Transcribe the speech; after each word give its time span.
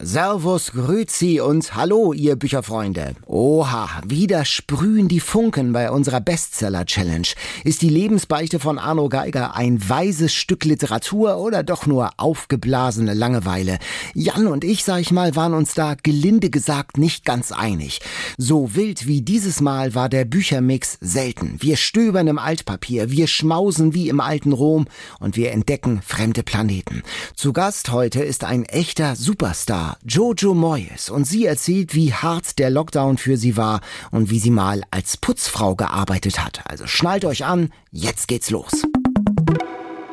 Servus, 0.00 0.70
Grüzi 0.70 1.40
und 1.40 1.74
Hallo, 1.74 2.12
ihr 2.12 2.36
Bücherfreunde. 2.36 3.16
Oha, 3.26 3.88
wieder 4.06 4.44
sprühen 4.44 5.08
die 5.08 5.18
Funken 5.18 5.72
bei 5.72 5.90
unserer 5.90 6.20
Bestseller-Challenge. 6.20 7.26
Ist 7.64 7.82
die 7.82 7.88
Lebensbeichte 7.88 8.60
von 8.60 8.78
Arno 8.78 9.08
Geiger 9.08 9.56
ein 9.56 9.88
weises 9.88 10.32
Stück 10.32 10.64
Literatur 10.64 11.38
oder 11.38 11.64
doch 11.64 11.86
nur 11.86 12.10
aufgeblasene 12.16 13.12
Langeweile? 13.12 13.80
Jan 14.14 14.46
und 14.46 14.62
ich, 14.62 14.84
sag 14.84 15.00
ich 15.00 15.10
mal, 15.10 15.34
waren 15.34 15.52
uns 15.52 15.74
da 15.74 15.96
gelinde 16.00 16.50
gesagt 16.50 16.96
nicht 16.96 17.24
ganz 17.24 17.50
einig. 17.50 18.00
So 18.36 18.76
wild 18.76 19.08
wie 19.08 19.22
dieses 19.22 19.60
Mal 19.60 19.96
war 19.96 20.08
der 20.08 20.24
Büchermix 20.24 20.98
selten. 21.00 21.56
Wir 21.58 21.76
stöbern 21.76 22.28
im 22.28 22.38
Altpapier, 22.38 23.10
wir 23.10 23.26
schmausen 23.26 23.94
wie 23.94 24.08
im 24.08 24.20
alten 24.20 24.52
Rom 24.52 24.86
und 25.18 25.36
wir 25.36 25.50
entdecken 25.50 26.02
fremde 26.06 26.44
Planeten. 26.44 27.02
Zu 27.34 27.52
Gast 27.52 27.90
heute 27.90 28.22
ist 28.22 28.44
ein 28.44 28.64
echter 28.64 29.16
Superstar. 29.16 29.87
Jojo 30.04 30.54
Moyes 30.54 31.10
und 31.10 31.24
sie 31.24 31.46
erzählt, 31.46 31.94
wie 31.94 32.12
hart 32.12 32.58
der 32.58 32.70
Lockdown 32.70 33.18
für 33.18 33.36
sie 33.36 33.56
war 33.56 33.80
und 34.10 34.30
wie 34.30 34.38
sie 34.38 34.50
mal 34.50 34.82
als 34.90 35.16
Putzfrau 35.16 35.74
gearbeitet 35.76 36.44
hat. 36.44 36.62
Also 36.64 36.86
schnallt 36.86 37.24
euch 37.24 37.44
an, 37.44 37.72
jetzt 37.90 38.28
geht's 38.28 38.50
los. 38.50 38.72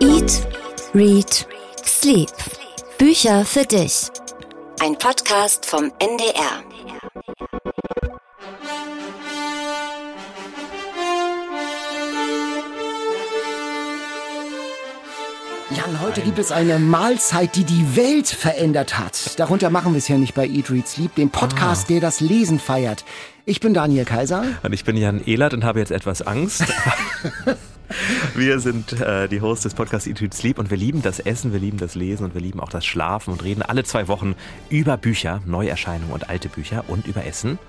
Eat, 0.02 0.48
Read, 0.94 1.48
Sleep. 1.86 2.32
Bücher 2.98 3.44
für 3.44 3.66
dich. 3.66 4.08
Ein 4.80 4.98
Podcast 4.98 5.66
vom 5.66 5.92
NDR. 6.00 6.64
Jan, 15.72 16.00
heute 16.00 16.22
gibt 16.22 16.38
es 16.38 16.52
eine 16.52 16.78
Mahlzeit, 16.78 17.56
die 17.56 17.64
die 17.64 17.96
Welt 17.96 18.28
verändert 18.28 19.00
hat. 19.00 19.40
Darunter 19.40 19.72
machen 19.72 19.94
wir 19.94 19.98
es 19.98 20.08
ja 20.08 20.16
nicht 20.16 20.36
bei 20.36 20.48
Eat, 20.48 20.70
Read, 20.70 20.88
Sleep, 20.88 21.16
dem 21.16 21.32
Podcast, 21.32 21.86
ah. 21.86 21.88
der 21.90 22.02
das 22.02 22.20
Lesen 22.20 22.60
feiert. 22.60 23.04
Ich 23.46 23.62
bin 23.62 23.74
Daniel 23.74 24.06
Kaiser. 24.06 24.46
Und 24.62 24.74
ich 24.74 24.86
bin 24.86 24.96
Jan 24.96 25.26
Ehlert 25.26 25.56
und 25.56 25.64
habe 25.64 25.80
jetzt 25.80 25.92
etwas 25.92 26.22
Angst. 26.22 26.64
Wir 28.36 28.60
sind 28.60 28.94
äh, 28.94 29.28
die 29.28 29.42
Hosts 29.42 29.64
des 29.64 29.74
Podcasts 29.74 30.08
Eat, 30.08 30.22
Read, 30.22 30.34
Sleep 30.36 30.60
und 30.60 30.72
wir 30.72 30.78
lieben 30.78 31.04
das 31.04 31.20
Essen, 31.20 31.54
wir 31.54 31.60
lieben 31.60 31.78
das 31.78 31.94
Lesen 31.94 32.26
und 32.26 32.34
wir 32.34 32.42
lieben 32.42 32.60
auch 32.60 32.70
das 32.70 32.84
Schlafen 32.84 33.32
und 33.32 33.44
reden 33.44 33.62
alle 33.62 33.84
zwei 33.84 34.08
Wochen 34.08 34.36
über 34.70 34.98
Bücher, 34.98 35.42
Neuerscheinungen 35.46 36.12
und 36.12 36.28
alte 36.28 36.50
Bücher 36.50 36.84
und 36.88 37.06
über 37.06 37.26
Essen. 37.26 37.60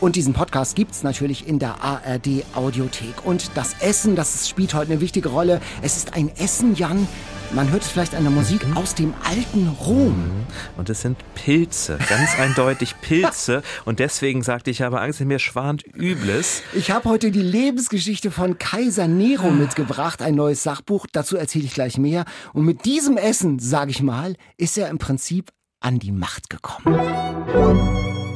Und 0.00 0.16
diesen 0.16 0.32
Podcast 0.34 0.76
gibt 0.76 0.92
es 0.92 1.02
natürlich 1.02 1.46
in 1.46 1.58
der 1.58 1.82
ARD 1.82 2.44
Audiothek. 2.54 3.24
Und 3.24 3.50
das 3.54 3.74
Essen, 3.80 4.16
das 4.16 4.48
spielt 4.48 4.74
heute 4.74 4.92
eine 4.92 5.00
wichtige 5.00 5.28
Rolle. 5.28 5.60
Es 5.82 5.96
ist 5.96 6.14
ein 6.14 6.30
Essen, 6.36 6.74
Jan. 6.74 7.06
Man 7.52 7.70
hört 7.70 7.82
es 7.82 7.88
vielleicht 7.88 8.14
an 8.16 8.24
der 8.24 8.32
Musik 8.32 8.66
mhm. 8.66 8.76
aus 8.76 8.94
dem 8.94 9.14
alten 9.22 9.68
Rom. 9.68 10.16
Mhm. 10.16 10.46
Und 10.76 10.90
es 10.90 11.02
sind 11.02 11.18
Pilze, 11.34 11.98
ganz 12.08 12.34
eindeutig 12.38 13.00
Pilze. 13.00 13.62
Und 13.84 14.00
deswegen 14.00 14.42
sagte 14.42 14.70
ich, 14.70 14.78
ich 14.78 14.82
habe 14.82 15.00
Angst, 15.00 15.20
mir 15.20 15.38
schwant 15.38 15.84
Übles. 15.94 16.62
Ich 16.72 16.90
habe 16.90 17.08
heute 17.08 17.30
die 17.30 17.42
Lebensgeschichte 17.42 18.32
von 18.32 18.58
Kaiser 18.58 19.06
Nero 19.06 19.50
mitgebracht, 19.50 20.20
ein 20.20 20.34
neues 20.34 20.64
Sachbuch. 20.64 21.06
Dazu 21.12 21.36
erzähle 21.36 21.66
ich 21.66 21.74
gleich 21.74 21.96
mehr. 21.96 22.24
Und 22.52 22.64
mit 22.64 22.84
diesem 22.84 23.16
Essen, 23.16 23.60
sage 23.60 23.92
ich 23.92 24.02
mal, 24.02 24.34
ist 24.56 24.76
er 24.76 24.88
im 24.88 24.98
Prinzip 24.98 25.52
an 25.84 25.98
die 25.98 26.12
Macht 26.12 26.48
gekommen. 26.48 26.98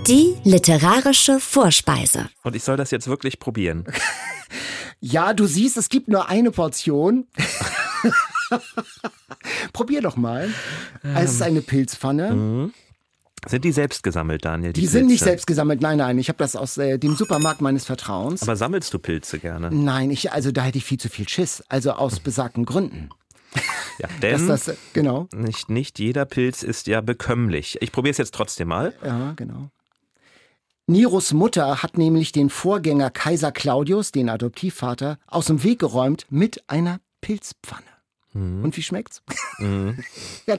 Die 0.07 0.37
literarische 0.45 1.41
Vorspeise. 1.41 2.29
Und 2.43 2.55
ich 2.55 2.63
soll 2.63 2.77
das 2.77 2.91
jetzt 2.91 3.09
wirklich 3.09 3.39
probieren. 3.41 3.85
ja, 5.01 5.33
du 5.33 5.47
siehst, 5.47 5.77
es 5.77 5.89
gibt 5.89 6.09
nur 6.09 6.29
eine 6.29 6.51
Portion. 6.51 7.27
Probier 9.73 10.03
doch 10.03 10.17
mal. 10.17 10.53
Es 11.03 11.33
ist 11.33 11.43
eine 11.43 11.63
Pilzpfanne. 11.63 12.33
Mhm. 12.33 12.73
Sind 13.47 13.65
die 13.65 13.73
selbst 13.73 14.03
gesammelt, 14.03 14.45
Daniel? 14.45 14.73
Die, 14.73 14.81
die 14.81 14.87
sind 14.87 15.07
nicht 15.07 15.23
selbst 15.23 15.47
gesammelt, 15.47 15.81
nein, 15.81 15.99
nein. 15.99 16.19
Ich 16.19 16.29
habe 16.29 16.39
das 16.39 16.57
aus 16.57 16.77
äh, 16.77 16.99
dem 16.99 17.15
Supermarkt 17.15 17.61
meines 17.61 17.85
Vertrauens. 17.85 18.43
Aber 18.43 18.57
sammelst 18.57 18.93
du 18.93 18.99
Pilze 18.99 19.39
gerne? 19.39 19.71
Nein, 19.71 20.11
ich, 20.11 20.33
also 20.33 20.51
da 20.53 20.62
hätte 20.62 20.79
ich 20.79 20.85
viel 20.85 20.99
zu 20.99 21.09
viel 21.09 21.28
Schiss. 21.28 21.62
Also 21.69 21.93
aus 21.93 22.21
besagten 22.21 22.65
Gründen. 22.67 23.11
Ja, 23.98 24.09
denn 24.22 24.47
das, 24.47 24.70
genau. 24.92 25.28
nicht, 25.34 25.70
nicht 25.70 25.98
jeder 25.98 26.25
Pilz 26.25 26.62
ist 26.62 26.86
ja 26.86 27.00
bekömmlich. 27.00 27.78
Ich 27.81 27.92
probiere 27.92 28.12
es 28.12 28.19
jetzt 28.19 28.34
trotzdem 28.34 28.69
mal. 28.69 28.94
Ja, 29.04 29.32
genau. 29.34 29.70
Neros 30.86 31.34
Mutter 31.34 31.82
hat 31.82 31.98
nämlich 31.98 32.32
den 32.32 32.48
Vorgänger 32.48 33.10
Kaiser 33.10 33.53
Claudius, 33.53 34.10
den 34.10 34.31
Adoptivvater, 34.31 35.19
aus 35.26 35.47
dem 35.47 35.62
Weg 35.62 35.81
geräumt 35.81 36.26
mit 36.31 36.64
einer 36.69 37.00
Pilzpfanne. 37.20 37.97
Mhm. 38.38 38.65
Und 38.65 38.76
wie 38.76 38.82
schmeckt's? 38.82 39.22
Mhm. 39.59 39.99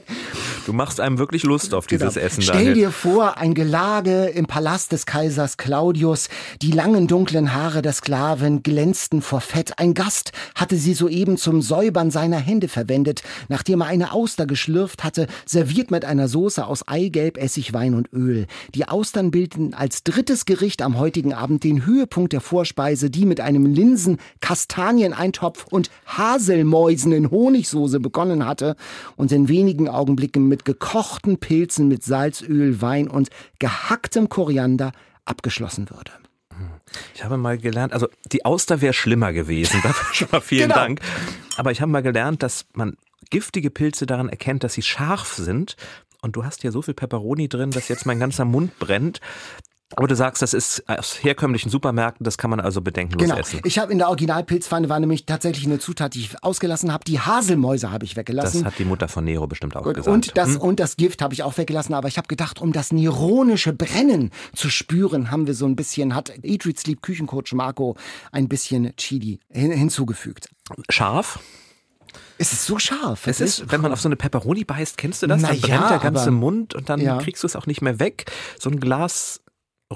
Du 0.66 0.72
machst 0.72 1.00
einem 1.00 1.18
wirklich 1.18 1.42
Lust 1.42 1.74
auf 1.74 1.86
dieses 1.86 2.14
genau. 2.14 2.26
Essen. 2.26 2.42
Stell 2.42 2.56
Daniel. 2.56 2.74
dir 2.74 2.90
vor, 2.92 3.38
ein 3.38 3.54
Gelage 3.54 4.26
im 4.26 4.46
Palast 4.46 4.92
des 4.92 5.06
Kaisers 5.06 5.56
Claudius. 5.56 6.28
Die 6.62 6.70
langen 6.70 7.08
dunklen 7.08 7.54
Haare 7.54 7.82
der 7.82 7.92
Sklaven 7.92 8.62
glänzten 8.62 9.22
vor 9.22 9.40
Fett. 9.40 9.78
Ein 9.78 9.94
Gast 9.94 10.32
hatte 10.54 10.76
sie 10.76 10.94
soeben 10.94 11.38
zum 11.38 11.62
Säubern 11.62 12.10
seiner 12.10 12.36
Hände 12.38 12.68
verwendet, 12.68 13.22
nachdem 13.48 13.80
er 13.80 13.88
eine 13.88 14.12
Auster 14.12 14.46
geschlürft 14.46 15.02
hatte, 15.02 15.26
serviert 15.44 15.90
mit 15.90 16.04
einer 16.04 16.28
Soße 16.28 16.64
aus 16.64 16.86
Eigelb, 16.86 17.36
Essig, 17.36 17.72
Wein 17.72 17.94
und 17.94 18.12
Öl. 18.12 18.46
Die 18.74 18.86
Austern 18.86 19.30
bildeten 19.30 19.74
als 19.74 20.04
drittes 20.04 20.44
Gericht 20.44 20.82
am 20.82 20.98
heutigen 20.98 21.32
Abend 21.32 21.64
den 21.64 21.86
Höhepunkt 21.86 22.32
der 22.32 22.40
Vorspeise, 22.40 23.10
die 23.10 23.26
mit 23.26 23.40
einem 23.40 23.66
Linsen, 23.66 24.18
Kastanieneintopf 24.40 25.66
und 25.70 25.90
Haselmäusen 26.06 27.12
in 27.12 27.26
Honigsoße 27.70 28.00
begonnen 28.00 28.46
hatte 28.46 28.76
und 29.16 29.32
in 29.32 29.48
wenigen 29.48 29.88
Augenblicken 29.88 30.48
mit 30.48 30.64
gekochten 30.64 31.38
Pilzen 31.38 31.88
mit 31.88 32.02
Salzöl, 32.02 32.80
Wein 32.80 33.08
und 33.08 33.30
gehacktem 33.58 34.28
Koriander 34.28 34.92
abgeschlossen 35.24 35.90
würde. 35.90 36.12
Ich 37.14 37.24
habe 37.24 37.36
mal 37.36 37.56
gelernt, 37.56 37.92
also 37.92 38.08
die 38.32 38.44
Auster 38.44 38.80
wäre 38.80 38.92
schlimmer 38.92 39.32
gewesen. 39.32 39.80
Dafür 39.82 40.14
schon 40.14 40.28
mal 40.32 40.40
vielen 40.40 40.68
genau. 40.68 40.74
Dank. 40.74 41.00
Aber 41.56 41.70
ich 41.70 41.80
habe 41.80 41.92
mal 41.92 42.02
gelernt, 42.02 42.42
dass 42.42 42.66
man 42.72 42.96
giftige 43.30 43.70
Pilze 43.70 44.06
daran 44.06 44.28
erkennt, 44.28 44.64
dass 44.64 44.74
sie 44.74 44.82
scharf 44.82 45.34
sind. 45.34 45.76
Und 46.22 46.36
du 46.36 46.44
hast 46.44 46.64
ja 46.64 46.70
so 46.70 46.82
viel 46.82 46.94
Peperoni 46.94 47.48
drin, 47.48 47.70
dass 47.70 47.88
jetzt 47.88 48.04
mein 48.04 48.18
ganzer 48.18 48.44
Mund 48.44 48.78
brennt. 48.78 49.20
Aber 49.96 50.06
du 50.06 50.14
sagst, 50.14 50.40
das 50.40 50.54
ist 50.54 50.88
aus 50.88 51.22
herkömmlichen 51.22 51.68
Supermärkten, 51.68 52.22
das 52.22 52.38
kann 52.38 52.48
man 52.50 52.60
also 52.60 52.80
bedenkenlos 52.80 53.28
genau. 53.28 53.40
essen. 53.40 53.60
Ich 53.64 53.78
habe 53.78 53.90
in 53.90 53.98
der 53.98 54.08
Originalpilzpfanne 54.08 54.88
war 54.88 55.00
nämlich 55.00 55.26
tatsächlich 55.26 55.66
eine 55.66 55.80
Zutat, 55.80 56.14
die 56.14 56.20
ich 56.20 56.44
ausgelassen 56.44 56.92
habe. 56.92 57.02
Die 57.04 57.18
Haselmäuse 57.18 57.90
habe 57.90 58.04
ich 58.04 58.16
weggelassen. 58.16 58.62
Das 58.62 58.72
hat 58.72 58.78
die 58.78 58.84
Mutter 58.84 59.08
von 59.08 59.24
Nero 59.24 59.48
bestimmt 59.48 59.76
auch 59.76 59.84
und, 59.84 59.94
gesagt. 59.94 60.14
Und 60.14 60.36
das, 60.36 60.54
hm? 60.54 60.60
und 60.60 60.80
das 60.80 60.96
Gift 60.96 61.22
habe 61.22 61.34
ich 61.34 61.42
auch 61.42 61.58
weggelassen. 61.58 61.94
Aber 61.94 62.06
ich 62.06 62.18
habe 62.18 62.28
gedacht, 62.28 62.60
um 62.60 62.72
das 62.72 62.92
neronische 62.92 63.72
Brennen 63.72 64.30
zu 64.54 64.70
spüren, 64.70 65.32
haben 65.32 65.48
wir 65.48 65.54
so 65.54 65.66
ein 65.66 65.74
bisschen, 65.74 66.14
hat 66.14 66.32
Eat, 66.42 66.66
Read, 66.66 66.78
Sleep 66.78 67.02
Küchencoach 67.02 67.52
Marco 67.52 67.96
ein 68.30 68.48
bisschen 68.48 68.94
Chili 68.96 69.40
hin, 69.48 69.72
hinzugefügt. 69.72 70.48
Scharf? 70.88 71.40
Es 72.38 72.52
ist 72.52 72.64
so 72.64 72.78
scharf. 72.78 73.26
Es 73.26 73.40
ist, 73.40 73.70
wenn 73.70 73.80
man 73.80 73.92
auf 73.92 74.00
so 74.00 74.08
eine 74.08 74.16
Peperoni 74.16 74.64
beißt, 74.64 74.96
kennst 74.96 75.22
du 75.22 75.26
das? 75.26 75.42
Na 75.42 75.48
dann 75.48 75.60
brennt 75.60 75.82
ja, 75.82 75.88
der 75.90 75.98
ganze 75.98 76.30
Mund 76.30 76.74
und 76.74 76.88
dann 76.88 77.00
ja. 77.00 77.18
kriegst 77.18 77.42
du 77.42 77.46
es 77.46 77.54
auch 77.54 77.66
nicht 77.66 77.82
mehr 77.82 78.00
weg. 78.00 78.30
So 78.58 78.70
ein 78.70 78.80
Glas 78.80 79.42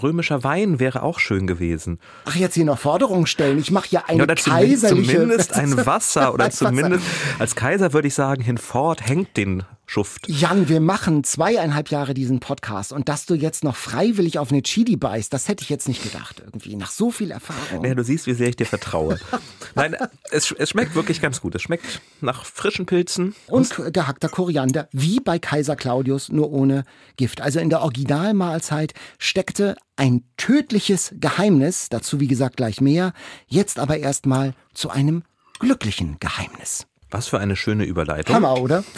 römischer 0.01 0.43
Wein 0.43 0.81
wäre 0.81 1.03
auch 1.03 1.19
schön 1.19 1.47
gewesen. 1.47 1.99
Ach, 2.25 2.35
jetzt 2.35 2.55
hier 2.55 2.65
noch 2.65 2.79
Forderungen 2.79 3.27
stellen. 3.27 3.59
Ich 3.59 3.71
mache 3.71 3.89
ja 3.91 4.05
eine 4.07 4.19
ja, 4.19 4.25
oder 4.25 4.35
kaiserliche... 4.35 5.13
Zumindest 5.13 5.53
ein 5.55 5.77
Wasser 5.87 6.35
oder 6.35 6.51
zumindest 6.51 7.05
als 7.39 7.55
Kaiser 7.55 7.93
würde 7.93 8.09
ich 8.09 8.15
sagen, 8.15 8.43
hinfort 8.43 9.07
hängt 9.07 9.37
den 9.37 9.63
Schuft. 9.87 10.29
Jan, 10.29 10.69
wir 10.69 10.81
machen 10.81 11.25
zweieinhalb 11.25 11.91
Jahre 11.91 12.15
diesen 12.15 12.41
Podcast 12.41 12.93
und 12.93 13.09
dass 13.09 13.27
du 13.27 13.35
jetzt 13.35 13.65
noch 13.65 13.77
freiwillig 13.77 14.39
auf 14.39 14.51
eine 14.51 14.63
Chili 14.63 14.97
beißt, 14.97 15.33
das 15.33 15.49
hätte 15.49 15.63
ich 15.63 15.69
jetzt 15.69 15.89
nicht 15.89 16.03
gedacht 16.03 16.43
irgendwie, 16.45 16.77
nach 16.77 16.91
so 16.91 17.11
viel 17.11 17.31
Erfahrung. 17.31 17.85
Ja, 17.85 17.95
du 17.95 18.03
siehst, 18.03 18.27
wie 18.27 18.35
sehr 18.35 18.49
ich 18.49 18.57
dir 18.57 18.67
vertraue. 18.67 19.19
Nein, 19.75 19.97
es, 20.31 20.53
es 20.53 20.71
schmeckt 20.71 20.95
wirklich 20.95 21.21
ganz 21.21 21.41
gut. 21.41 21.55
Es 21.55 21.63
schmeckt 21.63 22.01
nach 22.21 22.45
frischen 22.45 22.87
Pilzen. 22.87 23.35
Und, 23.47 23.79
und 23.79 23.93
gehackter 23.93 24.29
Koriander, 24.29 24.89
wie 24.93 25.21
bei 25.21 25.39
Kaiser 25.39 25.77
Claudius, 25.77 26.31
nur 26.31 26.51
ohne 26.51 26.85
Gift. 27.17 27.41
Also 27.41 27.61
in 27.61 27.71
der 27.71 27.83
Originalmahlzeit 27.83 28.95
steckte 29.19 29.77
ein 29.97 30.25
tödliches 30.37 31.15
Geheimnis, 31.19 31.89
dazu 31.89 32.21
wie 32.21 32.29
gesagt 32.29 32.57
gleich 32.57 32.81
mehr, 32.81 33.13
jetzt 33.47 33.79
aber 33.79 33.99
erstmal 33.99 34.55
zu 34.73 34.91
einem 34.91 35.23
glücklichen 35.59 36.19
Geheimnis. 36.21 36.87
Was 37.11 37.29
für 37.29 37.39
eine 37.39 37.55
schöne 37.55 37.85
Überleitung. 37.85 38.35
Hammer, 38.35 38.61
oder? 38.61 38.83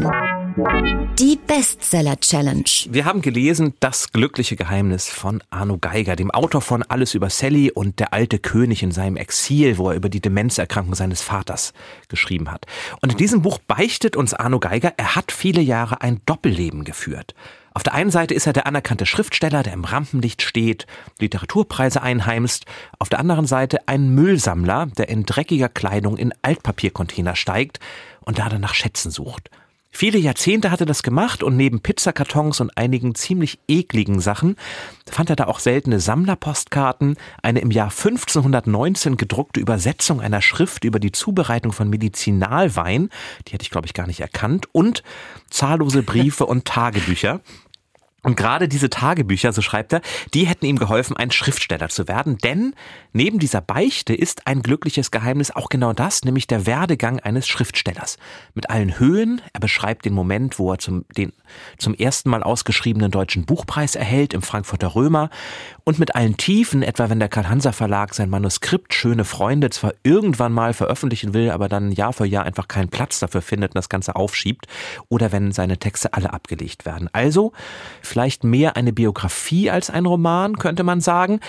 Die 0.00 1.38
Bestseller 1.46 2.18
Challenge. 2.18 2.64
Wir 2.88 3.04
haben 3.04 3.20
gelesen 3.20 3.74
Das 3.80 4.12
glückliche 4.12 4.56
Geheimnis 4.56 5.10
von 5.10 5.42
Arno 5.50 5.76
Geiger, 5.78 6.16
dem 6.16 6.30
Autor 6.30 6.62
von 6.62 6.82
Alles 6.82 7.14
über 7.14 7.28
Sally 7.28 7.70
und 7.70 7.98
der 8.00 8.14
alte 8.14 8.38
König 8.38 8.82
in 8.82 8.92
seinem 8.92 9.16
Exil, 9.16 9.76
wo 9.76 9.90
er 9.90 9.96
über 9.96 10.08
die 10.08 10.22
Demenzerkrankung 10.22 10.94
seines 10.94 11.20
Vaters 11.20 11.74
geschrieben 12.08 12.50
hat. 12.50 12.64
Und 13.02 13.12
in 13.12 13.18
diesem 13.18 13.42
Buch 13.42 13.58
beichtet 13.58 14.16
uns 14.16 14.32
Arno 14.32 14.58
Geiger, 14.58 14.94
er 14.96 15.16
hat 15.16 15.32
viele 15.32 15.60
Jahre 15.60 16.00
ein 16.00 16.22
Doppelleben 16.24 16.84
geführt. 16.84 17.34
Auf 17.72 17.82
der 17.82 17.94
einen 17.94 18.10
Seite 18.10 18.34
ist 18.34 18.46
er 18.46 18.52
der 18.52 18.66
anerkannte 18.66 19.06
Schriftsteller, 19.06 19.62
der 19.62 19.74
im 19.74 19.84
Rampenlicht 19.84 20.42
steht, 20.42 20.86
Literaturpreise 21.20 22.02
einheimst. 22.02 22.64
Auf 22.98 23.08
der 23.10 23.20
anderen 23.20 23.46
Seite 23.46 23.86
ein 23.86 24.14
Müllsammler, 24.14 24.86
der 24.86 25.08
in 25.08 25.24
dreckiger 25.24 25.68
Kleidung 25.68 26.16
in 26.16 26.32
Altpapiercontainer 26.42 27.36
steigt 27.36 27.78
und 28.22 28.38
da 28.38 28.48
nach 28.58 28.74
Schätzen 28.74 29.10
sucht. 29.10 29.50
Viele 29.92 30.18
Jahrzehnte 30.18 30.70
hat 30.70 30.80
er 30.80 30.86
das 30.86 31.02
gemacht 31.02 31.42
und 31.42 31.56
neben 31.56 31.80
Pizzakartons 31.80 32.60
und 32.60 32.76
einigen 32.76 33.14
ziemlich 33.14 33.58
ekligen 33.66 34.20
Sachen 34.20 34.56
fand 35.10 35.30
er 35.30 35.36
da 35.36 35.46
auch 35.46 35.58
seltene 35.58 35.98
Sammlerpostkarten, 35.98 37.16
eine 37.42 37.60
im 37.60 37.72
Jahr 37.72 37.90
1519 37.90 39.16
gedruckte 39.16 39.58
Übersetzung 39.58 40.20
einer 40.20 40.42
Schrift 40.42 40.84
über 40.84 41.00
die 41.00 41.12
Zubereitung 41.12 41.72
von 41.72 41.90
Medizinalwein, 41.90 43.10
die 43.46 43.52
hätte 43.52 43.64
ich 43.64 43.70
glaube 43.70 43.86
ich 43.86 43.94
gar 43.94 44.06
nicht 44.06 44.20
erkannt, 44.20 44.68
und 44.72 45.02
zahllose 45.50 46.02
Briefe 46.02 46.46
und 46.46 46.64
Tagebücher. 46.64 47.40
Und 48.22 48.36
gerade 48.36 48.68
diese 48.68 48.90
Tagebücher, 48.90 49.52
so 49.52 49.62
schreibt 49.62 49.92
er, 49.92 50.02
die 50.34 50.46
hätten 50.46 50.66
ihm 50.66 50.78
geholfen, 50.78 51.16
ein 51.16 51.30
Schriftsteller 51.30 51.88
zu 51.88 52.06
werden. 52.06 52.36
Denn 52.38 52.74
neben 53.12 53.38
dieser 53.38 53.60
Beichte 53.60 54.14
ist 54.14 54.46
ein 54.46 54.62
glückliches 54.62 55.10
Geheimnis 55.10 55.50
auch 55.50 55.68
genau 55.68 55.92
das, 55.92 56.24
nämlich 56.24 56.46
der 56.46 56.66
Werdegang 56.66 57.20
eines 57.20 57.48
Schriftstellers. 57.48 58.18
Mit 58.54 58.68
allen 58.68 58.98
Höhen, 58.98 59.40
er 59.52 59.60
beschreibt 59.60 60.04
den 60.04 60.12
Moment, 60.12 60.58
wo 60.58 60.72
er 60.72 60.78
zum, 60.78 61.06
den 61.16 61.32
zum 61.78 61.94
ersten 61.94 62.30
Mal 62.30 62.42
ausgeschriebenen 62.42 63.10
deutschen 63.10 63.46
Buchpreis 63.46 63.94
erhält 63.94 64.34
im 64.34 64.42
Frankfurter 64.42 64.94
Römer 64.94 65.30
und 65.84 65.98
mit 65.98 66.14
allen 66.14 66.36
Tiefen, 66.36 66.82
etwa 66.82 67.08
wenn 67.08 67.20
der 67.20 67.28
Karl-Hanser 67.28 67.72
Verlag 67.72 68.14
sein 68.14 68.30
Manuskript 68.30 68.94
Schöne 68.94 69.24
Freunde 69.24 69.70
zwar 69.70 69.94
irgendwann 70.02 70.52
mal 70.52 70.74
veröffentlichen 70.74 71.32
will, 71.32 71.50
aber 71.50 71.68
dann 71.68 71.90
Jahr 71.90 72.12
für 72.12 72.26
Jahr 72.26 72.44
einfach 72.44 72.68
keinen 72.68 72.88
Platz 72.88 73.18
dafür 73.18 73.42
findet 73.42 73.70
und 73.70 73.76
das 73.76 73.88
Ganze 73.88 74.14
aufschiebt 74.14 74.66
oder 75.08 75.32
wenn 75.32 75.52
seine 75.52 75.78
Texte 75.78 76.12
alle 76.12 76.32
abgelegt 76.32 76.84
werden. 76.84 77.08
Also 77.12 77.52
vielleicht 78.10 78.44
mehr 78.44 78.76
eine 78.76 78.92
Biografie 78.92 79.70
als 79.70 79.88
ein 79.88 80.04
Roman, 80.04 80.56
könnte 80.58 80.82
man 80.82 81.00
sagen. 81.00 81.40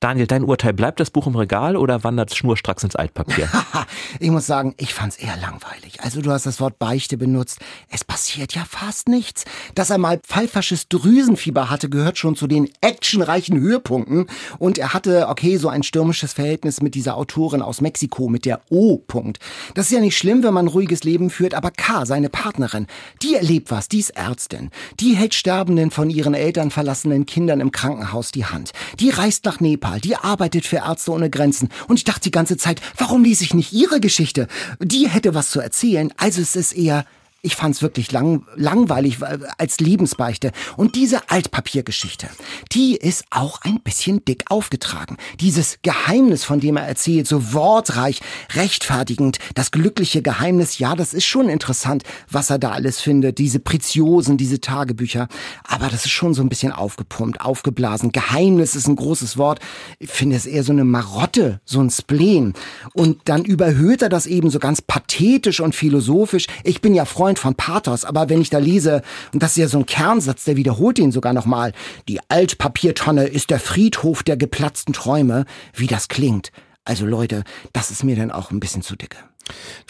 Daniel, 0.00 0.28
dein 0.28 0.44
Urteil, 0.44 0.74
bleibt 0.74 1.00
das 1.00 1.10
Buch 1.10 1.26
im 1.26 1.34
Regal 1.34 1.76
oder 1.76 2.04
wandert 2.04 2.30
es 2.30 2.36
schnurstracks 2.36 2.84
ins 2.84 2.94
Altpapier? 2.94 3.48
ich 4.20 4.30
muss 4.30 4.46
sagen, 4.46 4.74
ich 4.76 4.94
fand 4.94 5.14
es 5.14 5.18
eher 5.18 5.36
langweilig. 5.36 6.00
Also 6.04 6.22
du 6.22 6.30
hast 6.30 6.46
das 6.46 6.60
Wort 6.60 6.78
Beichte 6.78 7.18
benutzt. 7.18 7.58
Es 7.90 8.04
passiert 8.04 8.54
ja 8.54 8.64
fast 8.64 9.08
nichts. 9.08 9.44
Dass 9.74 9.90
er 9.90 9.98
mal 9.98 10.20
pfeifersches 10.20 10.88
Drüsenfieber 10.88 11.68
hatte, 11.68 11.88
gehört 11.88 12.16
schon 12.16 12.36
zu 12.36 12.46
den 12.46 12.70
actionreichen 12.80 13.58
Höhepunkten. 13.58 14.26
Und 14.60 14.78
er 14.78 14.94
hatte, 14.94 15.26
okay, 15.26 15.56
so 15.56 15.68
ein 15.68 15.82
stürmisches 15.82 16.32
Verhältnis 16.32 16.80
mit 16.80 16.94
dieser 16.94 17.16
Autorin 17.16 17.60
aus 17.60 17.80
Mexiko, 17.80 18.28
mit 18.28 18.44
der 18.44 18.60
O. 18.70 19.02
-Punkt. 19.08 19.38
Das 19.74 19.86
ist 19.86 19.92
ja 19.92 20.00
nicht 20.00 20.16
schlimm, 20.16 20.44
wenn 20.44 20.54
man 20.54 20.66
ein 20.66 20.68
ruhiges 20.68 21.02
Leben 21.02 21.28
führt, 21.28 21.54
aber 21.54 21.72
K, 21.72 22.06
seine 22.06 22.28
Partnerin, 22.28 22.86
die 23.20 23.34
erlebt 23.34 23.72
was, 23.72 23.88
die 23.88 23.98
ist 23.98 24.10
Ärztin. 24.10 24.70
Die 25.00 25.16
hält 25.16 25.34
sterbenden, 25.34 25.90
von 25.90 26.08
ihren 26.08 26.34
Eltern 26.34 26.70
verlassenen 26.70 27.26
Kindern 27.26 27.58
im 27.58 27.72
Krankenhaus 27.72 28.30
die 28.30 28.44
Hand. 28.44 28.70
Die 29.00 29.10
reist 29.10 29.44
nach 29.44 29.58
Nepal 29.58 29.87
Nepal, 29.88 30.00
die 30.00 30.16
arbeitet 30.16 30.66
für 30.66 30.76
Ärzte 30.76 31.12
ohne 31.12 31.30
Grenzen. 31.30 31.68
Und 31.88 31.96
ich 31.96 32.04
dachte 32.04 32.22
die 32.22 32.30
ganze 32.30 32.56
Zeit, 32.56 32.80
warum 32.96 33.24
lese 33.24 33.44
ich 33.44 33.54
nicht 33.54 33.72
ihre 33.72 34.00
Geschichte? 34.00 34.48
Die 34.80 35.08
hätte 35.08 35.34
was 35.34 35.50
zu 35.50 35.60
erzählen. 35.60 36.12
Also 36.16 36.42
es 36.42 36.56
ist 36.56 36.72
eher 36.72 37.04
ich 37.40 37.54
fand 37.54 37.76
es 37.76 37.82
wirklich 37.82 38.10
lang, 38.10 38.44
langweilig 38.56 39.18
als 39.58 39.78
Lebensbeichte. 39.78 40.50
Und 40.76 40.96
diese 40.96 41.30
Altpapiergeschichte, 41.30 42.28
die 42.72 42.96
ist 42.96 43.26
auch 43.30 43.62
ein 43.62 43.80
bisschen 43.80 44.24
dick 44.24 44.44
aufgetragen. 44.48 45.16
Dieses 45.38 45.78
Geheimnis, 45.82 46.42
von 46.42 46.58
dem 46.58 46.76
er 46.76 46.88
erzählt, 46.88 47.28
so 47.28 47.52
wortreich, 47.52 48.20
rechtfertigend, 48.54 49.38
das 49.54 49.70
glückliche 49.70 50.20
Geheimnis, 50.20 50.78
ja, 50.78 50.96
das 50.96 51.14
ist 51.14 51.26
schon 51.26 51.48
interessant, 51.48 52.02
was 52.28 52.50
er 52.50 52.58
da 52.58 52.72
alles 52.72 53.00
findet, 53.00 53.38
diese 53.38 53.60
Preziosen, 53.60 54.36
diese 54.36 54.60
Tagebücher. 54.60 55.28
Aber 55.62 55.88
das 55.90 56.06
ist 56.06 56.10
schon 56.10 56.34
so 56.34 56.42
ein 56.42 56.48
bisschen 56.48 56.72
aufgepumpt, 56.72 57.40
aufgeblasen. 57.40 58.10
Geheimnis 58.10 58.74
ist 58.74 58.88
ein 58.88 58.96
großes 58.96 59.38
Wort. 59.38 59.60
Ich 60.00 60.10
finde 60.10 60.34
es 60.34 60.44
eher 60.44 60.64
so 60.64 60.72
eine 60.72 60.84
Marotte, 60.84 61.60
so 61.64 61.80
ein 61.80 61.90
Spleen. 61.90 62.54
Und 62.94 63.20
dann 63.26 63.44
überhöht 63.44 64.02
er 64.02 64.08
das 64.08 64.26
eben 64.26 64.50
so 64.50 64.58
ganz 64.58 64.82
pathetisch 64.82 65.60
und 65.60 65.76
philosophisch. 65.76 66.48
Ich 66.64 66.80
bin 66.80 66.96
ja 66.96 67.04
Freund 67.04 67.27
Freund 67.28 67.38
von 67.38 67.54
Pathos, 67.54 68.06
aber 68.06 68.30
wenn 68.30 68.40
ich 68.40 68.48
da 68.48 68.56
lese, 68.56 69.02
und 69.34 69.42
das 69.42 69.50
ist 69.50 69.56
ja 69.58 69.68
so 69.68 69.76
ein 69.76 69.84
Kernsatz, 69.84 70.44
der 70.44 70.56
wiederholt 70.56 70.98
ihn 70.98 71.12
sogar 71.12 71.34
nochmal, 71.34 71.74
die 72.08 72.20
Altpapiertonne 72.30 73.26
ist 73.26 73.50
der 73.50 73.60
Friedhof 73.60 74.22
der 74.22 74.38
geplatzten 74.38 74.94
Träume, 74.94 75.44
wie 75.74 75.88
das 75.88 76.08
klingt. 76.08 76.52
Also 76.84 77.04
Leute, 77.04 77.44
das 77.74 77.90
ist 77.90 78.02
mir 78.02 78.16
dann 78.16 78.30
auch 78.30 78.50
ein 78.50 78.60
bisschen 78.60 78.80
zu 78.80 78.96
dicke. 78.96 79.18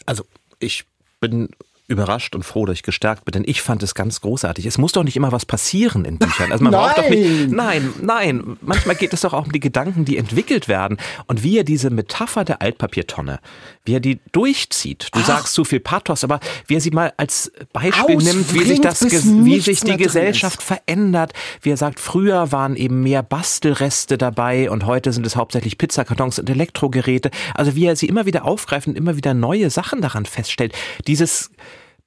Also 0.05 0.25
ich 0.59 0.87
bin 1.21 1.51
überrascht 1.89 2.35
und 2.35 2.45
froh, 2.45 2.69
ich 2.69 2.83
gestärkt 2.83 3.25
bin, 3.25 3.33
denn 3.33 3.45
ich 3.47 3.63
fand 3.63 3.83
es 3.83 3.95
ganz 3.95 4.21
großartig. 4.21 4.67
Es 4.67 4.77
muss 4.77 4.93
doch 4.93 5.05
nicht 5.05 5.17
immer 5.17 5.33
was 5.33 5.47
passieren 5.47 6.05
in 6.05 6.19
Büchern. 6.19 6.53
Also 6.53 6.63
man 6.63 6.73
nein. 6.73 6.83
braucht 6.83 6.99
doch 6.99 7.09
nicht. 7.09 7.51
Nein, 7.51 7.95
nein. 8.03 8.59
Manchmal 8.61 8.95
geht 8.95 9.15
es 9.15 9.23
doch 9.23 9.33
auch 9.33 9.47
um 9.47 9.53
die 9.53 9.61
Gedanken, 9.61 10.05
die 10.05 10.19
entwickelt 10.19 10.69
werden 10.69 10.99
und 11.27 11.43
wie 11.43 11.57
er 11.57 11.65
diese 11.65 11.89
Metapher 11.89 12.45
der 12.45 12.61
Altpapiertonne, 12.61 13.41
wie 13.87 13.95
er 13.95 14.01
die 14.01 14.21
durchzieht. 14.33 15.09
Du 15.13 15.21
Ach. 15.21 15.27
sagst 15.27 15.55
zu 15.55 15.65
viel 15.65 15.81
Pathos, 15.81 16.25
aber 16.25 16.41
wie 16.67 16.75
er 16.75 16.83
sie 16.83 16.91
mal 16.91 17.15
als 17.17 17.51
Beispiel 17.73 18.17
nimmt, 18.17 18.53
wie 18.53 18.65
sich 18.65 18.83
das, 18.83 19.03
wie 19.11 19.61
sich 19.61 19.81
die 19.81 19.97
Gesellschaft 19.97 20.63
verändert. 20.63 21.33
Wie 21.63 21.71
er 21.71 21.79
sagt, 21.79 22.01
früher 22.01 22.53
waren 22.53 22.77
eben 22.77 23.03
mehr 23.03 23.23
Bastelreste 23.23 24.19
dabei 24.19 24.71
und 24.71 24.85
heute 24.85 25.15
sind 25.15 25.27
es 25.27 25.37
hauptsächlich 25.37 25.79
Pizzakartons 25.79 26.39
und 26.39 26.51
Elektrogeräte. 26.51 27.31
Also 27.55 27.75
wie 27.75 27.87
er 27.87 27.97
sie 27.97 28.09
immer 28.09 28.27
wieder 28.27 28.45
aufgreift 28.45 28.89
und 28.89 28.97
immer 28.99 29.17
wieder 29.17 29.33
neue 29.33 29.71
Sachen 29.71 30.03
daran 30.03 30.27
feststellt. 30.27 30.75
Dieses 31.07 31.51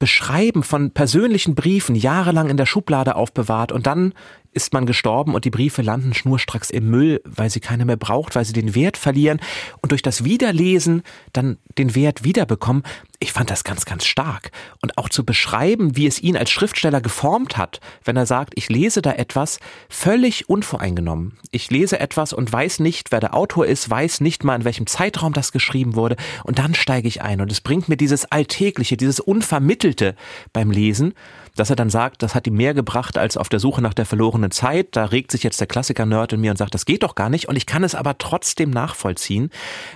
Beschreiben 0.01 0.63
von 0.63 0.89
persönlichen 0.89 1.53
Briefen 1.53 1.94
jahrelang 1.94 2.50
in 2.50 2.57
der 2.57 2.65
Schublade 2.65 3.15
aufbewahrt 3.15 3.71
und 3.71 3.86
dann 3.86 4.15
ist 4.51 4.74
man 4.74 4.88
gestorben 4.88 5.36
und 5.36 5.45
die 5.45 5.51
Briefe 5.51 5.83
landen 5.83 6.15
schnurstracks 6.15 6.71
im 6.71 6.89
Müll, 6.89 7.21
weil 7.24 7.51
sie 7.51 7.59
keiner 7.59 7.86
mehr 7.86 7.98
braucht, 7.98 8.36
weil 8.36 8.44
sie 8.44 8.51
den 8.51 8.74
Wert 8.74 8.98
verlieren 8.98 9.39
und 9.80 9.92
durch 9.92 10.01
das 10.01 10.24
Wiederlesen 10.24 11.03
dann 11.33 11.59
den 11.77 11.94
Wert 11.94 12.24
wiederbekommen. 12.24 12.81
Ich 13.23 13.33
fand 13.33 13.51
das 13.51 13.63
ganz, 13.63 13.85
ganz 13.85 14.07
stark. 14.07 14.50
Und 14.81 14.97
auch 14.97 15.07
zu 15.07 15.23
beschreiben, 15.23 15.95
wie 15.95 16.07
es 16.07 16.19
ihn 16.19 16.35
als 16.35 16.50
Schriftsteller 16.50 17.01
geformt 17.01 17.56
hat, 17.56 17.79
wenn 18.03 18.18
er 18.18 18.25
sagt, 18.25 18.53
ich 18.56 18.68
lese 18.68 19.03
da 19.03 19.12
etwas 19.12 19.59
völlig 19.89 20.50
unvoreingenommen. 20.50 21.38
Ich 21.51 21.69
lese 21.69 22.00
etwas 22.00 22.33
und 22.33 22.51
weiß 22.51 22.79
nicht, 22.79 23.12
wer 23.12 23.19
der 23.19 23.35
Autor 23.35 23.68
ist, 23.68 23.88
weiß 23.88 24.21
nicht 24.21 24.44
mal, 24.44 24.56
in 24.56 24.65
welchem 24.65 24.88
Zeitraum 24.88 25.33
das 25.33 25.51
geschrieben 25.51 25.94
wurde. 25.94 26.15
Und 26.44 26.57
dann 26.57 26.73
steige 26.73 27.07
ich 27.07 27.21
ein. 27.21 27.41
Und 27.41 27.51
es 27.51 27.62
bringt 27.62 27.89
mir 27.89 27.97
dieses 27.97 28.25
Alltägliche, 28.31 28.97
dieses 28.97 29.19
Unvermittelte 29.19 30.15
beim 30.51 30.71
Lesen 30.71 31.13
dass 31.56 31.69
er 31.69 31.75
dann 31.75 31.89
sagt, 31.89 32.23
das 32.23 32.33
hat 32.33 32.47
ihm 32.47 32.56
mehr 32.56 32.73
gebracht 32.73 33.18
als 33.18 33.38
auf 33.38 33.50
der 33.50 33.59
Suche 33.59 33.81
nach 33.81 33.94
der 33.94 34.06
verlorenen 34.06 34.51
Zeit. 34.51 34.95
Da 34.95 35.06
regt 35.06 35.31
sich 35.31 35.44
jetzt 35.44 35.59
der 35.59 35.68
Klassiker-Nerd 35.68 36.33
in 36.33 36.41
mir 36.41 36.51
und 36.51 36.57
sagt, 36.57 36.73
das 36.73 36.85
geht 36.85 37.03
doch 37.03 37.15
gar 37.15 37.29
nicht. 37.29 37.50
Und 37.50 37.56
ich 37.56 37.65
kann 37.65 37.83
es 37.83 37.95
aber 37.95 38.18
trotzdem 38.18 38.69
nachvollziehen, 38.69 39.50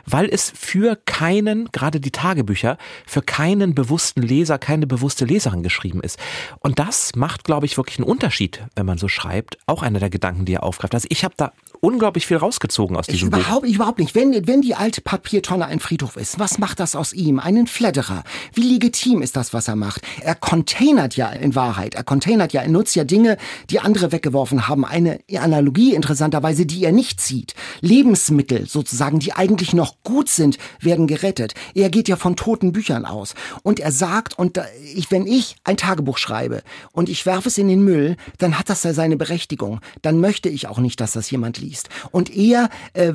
weil 0.06 0.28
es 0.30 0.52
für 0.56 0.98
keinen, 1.06 1.70
gerade 1.72 2.00
die 2.00 2.12
Tagebücher, 2.12 2.78
für 3.16 3.22
keinen 3.22 3.74
bewussten 3.74 4.22
Leser, 4.24 4.60
keine 4.60 4.88
bewusste 4.88 5.24
Leserin 5.24 5.64
geschrieben 5.64 6.02
ist. 6.02 6.20
Und 6.60 6.80
das 6.80 7.16
macht, 7.16 7.46
glaube 7.46 7.66
ich, 7.66 7.78
wirklich 7.78 7.98
einen 7.98 8.10
Unterschied, 8.10 8.62
wenn 8.76 8.86
man 8.86 8.98
so 8.98 9.08
schreibt. 9.08 9.58
Auch 9.68 9.84
einer 9.84 10.02
der 10.02 10.10
Gedanken, 10.10 10.44
die 10.44 10.56
er 10.56 10.64
aufgreift. 10.64 10.94
Also 10.94 11.08
ich 11.10 11.24
habe 11.24 11.34
da 11.38 11.54
unglaublich 11.80 12.26
viel 12.26 12.36
rausgezogen 12.36 12.98
aus 12.98 13.08
diesem 13.08 13.30
ich 13.30 13.36
überhaupt, 13.36 13.66
Buch. 13.66 13.74
Überhaupt 13.74 14.00
nicht. 14.00 14.16
Wenn, 14.16 14.48
wenn 14.48 14.62
die 14.62 14.76
alte 14.76 15.00
Papiertonne 15.00 15.66
ein 15.66 15.80
Friedhof 15.80 16.18
ist, 16.18 16.40
was 16.40 16.58
macht 16.58 16.82
das 16.82 16.96
aus 16.96 17.14
ihm? 17.14 17.40
Einen 17.40 17.68
Fledderer. 17.68 18.24
Wie 18.54 18.64
legitim 18.64 19.22
ist 19.22 19.38
das, 19.38 19.54
was 19.54 19.70
er 19.70 19.78
macht? 19.78 20.02
Er 20.22 20.36
containert 20.36 21.16
ja 21.16 21.30
in 21.30 21.56
Wahrheit. 21.56 21.96
Er 21.96 22.04
containert 22.04 22.52
ja, 22.52 22.64
er 22.64 22.70
nutzt 22.70 22.96
ja 22.98 23.06
Dinge, 23.06 23.38
die 23.70 23.80
andere 23.80 24.12
weggeworfen 24.12 24.68
haben. 24.68 24.84
Eine 24.84 25.20
Analogie 25.38 25.94
interessanterweise, 25.94 26.66
die 26.66 26.84
er 26.84 26.92
nicht 26.92 27.22
sieht. 27.22 27.54
Lebensmittel 27.80 28.68
sozusagen, 28.68 29.20
die 29.20 29.32
eigentlich 29.32 29.74
noch 29.74 30.04
gut 30.04 30.28
sind, 30.28 30.58
werden 30.82 31.08
gerettet. 31.08 31.54
Er 31.76 31.90
geht 31.90 32.10
ja 32.10 32.18
von 32.18 32.36
toten 32.36 32.74
Büchern 32.74 33.05
aus. 33.06 33.36
Und 33.64 33.80
er 33.80 33.92
sagt, 33.92 34.38
und 34.38 34.60
ich, 34.94 35.12
wenn 35.12 35.28
ich 35.28 35.56
ein 35.64 35.78
Tagebuch 35.78 36.18
schreibe 36.18 36.62
und 36.92 37.10
ich 37.10 37.26
werfe 37.26 37.48
es 37.48 37.58
in 37.58 37.68
den 37.68 37.84
Müll, 37.84 38.18
dann 38.38 38.60
hat 38.60 38.70
das 38.70 38.84
ja 38.84 38.94
seine 38.94 39.18
Berechtigung. 39.18 39.80
Dann 40.02 40.20
möchte 40.20 40.50
ich 40.50 40.68
auch 40.68 40.80
nicht, 40.80 41.00
dass 41.00 41.14
das 41.14 41.30
jemand 41.32 41.58
liest. 41.60 41.90
Und 42.12 42.36
er 42.36 42.70
äh, 42.94 43.14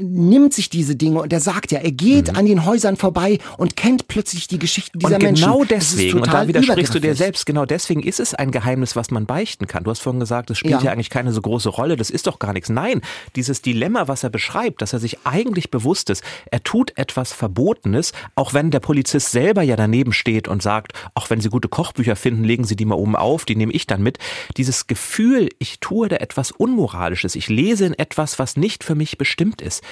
nimmt 0.00 0.54
sich 0.54 0.70
diese 0.70 0.96
Dinge 0.96 1.20
und 1.20 1.32
er 1.32 1.40
sagt 1.40 1.72
ja, 1.72 1.80
er 1.80 1.92
geht 1.92 2.32
mhm. 2.32 2.38
an 2.38 2.46
den 2.46 2.64
Häusern 2.64 2.96
vorbei 2.96 3.38
und 3.56 3.76
kennt 3.76 4.08
plötzlich 4.08 4.48
die 4.48 4.58
Geschichten 4.58 4.98
dieser 4.98 5.14
und 5.14 5.20
genau 5.20 5.30
Menschen. 5.30 5.44
Genau 5.44 5.64
deswegen, 5.64 6.20
und 6.20 6.32
da 6.32 6.46
widersprichst 6.48 6.94
du 6.94 7.00
dir 7.00 7.14
selbst, 7.14 7.46
genau 7.46 7.64
deswegen 7.64 8.02
ist 8.02 8.20
es 8.20 8.34
ein 8.34 8.50
Geheimnis, 8.50 8.96
was 8.96 9.10
man 9.10 9.26
beichten 9.26 9.66
kann. 9.66 9.84
Du 9.84 9.90
hast 9.90 10.00
vorhin 10.00 10.20
gesagt, 10.20 10.50
es 10.50 10.58
spielt 10.58 10.74
ja. 10.74 10.82
ja 10.82 10.92
eigentlich 10.92 11.10
keine 11.10 11.32
so 11.32 11.40
große 11.40 11.68
Rolle, 11.68 11.96
das 11.96 12.10
ist 12.10 12.26
doch 12.26 12.38
gar 12.38 12.52
nichts. 12.52 12.68
Nein, 12.68 13.00
dieses 13.36 13.62
Dilemma, 13.62 14.08
was 14.08 14.22
er 14.22 14.30
beschreibt, 14.30 14.82
dass 14.82 14.92
er 14.92 14.98
sich 14.98 15.18
eigentlich 15.24 15.70
bewusst 15.70 16.10
ist, 16.10 16.22
er 16.50 16.62
tut 16.62 16.96
etwas 16.96 17.32
Verbotenes, 17.32 18.12
auch 18.34 18.54
wenn 18.54 18.70
der 18.70 18.80
Polizist 18.80 19.13
selber 19.20 19.62
ja 19.62 19.76
daneben 19.76 20.12
steht 20.12 20.48
und 20.48 20.62
sagt, 20.62 20.92
auch 21.14 21.30
wenn 21.30 21.40
Sie 21.40 21.48
gute 21.48 21.68
Kochbücher 21.68 22.16
finden, 22.16 22.44
legen 22.44 22.64
Sie 22.64 22.76
die 22.76 22.84
mal 22.84 22.96
oben 22.96 23.16
auf, 23.16 23.44
die 23.44 23.56
nehme 23.56 23.72
ich 23.72 23.86
dann 23.86 24.02
mit. 24.02 24.18
Dieses 24.56 24.86
Gefühl, 24.86 25.48
ich 25.58 25.80
tue 25.80 26.08
da 26.08 26.16
etwas 26.16 26.50
Unmoralisches, 26.50 27.34
ich 27.36 27.48
lese 27.48 27.86
in 27.86 27.94
etwas, 27.94 28.38
was 28.38 28.56
nicht 28.56 28.84
für 28.84 28.94
mich 28.94 29.18
bestimmt 29.18 29.62
ist 29.62 29.82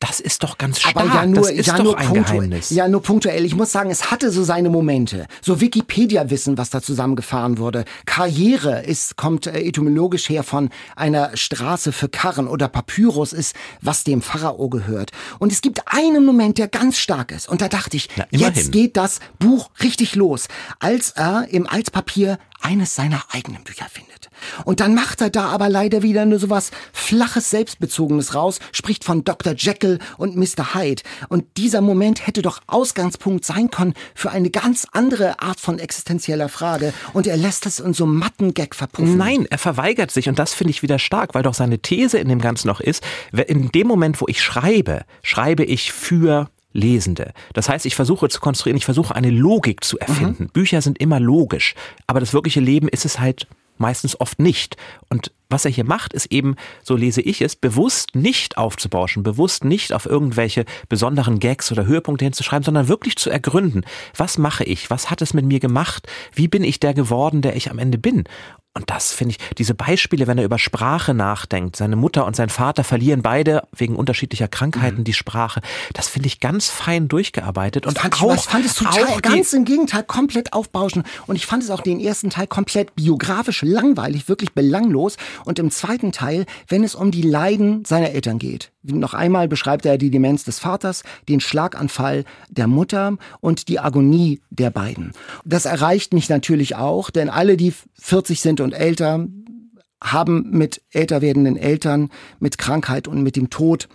Das 0.00 0.18
ist 0.18 0.42
doch 0.42 0.56
ganz 0.56 0.80
stark. 0.80 0.96
Aber 0.96 1.14
ja 1.14 1.26
nur, 1.26 1.42
das 1.42 1.50
ist 1.50 1.66
ja, 1.66 1.76
doch 1.76 1.84
nur 1.84 1.98
ein 1.98 2.08
punktuell. 2.08 2.38
Geheimnis. 2.38 2.70
Ja, 2.70 2.88
nur 2.88 3.02
punktuell. 3.02 3.44
Ich 3.44 3.54
muss 3.54 3.70
sagen, 3.70 3.90
es 3.90 4.10
hatte 4.10 4.30
so 4.30 4.42
seine 4.42 4.70
Momente. 4.70 5.26
So 5.42 5.60
Wikipedia-Wissen, 5.60 6.56
was 6.56 6.70
da 6.70 6.80
zusammengefahren 6.80 7.58
wurde. 7.58 7.84
Karriere 8.06 8.82
ist, 8.82 9.16
kommt 9.16 9.46
äh, 9.46 9.60
etymologisch 9.60 10.30
her 10.30 10.42
von 10.42 10.70
einer 10.96 11.36
Straße 11.36 11.92
für 11.92 12.08
Karren 12.08 12.48
oder 12.48 12.68
Papyrus 12.68 13.34
ist, 13.34 13.54
was 13.82 14.02
dem 14.02 14.22
Pharao 14.22 14.70
gehört. 14.70 15.10
Und 15.38 15.52
es 15.52 15.60
gibt 15.60 15.82
einen 15.86 16.24
Moment, 16.24 16.56
der 16.56 16.68
ganz 16.68 16.98
stark 16.98 17.30
ist. 17.30 17.46
Und 17.46 17.60
da 17.60 17.68
dachte 17.68 17.98
ich, 17.98 18.08
Na, 18.16 18.24
jetzt 18.30 18.72
geht 18.72 18.96
das 18.96 19.20
Buch 19.38 19.70
richtig 19.82 20.14
los, 20.14 20.48
als 20.78 21.10
er 21.10 21.48
im 21.50 21.66
Altpapier 21.66 22.38
eines 22.62 22.94
seiner 22.94 23.22
eigenen 23.32 23.64
Bücher 23.64 23.86
findet. 23.90 24.19
Und 24.64 24.80
dann 24.80 24.94
macht 24.94 25.20
er 25.20 25.30
da 25.30 25.48
aber 25.48 25.68
leider 25.68 26.02
wieder 26.02 26.26
nur 26.26 26.38
sowas 26.38 26.70
flaches, 26.92 27.50
selbstbezogenes 27.50 28.34
raus, 28.34 28.58
spricht 28.72 29.04
von 29.04 29.24
Dr. 29.24 29.54
Jekyll 29.56 29.98
und 30.16 30.36
Mr. 30.36 30.74
Hyde. 30.74 31.02
Und 31.28 31.44
dieser 31.56 31.80
Moment 31.80 32.26
hätte 32.26 32.42
doch 32.42 32.60
Ausgangspunkt 32.66 33.44
sein 33.44 33.70
können 33.70 33.94
für 34.14 34.30
eine 34.30 34.50
ganz 34.50 34.86
andere 34.92 35.40
Art 35.40 35.60
von 35.60 35.78
existenzieller 35.78 36.48
Frage. 36.48 36.92
Und 37.12 37.26
er 37.26 37.36
lässt 37.36 37.66
es 37.66 37.80
in 37.80 37.94
so 37.94 38.04
einem 38.04 38.16
matten 38.16 38.54
Gag 38.54 38.74
verpuffen. 38.74 39.16
Nein, 39.16 39.46
er 39.48 39.58
verweigert 39.58 40.10
sich 40.10 40.28
und 40.28 40.38
das 40.38 40.54
finde 40.54 40.70
ich 40.70 40.82
wieder 40.82 40.98
stark, 40.98 41.34
weil 41.34 41.42
doch 41.42 41.54
seine 41.54 41.78
These 41.78 42.18
in 42.18 42.28
dem 42.28 42.40
Ganzen 42.40 42.68
noch 42.68 42.80
ist, 42.80 43.02
in 43.46 43.70
dem 43.70 43.86
Moment, 43.86 44.20
wo 44.20 44.26
ich 44.28 44.42
schreibe, 44.42 45.04
schreibe 45.22 45.64
ich 45.64 45.92
für 45.92 46.48
Lesende. 46.72 47.32
Das 47.52 47.68
heißt, 47.68 47.84
ich 47.84 47.96
versuche 47.96 48.28
zu 48.28 48.40
konstruieren, 48.40 48.76
ich 48.76 48.84
versuche 48.84 49.14
eine 49.14 49.30
Logik 49.30 49.82
zu 49.82 49.98
erfinden. 49.98 50.48
Bücher 50.52 50.80
sind 50.82 51.00
immer 51.00 51.18
logisch, 51.18 51.74
aber 52.06 52.20
das 52.20 52.32
wirkliche 52.32 52.60
Leben 52.60 52.88
ist 52.88 53.04
es 53.04 53.18
halt 53.18 53.48
meistens 53.80 54.20
oft 54.20 54.38
nicht. 54.38 54.76
Und 55.08 55.32
was 55.48 55.64
er 55.64 55.70
hier 55.70 55.84
macht, 55.84 56.12
ist 56.12 56.26
eben, 56.26 56.54
so 56.82 56.94
lese 56.94 57.20
ich 57.20 57.42
es, 57.42 57.56
bewusst 57.56 58.14
nicht 58.14 58.56
aufzubauschen, 58.56 59.22
bewusst 59.22 59.64
nicht 59.64 59.92
auf 59.92 60.06
irgendwelche 60.06 60.64
besonderen 60.88 61.40
Gags 61.40 61.72
oder 61.72 61.86
Höhepunkte 61.86 62.24
hinzuschreiben, 62.24 62.64
sondern 62.64 62.88
wirklich 62.88 63.16
zu 63.16 63.30
ergründen, 63.30 63.84
was 64.16 64.38
mache 64.38 64.64
ich, 64.64 64.90
was 64.90 65.10
hat 65.10 65.22
es 65.22 65.34
mit 65.34 65.44
mir 65.44 65.58
gemacht, 65.58 66.06
wie 66.32 66.46
bin 66.46 66.62
ich 66.62 66.78
der 66.78 66.94
geworden, 66.94 67.42
der 67.42 67.56
ich 67.56 67.70
am 67.70 67.78
Ende 67.78 67.98
bin. 67.98 68.24
Und 68.72 68.88
das 68.88 69.12
finde 69.12 69.34
ich, 69.34 69.54
diese 69.56 69.74
Beispiele, 69.74 70.28
wenn 70.28 70.38
er 70.38 70.44
über 70.44 70.58
Sprache 70.58 71.12
nachdenkt, 71.12 71.74
seine 71.74 71.96
Mutter 71.96 72.24
und 72.24 72.36
sein 72.36 72.50
Vater 72.50 72.84
verlieren 72.84 73.20
beide 73.20 73.66
wegen 73.76 73.96
unterschiedlicher 73.96 74.46
Krankheiten 74.46 75.02
die 75.02 75.12
Sprache, 75.12 75.60
das 75.92 76.06
finde 76.06 76.28
ich 76.28 76.38
ganz 76.38 76.68
fein 76.68 77.08
durchgearbeitet 77.08 77.84
und 77.84 77.98
fand 77.98 78.14
ich, 78.14 78.22
auch, 78.22 78.32
ich 78.32 78.42
fand 78.42 78.64
es 78.64 78.76
total, 78.76 79.06
auch 79.06 79.22
ganz 79.22 79.52
im 79.54 79.64
Gegenteil, 79.64 80.04
komplett 80.04 80.52
aufbauschen. 80.52 81.02
Und 81.26 81.34
ich 81.34 81.46
fand 81.46 81.64
es 81.64 81.70
auch 81.70 81.80
den 81.80 81.98
ersten 81.98 82.30
Teil 82.30 82.46
komplett 82.46 82.94
biografisch 82.94 83.62
langweilig, 83.62 84.28
wirklich 84.28 84.52
belanglos. 84.52 85.16
Und 85.44 85.58
im 85.58 85.72
zweiten 85.72 86.12
Teil, 86.12 86.46
wenn 86.68 86.84
es 86.84 86.94
um 86.94 87.10
die 87.10 87.22
Leiden 87.22 87.84
seiner 87.84 88.10
Eltern 88.10 88.38
geht. 88.38 88.70
Noch 88.82 89.12
einmal 89.12 89.46
beschreibt 89.46 89.84
er 89.84 89.98
die 89.98 90.10
Demenz 90.10 90.44
des 90.44 90.58
Vaters, 90.58 91.02
den 91.28 91.40
Schlaganfall 91.40 92.24
der 92.48 92.66
Mutter 92.66 93.18
und 93.40 93.68
die 93.68 93.78
Agonie 93.78 94.40
der 94.48 94.70
beiden. 94.70 95.12
Das 95.44 95.66
erreicht 95.66 96.14
mich 96.14 96.30
natürlich 96.30 96.76
auch, 96.76 97.10
denn 97.10 97.28
alle, 97.28 97.58
die 97.58 97.74
40 98.00 98.40
sind 98.40 98.62
und 98.62 98.69
älter, 98.72 99.26
haben 100.02 100.50
mit 100.50 100.82
älter 100.90 101.20
werdenden 101.20 101.56
Eltern, 101.56 102.10
mit 102.38 102.58
Krankheit 102.58 103.06
und 103.08 103.22
mit 103.22 103.36
dem 103.36 103.50
Tod 103.50 103.88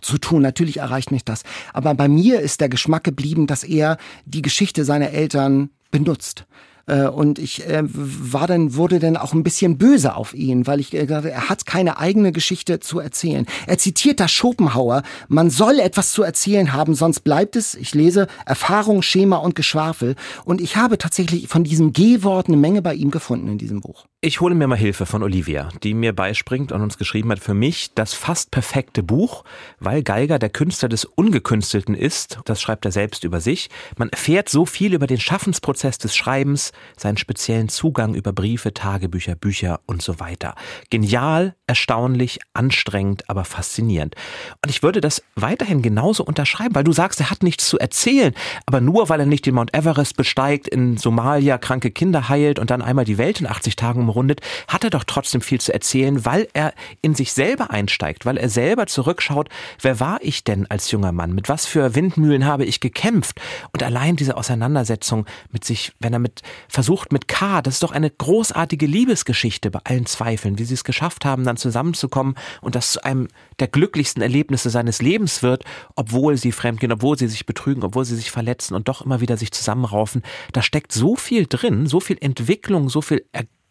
zu 0.00 0.18
tun. 0.18 0.42
Natürlich 0.42 0.78
erreicht 0.78 1.10
mich 1.10 1.24
das. 1.24 1.42
Aber 1.72 1.94
bei 1.94 2.08
mir 2.08 2.40
ist 2.40 2.60
der 2.60 2.68
Geschmack 2.68 3.04
geblieben, 3.04 3.46
dass 3.46 3.64
er 3.64 3.98
die 4.24 4.42
Geschichte 4.42 4.84
seiner 4.84 5.10
Eltern 5.10 5.70
benutzt. 5.90 6.46
Äh, 6.86 7.06
Und 7.06 7.38
ich 7.38 7.66
äh, 7.68 7.82
war 7.84 8.46
dann, 8.46 8.74
wurde 8.74 8.98
dann 8.98 9.16
auch 9.16 9.32
ein 9.34 9.44
bisschen 9.44 9.78
böse 9.78 10.16
auf 10.16 10.34
ihn, 10.34 10.66
weil 10.66 10.80
ich 10.80 10.92
äh, 10.94 11.06
dachte, 11.06 11.30
er 11.30 11.48
hat 11.48 11.66
keine 11.66 11.98
eigene 11.98 12.32
Geschichte 12.32 12.80
zu 12.80 12.98
erzählen. 12.98 13.46
Er 13.66 13.78
zitiert 13.78 14.18
da 14.18 14.26
Schopenhauer, 14.26 15.02
man 15.28 15.50
soll 15.50 15.78
etwas 15.78 16.10
zu 16.10 16.22
erzählen 16.22 16.72
haben, 16.72 16.94
sonst 16.94 17.20
bleibt 17.20 17.54
es, 17.54 17.74
ich 17.74 17.94
lese, 17.94 18.26
Erfahrung, 18.46 19.02
Schema 19.02 19.36
und 19.36 19.54
Geschwafel. 19.54 20.16
Und 20.44 20.60
ich 20.60 20.76
habe 20.76 20.98
tatsächlich 20.98 21.46
von 21.46 21.62
diesem 21.62 21.92
G-Wort 21.92 22.48
eine 22.48 22.56
Menge 22.56 22.82
bei 22.82 22.94
ihm 22.94 23.10
gefunden 23.12 23.48
in 23.48 23.58
diesem 23.58 23.80
Buch. 23.80 24.06
Ich 24.24 24.40
hole 24.40 24.54
mir 24.54 24.68
mal 24.68 24.78
Hilfe 24.78 25.04
von 25.04 25.24
Olivia, 25.24 25.68
die 25.82 25.94
mir 25.94 26.14
beispringt 26.14 26.70
und 26.70 26.80
uns 26.80 26.96
geschrieben 26.96 27.32
hat, 27.32 27.40
für 27.40 27.54
mich 27.54 27.92
das 27.96 28.14
fast 28.14 28.52
perfekte 28.52 29.02
Buch, 29.02 29.42
weil 29.80 30.04
Geiger 30.04 30.38
der 30.38 30.48
Künstler 30.48 30.88
des 30.88 31.04
Ungekünstelten 31.04 31.96
ist. 31.96 32.38
Das 32.44 32.62
schreibt 32.62 32.84
er 32.84 32.92
selbst 32.92 33.24
über 33.24 33.40
sich. 33.40 33.68
Man 33.96 34.10
erfährt 34.10 34.48
so 34.48 34.64
viel 34.64 34.94
über 34.94 35.08
den 35.08 35.18
Schaffensprozess 35.18 35.98
des 35.98 36.14
Schreibens, 36.14 36.70
seinen 36.96 37.16
speziellen 37.16 37.68
Zugang 37.68 38.14
über 38.14 38.32
Briefe, 38.32 38.72
Tagebücher, 38.72 39.34
Bücher 39.34 39.80
und 39.86 40.02
so 40.02 40.20
weiter. 40.20 40.54
Genial, 40.88 41.56
erstaunlich, 41.66 42.38
anstrengend, 42.54 43.28
aber 43.28 43.44
faszinierend. 43.44 44.14
Und 44.62 44.70
ich 44.70 44.84
würde 44.84 45.00
das 45.00 45.24
weiterhin 45.34 45.82
genauso 45.82 46.22
unterschreiben, 46.22 46.76
weil 46.76 46.84
du 46.84 46.92
sagst, 46.92 47.18
er 47.18 47.30
hat 47.30 47.42
nichts 47.42 47.66
zu 47.66 47.76
erzählen, 47.76 48.34
aber 48.66 48.80
nur 48.80 49.08
weil 49.08 49.18
er 49.18 49.26
nicht 49.26 49.46
den 49.46 49.56
Mount 49.56 49.74
Everest 49.74 50.16
besteigt, 50.16 50.68
in 50.68 50.96
Somalia 50.96 51.58
kranke 51.58 51.90
Kinder 51.90 52.28
heilt 52.28 52.60
und 52.60 52.70
dann 52.70 52.82
einmal 52.82 53.04
die 53.04 53.18
Welt 53.18 53.40
in 53.40 53.48
80 53.48 53.74
Tagen 53.74 54.11
umrundet, 54.12 54.40
hat 54.68 54.84
er 54.84 54.90
doch 54.90 55.04
trotzdem 55.04 55.40
viel 55.40 55.60
zu 55.60 55.72
erzählen, 55.72 56.24
weil 56.24 56.48
er 56.52 56.74
in 57.00 57.14
sich 57.14 57.32
selber 57.32 57.70
einsteigt, 57.70 58.26
weil 58.26 58.36
er 58.36 58.48
selber 58.48 58.86
zurückschaut, 58.86 59.48
wer 59.80 60.00
war 60.00 60.18
ich 60.22 60.44
denn 60.44 60.66
als 60.70 60.90
junger 60.90 61.12
Mann, 61.12 61.32
mit 61.32 61.48
was 61.48 61.66
für 61.66 61.94
Windmühlen 61.94 62.44
habe 62.44 62.64
ich 62.64 62.80
gekämpft 62.80 63.40
und 63.72 63.82
allein 63.82 64.16
diese 64.16 64.36
Auseinandersetzung 64.36 65.26
mit 65.50 65.64
sich, 65.64 65.92
wenn 65.98 66.12
er 66.12 66.18
mit 66.18 66.42
versucht 66.68 67.12
mit 67.12 67.28
K, 67.28 67.62
das 67.62 67.74
ist 67.74 67.82
doch 67.82 67.92
eine 67.92 68.10
großartige 68.10 68.86
Liebesgeschichte 68.86 69.70
bei 69.70 69.80
allen 69.84 70.06
Zweifeln, 70.06 70.58
wie 70.58 70.64
sie 70.64 70.74
es 70.74 70.84
geschafft 70.84 71.24
haben, 71.24 71.44
dann 71.44 71.56
zusammenzukommen 71.56 72.34
und 72.60 72.74
das 72.74 72.92
zu 72.92 73.04
einem 73.04 73.28
der 73.58 73.68
glücklichsten 73.68 74.22
Erlebnisse 74.22 74.70
seines 74.70 75.00
Lebens 75.00 75.42
wird, 75.42 75.64
obwohl 75.96 76.36
sie 76.36 76.52
fremdgehen, 76.52 76.92
obwohl 76.92 77.18
sie 77.18 77.28
sich 77.28 77.46
betrügen, 77.46 77.82
obwohl 77.82 78.04
sie 78.04 78.16
sich 78.16 78.30
verletzen 78.30 78.74
und 78.74 78.88
doch 78.88 79.02
immer 79.02 79.20
wieder 79.20 79.36
sich 79.36 79.52
zusammenraufen. 79.52 80.22
Da 80.52 80.62
steckt 80.62 80.92
so 80.92 81.16
viel 81.16 81.46
drin, 81.48 81.86
so 81.86 82.00
viel 82.00 82.18
Entwicklung, 82.20 82.88
so 82.88 83.00
viel 83.00 83.24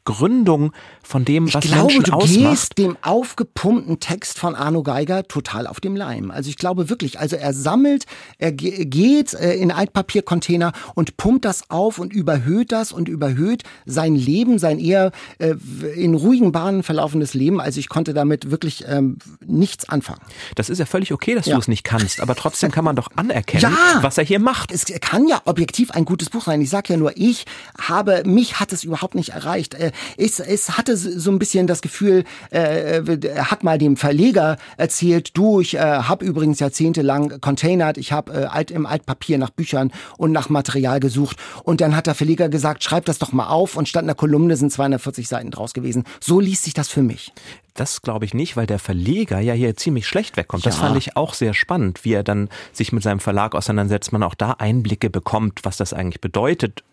Ergründung 0.06 0.72
von 1.04 1.26
dem, 1.26 1.48
Ich 1.48 1.54
was 1.54 1.64
glaube, 1.64 1.88
Menschen 1.94 2.04
du 2.06 2.14
ausmacht. 2.14 2.50
gehst 2.52 2.78
dem 2.78 2.98
aufgepumpten 3.04 4.00
Text 4.00 4.40
von 4.40 4.56
Arno 4.56 4.82
Geiger 4.84 5.28
total 5.28 5.68
auf 5.68 5.80
dem 5.80 5.96
Leim. 5.96 6.32
Also 6.32 6.50
ich 6.50 6.58
glaube 6.58 6.90
wirklich, 6.90 7.20
also 7.20 7.36
er 7.36 7.54
sammelt, 7.54 8.06
er 8.40 8.52
ge- 8.52 8.86
geht 8.86 9.34
äh, 9.34 9.54
in 9.54 9.72
Altpapiercontainer 9.72 10.72
und 10.96 11.18
pumpt 11.18 11.46
das 11.46 11.70
auf 11.70 12.00
und 12.00 12.14
überhöht 12.14 12.72
das 12.72 12.92
und 12.92 13.10
überhöht 13.10 13.64
sein 13.86 14.16
Leben, 14.16 14.58
sein 14.58 14.80
eher 14.80 15.12
äh, 15.38 15.54
in 15.96 16.16
ruhigen 16.16 16.52
Bahnen 16.52 16.82
verlaufendes 16.84 17.34
Leben. 17.36 17.62
Also 17.62 17.80
ich 17.80 17.90
konnte 17.90 18.14
damit 18.14 18.50
wirklich 18.50 18.84
ähm, 18.88 19.18
nichts 19.46 19.88
anfangen. 19.88 20.22
Das 20.56 20.70
ist 20.70 20.80
ja 20.80 20.86
völlig 20.86 21.12
okay, 21.14 21.36
dass 21.36 21.46
Ja. 21.46 21.56
du 21.56 21.62
es 21.62 21.68
nicht 21.68 21.84
kannst, 21.84 22.22
aber 22.22 22.36
trotzdem 22.36 22.72
kann 22.72 22.86
man 22.86 22.96
doch 22.96 23.10
anerkennen, 23.16 23.64
Ja. 23.64 24.02
was 24.02 24.18
er 24.18 24.24
hier 24.24 24.40
macht. 24.40 24.72
Es 24.72 24.86
kann 25.02 25.28
ja 25.28 25.42
objektiv 25.46 25.92
ein 25.92 26.06
gutes 26.06 26.30
Buch 26.32 26.44
sein. 26.46 26.60
Ich 26.62 26.70
sage 26.70 26.94
ja 26.94 26.98
nur, 26.98 27.12
ich 27.16 27.46
habe, 27.80 28.24
mich 28.26 28.60
hat 28.60 28.74
es 28.74 28.84
überhaupt 28.84 29.14
nicht 29.16 29.30
erreicht. 29.30 29.74
Äh, 29.76 29.91
Es, 30.18 30.40
es 30.40 30.78
hatte 30.78 30.98
so 30.98 31.32
ein 31.32 31.40
bisschen 31.40 31.68
das 31.68 31.82
Gefühl, 31.82 32.24
äh, 32.52 33.02
er 33.28 33.52
hat 33.52 33.64
mal 33.64 33.78
dem 33.78 33.98
Verleger 33.98 34.58
erzählt, 34.78 35.38
du, 35.38 35.62
ich 35.62 35.76
äh, 35.76 35.80
habe 35.80 36.26
übrigens 36.26 36.60
jahrzehntelang 36.60 37.42
containert, 37.42 37.98
ich 37.98 38.12
habe 38.12 38.34
äh, 38.34 38.46
alt, 38.46 38.72
im 38.72 38.86
Altpapier 38.86 39.38
nach 39.38 39.50
Büchern 39.50 39.92
und 40.18 40.32
nach 40.32 40.50
Material 40.50 41.00
gesucht. 41.00 41.38
Und 41.64 41.82
dann 41.82 41.96
hat 41.96 42.08
der 42.08 42.16
Verleger 42.16 42.50
gesagt, 42.50 42.84
schreib 42.84 43.06
das 43.06 43.20
doch 43.20 43.32
mal 43.32 43.48
auf 43.48 43.76
und 43.76 43.88
statt 43.88 44.04
einer 44.04 44.16
Kolumne 44.16 44.56
sind 44.58 44.72
240 44.72 45.28
Seiten 45.28 45.52
draus 45.52 45.74
gewesen. 45.74 46.04
So 46.20 46.40
liest 46.40 46.64
sich 46.64 46.74
das 46.74 46.90
für 46.90 47.02
mich. 47.02 47.32
Das 47.74 48.02
glaube 48.02 48.26
ich 48.26 48.34
nicht, 48.34 48.58
weil 48.58 48.66
der 48.68 48.80
Verleger 48.80 49.40
ja 49.40 49.54
hier 49.54 49.78
ziemlich 49.78 50.06
schlecht 50.06 50.36
wegkommt. 50.36 50.66
Das 50.66 50.76
Ja. 50.76 50.82
fand 50.82 50.98
ich 50.98 51.16
auch 51.16 51.34
sehr 51.34 51.54
spannend, 51.54 52.04
wie 52.04 52.14
er 52.14 52.24
dann 52.24 52.50
sich 52.74 52.92
mit 52.92 53.02
seinem 53.02 53.22
Verlag 53.22 53.56
auseinandersetzt, 53.56 54.12
man 54.12 54.24
auch 54.24 54.36
da 54.36 54.52
Einblicke 54.60 55.10
bekommt, 55.10 55.62
was 55.64 55.78
das 55.78 55.94
eigentlich 55.94 56.20
bedeutet, 56.20 56.84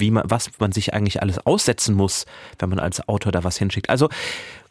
wie 0.00 0.10
man, 0.10 0.24
was 0.26 0.50
man 0.58 0.72
sich 0.72 0.94
eigentlich 0.94 1.22
alles 1.22 1.38
aussetzen 1.46 1.94
muss, 1.94 2.26
wenn 2.58 2.68
man 2.68 2.78
als 2.78 3.08
Autor 3.08 3.32
da 3.32 3.44
was 3.44 3.58
hinschickt. 3.58 3.90
Also 3.90 4.08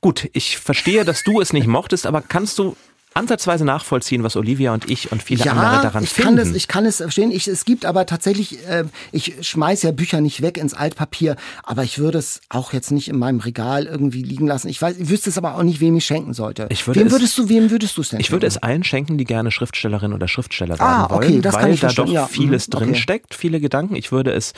gut, 0.02 0.30
ich 0.34 0.58
verstehe, 0.58 1.06
dass 1.06 1.24
du 1.24 1.42
es 1.42 1.54
nicht 1.54 1.68
mochtest, 1.68 2.06
aber 2.06 2.22
kannst 2.22 2.60
du 2.60 2.76
ansatzweise 3.14 3.66
nachvollziehen, 3.66 4.24
was 4.24 4.36
Olivia 4.36 4.74
und 4.74 4.90
ich 4.90 5.12
und 5.12 5.22
viele 5.22 5.50
andere 5.50 5.82
daran 5.84 6.04
ich 6.04 6.10
finden? 6.10 6.30
kann 6.30 6.36
das, 6.38 6.56
ich 6.56 6.68
kann 6.68 6.86
es 6.86 6.98
verstehen. 6.98 7.32
Ich, 7.32 7.48
es 7.48 7.66
gibt 7.66 7.86
aber 7.86 8.06
tatsächlich, 8.06 8.66
äh, 8.68 8.86
ich 9.12 9.36
schmeiß 9.48 9.84
ja 9.84 9.92
Bücher 9.92 10.22
nicht 10.22 10.42
weg 10.42 10.58
ins 10.58 10.74
Altpapier, 10.74 11.36
aber 11.64 11.84
ich 11.84 12.00
würde 12.00 12.18
es 12.18 12.42
auch 12.50 12.74
jetzt 12.74 12.92
nicht 12.92 13.08
in 13.08 13.18
meinem 13.20 13.40
Regal 13.40 13.86
irgendwie 13.86 14.24
liegen 14.24 14.48
lassen. 14.48 14.68
Ich 14.70 14.82
weiß, 14.82 14.98
ich 14.98 15.10
wüsste 15.10 15.30
es 15.30 15.38
aber 15.38 15.56
auch 15.56 15.64
nicht, 15.64 15.80
wem 15.80 15.96
ich 15.96 16.06
schenken 16.06 16.34
sollte. 16.34 16.68
Ich 16.70 16.88
würde 16.88 17.00
wem 17.00 17.08
es- 17.08 17.14
würdest 17.14 17.38
du, 17.38 17.50
wem 17.50 17.70
würdest 17.72 17.98
du 17.98 18.02
es 18.02 18.10
denn? 18.10 18.20
Ich 18.20 18.32
würde 18.32 18.48
es 18.48 18.58
allen 18.58 18.84
schenken, 18.84 19.18
die 19.18 19.26
gerne 19.26 19.52
Schriftstellerin 19.52 20.14
oder 20.14 20.28
Schriftsteller 20.28 20.76
Ah, 20.80 21.02
werden 21.10 21.10
wollen, 21.12 21.30
okay, 21.30 21.42
das 21.42 21.56
kann 21.56 21.64
weil 21.66 21.74
ich 21.74 21.80
da 21.82 21.88
verstehen, 21.88 22.06
doch 22.08 22.14
ja, 22.14 22.28
vieles 22.28 22.68
mhm, 22.68 22.72
drin 22.72 22.90
okay. 22.90 23.00
steckt, 23.00 23.36
viele 23.36 23.60
Gedanken. 23.60 23.96
Ich 23.96 24.12
würde 24.12 24.32
es 24.32 24.54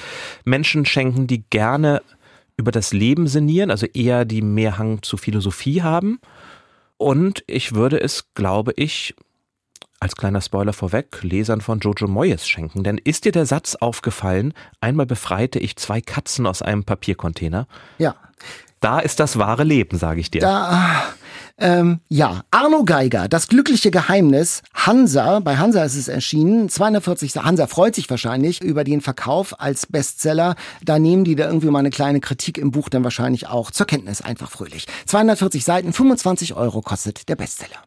Menschen 0.46 0.86
schenken, 0.86 1.28
die 1.28 1.44
gerne 1.50 2.02
über 2.58 2.72
das 2.72 2.94
Leben 2.94 3.28
sinnieren, 3.28 3.70
also 3.70 3.86
eher 3.86 4.24
die 4.24 4.42
mehr 4.42 4.78
Hang 4.78 5.02
zu 5.04 5.18
Philosophie 5.18 5.82
haben. 5.82 6.20
Und 6.98 7.44
ich 7.48 7.74
würde 7.74 8.00
es, 8.00 8.34
glaube 8.34 8.74
ich, 8.76 9.16
als 10.06 10.16
kleiner 10.16 10.42
Spoiler 10.42 10.72
vorweg, 10.72 11.24
Lesern 11.24 11.62
von 11.62 11.80
Jojo 11.80 12.08
Moyes 12.08 12.48
schenken. 12.48 12.84
Denn 12.84 13.00
ist 13.00 13.26
dir 13.26 13.32
der 13.32 13.48
Satz 13.48 13.74
aufgefallen, 13.74 14.54
einmal 14.80 15.08
befreite 15.08 15.58
ich 15.58 15.78
zwei 15.78 16.00
Katzen 16.00 16.46
aus 16.46 16.62
einem 16.62 16.84
Papiercontainer? 16.84 17.68
Ja. 17.98 18.14
Da 18.82 19.00
ist 19.00 19.20
das 19.20 19.40
wahre 19.40 19.64
Leben, 19.64 19.98
sage 19.98 20.20
ich 20.20 20.30
dir. 20.30 20.42
Da, 20.42 21.06
Ähm, 21.58 22.02
ja, 22.10 22.44
Arno 22.52 22.84
Geiger, 22.84 23.30
das 23.30 23.48
glückliche 23.48 23.90
Geheimnis. 23.90 24.62
Hansa, 24.74 25.40
bei 25.40 25.58
Hansa 25.58 25.84
ist 25.86 25.96
es 25.96 26.10
erschienen. 26.10 26.70
240, 26.70 27.38
Hansa 27.38 27.66
freut 27.66 27.96
sich 27.96 28.10
wahrscheinlich 28.10 28.62
über 28.62 28.84
den 28.84 29.00
Verkauf 29.02 29.60
als 29.60 29.86
Bestseller. 29.86 30.56
Da 30.84 31.00
nehmen 31.00 31.24
die 31.24 31.36
da 31.36 31.48
irgendwie 31.48 31.70
mal 31.70 31.80
eine 31.80 31.92
kleine 31.92 32.20
Kritik 32.20 32.58
im 32.58 32.72
Buch 32.72 32.90
dann 32.90 33.06
wahrscheinlich 33.06 33.48
auch 33.48 33.72
zur 33.72 33.88
Kenntnis, 33.88 34.22
einfach 34.22 34.52
fröhlich. 34.52 34.86
240 35.06 35.64
Seiten, 35.64 35.94
25 35.94 36.56
Euro 36.56 36.82
kostet 36.82 37.28
der 37.30 37.38
Bestseller. 37.38 37.82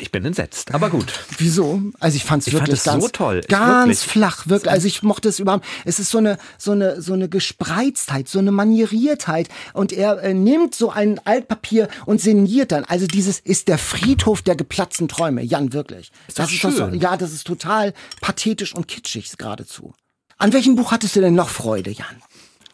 Ich 0.00 0.12
bin 0.12 0.24
entsetzt, 0.24 0.74
aber 0.74 0.90
gut. 0.90 1.12
Wieso? 1.38 1.82
Also 2.00 2.16
ich 2.16 2.24
fand 2.24 2.46
es 2.46 2.52
wirklich 2.52 2.80
fand 2.80 2.84
ganz 2.84 3.04
so 3.04 3.08
toll. 3.10 3.40
ganz 3.48 3.86
wirklich. 3.86 3.98
flach, 3.98 4.46
wirklich. 4.46 4.70
Also 4.70 4.86
ich 4.86 5.02
mochte 5.02 5.28
es 5.28 5.38
überhaupt. 5.38 5.64
Es 5.84 5.98
ist 5.98 6.10
so 6.10 6.18
eine 6.18 6.38
so 6.56 6.72
eine 6.72 7.00
so 7.02 7.12
eine 7.12 7.28
Gespreiztheit, 7.28 8.28
so 8.28 8.38
eine 8.38 8.52
Manieriertheit 8.52 9.48
und 9.72 9.92
er 9.92 10.22
äh, 10.22 10.34
nimmt 10.34 10.74
so 10.74 10.90
ein 10.90 11.20
Altpapier 11.24 11.88
und 12.06 12.20
sinniert 12.20 12.72
dann. 12.72 12.84
Also 12.84 13.06
dieses 13.06 13.40
ist 13.40 13.68
der 13.68 13.78
Friedhof 13.78 14.42
der 14.42 14.56
geplatzten 14.56 15.08
Träume, 15.08 15.42
Jan 15.42 15.72
wirklich. 15.72 16.10
Ist 16.26 16.38
das 16.38 16.52
ist 16.52 16.64
doch 16.64 16.70
so, 16.70 16.76
schön. 16.88 17.00
ja, 17.00 17.16
das 17.16 17.32
ist 17.32 17.46
total 17.46 17.92
pathetisch 18.20 18.74
und 18.74 18.88
kitschig 18.88 19.36
geradezu. 19.36 19.94
An 20.40 20.52
welchem 20.52 20.76
Buch 20.76 20.92
hattest 20.92 21.16
du 21.16 21.20
denn 21.20 21.34
noch 21.34 21.48
Freude, 21.48 21.90
Jan? 21.90 22.22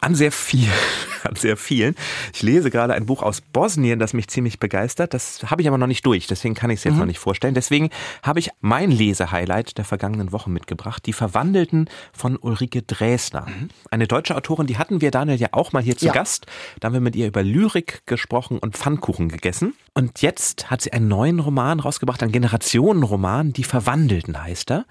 An 0.05 0.13
sehr 0.13 0.31
viel, 0.31 0.69
an 1.23 1.35
sehr 1.35 1.57
vielen. 1.57 1.95
Ich 2.31 2.43
lese 2.43 2.69
gerade 2.69 2.93
ein 2.93 3.07
Buch 3.07 3.23
aus 3.23 3.41
Bosnien, 3.41 3.97
das 3.97 4.13
mich 4.13 4.27
ziemlich 4.27 4.59
begeistert. 4.59 5.15
Das 5.15 5.39
habe 5.49 5.63
ich 5.63 5.67
aber 5.67 5.79
noch 5.79 5.87
nicht 5.87 6.05
durch, 6.05 6.27
deswegen 6.27 6.53
kann 6.53 6.69
ich 6.69 6.77
es 6.77 6.83
jetzt 6.83 6.97
noch 6.97 7.07
nicht 7.07 7.17
vorstellen. 7.17 7.55
Deswegen 7.55 7.89
habe 8.21 8.37
ich 8.37 8.51
mein 8.61 8.91
Lesehighlight 8.91 9.79
der 9.79 9.83
vergangenen 9.83 10.31
Woche 10.31 10.51
mitgebracht. 10.51 11.07
Die 11.07 11.13
Verwandelten 11.13 11.89
von 12.13 12.37
Ulrike 12.37 12.83
Dresner. 12.83 13.47
Eine 13.89 14.05
deutsche 14.05 14.35
Autorin, 14.35 14.67
die 14.67 14.77
hatten 14.77 15.01
wir, 15.01 15.09
Daniel, 15.09 15.39
ja 15.39 15.47
auch 15.53 15.73
mal 15.73 15.81
hier 15.81 15.97
zu 15.97 16.05
Ja. 16.05 16.13
Gast. 16.13 16.45
Da 16.79 16.85
haben 16.85 16.93
wir 16.93 17.01
mit 17.01 17.15
ihr 17.15 17.25
über 17.25 17.41
Lyrik 17.41 18.03
gesprochen 18.05 18.59
und 18.59 18.77
Pfannkuchen 18.77 19.29
gegessen. 19.29 19.73
Und 19.95 20.21
jetzt 20.21 20.69
hat 20.69 20.81
sie 20.81 20.93
einen 20.93 21.07
neuen 21.07 21.39
Roman 21.39 21.79
rausgebracht, 21.79 22.21
einen 22.21 22.31
Generationenroman. 22.31 23.53
Die 23.53 23.63
Verwandelten 23.63 24.39
heißt 24.39 24.69
er. 24.69 24.85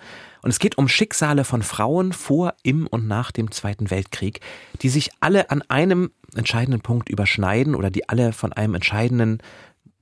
Und 0.45 0.51
es 0.51 0.59
geht 0.59 0.77
um 0.77 0.89
Schicksale 0.89 1.43
von 1.43 1.63
Frauen 1.63 2.13
vor, 2.13 2.53
im 2.63 2.87
und 2.87 3.09
nach 3.09 3.33
dem 3.33 3.51
Zweiten 3.51 3.91
Weltkrieg, 3.91 4.41
die 4.83 4.91
sich 4.91 5.11
alle 5.21 5.51
an 5.51 5.63
einem 5.69 6.11
entscheidenden 6.37 6.83
Punkt 6.83 7.09
überschneiden 7.09 7.75
oder 7.75 7.91
die 7.91 8.11
alle 8.11 8.35
von 8.35 8.53
einem 8.53 8.75
entscheidenden 8.75 9.39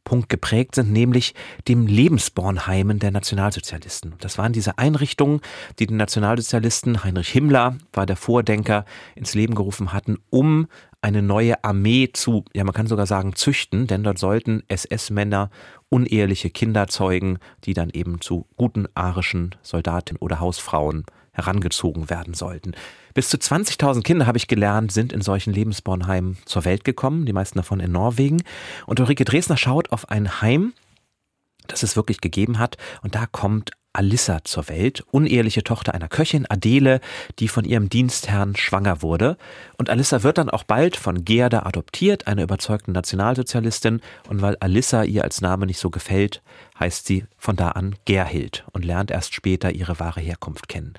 Punkt 0.02 0.28
geprägt 0.28 0.74
sind, 0.74 0.90
nämlich 0.90 1.34
dem 1.68 1.86
Lebensbornheimen 1.86 2.98
der 2.98 3.12
Nationalsozialisten. 3.12 4.14
Das 4.18 4.36
waren 4.36 4.52
diese 4.52 4.78
Einrichtungen, 4.78 5.42
die 5.78 5.86
den 5.86 5.96
Nationalsozialisten, 5.96 7.04
Heinrich 7.04 7.28
Himmler 7.28 7.76
war 7.92 8.04
der 8.04 8.16
Vordenker, 8.16 8.84
ins 9.14 9.34
Leben 9.34 9.54
gerufen 9.54 9.92
hatten, 9.92 10.18
um 10.28 10.66
eine 11.02 11.20
neue 11.20 11.62
Armee 11.64 12.10
zu, 12.12 12.44
ja 12.54 12.64
man 12.64 12.72
kann 12.72 12.86
sogar 12.86 13.06
sagen, 13.06 13.34
züchten, 13.34 13.86
denn 13.86 14.04
dort 14.04 14.18
sollten 14.18 14.62
SS-Männer 14.68 15.50
uneheliche 15.88 16.48
Kinder 16.48 16.86
zeugen, 16.86 17.38
die 17.64 17.74
dann 17.74 17.90
eben 17.90 18.20
zu 18.20 18.46
guten 18.56 18.86
arischen 18.94 19.54
Soldatinnen 19.62 20.20
oder 20.20 20.40
Hausfrauen 20.40 21.04
herangezogen 21.32 22.08
werden 22.08 22.34
sollten. 22.34 22.72
Bis 23.14 23.28
zu 23.28 23.36
20.000 23.36 24.02
Kinder, 24.02 24.26
habe 24.26 24.38
ich 24.38 24.48
gelernt, 24.48 24.92
sind 24.92 25.12
in 25.12 25.22
solchen 25.22 25.52
Lebensbornheimen 25.52 26.38
zur 26.44 26.64
Welt 26.64 26.84
gekommen, 26.84 27.26
die 27.26 27.32
meisten 27.32 27.58
davon 27.58 27.80
in 27.80 27.92
Norwegen. 27.92 28.42
Und 28.86 29.00
Ulrike 29.00 29.24
Dresner 29.24 29.56
schaut 29.56 29.92
auf 29.92 30.08
ein 30.10 30.40
Heim, 30.40 30.72
das 31.66 31.82
es 31.82 31.96
wirklich 31.96 32.20
gegeben 32.20 32.58
hat. 32.58 32.76
Und 33.02 33.14
da 33.14 33.26
kommt 33.26 33.72
Alissa 33.92 34.44
zur 34.44 34.68
Welt, 34.68 35.04
uneheliche 35.10 35.62
Tochter 35.62 35.94
einer 35.94 36.08
Köchin, 36.08 36.46
Adele, 36.48 37.00
die 37.38 37.48
von 37.48 37.64
ihrem 37.64 37.88
Dienstherrn 37.88 38.56
schwanger 38.56 39.02
wurde. 39.02 39.36
Und 39.76 39.90
Alissa 39.90 40.22
wird 40.22 40.38
dann 40.38 40.50
auch 40.50 40.64
bald 40.64 40.96
von 40.96 41.24
Gerda 41.24 41.64
adoptiert, 41.64 42.26
einer 42.26 42.42
überzeugten 42.42 42.92
Nationalsozialistin. 42.92 44.00
Und 44.28 44.42
weil 44.42 44.56
Alissa 44.60 45.04
ihr 45.04 45.24
als 45.24 45.40
Name 45.40 45.66
nicht 45.66 45.78
so 45.78 45.90
gefällt, 45.90 46.42
heißt 46.78 47.06
sie 47.06 47.24
von 47.36 47.56
da 47.56 47.68
an 47.70 47.96
Gerhild 48.04 48.64
und 48.72 48.84
lernt 48.84 49.10
erst 49.10 49.34
später 49.34 49.72
ihre 49.72 50.00
wahre 50.00 50.20
Herkunft 50.20 50.68
kennen. 50.68 50.94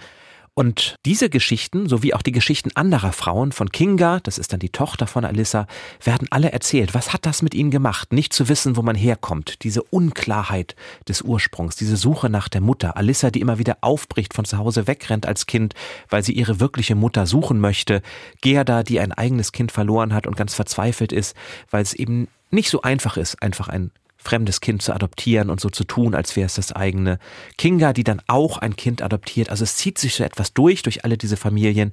Und 0.55 0.97
diese 1.03 1.31
Geschichten, 1.31 1.89
sowie 1.89 2.13
auch 2.13 2.21
die 2.21 2.31
Geschichten 2.31 2.69
anderer 2.75 3.11
Frauen 3.11 3.51
von 3.51 3.71
Kinga, 3.71 4.19
das 4.19 4.37
ist 4.37 4.53
dann 4.53 4.59
die 4.59 4.69
Tochter 4.69 5.07
von 5.07 5.25
Alissa, 5.25 5.65
werden 6.03 6.27
alle 6.29 6.51
erzählt. 6.51 6.93
Was 6.93 7.11
hat 7.11 7.25
das 7.25 7.41
mit 7.41 7.55
ihnen 7.55 7.71
gemacht? 7.71 8.13
Nicht 8.13 8.33
zu 8.33 8.49
wissen, 8.49 8.77
wo 8.77 8.83
man 8.83 8.95
herkommt. 8.95 9.63
Diese 9.63 9.81
Unklarheit 9.81 10.75
des 11.07 11.23
Ursprungs, 11.23 11.75
diese 11.75 11.97
Suche 11.97 12.29
nach 12.29 12.49
der 12.49 12.61
Mutter. 12.61 12.97
Alissa, 12.97 13.31
die 13.31 13.41
immer 13.41 13.57
wieder 13.57 13.79
aufbricht, 13.81 14.35
von 14.35 14.45
zu 14.45 14.59
Hause 14.59 14.85
wegrennt 14.85 15.25
als 15.25 15.47
Kind, 15.47 15.73
weil 16.09 16.23
sie 16.23 16.33
ihre 16.33 16.59
wirkliche 16.59 16.93
Mutter 16.93 17.25
suchen 17.25 17.59
möchte. 17.59 18.03
Gerda, 18.41 18.83
die 18.83 18.99
ein 18.99 19.11
eigenes 19.11 19.53
Kind 19.53 19.71
verloren 19.71 20.13
hat 20.13 20.27
und 20.27 20.37
ganz 20.37 20.53
verzweifelt 20.53 21.11
ist, 21.11 21.35
weil 21.71 21.81
es 21.81 21.95
eben 21.95 22.27
nicht 22.51 22.69
so 22.69 22.83
einfach 22.83 23.17
ist, 23.17 23.41
einfach 23.41 23.69
ein 23.69 23.89
fremdes 24.23 24.61
Kind 24.61 24.81
zu 24.81 24.93
adoptieren 24.93 25.49
und 25.49 25.59
so 25.59 25.69
zu 25.69 25.83
tun, 25.83 26.15
als 26.15 26.35
wäre 26.35 26.45
es 26.45 26.55
das 26.55 26.71
eigene. 26.71 27.19
Kinga, 27.57 27.93
die 27.93 28.03
dann 28.03 28.21
auch 28.27 28.57
ein 28.57 28.75
Kind 28.75 29.01
adoptiert. 29.01 29.49
Also 29.49 29.63
es 29.63 29.75
zieht 29.75 29.97
sich 29.97 30.15
so 30.15 30.23
etwas 30.23 30.53
durch, 30.53 30.81
durch 30.81 31.03
alle 31.03 31.17
diese 31.17 31.37
Familien. 31.37 31.91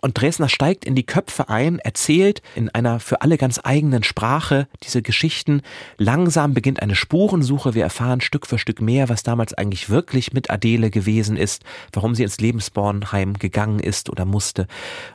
Und 0.00 0.20
Dresner 0.20 0.48
steigt 0.48 0.84
in 0.84 0.94
die 0.94 1.04
Köpfe 1.04 1.48
ein, 1.48 1.78
erzählt 1.80 2.42
in 2.54 2.70
einer 2.70 3.00
für 3.00 3.20
alle 3.20 3.36
ganz 3.36 3.60
eigenen 3.62 4.04
Sprache 4.04 4.68
diese 4.82 5.02
Geschichten. 5.02 5.62
Langsam 5.98 6.54
beginnt 6.54 6.80
eine 6.80 6.94
Spurensuche. 6.94 7.74
Wir 7.74 7.82
erfahren 7.82 8.20
Stück 8.20 8.46
für 8.46 8.58
Stück 8.58 8.80
mehr, 8.80 9.08
was 9.08 9.22
damals 9.22 9.52
eigentlich 9.52 9.90
wirklich 9.90 10.32
mit 10.32 10.50
Adele 10.50 10.90
gewesen 10.90 11.36
ist, 11.36 11.64
warum 11.92 12.14
sie 12.14 12.22
ins 12.22 12.38
Lebensbornheim 12.38 13.34
gegangen 13.34 13.80
ist 13.80 14.08
oder 14.08 14.24
musste. 14.24 14.66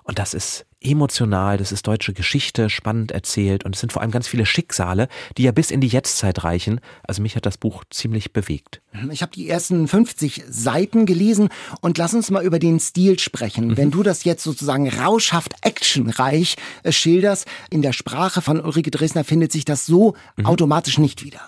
Und 0.03 0.19
das 0.19 0.33
ist 0.33 0.66
emotional, 0.81 1.57
das 1.57 1.71
ist 1.71 1.87
deutsche 1.87 2.13
Geschichte, 2.13 2.69
spannend 2.69 3.11
erzählt 3.11 3.65
und 3.65 3.75
es 3.75 3.81
sind 3.81 3.91
vor 3.91 4.01
allem 4.01 4.11
ganz 4.11 4.27
viele 4.27 4.45
Schicksale, 4.45 5.07
die 5.37 5.43
ja 5.43 5.51
bis 5.51 5.71
in 5.71 5.81
die 5.81 5.87
Jetztzeit 5.87 6.43
reichen. 6.43 6.79
Also 7.03 7.21
mich 7.21 7.35
hat 7.35 7.45
das 7.45 7.57
Buch 7.57 7.83
ziemlich 7.89 8.31
bewegt. 8.31 8.81
Ich 9.11 9.21
habe 9.21 9.31
die 9.31 9.49
ersten 9.49 9.87
50 9.87 10.43
Seiten 10.49 11.05
gelesen 11.05 11.49
und 11.81 11.97
lass 11.97 12.13
uns 12.13 12.31
mal 12.31 12.43
über 12.43 12.59
den 12.59 12.79
Stil 12.79 13.19
sprechen. 13.19 13.77
Wenn 13.77 13.91
du 13.91 14.03
das 14.03 14.23
jetzt 14.23 14.43
sozusagen 14.43 14.89
rauschhaft 14.89 15.53
actionreich 15.61 16.55
äh, 16.83 16.91
schilderst, 16.91 17.47
in 17.69 17.81
der 17.81 17.93
Sprache 17.93 18.41
von 18.41 18.59
Ulrike 18.59 18.91
Dresner 18.91 19.23
findet 19.23 19.51
sich 19.51 19.65
das 19.65 19.85
so 19.85 20.15
automatisch 20.43 20.97
nicht 20.97 21.23
wieder. 21.23 21.41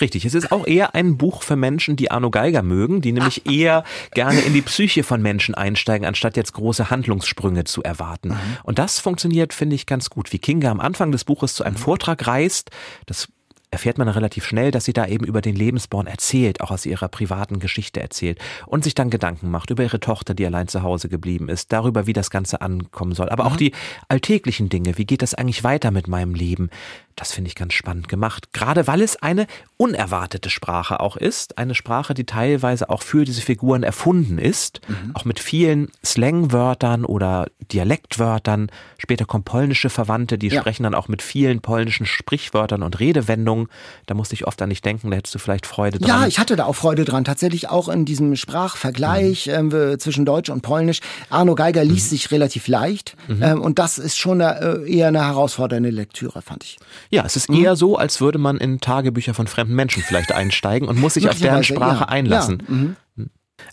Richtig, 0.00 0.24
es 0.24 0.34
ist 0.34 0.52
auch 0.52 0.66
eher 0.66 0.94
ein 0.94 1.16
Buch 1.16 1.42
für 1.42 1.56
Menschen, 1.56 1.96
die 1.96 2.10
Arno 2.10 2.30
Geiger 2.30 2.62
mögen, 2.62 3.00
die 3.00 3.12
nämlich 3.12 3.46
eher 3.46 3.84
gerne 4.12 4.40
in 4.40 4.54
die 4.54 4.62
Psyche 4.62 5.02
von 5.02 5.22
Menschen 5.22 5.54
einsteigen, 5.54 6.06
anstatt 6.06 6.36
jetzt 6.36 6.52
große 6.52 6.90
Handlungssprünge 6.90 7.64
zu 7.64 7.82
erwarten. 7.82 8.36
Und 8.62 8.78
das 8.78 8.98
funktioniert, 8.98 9.52
finde 9.52 9.76
ich, 9.76 9.86
ganz 9.86 10.10
gut. 10.10 10.32
Wie 10.32 10.38
Kinga 10.38 10.70
am 10.70 10.80
Anfang 10.80 11.12
des 11.12 11.24
Buches 11.24 11.54
zu 11.54 11.64
einem 11.64 11.76
Vortrag 11.76 12.26
reist, 12.26 12.70
das 13.06 13.28
erfährt 13.72 13.98
man 13.98 14.06
relativ 14.06 14.44
schnell, 14.44 14.70
dass 14.70 14.84
sie 14.84 14.92
da 14.92 15.06
eben 15.06 15.24
über 15.24 15.40
den 15.40 15.56
Lebensborn 15.56 16.06
erzählt, 16.06 16.60
auch 16.60 16.70
aus 16.70 16.84
ihrer 16.86 17.08
privaten 17.08 17.58
Geschichte 17.58 18.00
erzählt 18.00 18.38
und 18.66 18.84
sich 18.84 18.94
dann 18.94 19.08
Gedanken 19.08 19.50
macht 19.50 19.70
über 19.70 19.82
ihre 19.82 19.98
Tochter, 19.98 20.34
die 20.34 20.44
allein 20.46 20.68
zu 20.68 20.82
Hause 20.82 21.08
geblieben 21.08 21.48
ist, 21.48 21.72
darüber, 21.72 22.06
wie 22.06 22.12
das 22.12 22.30
Ganze 22.30 22.60
ankommen 22.60 23.14
soll, 23.14 23.30
aber 23.30 23.46
auch 23.46 23.56
die 23.56 23.72
alltäglichen 24.08 24.68
Dinge, 24.68 24.98
wie 24.98 25.06
geht 25.06 25.22
das 25.22 25.34
eigentlich 25.34 25.64
weiter 25.64 25.90
mit 25.90 26.06
meinem 26.06 26.34
Leben? 26.34 26.68
Das 27.16 27.32
finde 27.32 27.48
ich 27.48 27.54
ganz 27.54 27.74
spannend 27.74 28.08
gemacht, 28.08 28.52
gerade 28.52 28.86
weil 28.86 29.02
es 29.02 29.16
eine 29.22 29.46
unerwartete 29.76 30.48
Sprache 30.50 31.00
auch 31.00 31.16
ist, 31.16 31.58
eine 31.58 31.74
Sprache, 31.74 32.14
die 32.14 32.24
teilweise 32.24 32.88
auch 32.88 33.02
für 33.02 33.24
diese 33.24 33.42
Figuren 33.42 33.82
erfunden 33.82 34.38
ist, 34.38 34.80
auch 35.14 35.24
mit 35.24 35.38
vielen 35.40 35.90
Slangwörtern 36.04 37.04
oder 37.04 37.46
Dialektwörtern. 37.72 38.70
Später 38.98 39.24
kommen 39.24 39.44
polnische 39.44 39.90
Verwandte, 39.90 40.38
die 40.38 40.48
Ja. 40.48 40.60
sprechen 40.60 40.84
dann 40.84 40.94
auch 40.94 41.08
mit 41.08 41.20
vielen 41.22 41.60
polnischen 41.60 42.06
Sprichwörtern 42.06 42.82
und 42.82 42.98
Redewendungen. 43.00 43.68
Da 44.06 44.14
musste 44.14 44.34
ich 44.34 44.46
oft 44.46 44.62
an 44.62 44.70
dich 44.70 44.82
denken, 44.82 45.10
da 45.10 45.16
hättest 45.16 45.34
du 45.34 45.38
vielleicht 45.38 45.66
Freude 45.66 45.98
dran. 45.98 46.08
Ja, 46.22 46.26
ich 46.26 46.38
hatte 46.38 46.56
da 46.56 46.64
auch 46.64 46.76
Freude 46.76 47.04
dran. 47.04 47.24
Tatsächlich 47.24 47.68
auch 47.68 47.88
in 47.88 48.04
diesem 48.04 48.34
Sprachvergleich 48.36 49.48
ähm, 49.48 49.70
zwischen 49.98 50.24
Deutsch 50.24 50.50
und 50.50 50.62
Polnisch. 50.62 51.00
Arno 51.30 51.54
Geiger 51.54 51.84
liest 51.84 52.10
sich 52.10 52.30
relativ 52.30 52.68
leicht. 52.68 53.16
Ähm, 53.28 53.60
und 53.60 53.78
das 53.78 53.98
ist 53.98 54.16
schon 54.18 54.40
eine, 54.40 54.60
äh, 54.84 54.90
eher 54.92 55.08
eine 55.08 55.24
herausfordernde 55.26 55.90
Lektüre, 55.90 56.42
fand 56.42 56.64
ich. 56.64 56.78
Ja, 57.12 57.24
es 57.26 57.36
ist 57.36 57.50
Mhm. 57.50 57.56
eher 57.62 57.76
so, 57.76 57.96
als 57.96 58.20
würde 58.20 58.38
man 58.38 58.56
in 58.58 58.80
Tagebücher 58.80 59.34
von 59.34 59.46
fremden 59.46 59.74
Menschen 59.74 60.02
vielleicht 60.02 60.32
einsteigen 60.32 60.88
und 60.88 60.98
muss 60.98 61.14
sich 61.14 61.28
auf 61.28 61.38
deren 61.38 61.62
Sprache 61.64 62.04
ja. 62.04 62.08
einlassen. 62.08 62.62
Ja, 62.66 62.74
mhm. 62.74 62.96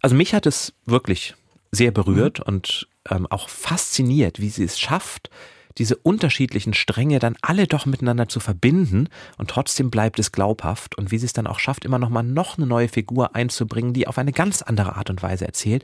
Also 0.02 0.15
mich 0.15 0.34
hat 0.34 0.45
es 0.45 0.73
wirklich 0.86 1.36
sehr 1.71 1.91
Mhm. 1.91 1.93
berührt 1.95 2.39
und 2.41 2.88
ähm, 3.10 3.25
auch 3.28 3.47
fasziniert, 3.49 4.39
wie 4.39 4.49
sie 4.49 4.63
es 4.65 4.80
schafft, 4.80 5.30
diese 5.80 5.96
unterschiedlichen 5.96 6.74
Stränge 6.74 7.20
dann 7.20 7.38
alle 7.42 7.65
doch 7.65 7.86
miteinander 7.86 8.28
zu 8.28 8.39
verbinden 8.39 9.08
und 9.38 9.50
trotzdem 9.50 9.89
bleibt 9.89 10.20
es 10.20 10.32
glaubhaft 10.32 10.98
und 10.98 11.10
wie 11.12 11.18
sie 11.18 11.26
es 11.26 11.34
dann 11.34 11.48
auch 11.48 11.60
schafft, 11.60 11.86
immer 11.86 11.98
noch 11.98 12.10
mal 12.10 12.22
noch 12.22 12.58
eine 12.58 12.68
neue 12.68 12.89
Figur 12.89 13.36
einzubringen, 13.36 13.94
die 13.94 14.06
auf 14.06 14.18
eine 14.18 14.34
ganz 14.34 14.62
andere 14.62 14.98
Art 14.98 15.10
und 15.10 15.24
Weise 15.24 15.46
erzählt 15.46 15.84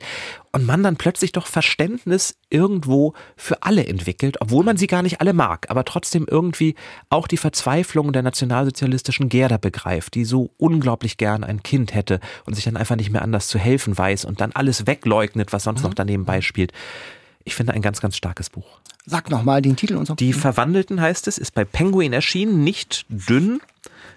und 0.52 0.66
man 0.66 0.82
dann 0.82 0.96
plötzlich 0.96 1.32
doch 1.32 1.46
Verständnis 1.46 2.38
irgendwo 2.50 3.14
für 3.36 3.62
alle 3.62 3.86
entwickelt, 3.86 4.36
obwohl 4.40 4.64
man 4.64 4.76
sie 4.76 4.86
gar 4.86 5.02
nicht 5.02 5.20
alle 5.20 5.32
mag, 5.32 5.70
aber 5.70 5.84
trotzdem 5.84 6.26
irgendwie 6.30 6.74
auch 7.08 7.26
die 7.26 7.38
Verzweiflung 7.38 8.12
der 8.12 8.22
nationalsozialistischen 8.22 9.30
Gerda 9.30 9.56
begreift, 9.56 10.14
die 10.14 10.26
so 10.26 10.50
unglaublich 10.58 11.16
gern 11.16 11.42
ein 11.42 11.62
Kind 11.62 11.94
hätte 11.94 12.20
und 12.44 12.54
sich 12.54 12.64
dann 12.64 12.76
einfach 12.76 12.96
nicht 12.96 13.10
mehr 13.10 13.22
anders 13.22 13.48
zu 13.48 13.58
helfen 13.58 13.96
weiß 13.96 14.26
und 14.26 14.42
dann 14.42 14.52
alles 14.52 14.86
wegleugnet, 14.86 15.54
was 15.54 15.64
sonst 15.64 15.82
noch 15.82 15.94
daneben 15.94 16.26
beispielt. 16.26 16.72
Ich 17.46 17.54
finde 17.54 17.72
ein 17.74 17.80
ganz, 17.80 18.00
ganz 18.00 18.16
starkes 18.16 18.50
Buch. 18.50 18.66
Sag 19.06 19.30
noch 19.30 19.44
mal 19.44 19.62
den 19.62 19.76
Titel 19.76 19.94
und 19.94 20.06
so. 20.06 20.16
Die 20.16 20.32
Verwandelten 20.32 21.00
heißt 21.00 21.28
es, 21.28 21.38
ist 21.38 21.54
bei 21.54 21.64
Penguin 21.64 22.12
erschienen, 22.12 22.64
nicht 22.64 23.06
dünn, 23.08 23.60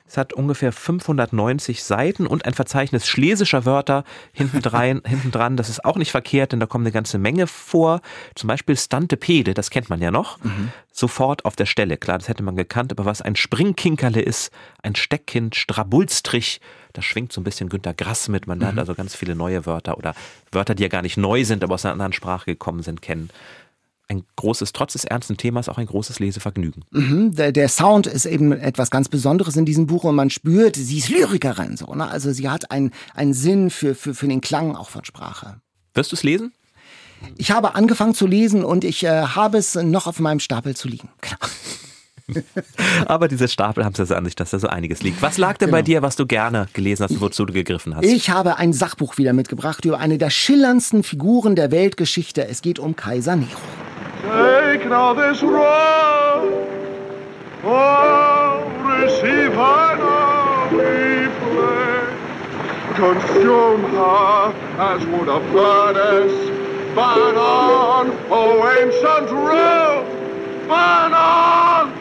Es 0.07 0.17
hat 0.17 0.33
ungefähr 0.33 0.71
590 0.71 1.83
Seiten 1.83 2.25
und 2.25 2.45
ein 2.45 2.55
Verzeichnis 2.55 3.07
schlesischer 3.07 3.65
Wörter 3.65 4.03
hinten 4.33 4.61
dran. 4.61 5.57
Das 5.57 5.69
ist 5.69 5.85
auch 5.85 5.97
nicht 5.97 6.09
verkehrt, 6.09 6.53
denn 6.53 6.59
da 6.59 6.65
kommen 6.65 6.85
eine 6.85 6.91
ganze 6.91 7.19
Menge 7.19 7.45
vor. 7.45 8.01
Zum 8.33 8.47
Beispiel 8.47 8.75
Stantepede, 8.75 9.53
das 9.53 9.69
kennt 9.69 9.91
man 9.91 10.01
ja 10.01 10.09
noch. 10.09 10.43
Mhm. 10.43 10.69
Sofort 10.91 11.45
auf 11.45 11.55
der 11.55 11.67
Stelle. 11.67 11.97
Klar, 11.97 12.17
das 12.17 12.27
hätte 12.27 12.41
man 12.41 12.55
gekannt. 12.55 12.91
Aber 12.91 13.05
was 13.05 13.21
ein 13.21 13.35
Springkinkerle 13.35 14.21
ist, 14.21 14.49
ein 14.81 14.95
Steckkind, 14.95 15.55
Strabulstrich, 15.55 16.61
da 16.93 17.01
schwingt 17.01 17.31
so 17.31 17.41
ein 17.41 17.43
bisschen 17.43 17.69
Günter 17.69 17.93
Grass 17.93 18.27
mit. 18.29 18.47
Man 18.47 18.59
lernt 18.59 18.75
mhm. 18.75 18.79
also 18.79 18.95
ganz 18.95 19.15
viele 19.15 19.35
neue 19.35 19.65
Wörter 19.65 19.97
oder 19.97 20.15
Wörter, 20.51 20.75
die 20.75 20.83
ja 20.83 20.89
gar 20.89 21.01
nicht 21.01 21.17
neu 21.17 21.45
sind, 21.45 21.63
aber 21.63 21.75
aus 21.75 21.85
einer 21.85 21.93
anderen 21.93 22.13
Sprache 22.13 22.45
gekommen 22.45 22.83
sind, 22.83 23.01
kennen 23.01 23.29
ein 24.09 24.23
großes, 24.35 24.73
trotz 24.73 24.93
des 24.93 25.05
ernsten 25.05 25.37
Themas, 25.37 25.69
auch 25.69 25.77
ein 25.77 25.85
großes 25.85 26.19
Lesevergnügen. 26.19 26.83
Mhm, 26.89 27.35
der, 27.35 27.51
der, 27.51 27.69
Sound 27.69 28.07
ist 28.07 28.25
eben 28.25 28.51
etwas 28.51 28.89
ganz 28.89 29.07
Besonderes 29.07 29.55
in 29.55 29.65
diesem 29.65 29.85
Buch 29.85 30.03
und 30.03 30.15
man 30.15 30.31
spürt, 30.31 30.75
sie 30.75 30.97
ist 30.97 31.09
Lyrikerin, 31.09 31.77
so, 31.77 31.93
ne? 31.93 32.09
Also 32.09 32.31
sie 32.31 32.49
hat 32.49 32.71
einen, 32.71 32.91
einen 33.13 33.33
Sinn 33.33 33.69
für, 33.69 33.93
für, 33.93 34.15
für 34.15 34.27
den 34.27 34.41
Klang 34.41 34.75
auch 34.75 34.89
von 34.89 35.05
Sprache. 35.05 35.61
Wirst 35.93 36.11
du 36.11 36.15
es 36.15 36.23
lesen? 36.23 36.53
Ich 37.37 37.51
habe 37.51 37.75
angefangen 37.75 38.15
zu 38.15 38.25
lesen 38.25 38.63
und 38.63 38.83
ich 38.83 39.03
äh, 39.03 39.09
habe 39.09 39.57
es 39.57 39.75
noch 39.75 40.07
auf 40.07 40.19
meinem 40.19 40.39
Stapel 40.39 40.75
zu 40.75 40.87
liegen. 40.87 41.09
Genau. 41.21 41.37
Aber 43.05 43.27
diese 43.27 43.47
Stapel 43.47 43.85
haben 43.85 43.93
es 43.93 43.99
ja 43.99 44.05
so 44.05 44.15
an 44.15 44.25
sich, 44.25 44.35
dass 44.35 44.51
da 44.51 44.59
so 44.59 44.67
einiges 44.67 45.01
liegt. 45.01 45.21
Was 45.21 45.37
lag 45.37 45.57
denn 45.57 45.67
genau. 45.67 45.77
bei 45.77 45.81
dir, 45.81 46.01
was 46.01 46.15
du 46.15 46.25
gerne 46.25 46.67
gelesen 46.73 47.03
hast, 47.03 47.19
wozu 47.21 47.45
du 47.45 47.53
gegriffen 47.53 47.95
hast? 47.95 48.05
Ich 48.05 48.29
habe 48.29 48.57
ein 48.57 48.73
Sachbuch 48.73 49.17
wieder 49.17 49.33
mitgebracht 49.33 49.85
über 49.85 49.99
eine 49.99 50.17
der 50.17 50.29
schillerndsten 50.29 51.03
Figuren 51.03 51.55
der 51.55 51.71
Weltgeschichte. 51.71 52.47
Es 52.47 52.61
geht 52.61 52.79
um 52.79 52.95
Kaiser 52.95 53.35
Nero. 53.35 53.49
Take 54.21 54.85
now 54.89 55.13
this 55.13 55.41
road, 55.41 56.67
oh, 57.63 58.69
receive 58.83 59.53
her 59.53 59.95
now 59.97 60.67
we 60.71 61.29
play. 61.39 61.89
Consume 62.95 63.81
her 63.81 64.53
as 64.77 65.05
would 65.05 65.29
a 65.29 65.39
furnace, 65.51 66.49
burn 66.93 67.37
on, 67.37 68.11
oh 68.29 68.67
ancient 68.67 69.31
road, 69.31 70.05
burn 70.67 71.13
on, 71.13 71.93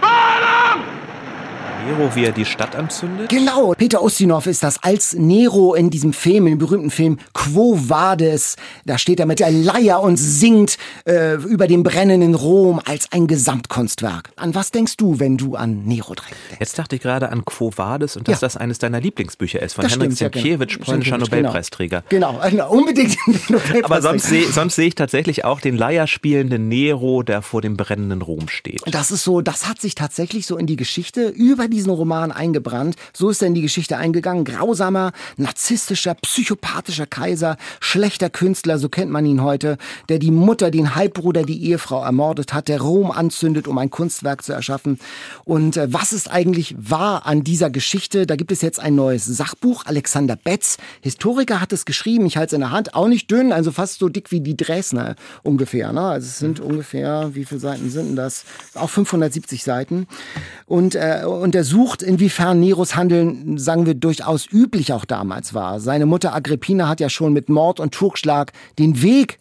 burn 0.00 0.42
on! 0.42 1.79
Nero, 1.90 2.14
wie 2.14 2.24
er 2.24 2.32
die 2.32 2.44
Stadt 2.44 2.76
anzündet? 2.76 3.28
Genau, 3.30 3.74
Peter 3.76 4.02
Ustinov 4.02 4.46
ist 4.46 4.62
das 4.62 4.80
als 4.82 5.14
Nero 5.14 5.74
in 5.74 5.90
diesem 5.90 6.12
Film, 6.12 6.46
in 6.46 6.52
dem 6.52 6.58
berühmten 6.58 6.90
Film 6.90 7.18
Quo 7.34 7.76
Vadis. 7.76 8.54
Da 8.84 8.96
steht 8.96 9.18
er 9.18 9.26
mit 9.26 9.40
der 9.40 9.50
Leier 9.50 10.00
und 10.00 10.16
singt 10.16 10.78
äh, 11.04 11.34
über 11.34 11.66
dem 11.66 11.82
brennenden 11.82 12.36
Rom 12.36 12.80
als 12.84 13.10
ein 13.10 13.26
Gesamtkunstwerk. 13.26 14.30
An 14.36 14.54
was 14.54 14.70
denkst 14.70 14.98
du, 14.98 15.18
wenn 15.18 15.36
du 15.36 15.56
an 15.56 15.84
Nero 15.84 16.14
denkst? 16.14 16.60
Jetzt 16.60 16.78
dachte 16.78 16.94
ich 16.94 17.02
gerade 17.02 17.30
an 17.30 17.44
Quo 17.44 17.72
Vadis 17.74 18.16
und 18.16 18.28
dass 18.28 18.40
ja. 18.40 18.46
das 18.46 18.56
eines 18.56 18.78
deiner 18.78 19.00
Lieblingsbücher 19.00 19.60
ist, 19.60 19.74
von 19.74 19.82
das 19.82 19.94
Henrik 19.94 20.12
Sienkiewicz, 20.12 20.72
ja, 20.72 20.84
polnischer 20.84 21.18
genau. 21.18 21.26
Nobelpreisträger. 21.26 22.04
Genau, 22.08 22.40
genau 22.48 22.70
unbedingt 22.70 23.16
Nobelpreisträger. 23.26 23.84
Aber 23.84 24.00
sonst 24.00 24.26
sehe 24.26 24.46
sonst 24.52 24.76
seh 24.76 24.86
ich 24.86 24.94
tatsächlich 24.94 25.44
auch 25.44 25.60
den 25.60 25.76
Leier 25.76 26.06
spielenden 26.06 26.68
Nero, 26.68 27.24
der 27.24 27.42
vor 27.42 27.62
dem 27.62 27.76
brennenden 27.76 28.22
Rom 28.22 28.48
steht. 28.48 28.82
Das 28.86 29.10
ist 29.10 29.24
so, 29.24 29.40
das 29.40 29.68
hat 29.68 29.80
sich 29.80 29.96
tatsächlich 29.96 30.46
so 30.46 30.56
in 30.56 30.66
die 30.66 30.76
Geschichte 30.76 31.26
über 31.26 31.66
diesen 31.80 31.90
Roman 31.90 32.30
eingebrannt. 32.30 32.96
So 33.14 33.30
ist 33.30 33.40
er 33.40 33.48
in 33.48 33.54
die 33.54 33.62
Geschichte 33.62 33.96
eingegangen. 33.96 34.44
Grausamer, 34.44 35.12
narzisstischer, 35.38 36.14
psychopathischer 36.14 37.06
Kaiser, 37.06 37.56
schlechter 37.80 38.28
Künstler, 38.28 38.78
so 38.78 38.90
kennt 38.90 39.10
man 39.10 39.24
ihn 39.24 39.42
heute, 39.42 39.78
der 40.10 40.18
die 40.18 40.30
Mutter, 40.30 40.70
den 40.70 40.94
Halbbruder, 40.94 41.44
die 41.44 41.64
Ehefrau 41.64 42.04
ermordet 42.04 42.52
hat, 42.52 42.68
der 42.68 42.82
Rom 42.82 43.10
anzündet, 43.10 43.66
um 43.66 43.78
ein 43.78 43.88
Kunstwerk 43.88 44.44
zu 44.44 44.52
erschaffen. 44.52 44.98
Und 45.44 45.78
äh, 45.78 45.90
was 45.90 46.12
ist 46.12 46.30
eigentlich 46.30 46.74
wahr 46.78 47.24
an 47.24 47.44
dieser 47.44 47.70
Geschichte? 47.70 48.26
Da 48.26 48.36
gibt 48.36 48.52
es 48.52 48.60
jetzt 48.60 48.78
ein 48.78 48.94
neues 48.94 49.24
Sachbuch. 49.24 49.86
Alexander 49.86 50.36
Betz, 50.36 50.76
Historiker, 51.00 51.62
hat 51.62 51.72
es 51.72 51.86
geschrieben. 51.86 52.26
Ich 52.26 52.36
halte 52.36 52.48
es 52.48 52.52
in 52.52 52.60
der 52.60 52.72
Hand. 52.72 52.94
Auch 52.94 53.08
nicht 53.08 53.30
dünn, 53.30 53.52
also 53.52 53.72
fast 53.72 54.00
so 54.00 54.10
dick 54.10 54.30
wie 54.30 54.40
die 54.40 54.56
Dresner 54.56 55.16
ungefähr. 55.42 55.94
Ne? 55.94 56.02
Also 56.02 56.26
es 56.26 56.38
sind 56.38 56.60
ungefähr, 56.60 57.30
wie 57.32 57.46
viele 57.46 57.60
Seiten 57.60 57.88
sind 57.88 58.08
denn 58.08 58.16
das? 58.16 58.44
Auch 58.74 58.90
570 58.90 59.64
Seiten. 59.64 60.06
Und, 60.66 60.94
äh, 60.94 61.22
und 61.24 61.54
er 61.54 61.59
untersucht, 61.60 62.02
inwiefern 62.02 62.58
Neros 62.58 62.96
Handeln, 62.96 63.58
sagen 63.58 63.84
wir, 63.84 63.92
durchaus 63.92 64.46
üblich 64.50 64.94
auch 64.94 65.04
damals 65.04 65.52
war. 65.52 65.78
Seine 65.78 66.06
Mutter 66.06 66.34
Agrippina 66.34 66.88
hat 66.88 67.00
ja 67.00 67.10
schon 67.10 67.34
mit 67.34 67.50
Mord 67.50 67.80
und 67.80 67.92
Totschlag 67.92 68.52
den 68.78 69.02
Weg 69.02 69.38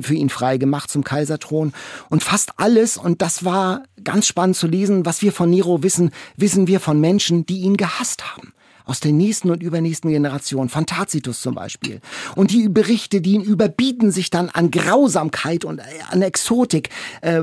für 0.00 0.14
ihn 0.14 0.30
frei 0.30 0.56
gemacht 0.56 0.90
zum 0.90 1.04
Kaiserthron. 1.04 1.74
Und 2.08 2.22
fast 2.22 2.52
alles, 2.56 2.96
und 2.96 3.20
das 3.20 3.44
war 3.44 3.82
ganz 4.02 4.26
spannend 4.26 4.56
zu 4.56 4.66
lesen, 4.66 5.04
was 5.04 5.20
wir 5.20 5.30
von 5.30 5.50
Nero 5.50 5.82
wissen, 5.82 6.10
wissen 6.38 6.68
wir 6.68 6.80
von 6.80 7.00
Menschen, 7.00 7.44
die 7.44 7.58
ihn 7.58 7.76
gehasst 7.76 8.34
haben 8.34 8.54
aus 8.88 9.00
der 9.00 9.12
nächsten 9.12 9.50
und 9.50 9.62
übernächsten 9.62 10.10
Generation, 10.10 10.68
von 10.68 10.86
Tacitus 10.86 11.42
zum 11.42 11.54
Beispiel. 11.54 12.00
Und 12.34 12.50
die 12.50 12.68
Berichte, 12.68 13.20
die 13.20 13.34
ihn 13.34 13.42
überbieten 13.42 14.10
sich 14.10 14.30
dann 14.30 14.48
an 14.48 14.70
Grausamkeit 14.70 15.64
und 15.64 15.78
äh, 15.78 15.82
an 16.10 16.22
Exotik, 16.22 16.88
äh, 17.20 17.42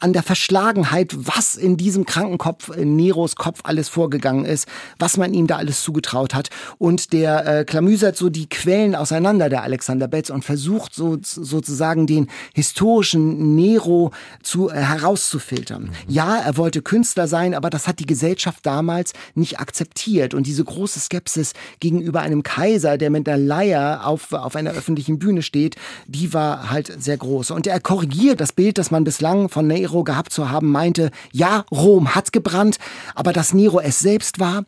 an 0.00 0.12
der 0.12 0.22
Verschlagenheit, 0.22 1.14
was 1.14 1.54
in 1.54 1.76
diesem 1.76 2.06
Krankenkopf, 2.06 2.70
in 2.74 2.96
Neros 2.96 3.36
Kopf 3.36 3.60
alles 3.64 3.88
vorgegangen 3.88 4.46
ist, 4.46 4.66
was 4.98 5.18
man 5.18 5.34
ihm 5.34 5.46
da 5.46 5.56
alles 5.56 5.82
zugetraut 5.82 6.34
hat. 6.34 6.48
Und 6.78 7.12
der 7.12 7.46
äh, 7.46 7.64
klamüsert 7.64 8.16
so 8.16 8.30
die 8.30 8.48
Quellen 8.48 8.94
auseinander, 8.94 9.50
der 9.50 9.62
Alexander 9.62 10.08
Betz, 10.08 10.30
und 10.30 10.44
versucht 10.44 10.94
so, 10.94 11.18
sozusagen 11.20 12.06
den 12.06 12.28
historischen 12.54 13.54
Nero 13.54 14.12
zu, 14.42 14.70
äh, 14.70 14.74
herauszufiltern. 14.74 15.84
Mhm. 15.84 15.90
Ja, 16.08 16.38
er 16.38 16.56
wollte 16.56 16.80
Künstler 16.80 17.28
sein, 17.28 17.54
aber 17.54 17.68
das 17.68 17.86
hat 17.86 17.98
die 17.98 18.06
Gesellschaft 18.06 18.64
damals 18.64 19.12
nicht 19.34 19.60
akzeptiert. 19.60 20.32
Und 20.32 20.46
diese 20.46 20.64
große 20.64 20.85
große 20.86 21.00
Skepsis 21.00 21.52
gegenüber 21.80 22.20
einem 22.20 22.44
Kaiser, 22.44 22.96
der 22.96 23.10
mit 23.10 23.28
einer 23.28 23.38
Leier 23.38 24.06
auf, 24.06 24.32
auf 24.32 24.54
einer 24.54 24.70
öffentlichen 24.70 25.18
Bühne 25.18 25.42
steht, 25.42 25.74
die 26.06 26.32
war 26.32 26.70
halt 26.70 27.02
sehr 27.02 27.16
groß. 27.16 27.50
Und 27.50 27.66
er 27.66 27.80
korrigiert 27.80 28.40
das 28.40 28.52
Bild, 28.52 28.78
das 28.78 28.92
man 28.92 29.02
bislang 29.02 29.48
von 29.48 29.66
Nero 29.66 30.04
gehabt 30.04 30.32
zu 30.32 30.48
haben 30.48 30.70
meinte, 30.70 31.10
ja, 31.32 31.64
Rom 31.72 32.14
hat 32.14 32.32
gebrannt, 32.32 32.78
aber 33.16 33.32
dass 33.32 33.52
Nero 33.52 33.80
es 33.80 33.98
selbst 33.98 34.38
war, 34.38 34.64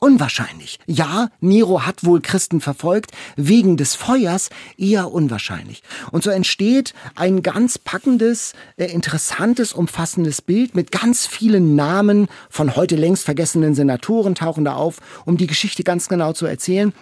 Unwahrscheinlich. 0.00 0.78
Ja, 0.86 1.28
Nero 1.40 1.84
hat 1.84 2.04
wohl 2.04 2.20
Christen 2.20 2.60
verfolgt, 2.60 3.10
wegen 3.36 3.76
des 3.76 3.96
Feuers 3.96 4.48
eher 4.76 5.10
unwahrscheinlich. 5.10 5.82
Und 6.12 6.22
so 6.22 6.30
entsteht 6.30 6.94
ein 7.16 7.42
ganz 7.42 7.78
packendes, 7.78 8.52
äh, 8.76 8.86
interessantes, 8.86 9.72
umfassendes 9.72 10.40
Bild 10.40 10.76
mit 10.76 10.92
ganz 10.92 11.26
vielen 11.26 11.74
Namen 11.74 12.28
von 12.48 12.76
heute 12.76 12.94
längst 12.94 13.24
vergessenen 13.24 13.74
Senatoren 13.74 14.36
tauchen 14.36 14.64
da 14.64 14.74
auf, 14.74 14.98
um 15.24 15.36
die 15.36 15.48
Geschichte 15.48 15.82
ganz 15.82 16.08
genau 16.08 16.32
zu 16.32 16.46
erzählen. 16.46 16.92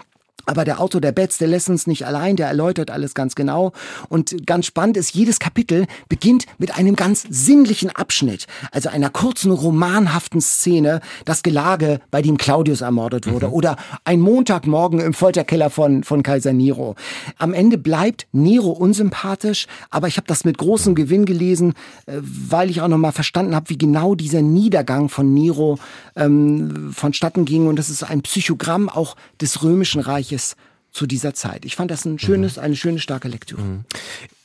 Aber 0.47 0.65
der 0.65 0.81
Autor 0.81 1.01
der 1.01 1.13
Betz, 1.13 1.39
der 1.39 1.49
lässt 1.49 1.69
uns 1.69 1.89
nicht 1.89 2.07
allein, 2.07 2.37
der 2.37 2.47
erläutert 2.47 2.91
alles 2.91 3.15
ganz 3.15 3.35
genau. 3.35 3.73
Und 4.09 4.47
ganz 4.47 4.67
spannend 4.67 4.97
ist, 4.97 5.13
jedes 5.13 5.41
Kapitel 5.41 5.87
beginnt 6.09 6.47
mit 6.59 6.77
einem 6.77 6.95
ganz 6.95 7.25
sinnlichen 7.29 7.91
Abschnitt, 7.91 8.47
also 8.71 8.89
einer 8.89 9.11
kurzen 9.11 9.51
romanhaften 9.51 10.41
Szene, 10.41 11.01
das 11.25 11.43
Gelage, 11.43 12.01
bei 12.13 12.23
dem 12.23 12.39
Claudius 12.39 12.81
ermordet 12.81 13.27
wurde, 13.31 13.49
mhm. 13.49 13.53
oder 13.53 13.77
ein 14.05 14.21
Montagmorgen 14.21 15.01
im 15.01 15.15
Folterkeller 15.15 15.69
von, 15.69 16.05
von 16.05 16.23
Kaiser 16.23 16.53
Nero. 16.53 16.95
Am 17.39 17.53
Ende 17.53 17.77
bleibt 17.77 18.29
Nero 18.31 18.71
unsympathisch, 18.71 19.67
aber 19.91 20.07
ich 20.07 20.17
habe 20.17 20.29
das 20.29 20.45
mit 20.45 20.59
großem 20.59 20.95
Gewinn 20.95 21.25
gelesen, 21.25 21.75
äh, 22.07 22.19
weil 22.21 22.71
ich 22.71 22.81
auch 22.81 22.89
nochmal 22.89 23.13
verstanden 23.13 23.57
habe, 23.57 23.69
wie 23.71 23.79
genau 23.79 24.15
dieser 24.15 24.43
Niedergang 24.43 25.09
von 25.09 25.35
Nero 25.35 25.79
ähm, 26.15 26.93
vonstatten 26.93 27.45
ging. 27.45 27.67
Und 27.67 27.77
das 27.77 27.91
ist 27.91 28.05
ein 28.05 28.23
Psychogramm 28.23 28.89
auch 28.89 29.17
des 29.41 29.65
Römischen 29.65 30.01
Reiches 30.01 30.36
Ähnliches 30.37 30.57
zu 30.93 31.07
dieser 31.07 31.35
Zeit. 31.35 31.67
Ich 31.67 31.77
fand 31.77 31.91
das 31.91 32.07
ein 32.07 32.19
schönes, 32.19 32.57
mhm. 32.57 32.63
eine 32.63 32.77
schöne, 32.77 32.99
starke 33.01 33.29
Lektüre. 33.29 33.61
Mhm. 33.61 33.85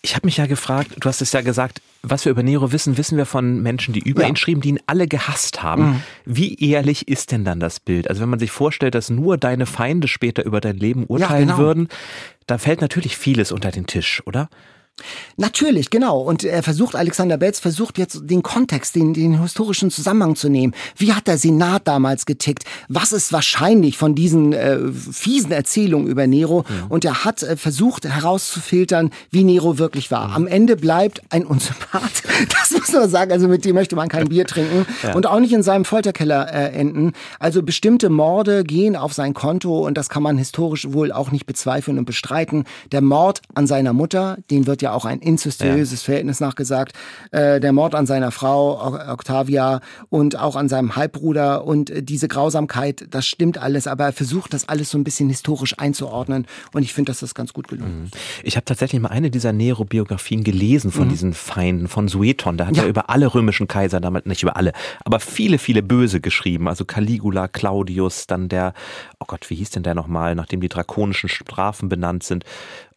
Ich 0.02 0.16
habe 0.16 0.28
mich 0.28 0.38
ja 0.38 0.48
gefragt, 0.48 0.92
du 1.00 1.08
hast 1.08 1.22
es 1.22 1.32
ja 1.32 1.42
gesagt, 1.42 1.82
was 2.02 2.26
wir 2.26 2.32
über 2.32 2.44
Nero 2.44 2.74
wissen, 2.74 2.98
wissen 2.98 3.18
wir 3.18 3.26
von 3.26 3.62
Menschen, 3.62 3.94
die 3.94 4.02
über 4.02 4.24
ja. 4.24 4.28
ihn 4.28 4.36
schrieben, 4.36 4.60
die 4.62 4.70
ihn 4.70 4.80
alle 4.86 5.08
gehasst 5.08 5.64
haben. 5.64 5.84
Mhm. 5.84 6.04
Wie 6.26 6.56
ehrlich 6.56 7.08
ist 7.08 7.32
denn 7.32 7.46
dann 7.46 7.62
das 7.62 7.80
Bild? 7.80 8.10
Also 8.10 8.22
wenn 8.22 8.30
man 8.30 8.40
sich 8.40 8.52
vorstellt, 8.52 8.96
dass 8.96 9.10
nur 9.10 9.38
deine 9.38 9.66
Feinde 9.66 10.10
später 10.10 10.44
über 10.44 10.60
dein 10.60 10.78
Leben 10.78 11.06
urteilen 11.06 11.50
ja, 11.50 11.56
genau. 11.56 11.66
würden, 11.66 11.88
da 12.48 12.58
fällt 12.58 12.82
natürlich 12.82 13.16
vieles 13.16 13.54
unter 13.54 13.72
den 13.72 13.86
Tisch, 13.86 14.22
oder? 14.26 14.50
Natürlich, 15.38 15.90
genau. 15.90 16.20
Und 16.20 16.44
er 16.44 16.62
versucht, 16.64 16.96
Alexander 16.96 17.38
Betz 17.38 17.60
versucht 17.60 17.98
jetzt 17.98 18.22
den 18.24 18.44
Kontext, 18.44 18.96
den, 18.96 19.14
den 19.14 19.42
historischen 19.42 19.90
Zusammenhang 19.90 20.36
zu 20.36 20.50
nehmen. 20.50 20.74
Wie 20.98 21.14
hat 21.14 21.28
der 21.28 21.38
Senat 21.38 21.88
damals 21.88 22.26
getickt? 22.26 22.64
Was 22.90 23.12
ist 23.12 23.34
wahrscheinlich 23.34 23.98
von 23.98 24.14
diesen 24.14 24.54
äh, 24.54 24.78
fiesen 24.92 25.52
Erzählungen 25.52 26.08
über 26.08 26.28
Nero? 26.28 26.66
Ja. 26.68 26.86
Und 26.90 27.06
er 27.06 27.26
hat 27.26 27.44
äh, 27.44 27.58
versucht 27.58 28.06
herauszufiltern, 28.06 29.12
wie 29.32 29.44
Nero 29.44 29.78
wirklich 29.80 30.12
war. 30.12 30.30
Ja. 30.30 30.36
Am 30.36 30.48
Ende 30.48 30.76
bleibt 30.76 31.22
ein 31.30 31.46
Unsympath. 31.46 32.24
Das 32.62 32.72
muss 32.72 32.92
man 32.92 33.10
sagen. 33.10 33.32
Also 33.32 33.48
mit 33.48 33.66
dem 33.66 33.76
möchte 33.76 33.96
man 33.96 34.10
kein 34.10 34.30
Bier 34.30 34.46
trinken 34.46 34.86
ja. 35.04 35.14
und 35.14 35.28
auch 35.28 35.40
nicht 35.40 35.54
in 35.54 35.64
seinem 35.64 35.86
Folterkeller 35.86 36.52
äh, 36.52 36.72
enden. 36.72 37.14
Also 37.40 37.62
bestimmte 37.62 38.10
Morde 38.10 38.64
gehen 38.64 38.96
auf 38.96 39.14
sein 39.14 39.34
Konto 39.34 39.86
und 39.86 39.98
das 39.98 40.10
kann 40.10 40.24
man 40.24 40.38
historisch 40.38 40.92
wohl 40.92 41.12
auch 41.12 41.32
nicht 41.32 41.46
bezweifeln 41.46 41.98
und 41.98 42.06
bestreiten. 42.06 42.66
Der 42.92 43.02
Mord 43.02 43.42
an 43.54 43.68
seiner 43.68 43.94
Mutter, 43.94 44.38
den 44.50 44.68
wird 44.68 44.81
wird 44.82 44.92
ja 44.92 44.94
auch 44.94 45.06
ein 45.06 45.20
incestuöses 45.20 46.02
ja. 46.02 46.06
Verhältnis 46.06 46.40
nachgesagt. 46.40 46.94
Äh, 47.32 47.60
der 47.60 47.72
Mord 47.72 47.96
an 47.96 48.06
seiner 48.06 48.32
Frau, 48.32 48.82
Octavia, 49.12 49.82
und 50.10 50.38
auch 50.38 50.56
an 50.56 50.70
seinem 50.70 50.96
Halbbruder 50.96 51.66
und 51.66 51.90
äh, 51.90 52.04
diese 52.04 52.28
Grausamkeit, 52.28 53.06
das 53.10 53.28
stimmt 53.28 53.58
alles, 53.58 53.88
aber 53.88 54.06
er 54.06 54.14
versucht 54.14 54.54
das 54.54 54.68
alles 54.68 54.90
so 54.90 54.98
ein 54.98 55.04
bisschen 55.04 55.30
historisch 55.30 55.78
einzuordnen 55.78 56.48
und 56.74 56.84
ich 56.84 56.94
finde, 56.94 57.12
dass 57.12 57.20
das 57.20 57.36
ganz 57.36 57.54
gut 57.54 57.68
gelungen 57.68 58.06
ist. 58.06 58.16
Mhm. 58.16 58.20
Ich 58.44 58.56
habe 58.56 58.66
tatsächlich 58.66 59.02
mal 59.02 59.10
eine 59.10 59.30
dieser 59.30 59.54
Nero-Biografien 59.54 60.44
gelesen 60.44 60.92
von 60.92 61.06
mhm. 61.06 61.10
diesen 61.10 61.34
Feinden, 61.34 61.88
von 61.88 62.08
Sueton. 62.08 62.58
Da 62.58 62.68
hat 62.68 62.78
ja. 62.78 62.84
er 62.84 62.90
über 62.90 63.10
alle 63.10 63.34
römischen 63.34 63.68
Kaiser, 63.68 64.00
damit 64.00 64.26
nicht 64.26 64.44
über 64.44 64.58
alle, 64.58 64.74
aber 65.06 65.20
viele, 65.20 65.58
viele 65.58 65.84
Böse 65.84 66.22
geschrieben. 66.22 66.68
Also 66.68 66.86
Caligula, 66.86 67.48
Claudius, 67.48 68.28
dann 68.28 68.50
der, 68.50 68.74
oh 69.20 69.26
Gott, 69.28 69.50
wie 69.50 69.56
hieß 69.56 69.70
denn 69.72 69.84
der 69.84 69.96
nochmal, 69.96 70.36
nachdem 70.36 70.62
die 70.62 70.70
drakonischen 70.70 71.30
Strafen 71.30 71.90
benannt 71.90 72.24
sind. 72.24 72.46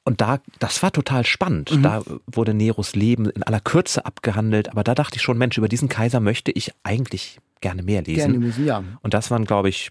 Und 0.04 0.20
da, 0.20 0.38
das 0.58 0.82
war 0.82 0.92
total 0.92 1.24
spannend. 1.24 1.72
Mhm. 1.72 1.82
Da 1.82 2.02
wurde 2.26 2.52
Neros 2.52 2.94
Leben 2.94 3.30
in 3.30 3.42
aller 3.42 3.60
Kürze 3.60 4.04
abgehandelt. 4.04 4.68
Aber 4.70 4.84
da 4.84 4.94
dachte 4.94 5.16
ich 5.16 5.22
schon, 5.22 5.38
Mensch, 5.38 5.56
über 5.56 5.68
diesen 5.68 5.88
Kaiser 5.88 6.20
möchte 6.20 6.52
ich 6.52 6.72
eigentlich 6.82 7.40
gerne 7.60 7.82
mehr 7.82 8.02
lesen. 8.02 8.32
Gerne 8.32 8.46
lesen, 8.46 8.66
ja. 8.66 8.84
Und 9.00 9.14
das 9.14 9.30
waren, 9.30 9.46
glaube 9.46 9.70
ich, 9.70 9.90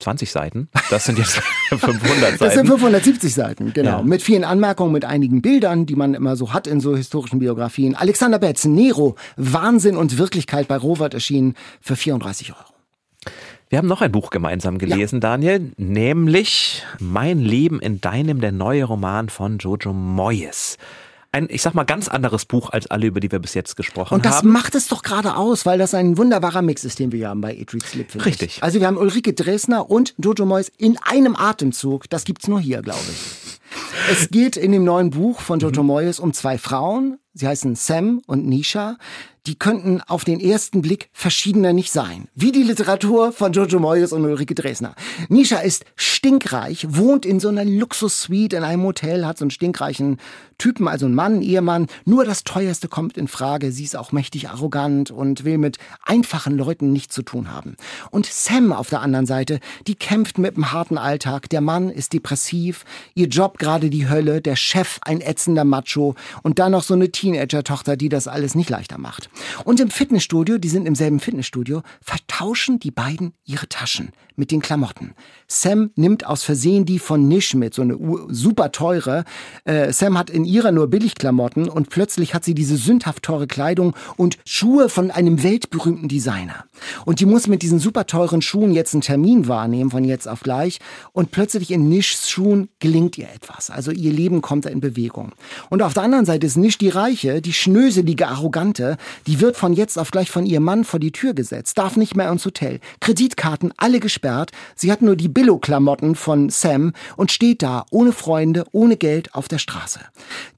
20 0.00 0.30
Seiten. 0.30 0.68
Das 0.90 1.04
sind 1.04 1.18
jetzt 1.18 1.40
500 1.68 2.00
Seiten. 2.00 2.38
Das 2.38 2.54
sind 2.54 2.66
570 2.68 3.34
Seiten, 3.34 3.72
genau. 3.72 3.98
Ja. 3.98 4.02
Mit 4.02 4.22
vielen 4.22 4.44
Anmerkungen, 4.44 4.92
mit 4.92 5.04
einigen 5.04 5.42
Bildern, 5.42 5.86
die 5.86 5.96
man 5.96 6.14
immer 6.14 6.36
so 6.36 6.52
hat 6.52 6.66
in 6.66 6.80
so 6.80 6.96
historischen 6.96 7.40
Biografien. 7.40 7.94
Alexander 7.94 8.38
Betz, 8.38 8.64
Nero, 8.64 9.16
Wahnsinn 9.36 9.96
und 9.96 10.18
Wirklichkeit 10.18 10.68
bei 10.68 10.76
Robert 10.76 11.14
erschienen 11.14 11.54
für 11.80 11.96
34 11.96 12.52
Euro. 12.52 12.73
Wir 13.74 13.78
haben 13.78 13.88
noch 13.88 14.02
ein 14.02 14.12
Buch 14.12 14.30
gemeinsam 14.30 14.78
gelesen, 14.78 15.16
ja. 15.16 15.30
Daniel, 15.30 15.72
nämlich 15.76 16.84
Mein 17.00 17.40
Leben 17.40 17.80
in 17.80 18.00
deinem, 18.00 18.40
der 18.40 18.52
neue 18.52 18.84
Roman 18.84 19.28
von 19.28 19.58
Jojo 19.58 19.92
Moyes 19.92 20.76
ein, 21.32 21.48
ich 21.50 21.60
sag 21.60 21.74
mal, 21.74 21.82
ganz 21.82 22.06
anderes 22.06 22.44
Buch 22.44 22.70
als 22.70 22.86
alle, 22.86 23.08
über 23.08 23.18
die 23.18 23.32
wir 23.32 23.40
bis 23.40 23.54
jetzt 23.54 23.74
gesprochen 23.74 24.10
haben. 24.12 24.18
Und 24.18 24.24
das 24.24 24.36
haben. 24.36 24.52
macht 24.52 24.76
es 24.76 24.86
doch 24.86 25.02
gerade 25.02 25.34
aus, 25.34 25.66
weil 25.66 25.76
das 25.80 25.92
ein 25.92 26.16
wunderbarer 26.16 26.62
Mix 26.62 26.84
ist, 26.84 27.00
den 27.00 27.10
wir 27.10 27.28
haben 27.28 27.40
bei 27.40 27.52
Eat, 27.52 27.74
Read, 27.74 27.84
Sleep. 27.84 28.24
Richtig. 28.24 28.58
Ich. 28.58 28.62
Also 28.62 28.78
wir 28.78 28.86
haben 28.86 28.96
Ulrike 28.96 29.32
Dresner 29.32 29.90
und 29.90 30.14
Jojo 30.22 30.46
Moyes 30.46 30.70
in 30.78 30.96
einem 30.98 31.34
Atemzug. 31.34 32.08
Das 32.08 32.22
gibt's 32.22 32.46
nur 32.46 32.60
hier, 32.60 32.80
glaube 32.80 33.00
ich. 33.10 33.58
Es 34.08 34.30
geht 34.30 34.56
in 34.56 34.70
dem 34.70 34.84
neuen 34.84 35.10
Buch 35.10 35.40
von 35.40 35.58
Jojo 35.58 35.82
mhm. 35.82 35.88
Moyes 35.88 36.20
um 36.20 36.32
zwei 36.32 36.58
Frauen. 36.58 37.18
Sie 37.32 37.48
heißen 37.48 37.74
Sam 37.74 38.22
und 38.28 38.46
Nisha 38.46 38.98
die 39.46 39.58
könnten 39.58 40.00
auf 40.00 40.24
den 40.24 40.40
ersten 40.40 40.80
Blick 40.80 41.10
verschiedener 41.12 41.72
nicht 41.72 41.92
sein. 41.92 42.28
Wie 42.34 42.50
die 42.50 42.62
Literatur 42.62 43.32
von 43.32 43.52
Jojo 43.52 43.78
Moyes 43.78 44.12
und 44.12 44.24
Ulrike 44.24 44.54
Dresner. 44.54 44.94
Nisha 45.28 45.58
ist 45.58 45.84
stinkreich, 45.96 46.86
wohnt 46.88 47.26
in 47.26 47.40
so 47.40 47.48
einer 47.48 47.64
Luxussuite 47.64 48.56
in 48.56 48.64
einem 48.64 48.84
Hotel, 48.84 49.26
hat 49.26 49.36
so 49.36 49.44
einen 49.44 49.50
stinkreichen 49.50 50.18
Typen, 50.58 50.88
also 50.88 51.06
einen 51.06 51.14
Mann, 51.14 51.42
Ehemann. 51.42 51.86
Nur 52.04 52.24
das 52.24 52.44
Teuerste 52.44 52.88
kommt 52.88 53.16
in 53.16 53.28
Frage. 53.28 53.72
Sie 53.72 53.84
ist 53.84 53.96
auch 53.96 54.12
mächtig 54.12 54.48
arrogant 54.48 55.10
und 55.10 55.44
will 55.44 55.58
mit 55.58 55.78
einfachen 56.02 56.56
Leuten 56.56 56.92
nichts 56.92 57.14
zu 57.14 57.22
tun 57.22 57.52
haben. 57.52 57.76
Und 58.10 58.26
Sam 58.26 58.72
auf 58.72 58.90
der 58.90 59.00
anderen 59.00 59.26
Seite, 59.26 59.60
die 59.86 59.94
kämpft 59.94 60.38
mit 60.38 60.56
dem 60.56 60.72
harten 60.72 60.98
Alltag. 60.98 61.48
Der 61.50 61.60
Mann 61.60 61.90
ist 61.90 62.12
depressiv, 62.12 62.84
ihr 63.14 63.28
Job 63.28 63.58
gerade 63.58 63.90
die 63.90 64.08
Hölle, 64.08 64.40
der 64.40 64.56
Chef 64.56 64.98
ein 65.02 65.20
ätzender 65.20 65.64
Macho 65.64 66.14
und 66.42 66.58
dann 66.58 66.72
noch 66.72 66.82
so 66.82 66.94
eine 66.94 67.10
Teenager-Tochter, 67.10 67.96
die 67.96 68.08
das 68.08 68.28
alles 68.28 68.54
nicht 68.54 68.70
leichter 68.70 68.98
macht. 68.98 69.30
Und 69.64 69.80
im 69.80 69.90
Fitnessstudio, 69.90 70.58
die 70.58 70.68
sind 70.68 70.86
im 70.86 70.94
selben 70.94 71.20
Fitnessstudio, 71.20 71.82
vertauschen 72.00 72.78
die 72.78 72.90
beiden 72.90 73.34
ihre 73.44 73.68
Taschen 73.68 74.12
mit 74.36 74.50
den 74.50 74.60
Klamotten. 74.60 75.14
Sam 75.46 75.90
nimmt 75.94 76.26
aus 76.26 76.42
Versehen 76.42 76.84
die 76.84 76.98
von 76.98 77.28
Nish 77.28 77.54
mit, 77.54 77.74
so 77.74 77.82
eine 77.82 77.98
super 78.28 78.72
teure. 78.72 79.24
Äh, 79.64 79.92
Sam 79.92 80.18
hat 80.18 80.30
in 80.30 80.43
ihrer 80.44 80.72
nur 80.72 80.88
Billigklamotten 80.88 81.68
und 81.68 81.90
plötzlich 81.90 82.34
hat 82.34 82.44
sie 82.44 82.54
diese 82.54 82.76
sündhaft 82.76 83.22
teure 83.22 83.46
Kleidung 83.46 83.94
und 84.16 84.38
Schuhe 84.44 84.88
von 84.88 85.10
einem 85.10 85.42
weltberühmten 85.42 86.08
Designer. 86.08 86.64
Und 87.04 87.20
die 87.20 87.26
muss 87.26 87.46
mit 87.46 87.62
diesen 87.62 87.78
super 87.78 88.06
teuren 88.06 88.42
Schuhen 88.42 88.72
jetzt 88.72 88.94
einen 88.94 89.00
Termin 89.00 89.48
wahrnehmen, 89.48 89.90
von 89.90 90.04
jetzt 90.04 90.28
auf 90.28 90.40
gleich. 90.40 90.78
Und 91.12 91.30
plötzlich 91.30 91.70
in 91.70 91.88
Nishs 91.88 92.28
Schuhen 92.28 92.68
gelingt 92.80 93.18
ihr 93.18 93.28
etwas. 93.34 93.70
Also 93.70 93.90
ihr 93.90 94.12
Leben 94.12 94.42
kommt 94.42 94.64
da 94.64 94.70
in 94.70 94.80
Bewegung. 94.80 95.32
Und 95.70 95.82
auf 95.82 95.94
der 95.94 96.02
anderen 96.02 96.26
Seite 96.26 96.46
ist 96.46 96.56
Nish 96.56 96.78
die 96.78 96.88
Reiche, 96.88 97.40
die 97.40 97.52
schnöselige, 97.52 98.28
arrogante, 98.28 98.96
die 99.26 99.40
wird 99.40 99.56
von 99.56 99.72
jetzt 99.72 99.98
auf 99.98 100.10
gleich 100.10 100.30
von 100.30 100.46
ihrem 100.46 100.64
Mann 100.64 100.84
vor 100.84 101.00
die 101.00 101.12
Tür 101.12 101.34
gesetzt, 101.34 101.78
darf 101.78 101.96
nicht 101.96 102.16
mehr 102.16 102.30
ins 102.30 102.44
Hotel. 102.44 102.80
Kreditkarten 103.00 103.72
alle 103.76 104.00
gesperrt. 104.00 104.50
Sie 104.74 104.90
hat 104.90 105.02
nur 105.02 105.16
die 105.16 105.28
Billo-Klamotten 105.28 106.14
von 106.14 106.50
Sam 106.50 106.92
und 107.16 107.32
steht 107.32 107.62
da 107.62 107.86
ohne 107.90 108.12
Freunde, 108.12 108.64
ohne 108.72 108.96
Geld 108.96 109.34
auf 109.34 109.48
der 109.48 109.58
Straße. 109.58 110.00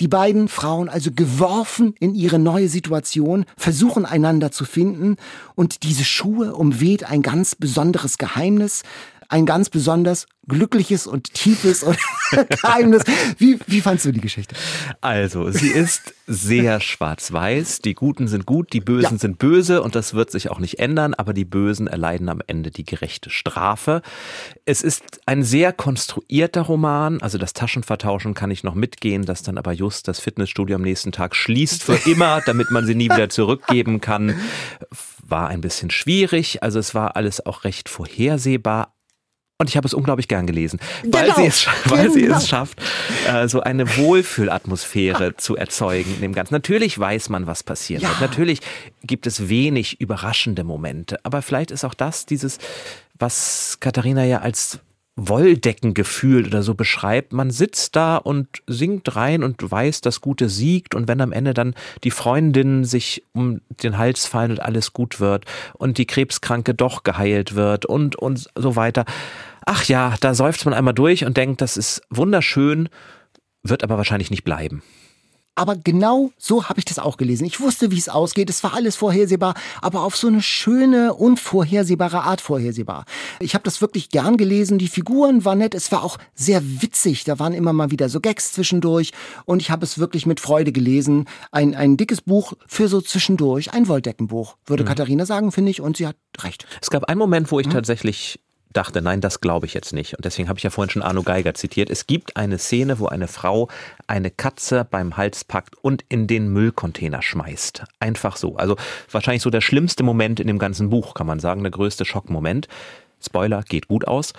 Die 0.01 0.09
beiden 0.09 0.49
Frauen 0.49 0.89
also 0.89 1.11
geworfen 1.13 1.95
in 1.99 2.15
ihre 2.15 2.39
neue 2.39 2.69
Situation, 2.69 3.45
versuchen 3.57 4.05
einander 4.07 4.51
zu 4.51 4.65
finden. 4.65 5.17
Und 5.55 5.83
diese 5.83 6.05
Schuhe 6.05 6.55
umweht 6.55 7.05
ein 7.05 7.23
ganz 7.23 7.55
besonderes 7.55 8.19
Geheimnis, 8.19 8.83
ein 9.29 9.47
ganz 9.47 9.71
besonders 9.71 10.27
glückliches 10.49 11.07
und 11.07 11.35
tiefes 11.35 11.85
Geheimnis. 12.31 13.03
Wie, 13.39 13.59
wie 13.67 13.81
fandst 13.81 14.05
du 14.05 14.13
die 14.13 14.21
Geschichte? 14.21 14.55
Also, 15.01 15.51
sie 15.51 15.69
ist 15.69 16.15
sehr 16.27 16.81
schwarz-weiß. 16.81 17.81
Die 17.81 17.95
Guten 17.95 18.29
sind 18.29 18.47
gut, 18.47 18.73
die 18.73 18.81
Bösen 18.81 19.15
ja. 19.15 19.19
sind 19.19 19.39
böse 19.39 19.83
und 19.83 19.95
das 19.95 20.15
wird 20.15 20.31
sich 20.31 20.51
auch 20.51 20.59
nicht 20.59 20.79
ändern, 20.79 21.15
aber 21.15 21.33
die 21.33 21.45
Bösen 21.45 21.87
erleiden 21.87 22.29
am 22.29 22.41
Ende 22.47 22.71
die 22.71 22.85
gerechte 22.85 23.31
Strafe. 23.31 24.03
Es 24.65 24.83
ist 24.83 25.21
ein 25.27 25.43
sehr 25.43 25.73
konstruierter 25.73 26.63
Roman. 26.63 27.21
Also 27.23 27.39
das 27.39 27.53
Taschenvertauschen 27.53 28.35
kann 28.35 28.51
ich 28.51 28.65
noch 28.65 28.75
mitgehen, 28.75 29.25
dass 29.25 29.43
dann 29.43 29.59
aber 29.59 29.73
just 29.73 30.09
das 30.09 30.21
Fitnessstudio 30.21 30.77
am 30.77 30.83
nächsten 30.83 31.13
Tag 31.13 31.35
schließt 31.35 31.83
für 31.83 31.99
immer, 32.11 32.41
damit 32.47 32.71
man 32.71 32.87
sie 32.87 32.95
nie 32.95 33.11
wieder 33.11 33.29
zurückgeben 33.29 34.01
kann. 34.01 34.39
War 35.23 35.49
ein 35.49 35.61
bisschen 35.61 35.91
schwierig. 35.91 36.63
Also 36.63 36.79
es 36.79 36.95
war 36.95 37.17
alles 37.17 37.45
auch 37.45 37.65
recht 37.65 37.89
vorhersehbar, 37.89 38.96
und 39.59 39.71
ich 39.71 39.77
habe 39.77 39.87
es 39.87 39.95
unglaublich 39.95 40.29
gern 40.29 40.47
gelesen, 40.47 40.79
weil, 41.05 41.25
genau. 41.25 41.37
sie, 41.37 41.47
es, 41.47 41.67
weil 41.87 42.03
genau. 42.03 42.15
sie 42.15 42.21
es 42.23 42.27
genau. 42.27 42.41
schafft, 42.41 42.83
äh, 43.27 43.49
so 43.49 43.61
eine 43.61 43.97
Wohlfühlatmosphäre 43.97 45.37
zu 45.37 45.57
erzeugen 45.57 46.15
in 46.17 46.21
dem 46.21 46.33
Ganzen. 46.35 46.55
Natürlich 46.55 46.99
weiß 46.99 47.31
man, 47.31 47.47
was 47.47 47.63
passiert 47.63 48.03
ja. 48.03 48.11
Natürlich 48.21 48.61
gibt 49.03 49.27
es 49.27 49.49
wenig 49.49 50.01
überraschende 50.01 50.63
Momente. 50.63 51.19
Aber 51.23 51.41
vielleicht 51.41 51.71
ist 51.71 51.85
auch 51.85 51.95
das 51.95 52.27
dieses, 52.27 52.59
was 53.19 53.79
Katharina 53.81 54.25
ja 54.25 54.41
als 54.41 54.81
Wolldeckengefühl 55.17 56.47
oder 56.47 56.63
so 56.63 56.75
beschreibt. 56.75 57.33
Man 57.33 57.51
sitzt 57.51 57.97
da 57.97 58.19
und 58.19 58.63
singt 58.67 59.17
rein 59.17 59.43
und 59.43 59.69
weiß, 59.69 60.03
das 60.03 60.21
Gute 60.21 60.51
siegt 60.51 60.95
und 60.95 61.09
wenn 61.09 61.23
am 61.23 61.33
Ende 61.33 61.55
dann 61.55 61.75
die 62.05 62.11
Freundinnen 62.11 62.85
sich 62.85 63.25
um 63.33 63.63
den 63.83 63.97
Hals 63.97 64.27
fallen 64.27 64.53
und 64.53 64.61
alles 64.61 64.93
gut 64.93 65.19
wird 65.19 65.47
und 65.73 65.97
die 65.97 66.07
Krebskranke 66.07 66.75
doch 66.75 67.03
geheilt 67.03 67.55
wird 67.55 67.87
und, 67.87 68.17
und 68.17 68.49
so 68.55 68.77
weiter. 68.77 69.07
Ach 69.65 69.85
ja, 69.85 70.15
da 70.21 70.35
seufzt 70.35 70.67
man 70.67 70.75
einmal 70.75 70.95
durch 70.95 71.25
und 71.25 71.37
denkt, 71.37 71.63
das 71.63 71.79
ist 71.79 72.03
wunderschön, 72.11 72.91
wird 73.63 73.83
aber 73.83 73.97
wahrscheinlich 73.97 74.31
nicht 74.31 74.45
bleiben. 74.45 74.83
Aber 75.57 75.75
genau 75.75 76.31
so 76.39 76.69
habe 76.69 76.79
ich 76.79 76.85
das 76.85 76.99
auch 76.99 77.17
gelesen. 77.17 77.47
Ich 77.47 77.61
wusste, 77.61 77.91
wie 77.91 77.99
es 77.99 78.11
ausgeht. 78.11 78.51
Es 78.51 78.63
war 78.63 78.75
alles 78.75 78.95
vorhersehbar, 78.95 79.55
aber 79.81 80.03
auf 80.03 80.17
so 80.17 80.29
eine 80.29 80.43
schöne, 80.43 81.15
unvorhersehbare 81.15 82.23
Art 82.23 82.43
vorhersehbar. 82.43 83.07
Ich 83.41 83.55
habe 83.55 83.65
das 83.65 83.81
wirklich 83.81 84.11
gern 84.11 84.37
gelesen. 84.37 84.77
Die 84.79 84.89
Figuren 84.89 85.47
waren 85.47 85.59
nett. 85.59 85.75
Es 85.75 85.91
war 85.91 86.05
auch 86.05 86.19
sehr 86.35 86.63
witzig. 86.83 87.25
Da 87.25 87.39
waren 87.39 87.55
immer 87.55 87.73
mal 87.73 87.91
wieder 87.91 88.11
so 88.11 88.21
Gags 88.21 88.53
zwischendurch. 88.53 89.13
Und 89.47 89.63
ich 89.63 89.71
habe 89.71 89.85
es 89.85 89.99
wirklich 89.99 90.27
mit 90.27 90.41
Freude 90.41 90.73
gelesen. 90.73 91.25
Ein, 91.51 91.75
ein 91.75 91.97
dickes 91.97 92.21
Buch 92.21 92.53
für 92.67 92.89
so 92.89 93.01
zwischendurch. 93.01 93.73
Ein 93.73 93.89
Wolldeckenbuch, 93.89 94.57
würde 94.67 94.85
mhm. 94.85 94.89
Katharina 94.89 95.25
sagen, 95.25 95.53
finde 95.53 95.71
ich. 95.71 95.81
Und 95.81 95.97
sie 95.97 96.07
hat 96.07 96.17
recht. 96.41 96.67
Es 96.83 96.91
gab 96.91 97.05
einen 97.05 97.19
Moment, 97.19 97.51
wo 97.51 97.59
ich 97.61 97.67
mhm. 97.67 97.73
tatsächlich 97.73 98.41
dachte, 98.77 99.03
nein, 99.03 99.21
das 99.21 99.41
glaube 99.41 99.67
ich 99.67 99.75
jetzt 99.75 99.93
nicht. 99.93 100.15
Und 100.15 100.25
deswegen 100.25 100.49
habe 100.49 100.59
ich 100.59 100.63
ja 100.63 100.71
vorhin 100.71 100.91
schon 100.91 101.03
Arno 101.03 101.23
Geiger 101.23 101.55
zitiert. 101.55 101.91
Es 101.91 102.07
gibt 102.07 102.37
eine 102.37 102.59
Szene, 102.59 102.99
wo 102.99 103.07
eine 103.07 103.29
Frau 103.29 103.69
eine 104.07 104.31
Katze 104.31 104.87
beim 104.89 105.17
Hals 105.17 105.45
packt 105.45 105.77
und 105.83 106.05
in 106.09 106.27
den 106.27 106.49
Müllcontainer 106.49 107.23
schmeißt. 107.23 107.85
Einfach 108.01 108.37
so. 108.37 108.57
Also 108.57 108.77
wahrscheinlich 109.11 109.43
so 109.43 109.51
der 109.51 109.61
schlimmste 109.61 110.03
Moment 110.03 110.41
in 110.41 110.47
dem 110.47 110.59
ganzen 110.59 110.91
Buch, 110.91 111.15
kann 111.15 111.27
man 111.27 111.41
sagen, 111.41 111.63
der 111.63 111.71
größte 111.71 112.05
Schockmoment. 112.05 112.69
Spoiler, 113.25 113.63
geht 113.63 113.89
gut 113.89 114.07
aus. 114.07 114.33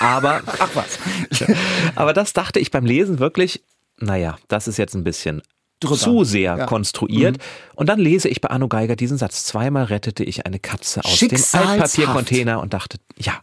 Aber, 0.00 0.42
ach 0.58 0.70
was. 0.74 0.98
aber 1.94 2.12
das 2.12 2.32
dachte 2.32 2.58
ich 2.58 2.70
beim 2.70 2.84
Lesen 2.84 3.18
wirklich, 3.20 3.62
naja, 3.98 4.36
das 4.48 4.66
ist 4.66 4.76
jetzt 4.76 4.94
ein 4.94 5.04
bisschen 5.04 5.42
Drüber. 5.80 5.96
zu 5.96 6.24
sehr 6.24 6.56
ja. 6.56 6.66
konstruiert. 6.66 7.38
Mhm. 7.38 7.42
Und 7.76 7.88
dann 7.88 8.00
lese 8.00 8.28
ich 8.28 8.40
bei 8.40 8.50
Arno 8.50 8.68
Geiger 8.68 8.96
diesen 8.96 9.18
Satz. 9.18 9.44
Zweimal 9.44 9.84
rettete 9.84 10.24
ich 10.24 10.46
eine 10.46 10.58
Katze 10.58 11.04
aus 11.04 11.18
dem 11.18 11.30
Altpapiercontainer 11.52 12.60
und 12.60 12.74
dachte, 12.74 12.98
ja, 13.16 13.34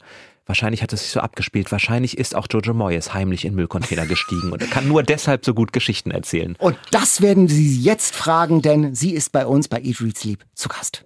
Wahrscheinlich 0.46 0.82
hat 0.82 0.92
es 0.92 1.02
sich 1.02 1.12
so 1.12 1.20
abgespielt. 1.20 1.72
Wahrscheinlich 1.72 2.18
ist 2.18 2.36
auch 2.36 2.48
Jojo 2.50 2.74
Moyes 2.74 3.14
heimlich 3.14 3.46
in 3.46 3.56
Müllcontainer 3.56 4.06
gestiegen 4.06 4.52
und 4.52 4.72
kann 4.72 4.88
nur 4.88 5.04
deshalb 5.04 5.46
so 5.46 5.54
gut 5.54 5.72
Geschichten 5.72 6.12
erzählen. 6.12 6.56
Und 6.58 6.78
das 6.92 7.22
werden 7.22 7.48
Sie 7.48 7.80
jetzt 7.80 8.16
fragen, 8.16 8.62
denn 8.62 8.96
sie 8.96 9.12
ist 9.12 9.32
bei 9.32 9.46
uns 9.46 9.68
bei 9.68 9.82
Eat, 9.82 10.02
Read, 10.02 10.18
Sleep 10.18 10.44
zu 10.56 10.68
Gast. 10.68 11.06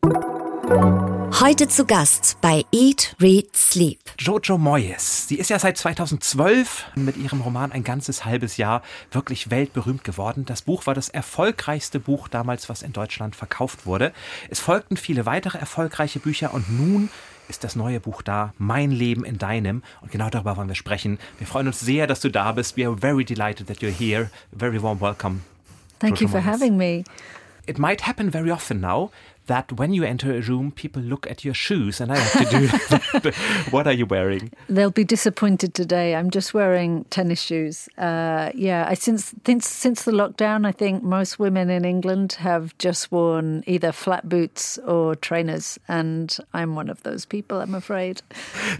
Heute 1.41 1.67
zu 1.67 1.85
Gast 1.85 2.37
bei 2.41 2.65
Eat, 2.71 3.15
Read, 3.21 3.55
Sleep. 3.55 3.99
Jojo 4.17 4.57
Moyes. 4.57 5.27
Sie 5.27 5.35
ist 5.35 5.49
ja 5.49 5.59
seit 5.59 5.77
2012 5.77 6.85
mit 6.95 7.17
ihrem 7.17 7.41
Roman 7.41 7.71
ein 7.71 7.83
ganzes 7.83 8.25
halbes 8.25 8.57
Jahr 8.57 8.81
wirklich 9.11 9.51
weltberühmt 9.51 10.03
geworden. 10.03 10.45
Das 10.45 10.63
Buch 10.63 10.87
war 10.87 10.95
das 10.95 11.09
erfolgreichste 11.09 11.99
Buch 11.99 12.29
damals, 12.29 12.67
was 12.67 12.81
in 12.81 12.93
Deutschland 12.93 13.35
verkauft 13.35 13.85
wurde. 13.85 14.11
Es 14.49 14.59
folgten 14.59 14.97
viele 14.97 15.25
weitere 15.25 15.57
erfolgreiche 15.57 16.19
Bücher 16.19 16.53
und 16.53 16.67
nun 16.69 17.09
ist 17.49 17.63
das 17.63 17.75
neue 17.75 17.99
Buch 17.99 18.21
da, 18.21 18.53
Mein 18.57 18.91
Leben 18.91 19.23
in 19.25 19.37
deinem. 19.37 19.83
Und 20.01 20.11
genau 20.11 20.29
darüber 20.29 20.57
wollen 20.57 20.67
wir 20.67 20.75
sprechen. 20.75 21.19
Wir 21.37 21.47
freuen 21.47 21.67
uns 21.67 21.79
sehr, 21.79 22.07
dass 22.07 22.19
du 22.19 22.29
da 22.29 22.51
bist. 22.51 22.77
We 22.77 22.85
are 22.87 22.95
very 22.97 23.23
delighted 23.25 23.67
that 23.67 23.77
you're 23.79 23.91
here. 23.91 24.29
very 24.51 24.81
warm 24.81 24.99
welcome. 25.01 25.41
Thank 25.99 26.15
Jojo 26.17 26.21
you 26.21 26.27
for 26.27 26.41
Moyes. 26.41 26.45
having 26.45 26.77
me. 26.77 27.03
It 27.67 27.79
might 27.79 28.01
happen 28.01 28.29
very 28.31 28.51
often 28.51 28.79
now 28.79 29.11
that 29.47 29.71
when 29.73 29.93
you 29.93 30.03
enter 30.03 30.35
a 30.35 30.41
room, 30.41 30.71
people 30.71 31.01
look 31.01 31.29
at 31.29 31.43
your 31.43 31.53
shoes, 31.53 32.01
and 32.01 32.11
I 32.11 32.17
have 32.17 32.49
to 32.49 33.21
do. 33.21 33.31
what 33.71 33.87
are 33.87 33.93
you 33.93 34.05
wearing? 34.05 34.51
They'll 34.69 34.91
be 34.91 35.03
disappointed 35.03 35.73
today. 35.73 36.15
I'm 36.15 36.29
just 36.29 36.53
wearing 36.53 37.05
tennis 37.09 37.41
shoes. 37.41 37.87
Uh, 37.97 38.51
yeah, 38.55 38.87
I 38.89 38.95
since 38.95 39.33
since 39.45 39.69
since 39.69 40.03
the 40.03 40.11
lockdown, 40.11 40.65
I 40.65 40.71
think 40.71 41.03
most 41.03 41.39
women 41.39 41.69
in 41.69 41.85
England 41.85 42.33
have 42.33 42.77
just 42.77 43.11
worn 43.11 43.63
either 43.67 43.91
flat 43.91 44.27
boots 44.27 44.77
or 44.79 45.15
trainers, 45.15 45.79
and 45.87 46.35
I'm 46.53 46.75
one 46.75 46.89
of 46.89 47.03
those 47.03 47.25
people. 47.25 47.61
I'm 47.61 47.75
afraid. 47.75 48.23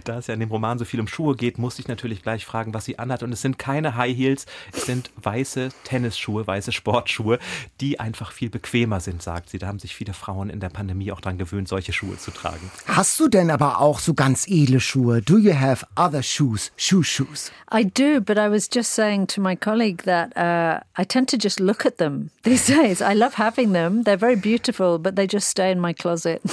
Da 0.04 0.18
es 0.18 0.26
ja 0.26 0.34
in 0.34 0.40
dem 0.40 0.50
Roman 0.50 0.78
so 0.78 0.84
viel 0.84 1.00
um 1.00 1.08
Schuhe 1.08 1.36
geht, 1.36 1.58
musste 1.58 1.82
ich 1.82 1.88
natürlich 1.88 2.22
gleich 2.22 2.44
fragen, 2.44 2.74
was 2.74 2.84
sie 2.84 2.98
anhat. 2.98 3.22
Und 3.22 3.32
es 3.32 3.42
sind 3.42 3.58
keine 3.58 3.96
High 3.96 4.16
Heels, 4.16 4.46
es 4.72 4.86
sind 4.86 5.10
weiße 5.16 5.70
Tennisschuhe, 5.84 6.46
weiße 6.46 6.72
Sportschuhe, 6.72 7.38
die 7.80 8.00
einfach 8.00 8.32
viel 8.32 8.50
bequemer 8.50 9.00
sind, 9.00 9.22
sagt 9.22 9.50
sie. 9.50 9.58
Da 9.58 9.66
haben 9.66 9.78
sich 9.78 9.94
viele 9.94 10.12
Frauen 10.12 10.50
in 10.56 10.60
der 10.60 10.70
Pandemie 10.70 11.12
auch 11.12 11.20
daran 11.20 11.38
gewöhnt, 11.38 11.68
solche 11.68 11.92
Schuhe 11.92 12.18
zu 12.18 12.30
tragen. 12.30 12.70
Hast 12.86 13.20
du 13.20 13.28
denn 13.28 13.50
aber 13.50 13.80
auch 13.80 14.00
so 14.00 14.14
ganz 14.14 14.46
edle 14.48 14.80
Schuhe? 14.80 15.20
Do 15.22 15.38
you 15.38 15.54
have 15.54 15.86
other 15.96 16.22
shoes, 16.22 16.72
shoe 16.76 17.04
shoes? 17.04 17.52
I 17.72 17.84
do, 17.84 18.20
but 18.20 18.38
I 18.38 18.50
was 18.50 18.68
just 18.72 18.94
saying 18.94 19.26
to 19.28 19.40
my 19.40 19.54
colleague 19.54 20.02
that 20.04 20.36
uh, 20.36 20.80
I 20.98 21.04
tend 21.04 21.28
to 21.30 21.36
just 21.36 21.60
look 21.60 21.84
at 21.84 21.98
them 21.98 22.30
these 22.42 22.66
days. 22.74 23.00
I 23.00 23.14
love 23.14 23.34
having 23.34 23.72
them. 23.72 24.04
They're 24.04 24.16
very 24.16 24.36
beautiful, 24.36 24.98
but 24.98 25.14
they 25.16 25.26
just 25.26 25.48
stay 25.48 25.70
in 25.70 25.80
my 25.80 25.92
closet. 25.92 26.42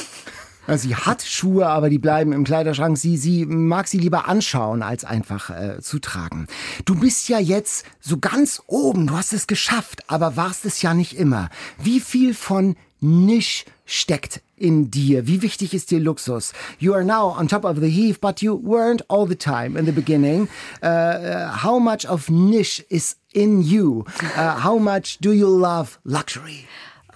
Sie 0.68 0.96
hat 0.96 1.22
Schuhe, 1.24 1.68
aber 1.68 1.89
die 1.89 2.00
bleiben 2.00 2.32
im 2.32 2.46
Kleiderschrank. 2.46 2.98
Sie, 2.98 3.18
sie 3.18 3.46
mag 3.46 3.88
sie 3.88 3.98
lieber 3.98 4.30
anschauen, 4.30 4.82
als 4.82 5.04
einfach 5.04 5.50
äh, 5.50 5.82
zu 5.82 6.00
tragen. 6.00 6.48
Du 6.86 6.96
bist 6.96 7.28
ja 7.28 7.38
jetzt 7.38 7.86
so 8.00 8.18
ganz 8.18 8.62
oben. 8.68 9.08
Du 9.08 9.16
hast 9.16 9.34
es 9.34 9.48
geschafft, 9.48 10.10
aber 10.10 10.38
warst 10.38 10.66
es 10.66 10.82
ja 10.82 10.94
nicht 10.94 11.18
immer. 11.18 11.50
Wie 11.80 12.00
viel 12.00 12.34
von 12.34 12.78
Nisch 13.04 13.66
steckt 13.86 14.42
in 14.56 14.89
dir? 14.89 15.28
Wie 15.28 15.42
wichtig 15.42 15.74
ist 15.74 15.92
dir 15.92 16.00
Luxus? 16.00 16.54
You 16.80 16.94
are 16.94 17.04
now 17.04 17.28
on 17.38 17.48
top 17.48 17.66
of 17.66 17.82
the 17.82 17.89
heap, 17.89 18.22
but 18.22 18.42
you 18.42 18.56
weren't 18.56 19.02
all 19.10 19.28
the 19.28 19.36
time 19.36 19.78
in 19.78 19.86
the 19.86 19.92
beginning. 19.92 20.48
Uh, 20.82 20.88
uh, 20.88 21.52
how 21.52 21.80
much 21.80 22.06
of 22.06 22.30
niche 22.30 22.86
is 22.89 23.18
in 23.34 23.62
you? 23.62 24.06
Uh, 24.38 24.60
how 24.60 24.78
much 24.78 25.18
do 25.20 25.34
you 25.34 25.48
love 25.48 26.00
luxury? 26.06 26.66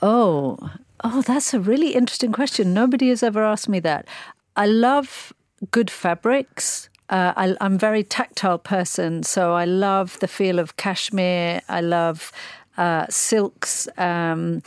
Oh, 0.02 0.58
oh, 1.04 1.22
that's 1.22 1.54
a 1.54 1.60
really 1.60 1.96
interesting 1.96 2.34
question. 2.34 2.74
Nobody 2.74 3.08
has 3.10 3.24
ever 3.24 3.44
asked 3.46 3.70
me 3.70 3.80
that. 3.80 4.06
I 4.58 4.66
love 4.66 5.32
good 5.72 5.90
fabrics. 5.90 6.90
Uh, 7.10 7.32
I, 7.38 7.56
am 7.62 7.76
a 7.76 7.78
very 7.78 8.04
tactile 8.04 8.58
person, 8.58 9.24
so 9.24 9.54
I 9.54 9.64
love 9.64 10.20
the 10.20 10.28
feel 10.28 10.60
of 10.60 10.76
cashmere. 10.76 11.62
I 11.70 11.80
love 11.80 12.34
uh, 12.78 13.06
silks. 13.10 13.88
Um, 13.98 14.62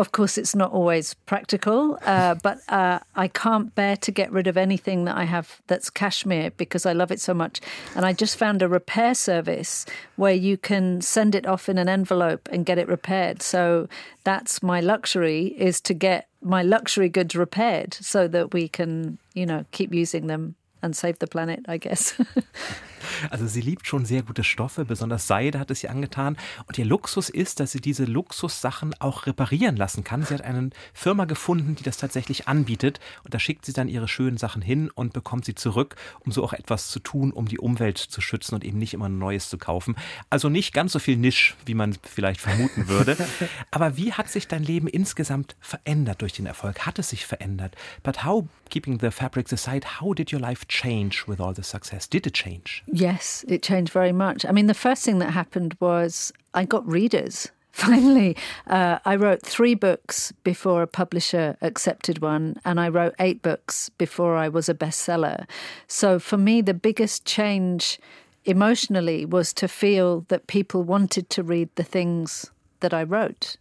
of 0.00 0.12
course, 0.12 0.38
it's 0.38 0.54
not 0.54 0.72
always 0.72 1.14
practical, 1.26 1.98
uh, 2.04 2.34
but 2.42 2.58
uh, 2.68 3.00
I 3.14 3.28
can't 3.28 3.74
bear 3.74 3.96
to 3.98 4.10
get 4.10 4.32
rid 4.32 4.46
of 4.46 4.56
anything 4.56 5.04
that 5.04 5.16
I 5.16 5.24
have 5.24 5.60
that's 5.66 5.90
cashmere 5.90 6.50
because 6.56 6.86
I 6.86 6.92
love 6.92 7.12
it 7.12 7.20
so 7.20 7.34
much. 7.34 7.60
And 7.94 8.04
I 8.06 8.12
just 8.12 8.36
found 8.36 8.62
a 8.62 8.68
repair 8.68 9.14
service 9.14 9.86
where 10.16 10.34
you 10.34 10.56
can 10.56 11.00
send 11.00 11.34
it 11.34 11.46
off 11.46 11.68
in 11.68 11.78
an 11.78 11.88
envelope 11.88 12.48
and 12.50 12.66
get 12.66 12.78
it 12.78 12.88
repaired. 12.88 13.42
So 13.42 13.88
that's 14.24 14.62
my 14.62 14.80
luxury 14.80 15.48
is 15.58 15.80
to 15.82 15.94
get 15.94 16.28
my 16.42 16.62
luxury 16.62 17.08
goods 17.08 17.36
repaired 17.36 17.94
so 17.94 18.26
that 18.28 18.52
we 18.52 18.68
can, 18.68 19.18
you 19.34 19.46
know, 19.46 19.64
keep 19.70 19.92
using 19.92 20.26
them 20.26 20.54
and 20.82 20.96
save 20.96 21.18
the 21.18 21.26
planet, 21.26 21.64
I 21.68 21.76
guess. 21.76 22.18
Also 23.30 23.46
sie 23.46 23.60
liebt 23.60 23.86
schon 23.86 24.04
sehr 24.04 24.22
gute 24.22 24.44
Stoffe, 24.44 24.84
besonders 24.84 25.26
Seide 25.26 25.58
hat 25.58 25.70
es 25.70 25.82
ihr 25.82 25.90
angetan. 25.90 26.36
Und 26.66 26.78
ihr 26.78 26.84
Luxus 26.84 27.28
ist, 27.28 27.60
dass 27.60 27.72
sie 27.72 27.80
diese 27.80 28.04
Luxussachen 28.04 28.94
auch 28.98 29.26
reparieren 29.26 29.76
lassen 29.76 30.04
kann. 30.04 30.24
Sie 30.24 30.34
hat 30.34 30.42
eine 30.42 30.70
Firma 30.92 31.24
gefunden, 31.24 31.74
die 31.74 31.82
das 31.82 31.96
tatsächlich 31.96 32.48
anbietet. 32.48 33.00
Und 33.24 33.34
da 33.34 33.38
schickt 33.38 33.64
sie 33.66 33.72
dann 33.72 33.88
ihre 33.88 34.08
schönen 34.08 34.36
Sachen 34.36 34.62
hin 34.62 34.90
und 34.90 35.12
bekommt 35.12 35.44
sie 35.44 35.54
zurück, 35.54 35.96
um 36.20 36.32
so 36.32 36.42
auch 36.44 36.52
etwas 36.52 36.88
zu 36.88 37.00
tun, 37.00 37.32
um 37.32 37.46
die 37.46 37.58
Umwelt 37.58 37.98
zu 37.98 38.20
schützen 38.20 38.54
und 38.54 38.64
eben 38.64 38.78
nicht 38.78 38.94
immer 38.94 39.08
Neues 39.08 39.48
zu 39.48 39.58
kaufen. 39.58 39.96
Also 40.28 40.48
nicht 40.48 40.72
ganz 40.72 40.92
so 40.92 40.98
viel 40.98 41.16
Nisch, 41.16 41.56
wie 41.66 41.74
man 41.74 41.96
vielleicht 42.02 42.40
vermuten 42.40 42.88
würde. 42.88 43.16
Aber 43.70 43.96
wie 43.96 44.12
hat 44.12 44.30
sich 44.30 44.48
dein 44.48 44.62
Leben 44.62 44.88
insgesamt 44.88 45.56
verändert 45.60 46.22
durch 46.22 46.32
den 46.32 46.46
Erfolg? 46.46 46.86
Hat 46.86 46.98
es 46.98 47.10
sich 47.10 47.26
verändert? 47.26 47.76
But 48.02 48.24
how, 48.24 48.46
keeping 48.68 48.98
the 49.00 49.10
fabrics 49.10 49.52
aside, 49.52 50.00
how 50.00 50.14
did 50.14 50.32
your 50.32 50.40
life 50.40 50.66
change 50.68 51.24
with 51.26 51.40
all 51.40 51.54
the 51.54 51.62
success? 51.62 52.08
Did 52.08 52.26
it 52.26 52.34
change? 52.34 52.82
Yes, 52.92 53.44
it 53.48 53.62
changed 53.62 53.92
very 53.92 54.12
much. 54.12 54.44
I 54.44 54.52
mean, 54.52 54.66
the 54.66 54.74
first 54.74 55.04
thing 55.04 55.18
that 55.20 55.30
happened 55.30 55.76
was 55.80 56.32
I 56.54 56.64
got 56.64 56.86
readers. 56.86 57.50
Finally, 57.72 58.36
uh, 58.66 58.98
I 59.04 59.14
wrote 59.14 59.42
three 59.42 59.74
books 59.74 60.32
before 60.42 60.82
a 60.82 60.88
publisher 60.88 61.56
accepted 61.62 62.20
one, 62.20 62.60
and 62.64 62.80
I 62.80 62.88
wrote 62.88 63.14
eight 63.20 63.42
books 63.42 63.90
before 63.90 64.36
I 64.36 64.48
was 64.48 64.68
a 64.68 64.74
bestseller. 64.74 65.46
So 65.86 66.18
for 66.18 66.36
me, 66.36 66.60
the 66.60 66.74
biggest 66.74 67.24
change 67.24 68.00
emotionally 68.44 69.24
was 69.24 69.52
to 69.52 69.68
feel 69.68 70.24
that 70.28 70.48
people 70.48 70.82
wanted 70.82 71.30
to 71.30 71.42
read 71.42 71.68
the 71.76 71.84
things 71.84 72.50
that 72.80 72.92
I 72.92 73.04
wrote. 73.04 73.56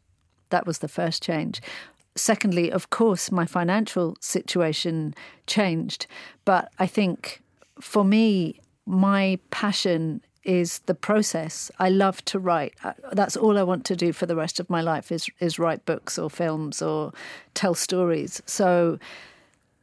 That 0.50 0.66
was 0.66 0.80
the 0.80 0.88
first 0.88 1.22
change. 1.22 1.62
Secondly, 2.16 2.72
of 2.72 2.90
course, 2.90 3.32
my 3.32 3.46
financial 3.46 4.18
situation 4.20 5.14
changed, 5.46 6.08
but 6.46 6.72
I 6.80 6.88
think 6.88 7.42
for 7.80 8.04
me, 8.04 8.60
my 8.90 9.38
passion 9.52 10.22
is 10.44 10.80
the 10.88 10.96
process. 10.96 11.70
I 11.80 11.90
love 11.90 12.26
to 12.26 12.40
write. 12.40 12.74
Uh, 12.84 12.94
that's 13.14 13.38
all 13.38 13.58
I 13.58 13.64
want 13.64 13.86
to 13.86 13.96
do 13.96 14.12
for 14.12 14.26
the 14.26 14.36
rest 14.36 14.60
of 14.60 14.70
my 14.70 14.82
life 14.82 15.12
is 15.12 15.30
is 15.40 15.60
write 15.60 15.86
books 15.86 16.18
or 16.18 16.30
films 16.30 16.82
or 16.82 17.14
tell 17.54 17.76
stories. 17.76 18.42
So 18.46 18.98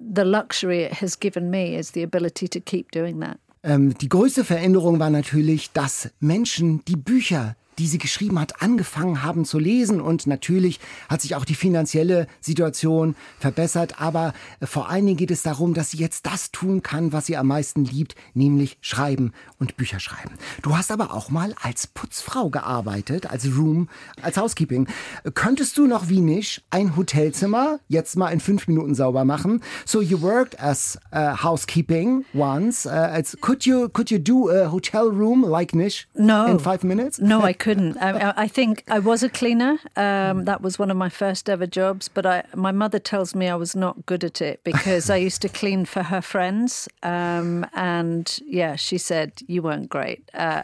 the 0.01 0.25
luxury 0.25 0.83
it 0.83 0.95
has 0.95 1.17
given 1.17 1.51
me 1.51 1.77
is 1.77 1.93
the 1.93 2.03
ability 2.03 2.49
to 2.49 2.61
keep 2.61 2.91
doing 2.91 3.21
that. 3.21 3.39
Ähm, 3.63 3.95
die 3.99 4.09
größte 4.09 4.45
Veränderung 4.45 4.99
war 4.99 5.11
natürlich, 5.11 5.73
dass 5.73 6.11
Menschen 6.21 6.85
die 6.85 6.97
Bücher 6.97 7.57
die 7.79 7.87
sie 7.87 7.99
geschrieben 7.99 8.41
hat, 8.41 8.63
angefangen 8.63 9.23
haben 9.23 9.45
zu 9.45 9.59
lesen. 9.59 10.01
Und 10.01 10.27
natürlich 10.27 10.81
hat 11.09 11.21
sich 11.21 11.35
auch 11.35 11.45
die 11.45 11.55
finanzielle 11.55 12.27
Situation 12.41 13.15
verbessert. 13.39 14.01
Aber 14.01 14.33
äh, 14.61 14.67
vor 14.67 14.89
allen 14.89 15.07
Dingen 15.07 15.19
geht 15.19 15.31
es 15.31 15.43
darum, 15.43 15.75
dass 15.75 15.91
sie 15.91 15.99
jetzt 15.99 16.27
das 16.27 16.51
tun 16.51 16.83
kann, 16.83 17.13
was 17.13 17.27
sie 17.27 17.37
am 17.37 17.49
meisten 17.49 17.85
liebt, 17.85 18.15
nämlich 18.35 18.79
schreiben 18.81 19.33
und 19.59 19.77
Bücher 19.77 20.01
schreiben. 20.01 20.35
Du 20.63 20.77
hast 20.77 20.91
aber 20.91 21.13
auch 21.13 21.31
mal 21.31 21.55
als 21.61 21.87
Putzfrau 21.87 22.51
gearbeitet, 22.51 23.31
als 23.31 23.47
Room, 23.47 23.89
als 24.23 24.37
Housekeeping. 24.37 24.89
Könntest 25.35 25.77
du 25.79 25.87
noch 25.87 26.09
wie 26.09 26.21
nicht 26.21 26.65
ein 26.71 26.97
Hotelzimmer 26.97 27.81
jetzt 27.89 28.17
mal 28.17 28.31
in 28.31 28.41
fünf 28.41 28.69
Minuten 28.69 28.95
sauber 28.95 29.25
machen? 29.25 29.63
So 29.85 30.01
you 30.01 30.21
worked 30.21 30.61
as 30.61 30.99
uh, 31.13 31.43
housekeeping 31.43 32.25
once. 32.35 32.87
Uh, 32.87 33.23
could 33.41 33.67
you 33.67 33.89
could 33.89 34.11
you 34.11 34.19
do 34.19 34.51
a 34.51 34.71
hotel 34.71 35.11
room 35.11 35.45
like 35.45 35.75
Nish 35.75 36.09
no. 36.15 36.47
in 36.47 36.59
five 36.59 36.83
minutes? 36.83 37.19
No, 37.19 37.43
I 37.47 37.53
couldn't. 37.67 37.97
I, 37.97 38.33
I, 38.37 38.49
think 38.49 38.85
I 38.89 39.01
was 39.01 39.25
a 39.25 39.29
cleaner. 39.29 39.81
Um, 39.97 40.45
that 40.45 40.63
was 40.63 40.79
one 40.79 40.89
of 40.89 40.97
my 40.97 41.09
first 41.09 41.51
ever 41.51 41.67
jobs. 41.67 42.09
But 42.09 42.25
I, 42.25 42.45
my 42.55 42.71
mother 42.71 43.01
tells 43.01 43.35
me 43.35 43.49
I 43.49 43.57
was 43.57 43.75
not 43.75 44.07
good 44.07 44.23
at 44.23 44.41
it 44.41 44.61
because 44.63 45.11
I 45.11 45.17
used 45.17 45.43
to 45.43 45.49
clean 45.49 45.85
for 45.85 46.05
her 46.05 46.23
friends. 46.23 46.89
Um, 47.03 47.67
and 47.75 48.39
yeah, 48.47 48.77
she 48.77 48.99
said 48.99 49.33
you 49.49 49.63
weren't 49.63 49.89
great. 49.89 50.31
Uh, 50.33 50.63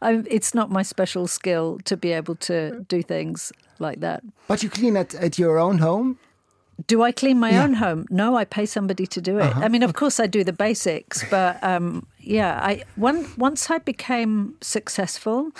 it's 0.36 0.54
not 0.54 0.70
my 0.70 0.82
special 0.82 1.26
skill 1.26 1.78
to 1.84 1.94
be 1.96 2.12
able 2.12 2.36
to 2.36 2.86
do 2.88 3.02
things 3.02 3.52
like 3.78 4.00
that. 4.00 4.22
But 4.48 4.62
you 4.62 4.70
clean 4.70 4.96
at, 4.96 5.14
at 5.14 5.38
your 5.38 5.58
own 5.58 5.78
home? 5.78 6.18
Do 6.86 7.02
I 7.02 7.12
clean 7.12 7.38
my 7.38 7.50
yeah. 7.50 7.64
own 7.64 7.74
home? 7.74 8.06
No, 8.10 8.36
I 8.36 8.44
pay 8.44 8.66
somebody 8.66 9.06
to 9.06 9.20
do 9.20 9.38
it. 9.38 9.42
Uh-huh. 9.42 9.60
I 9.62 9.68
mean, 9.68 9.82
of 9.82 9.94
course, 9.94 10.18
I 10.18 10.26
do 10.26 10.44
the 10.44 10.52
basics, 10.52 11.24
but 11.30 11.62
um, 11.62 12.06
yeah, 12.18 12.58
I 12.62 12.84
one, 12.96 13.26
once 13.36 13.70
I 13.70 13.78
became 13.78 14.54
successful, 14.60 15.50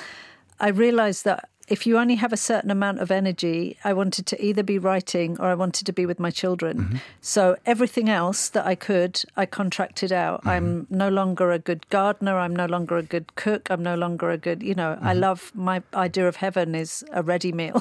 I 0.61 0.68
realized 0.68 1.24
that 1.24 1.48
if 1.72 1.87
you 1.87 1.96
only 1.96 2.16
have 2.16 2.35
a 2.35 2.37
certain 2.37 2.70
amount 2.70 3.00
of 3.00 3.11
energy, 3.11 3.78
I 3.82 3.94
wanted 3.94 4.26
to 4.26 4.44
either 4.44 4.62
be 4.62 4.78
writing 4.78 5.40
or 5.40 5.46
I 5.46 5.54
wanted 5.54 5.87
to 5.87 5.92
be 5.94 6.04
with 6.04 6.20
my 6.20 6.30
children. 6.30 6.76
Mm-hmm. 6.76 6.96
So 7.22 7.56
everything 7.64 8.11
else 8.11 8.50
that 8.50 8.66
I 8.66 8.74
could, 8.74 9.22
I 9.38 9.46
contracted 9.46 10.12
out. 10.12 10.40
Mm-hmm. 10.40 10.48
I'm 10.50 10.87
no 10.90 11.08
longer 11.08 11.50
a 11.50 11.58
good 11.58 11.88
gardener. 11.88 12.37
I'm 12.37 12.54
no 12.54 12.66
longer 12.66 12.98
a 12.98 13.02
good 13.02 13.37
cook. 13.37 13.70
I'm 13.70 13.82
no 13.82 13.94
longer 13.94 14.28
a 14.30 14.37
good, 14.37 14.62
you 14.62 14.74
know, 14.74 14.96
mm-hmm. 14.96 15.06
I 15.06 15.14
love 15.14 15.50
my 15.54 15.82
idea 15.94 16.28
of 16.28 16.37
heaven 16.37 16.74
is 16.74 17.06
a 17.11 17.22
ready 17.22 17.53
meal. 17.53 17.80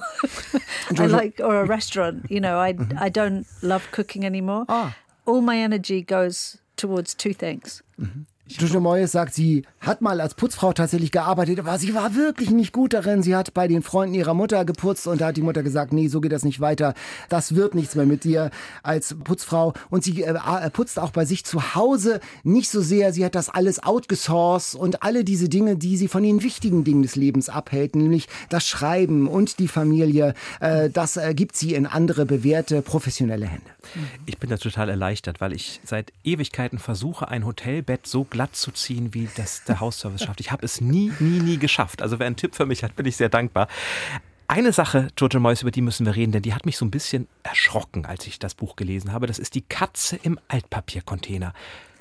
I 0.98 1.08
like, 1.08 1.42
or 1.44 1.60
a 1.60 1.66
restaurant. 1.66 2.32
You 2.32 2.40
know, 2.40 2.62
I, 2.62 2.72
mm-hmm. 2.72 2.98
I 2.98 3.10
don't 3.10 3.46
love 3.62 3.92
cooking 3.92 4.26
anymore. 4.26 4.64
Ah. 4.70 4.96
All 5.26 5.42
my 5.42 5.58
energy 5.58 6.02
goes 6.02 6.60
towards 6.78 7.14
two 7.14 7.34
things. 7.34 7.84
Moyes 8.80 9.12
sagt, 9.12 9.34
sie 9.34 9.64
hat 9.80 10.02
mal 10.02 10.22
als 10.22 10.36
Putzfrau 10.36 10.74
tatsächlich 10.74 11.12
gearbeitet, 11.12 11.60
aber 11.60 11.78
sie 11.78 11.94
war 11.94 12.16
wirklich 12.16 12.52
nicht 12.52 12.74
gut 12.74 12.94
darin. 12.94 13.24
Sie 13.24 13.36
hat 13.36 13.54
bei 13.54 13.68
den 13.68 13.84
Freunden 13.84 14.16
ihrer 14.16 14.34
Mutter 14.34 14.66
geputzt 14.66 15.08
und 15.08 15.22
da 15.22 15.28
hat 15.28 15.38
die 15.38 15.42
Mutter 15.42 15.64
gesagt, 15.64 15.94
nee, 15.94 16.08
so 16.08 16.22
geht 16.22 16.32
das 16.32 16.44
nicht 16.44 16.60
weiter. 16.60 16.94
Das 17.30 17.56
wird 17.56 17.76
nichts 17.76 17.96
mehr 17.96 18.06
mit 18.06 18.24
dir 18.24 18.52
als 18.84 19.16
Putzfrau. 19.24 19.74
Und 19.90 20.04
sie 20.04 20.24
äh, 20.24 20.36
äh 20.36 20.70
putzt 20.70 21.00
auch 21.00 21.12
bei 21.12 21.26
sich 21.26 21.46
zu 21.46 21.76
Hause 21.76 22.20
nicht 22.44 22.70
so 22.70 22.82
sehr. 22.82 23.14
Sie 23.14 23.26
hat 23.26 23.36
das 23.36 23.50
alles 23.50 23.84
outgesourced 23.84 24.76
und 24.76 25.04
alle 25.04 25.24
diese 25.24 25.50
Dinge, 25.50 25.76
die 25.76 25.98
sie 25.98 26.08
von 26.08 26.24
den 26.24 26.44
wichtigen 26.44 26.84
Dingen 26.84 27.02
des 27.02 27.16
Lebens 27.16 27.50
abhält, 27.50 27.96
nämlich 27.96 28.28
das 28.50 28.68
Schreiben 28.68 29.28
und 29.28 29.60
die 29.60 29.68
Familie, 29.68 30.34
äh, 30.60 30.90
das 30.90 31.18
äh, 31.18 31.34
gibt 31.34 31.56
sie 31.56 31.74
in 31.74 31.86
andere 31.86 32.26
bewährte 32.26 32.82
professionelle 32.82 33.46
Hände. 33.46 33.66
Ich 34.26 34.38
bin 34.38 34.50
da 34.50 34.58
total 34.58 34.90
erleichtert, 34.90 35.42
weil 35.42 35.54
ich 35.54 35.82
seit 35.84 36.14
Ewigkeiten 36.24 36.80
versuche, 36.80 37.28
ein 37.28 37.46
Hotelbett 37.46 38.08
so 38.08 38.24
glatt 38.42 38.56
zu 38.56 38.72
ziehen, 38.72 39.14
wie 39.14 39.30
das 39.36 39.66
der 39.66 39.80
Hausservice 39.80 40.24
schafft. 40.24 40.40
Ich 40.40 40.52
habe 40.52 40.66
es 40.66 40.82
nie, 40.82 41.12
nie, 41.20 41.40
nie 41.40 41.58
geschafft. 41.58 42.02
Also 42.02 42.18
wer 42.18 42.26
einen 42.26 42.38
Tipp 42.38 42.56
für 42.56 42.66
mich 42.66 42.84
hat, 42.84 42.96
bin 42.96 43.06
ich 43.06 43.16
sehr 43.16 43.30
dankbar. 43.30 43.68
Eine 44.48 44.74
Sache, 44.74 45.10
George 45.16 45.40
Moyes, 45.40 45.62
über 45.62 45.70
die 45.70 45.82
müssen 45.82 46.08
wir 46.08 46.16
reden, 46.16 46.32
denn 46.32 46.42
die 46.42 46.56
hat 46.56 46.66
mich 46.66 46.76
so 46.76 46.84
ein 46.84 46.90
bisschen 46.90 47.28
erschrocken, 47.44 48.08
als 48.08 48.26
ich 48.26 48.40
das 48.40 48.56
Buch 48.56 48.76
gelesen 48.76 49.14
habe. 49.14 49.28
Das 49.28 49.38
ist 49.38 49.54
die 49.54 49.62
Katze 49.62 50.18
im 50.24 50.40
Altpapiercontainer. 50.48 51.54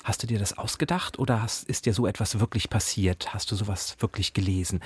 Hast 0.03 0.23
du 0.23 0.27
dir 0.27 0.39
das 0.39 0.57
ausgedacht 0.57 1.19
oder 1.19 1.43
hast, 1.43 1.69
ist 1.69 1.85
dir 1.85 1.93
so 1.93 2.07
etwas 2.07 2.39
wirklich 2.39 2.71
passiert? 2.71 3.35
Hast 3.35 3.51
du 3.51 3.55
sowas 3.55 3.95
wirklich 3.99 4.33
gelesen? 4.33 4.79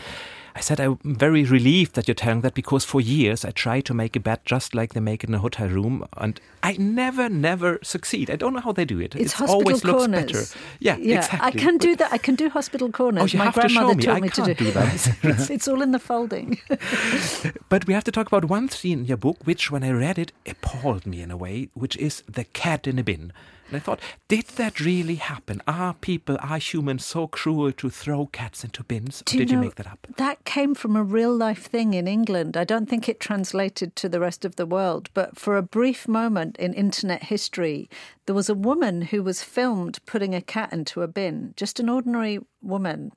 I 0.58 0.62
said 0.62 0.80
I'm 0.82 0.98
very 1.04 1.44
relieved 1.44 1.94
that 1.94 2.08
you're 2.08 2.16
telling 2.16 2.42
that 2.42 2.54
because 2.54 2.86
for 2.86 3.00
years 3.00 3.46
I 3.46 3.52
tried 3.54 3.86
to 3.86 3.94
make 3.94 4.18
a 4.18 4.22
bed 4.22 4.40
just 4.46 4.74
like 4.74 4.94
they 4.94 5.02
make 5.02 5.24
it 5.24 5.30
in 5.30 5.36
a 5.36 5.42
hotel 5.42 5.70
room 5.70 6.06
and 6.18 6.42
I 6.64 6.76
never, 6.78 7.30
never 7.30 7.80
succeed. 7.82 8.30
I 8.30 8.36
don't 8.36 8.54
know 8.54 8.60
how 8.62 8.74
they 8.74 8.86
do 8.86 9.00
it. 9.00 9.16
It's, 9.16 9.40
it 9.40 9.50
always 9.50 9.82
corners. 9.82 10.32
looks 10.32 10.54
better. 10.54 10.60
Yeah, 10.80 10.98
yeah, 10.98 11.18
exactly. 11.20 11.48
I 11.48 11.52
can 11.52 11.78
do 11.78 11.96
that. 11.96 12.12
I 12.12 12.18
can 12.18 12.36
do 12.36 12.50
hospital 12.50 12.92
corners. 12.92 13.24
Oh, 13.24 13.26
you 13.26 13.40
My 13.40 13.46
have 13.46 13.54
grandmother 13.54 13.96
to 13.96 14.02
show 14.02 14.04
me. 14.04 14.04
taught 14.04 14.18
I 14.18 14.20
me 14.20 14.30
can't 14.30 14.48
to 14.48 14.54
do, 14.54 14.66
do 14.66 14.72
that. 14.72 15.50
it's 15.50 15.68
all 15.68 15.82
in 15.82 15.92
the 15.92 16.00
folding. 16.00 16.60
but 17.70 17.88
we 17.88 17.94
have 17.94 18.04
to 18.04 18.12
talk 18.12 18.28
about 18.28 18.46
one 18.46 18.68
scene 18.70 19.00
in 19.00 19.06
your 19.06 19.18
book, 19.18 19.38
which 19.46 19.72
when 19.72 19.84
I 19.84 19.92
read 19.92 20.18
it 20.20 20.34
appalled 20.46 21.06
me 21.06 21.22
in 21.22 21.32
a 21.32 21.38
way, 21.38 21.70
which 21.74 21.96
is 21.98 22.24
the 22.28 22.44
cat 22.44 22.86
in 22.88 23.00
a 23.00 23.04
bin. 23.04 23.32
And 23.68 23.78
I 23.78 23.80
thought, 23.80 24.00
did 24.28 24.46
that 24.58 24.80
really 24.80 25.16
happen? 25.16 25.62
Are 25.68 25.94
people, 25.94 26.38
are 26.42 26.58
humans 26.58 27.06
so 27.06 27.28
cruel 27.28 27.72
to 27.72 27.90
throw 27.90 28.28
cats 28.28 28.64
into 28.64 28.84
bins? 28.84 29.24
Did 29.26 29.50
you, 29.50 29.58
you 29.58 29.64
make 29.64 29.76
that 29.76 29.88
up? 29.88 30.08
That 30.18 30.44
came 30.46 30.76
from 30.76 30.96
a 30.96 31.04
real 31.04 31.36
life 31.36 31.66
thing 31.66 31.94
in 31.94 32.08
England. 32.08 32.56
I 32.56 32.64
don't 32.64 32.88
think 32.88 33.10
it 33.10 33.20
translated 33.20 33.96
to 33.98 34.10
the 34.10 34.20
rest 34.20 34.46
of 34.46 34.56
the 34.56 34.66
world, 34.66 35.10
but 35.14 35.38
for 35.38 35.58
a 35.58 35.64
brief 35.64 36.08
moment 36.08 36.58
in 36.58 36.74
internet 36.74 37.24
history, 37.24 37.90
there 38.26 38.36
was 38.36 38.50
a 38.50 38.56
woman 38.56 39.04
who 39.04 39.24
was 39.24 39.42
filmed 39.42 40.00
putting 40.06 40.36
a 40.36 40.42
cat 40.42 40.72
into 40.72 41.02
a 41.02 41.08
bin, 41.08 41.54
just 41.58 41.80
an 41.80 41.90
ordinary 41.90 42.40
woman. 42.62 43.12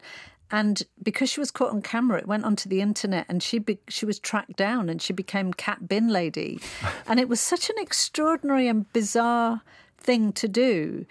And 0.51 0.83
because 1.03 1.29
she 1.29 1.41
was 1.41 1.51
caught 1.51 1.73
on 1.73 1.83
camera, 1.83 2.19
it 2.19 2.27
went 2.27 2.45
onto 2.45 2.71
the 2.71 2.81
internet, 2.81 3.27
and 3.29 3.43
she 3.43 3.59
be, 3.59 3.79
she 3.89 4.07
was 4.07 4.19
tracked 4.19 4.57
down, 4.57 4.89
and 4.89 5.03
she 5.03 5.13
became 5.13 5.53
Cat 5.53 5.87
Bin 5.87 6.09
Lady, 6.09 6.59
and 7.07 7.21
it 7.21 7.29
was 7.29 7.41
such 7.41 7.69
an 7.69 7.77
extraordinary 7.79 8.67
and 8.67 8.91
bizarre 8.95 9.63
thing 9.99 10.33
to 10.33 10.49
do. 10.49 11.07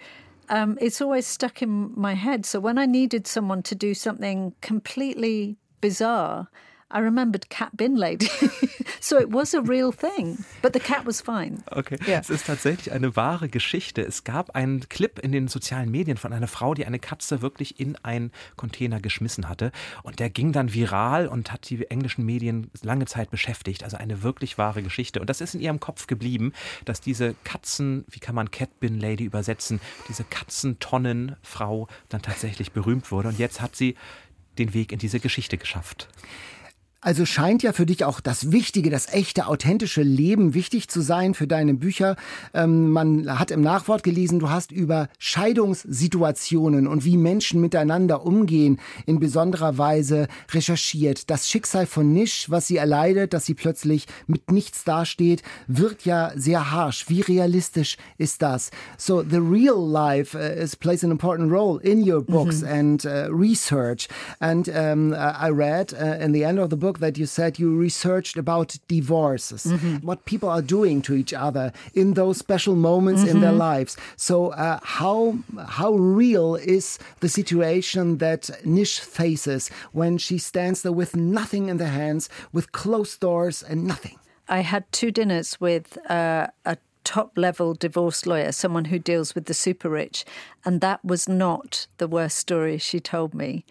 Um, 0.48 0.78
it's 0.80 1.00
always 1.00 1.26
stuck 1.26 1.62
in 1.62 1.92
my 1.94 2.14
head. 2.14 2.46
So 2.46 2.58
when 2.58 2.78
I 2.78 2.86
needed 2.86 3.26
someone 3.26 3.62
to 3.64 3.74
do 3.74 3.94
something 3.94 4.54
completely 4.60 5.56
bizarre, 5.80 6.48
I 6.90 7.00
remembered 7.00 7.50
Cat 7.50 7.76
Bin 7.76 7.96
Lady. 7.96 8.30
so 9.00 9.18
it 9.18 9.30
was 9.30 9.52
a 9.52 9.60
real 9.60 9.92
thing. 9.92 10.44
But 10.62 10.72
the 10.72 10.80
cat 10.80 11.04
was 11.04 11.20
fine. 11.20 11.62
Okay. 11.70 11.98
Ja. 12.06 12.18
Es 12.18 12.30
ist 12.30 12.46
tatsächlich 12.46 12.92
eine 12.92 13.14
wahre 13.14 13.50
Geschichte. 13.50 14.00
Es 14.00 14.24
gab 14.24 14.54
einen 14.56 14.88
Clip 14.88 15.18
in 15.18 15.30
den 15.30 15.48
sozialen 15.48 15.90
Medien 15.90 16.16
von 16.16 16.32
einer 16.32 16.48
Frau, 16.48 16.72
die 16.72 16.86
eine 16.86 16.98
Katze 16.98 17.42
wirklich 17.42 17.78
in 17.78 17.96
einen 18.04 18.32
Container 18.56 19.00
geschmissen 19.00 19.50
hatte. 19.50 19.70
Und 20.02 20.18
der 20.18 20.30
ging 20.30 20.52
dann 20.52 20.72
viral 20.72 21.28
und 21.28 21.52
hat 21.52 21.68
die 21.68 21.84
englischen 21.90 22.24
Medien 22.24 22.70
lange 22.80 23.04
Zeit 23.04 23.30
beschäftigt. 23.30 23.84
Also 23.84 23.98
eine 23.98 24.22
wirklich 24.22 24.56
wahre 24.56 24.82
Geschichte. 24.82 25.20
Und 25.20 25.28
das 25.28 25.42
ist 25.42 25.54
in 25.54 25.60
ihrem 25.60 25.80
Kopf 25.80 26.06
geblieben, 26.06 26.54
dass 26.86 27.02
diese 27.02 27.34
Katzen, 27.44 28.06
wie 28.08 28.20
kann 28.20 28.34
man 28.34 28.50
Cat 28.50 28.80
Bin 28.80 28.98
Lady 28.98 29.24
übersetzen, 29.24 29.80
diese 30.08 30.24
Katzentonnenfrau 30.24 31.86
dann 32.08 32.22
tatsächlich 32.22 32.72
berühmt 32.72 33.10
wurde. 33.10 33.28
Und 33.28 33.38
jetzt 33.38 33.60
hat 33.60 33.76
sie 33.76 33.94
den 34.56 34.72
Weg 34.72 34.90
in 34.92 34.98
diese 34.98 35.20
Geschichte 35.20 35.58
geschafft. 35.58 36.08
Also 37.00 37.24
scheint 37.24 37.62
ja 37.62 37.72
für 37.72 37.86
dich 37.86 38.04
auch 38.04 38.18
das 38.18 38.50
Wichtige, 38.50 38.90
das 38.90 39.12
echte, 39.12 39.46
authentische 39.46 40.02
Leben 40.02 40.54
wichtig 40.54 40.88
zu 40.88 41.00
sein 41.00 41.34
für 41.34 41.46
deine 41.46 41.74
Bücher. 41.74 42.16
Ähm, 42.54 42.90
man 42.90 43.38
hat 43.38 43.52
im 43.52 43.60
Nachwort 43.60 44.02
gelesen, 44.02 44.40
du 44.40 44.50
hast 44.50 44.72
über 44.72 45.08
Scheidungssituationen 45.20 46.88
und 46.88 47.04
wie 47.04 47.16
Menschen 47.16 47.60
miteinander 47.60 48.26
umgehen 48.26 48.80
in 49.06 49.20
besonderer 49.20 49.78
Weise 49.78 50.26
recherchiert. 50.50 51.30
Das 51.30 51.48
Schicksal 51.48 51.86
von 51.86 52.12
Nish, 52.12 52.50
was 52.50 52.66
sie 52.66 52.78
erleidet, 52.78 53.32
dass 53.32 53.46
sie 53.46 53.54
plötzlich 53.54 54.06
mit 54.26 54.50
nichts 54.50 54.82
dasteht, 54.82 55.44
wirkt 55.68 56.04
ja 56.04 56.32
sehr 56.34 56.72
harsh. 56.72 57.08
Wie 57.08 57.20
realistisch 57.20 57.96
ist 58.16 58.42
das? 58.42 58.72
So 58.96 59.22
the 59.22 59.36
real 59.36 59.78
life 59.88 60.36
uh, 60.36 60.40
is 60.40 60.74
plays 60.74 61.04
an 61.04 61.12
important 61.12 61.52
role 61.52 61.80
in 61.80 62.02
your 62.02 62.22
books 62.22 62.62
mhm. 62.62 62.68
and 62.68 63.04
uh, 63.04 63.28
research. 63.30 64.08
And 64.40 64.68
um, 64.68 65.12
I 65.12 65.50
read 65.50 65.94
uh, 65.94 66.20
in 66.20 66.34
the 66.34 66.42
end 66.42 66.58
of 66.58 66.70
the 66.70 66.76
book 66.76 66.87
book 66.88 67.00
that 67.00 67.18
you 67.18 67.26
said 67.26 67.58
you 67.58 67.68
researched 67.76 68.36
about 68.38 68.68
divorces, 68.88 69.62
mm-hmm. 69.64 69.96
what 70.08 70.24
people 70.24 70.48
are 70.48 70.62
doing 70.76 71.02
to 71.02 71.12
each 71.14 71.34
other 71.34 71.66
in 71.92 72.14
those 72.14 72.36
special 72.38 72.76
moments 72.90 73.20
mm-hmm. 73.20 73.32
in 73.32 73.40
their 73.40 73.50
mm-hmm. 73.50 73.70
lives. 73.70 73.92
So, 74.16 74.36
uh, 74.66 74.78
how 74.82 75.18
how 75.78 75.92
real 76.20 76.48
is 76.78 76.98
the 77.20 77.28
situation 77.28 78.18
that 78.18 78.42
Nish 78.64 78.96
faces 79.20 79.62
when 79.92 80.18
she 80.18 80.38
stands 80.38 80.78
there 80.82 80.96
with 81.02 81.12
nothing 81.14 81.68
in 81.68 81.76
the 81.76 81.92
hands, 82.00 82.22
with 82.56 82.66
closed 82.72 83.20
doors 83.20 83.56
and 83.70 83.78
nothing? 83.92 84.18
I 84.48 84.60
had 84.72 84.82
two 84.92 85.10
dinners 85.10 85.60
with 85.60 85.86
uh, 86.10 86.46
a 86.64 86.76
top 87.08 87.38
level 87.38 87.72
divorce 87.72 88.26
lawyer, 88.26 88.52
someone 88.52 88.84
who 88.84 88.98
deals 88.98 89.34
with 89.34 89.46
the 89.46 89.54
super 89.54 89.88
rich. 89.88 90.26
And 90.62 90.82
that 90.82 91.02
was 91.02 91.26
not 91.26 91.86
the 91.96 92.06
worst 92.06 92.36
story 92.36 92.76
she 92.76 93.00
told 93.00 93.32
me. 93.32 93.64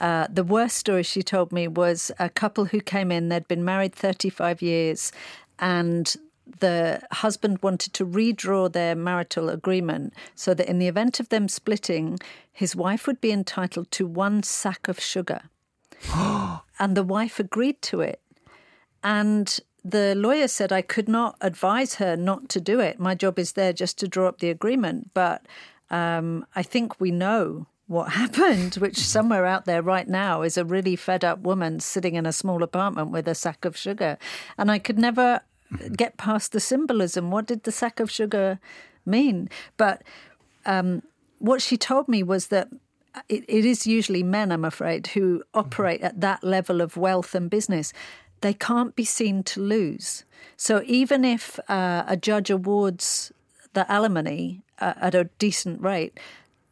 Uh, 0.00 0.26
the 0.28 0.42
worst 0.42 0.76
story 0.76 1.04
she 1.04 1.22
told 1.22 1.52
me 1.52 1.68
was 1.68 2.10
a 2.18 2.28
couple 2.28 2.64
who 2.64 2.80
came 2.80 3.12
in, 3.12 3.28
they'd 3.28 3.46
been 3.46 3.64
married 3.64 3.94
35 3.94 4.60
years, 4.60 5.12
and 5.60 6.16
the 6.58 7.00
husband 7.12 7.62
wanted 7.62 7.92
to 7.92 8.04
redraw 8.04 8.70
their 8.72 8.96
marital 8.96 9.50
agreement 9.50 10.12
so 10.34 10.52
that 10.52 10.68
in 10.68 10.80
the 10.80 10.88
event 10.88 11.20
of 11.20 11.28
them 11.28 11.46
splitting, 11.46 12.18
his 12.52 12.74
wife 12.74 13.06
would 13.06 13.20
be 13.20 13.30
entitled 13.30 13.88
to 13.92 14.04
one 14.04 14.42
sack 14.42 14.88
of 14.88 14.98
sugar. 14.98 15.42
and 16.12 16.96
the 16.96 17.04
wife 17.04 17.38
agreed 17.38 17.80
to 17.82 18.00
it. 18.00 18.20
And 19.04 19.60
the 19.84 20.14
lawyer 20.14 20.48
said 20.48 20.72
I 20.72 20.82
could 20.82 21.08
not 21.08 21.36
advise 21.40 21.94
her 21.94 22.16
not 22.16 22.48
to 22.50 22.60
do 22.60 22.80
it. 22.80 22.98
My 22.98 23.14
job 23.14 23.38
is 23.38 23.52
there 23.52 23.72
just 23.72 23.98
to 23.98 24.08
draw 24.08 24.28
up 24.28 24.38
the 24.38 24.50
agreement. 24.50 25.10
But 25.14 25.46
um, 25.90 26.46
I 26.54 26.62
think 26.62 27.00
we 27.00 27.10
know 27.10 27.66
what 27.86 28.12
happened, 28.12 28.74
which 28.76 28.98
somewhere 28.98 29.46
out 29.46 29.64
there 29.64 29.82
right 29.82 30.08
now 30.08 30.42
is 30.42 30.56
a 30.56 30.64
really 30.64 30.96
fed 30.96 31.24
up 31.24 31.40
woman 31.40 31.80
sitting 31.80 32.14
in 32.14 32.26
a 32.26 32.32
small 32.32 32.62
apartment 32.62 33.10
with 33.10 33.26
a 33.26 33.34
sack 33.34 33.64
of 33.64 33.76
sugar. 33.76 34.18
And 34.56 34.70
I 34.70 34.78
could 34.78 34.98
never 34.98 35.40
get 35.96 36.16
past 36.16 36.52
the 36.52 36.60
symbolism. 36.60 37.30
What 37.30 37.46
did 37.46 37.64
the 37.64 37.72
sack 37.72 38.00
of 38.00 38.10
sugar 38.10 38.58
mean? 39.06 39.48
But 39.76 40.02
um, 40.66 41.02
what 41.38 41.62
she 41.62 41.76
told 41.76 42.08
me 42.08 42.22
was 42.22 42.48
that 42.48 42.68
it, 43.28 43.44
it 43.48 43.64
is 43.64 43.86
usually 43.86 44.22
men, 44.22 44.52
I'm 44.52 44.64
afraid, 44.64 45.08
who 45.08 45.42
operate 45.54 46.00
at 46.00 46.20
that 46.20 46.44
level 46.44 46.80
of 46.80 46.96
wealth 46.96 47.34
and 47.34 47.50
business. 47.50 47.92
They 48.40 48.54
can't 48.54 48.94
be 48.96 49.04
seen 49.04 49.42
to 49.44 49.60
lose. 49.60 50.24
So 50.56 50.82
even 50.86 51.24
if 51.24 51.58
uh, 51.68 52.04
a 52.06 52.16
judge 52.16 52.50
awards 52.50 53.32
the 53.72 53.90
alimony 53.90 54.62
uh, 54.78 54.94
at 55.00 55.14
a 55.14 55.24
decent 55.38 55.80
rate, 55.80 56.18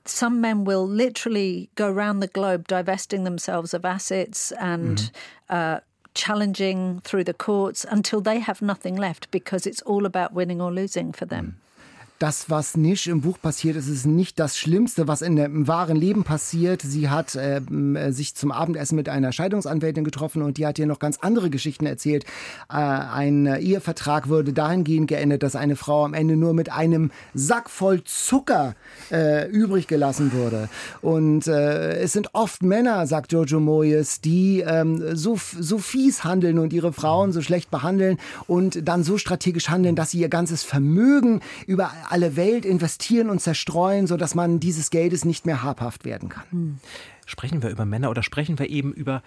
some 0.05 0.41
men 0.41 0.65
will 0.65 0.87
literally 0.87 1.71
go 1.75 1.89
around 1.89 2.21
the 2.21 2.27
globe 2.27 2.67
divesting 2.67 3.25
themselves 3.25 3.75
of 3.75 3.85
assets 3.85 4.53
and 4.53 4.97
mm. 4.99 5.11
uh, 5.49 5.81
challenging 6.15 7.01
through 7.01 7.25
the 7.25 7.35
courts 7.35 7.85
until 7.89 8.21
they 8.21 8.41
have 8.41 8.63
nothing 8.63 8.97
left 8.97 9.31
because 9.31 9.67
it's 9.67 9.83
all 9.83 10.07
about 10.07 10.33
winning 10.33 10.61
or 10.61 10.73
losing 10.73 11.13
for 11.13 11.27
them. 11.27 11.57
Mm. 11.59 11.68
Das, 12.19 12.51
was 12.51 12.77
Nisch 12.77 13.07
im 13.07 13.21
Buch 13.21 13.39
passiert, 13.41 13.77
ist, 13.77 13.89
ist 13.89 14.07
nicht 14.07 14.39
das 14.41 14.59
Schlimmste, 14.59 15.07
was 15.07 15.23
in 15.23 15.37
dem 15.37 15.69
wahren 15.69 15.97
Leben 15.97 16.25
passiert. 16.25 16.83
Sie 16.83 17.09
hat 17.09 17.37
äh, 17.37 17.61
sich 18.11 18.35
zum 18.35 18.51
Abendessen 18.51 18.97
mit 18.97 19.09
einer 19.09 19.31
Scheidungsanwältin 19.31 20.05
getroffen 20.05 20.43
und 20.43 20.59
die 20.59 20.67
hat 20.67 20.79
ihr 20.79 20.87
noch 20.87 20.99
ganz 20.99 21.19
andere 21.21 21.49
Geschichten 21.49 21.87
erzählt. 21.87 22.25
Äh, 22.69 22.77
ein 22.77 23.47
Ehevertrag 23.47 24.29
wurde 24.29 24.53
dahingehend 24.53 25.09
geendet, 25.09 25.43
dass 25.43 25.55
eine 25.55 25.77
Frau 25.77 26.05
am 26.05 26.15
Ende 26.15 26.37
nur 26.37 26.55
mit 26.55 26.73
einem 26.73 27.13
Sack 27.35 27.71
voll 27.71 28.03
Zucker 28.05 28.75
äh, 29.13 29.49
übrig 29.49 29.87
gelassen 29.87 30.33
wurde. 30.33 30.69
Und 31.01 31.47
äh, 31.47 31.99
es 32.01 32.13
sind 32.13 32.35
oft 32.35 32.63
Männer, 32.63 33.07
sagt 33.07 33.33
Jojo 33.33 33.61
Moyes, 33.61 34.21
die 34.21 34.61
ähm, 34.67 35.17
so, 35.17 35.39
so 35.59 35.79
fies 35.79 36.25
handeln 36.25 36.59
und 36.59 36.73
ihre 36.73 36.93
Frauen 36.93 37.33
so 37.33 37.43
schlecht 37.43 37.71
behandeln 37.71 38.19
und 38.49 38.89
dann 38.89 39.05
so 39.05 39.19
strategisch 39.19 39.69
handeln, 39.69 39.95
dass 39.95 40.11
sie 40.11 40.19
ihr 40.19 40.29
ganzes 40.29 40.65
Vermögen 40.65 41.41
über 41.67 41.93
alle 42.11 42.37
Welt 42.37 42.65
investieren 42.65 43.31
und 43.31 43.41
zerstreuen, 43.41 44.07
sodass 44.07 44.35
man 44.35 44.61
dieses 44.61 44.91
Geldes 44.91 45.25
nicht 45.25 45.47
mehr 45.47 45.63
habhaft 45.63 46.05
werden 46.05 46.29
kann. 46.29 46.45
Hm. 46.51 46.79
Sprechen 47.27 47.63
wir 47.63 47.71
über 47.71 47.85
Männer 47.85 48.11
oder 48.11 48.23
sprechen 48.23 48.59
wir 48.59 48.71
eben 48.71 48.93
über 48.93 49.23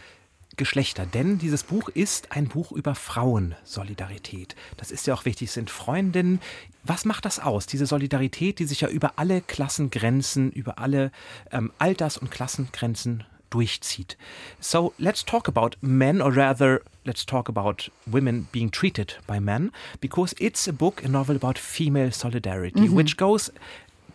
Geschlechter, 0.57 1.05
denn 1.05 1.37
dieses 1.37 1.63
Buch 1.63 1.87
ist 1.87 2.33
ein 2.33 2.47
Buch 2.47 2.73
über 2.73 2.93
Frauensolidarität. 2.93 4.55
Das 4.75 4.91
ist 4.91 5.07
ja 5.07 5.13
auch 5.13 5.23
wichtig, 5.23 5.47
es 5.47 5.53
sind 5.53 5.69
Freundinnen. 5.69 6.41
Was 6.83 7.05
macht 7.05 7.23
das 7.23 7.39
aus, 7.39 7.67
diese 7.67 7.85
Solidarität, 7.85 8.59
die 8.59 8.65
sich 8.65 8.81
ja 8.81 8.89
über 8.89 9.13
alle 9.15 9.39
Klassengrenzen, 9.41 10.51
über 10.51 10.77
alle 10.77 11.11
ähm, 11.51 11.71
Alters- 11.79 12.17
und 12.17 12.31
Klassengrenzen 12.31 13.23
durchzieht? 13.51 14.17
So, 14.59 14.93
let's 14.97 15.23
talk 15.23 15.47
about 15.47 15.77
men, 15.81 16.21
or 16.21 16.31
rather, 16.31 16.81
let's 17.05 17.25
talk 17.25 17.47
about 17.47 17.89
women 18.05 18.47
being 18.51 18.71
treated 18.71 19.15
by 19.27 19.39
men, 19.39 19.71
because 19.99 20.35
it's 20.39 20.67
a 20.67 20.73
book, 20.73 21.03
a 21.03 21.07
novel 21.07 21.35
about 21.35 21.59
female 21.59 22.11
solidarity, 22.11 22.79
mm 22.79 22.87
-hmm. 22.87 22.95
which 22.95 23.17
goes 23.17 23.51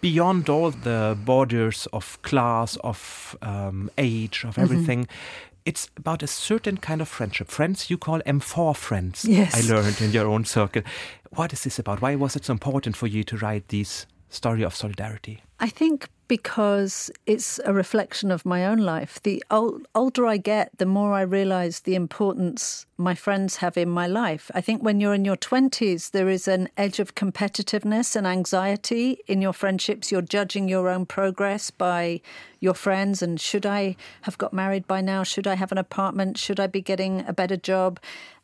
beyond 0.01 0.49
all 0.49 0.73
the 0.83 1.17
borders 1.25 1.87
of 1.93 2.19
class, 2.23 2.77
of 2.79 3.37
um, 3.43 3.91
age, 3.97 4.45
of 4.45 4.57
mm-hmm. 4.57 4.63
everything. 4.63 5.01
Mm 5.01 5.09
-hmm 5.09 5.55
it's 5.67 5.91
about 5.97 6.23
a 6.23 6.27
certain 6.27 6.77
kind 6.77 7.03
of 7.03 7.09
friendship. 7.09 7.51
Friends 7.51 7.91
you 7.91 7.99
call 7.99 8.21
M4 8.21 8.77
friends. 8.77 9.25
Yes. 9.25 9.53
I 9.53 9.75
learned 9.75 10.01
in 10.01 10.13
your 10.13 10.29
own 10.29 10.45
circle. 10.45 10.83
What 11.31 11.53
is 11.53 11.65
this 11.65 11.79
about? 11.79 12.01
Why 12.01 12.15
was 12.15 12.37
it 12.37 12.45
so 12.45 12.53
important 12.53 12.97
for 12.97 13.09
you 13.09 13.25
to 13.25 13.37
write 13.37 13.69
this 13.69 14.07
story 14.29 14.63
of 14.63 14.75
solidarity? 14.75 15.43
I 15.59 15.69
think 15.69 16.09
because 16.29 17.11
it's 17.25 17.61
a 17.65 17.73
reflection 17.73 18.31
of 18.31 18.45
my 18.45 18.67
own 18.67 18.79
life. 18.79 19.23
The 19.23 19.43
old, 19.51 19.87
older 19.95 20.27
I 20.27 20.39
get, 20.39 20.77
the 20.79 20.87
more 20.87 21.13
I 21.13 21.21
realize 21.21 21.81
the 21.81 21.95
importance 21.95 22.85
my 22.97 23.15
friends 23.15 23.57
have 23.57 23.77
in 23.77 23.89
my 23.89 24.07
life. 24.07 24.51
I 24.55 24.61
think 24.61 24.83
when 24.83 24.99
you're 24.99 25.15
in 25.15 25.25
your 25.25 25.37
20s, 25.37 26.11
there 26.11 26.29
is 26.29 26.49
an 26.49 26.69
edge 26.77 26.99
of 26.99 27.15
competitiveness 27.15 28.17
and 28.17 28.27
anxiety 28.27 29.19
in 29.27 29.41
your 29.41 29.53
friendships. 29.53 30.11
You're 30.11 30.23
judging 30.23 30.69
your 30.69 30.89
own 30.89 31.07
progress 31.07 31.71
by 31.71 32.21
your 32.59 32.75
friends 32.75 33.23
and 33.23 33.41
should 33.41 33.67
I 33.67 33.97
have 34.23 34.39
got 34.39 34.53
married 34.53 34.87
by 34.89 35.01
now? 35.01 35.23
Should 35.23 35.47
I 35.47 35.55
have 35.55 35.73
an 35.73 35.79
apartment? 35.79 36.39
Should 36.39 36.59
I 36.59 36.67
be 36.67 36.81
getting 36.81 37.25
a 37.29 37.33
better 37.33 37.57
job? 37.57 38.01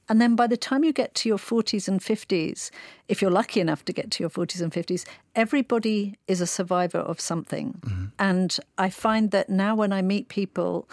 And 0.09 0.21
then 0.21 0.37
by 0.37 0.47
the 0.47 0.57
time 0.57 0.85
you 0.85 0.93
get 0.93 1.15
to 1.17 1.29
your 1.29 1.39
40s 1.39 1.89
and 1.89 2.01
50s, 2.01 2.71
if 3.09 3.23
you're 3.23 3.31
lucky 3.31 3.61
enough 3.61 3.85
to 3.87 3.93
get 3.93 4.11
to 4.13 4.23
your 4.23 4.31
40s 4.31 4.61
and 4.61 4.73
50s, 4.73 5.05
everybody 5.35 6.17
is 6.27 6.41
a 6.41 6.47
survivor 6.47 6.99
of 6.99 7.21
something. 7.21 7.81
Mm-hmm. 7.81 8.05
And 8.19 8.57
I 8.79 8.91
find 8.91 9.31
that 9.31 9.49
now 9.49 9.75
when 9.75 9.93
I 9.93 10.03
meet 10.03 10.29
people, 10.29 10.89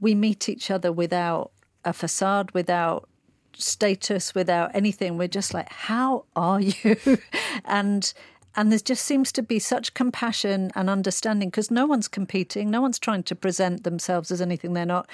we 0.00 0.14
meet 0.14 0.48
each 0.48 0.70
other 0.70 0.92
without 0.92 1.50
a 1.84 1.92
facade, 1.92 2.50
without 2.52 3.08
status, 3.56 4.34
without 4.34 4.74
anything. 4.74 5.18
We're 5.18 5.28
just 5.28 5.54
like, 5.54 5.70
how 5.70 6.24
are 6.34 6.60
you? 6.60 6.96
and 7.64 8.12
and 8.56 8.70
there 8.70 8.78
just 8.78 9.04
seems 9.04 9.32
to 9.32 9.42
be 9.42 9.58
such 9.58 9.94
compassion 9.94 10.70
and 10.74 10.88
understanding 10.88 11.48
because 11.50 11.70
no 11.70 11.86
one's 11.86 12.08
competing, 12.08 12.70
no 12.70 12.80
one's 12.80 12.98
trying 12.98 13.22
to 13.24 13.34
present 13.34 13.84
themselves 13.84 14.30
as 14.30 14.40
anything 14.40 14.72
they're 14.74 14.86
not. 14.86 15.08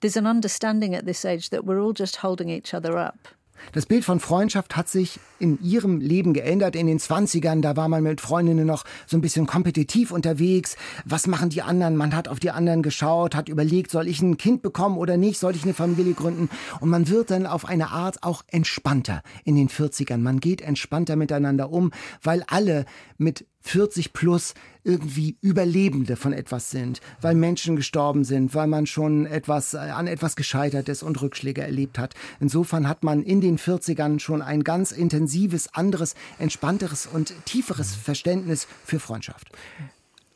there's 0.00 0.16
an 0.16 0.26
understanding 0.26 0.94
at 0.94 1.06
this 1.06 1.24
age 1.24 1.50
that 1.50 1.64
we're 1.64 1.80
all 1.80 1.94
just 1.94 2.16
holding 2.16 2.50
each 2.50 2.74
other 2.74 2.98
up. 2.98 3.28
Das 3.72 3.86
Bild 3.86 4.04
von 4.04 4.20
Freundschaft 4.20 4.76
hat 4.76 4.88
sich 4.88 5.20
in 5.38 5.62
ihrem 5.62 6.00
Leben 6.00 6.32
geändert. 6.32 6.76
In 6.76 6.86
den 6.86 6.98
20ern, 6.98 7.60
da 7.60 7.76
war 7.76 7.88
man 7.88 8.02
mit 8.02 8.20
Freundinnen 8.20 8.66
noch 8.66 8.84
so 9.06 9.16
ein 9.16 9.20
bisschen 9.20 9.46
kompetitiv 9.46 10.10
unterwegs. 10.10 10.76
Was 11.04 11.26
machen 11.26 11.50
die 11.50 11.62
anderen? 11.62 11.96
Man 11.96 12.14
hat 12.14 12.28
auf 12.28 12.40
die 12.40 12.50
anderen 12.50 12.82
geschaut, 12.82 13.34
hat 13.34 13.48
überlegt, 13.48 13.90
soll 13.90 14.08
ich 14.08 14.20
ein 14.22 14.36
Kind 14.36 14.62
bekommen 14.62 14.98
oder 14.98 15.16
nicht? 15.16 15.38
Soll 15.38 15.54
ich 15.54 15.64
eine 15.64 15.74
Familie 15.74 16.14
gründen? 16.14 16.48
Und 16.80 16.90
man 16.90 17.08
wird 17.08 17.30
dann 17.30 17.46
auf 17.46 17.64
eine 17.66 17.90
Art 17.90 18.22
auch 18.22 18.42
entspannter 18.48 19.22
in 19.44 19.56
den 19.56 19.68
40ern. 19.68 20.18
Man 20.18 20.40
geht 20.40 20.60
entspannter 20.60 21.16
miteinander 21.16 21.70
um, 21.70 21.92
weil 22.22 22.44
alle 22.48 22.86
mit 23.18 23.46
40 23.66 24.12
plus 24.12 24.54
irgendwie 24.84 25.36
Überlebende 25.40 26.14
von 26.16 26.32
etwas 26.32 26.70
sind, 26.70 27.00
weil 27.20 27.34
Menschen 27.34 27.74
gestorben 27.74 28.24
sind, 28.24 28.54
weil 28.54 28.68
man 28.68 28.86
schon 28.86 29.26
etwas 29.26 29.74
äh, 29.74 29.78
an 29.78 30.06
etwas 30.06 30.36
gescheitert 30.36 30.88
ist 30.88 31.02
und 31.02 31.20
Rückschläge 31.20 31.62
erlebt 31.62 31.98
hat. 31.98 32.14
Insofern 32.38 32.88
hat 32.88 33.02
man 33.02 33.22
in 33.22 33.40
den 33.40 33.58
40ern 33.58 34.20
schon 34.20 34.42
ein 34.42 34.62
ganz 34.62 34.92
intensives, 34.92 35.74
anderes, 35.74 36.14
entspannteres 36.38 37.06
und 37.06 37.34
tieferes 37.44 37.94
Verständnis 37.94 38.68
für 38.84 39.00
Freundschaft. 39.00 39.48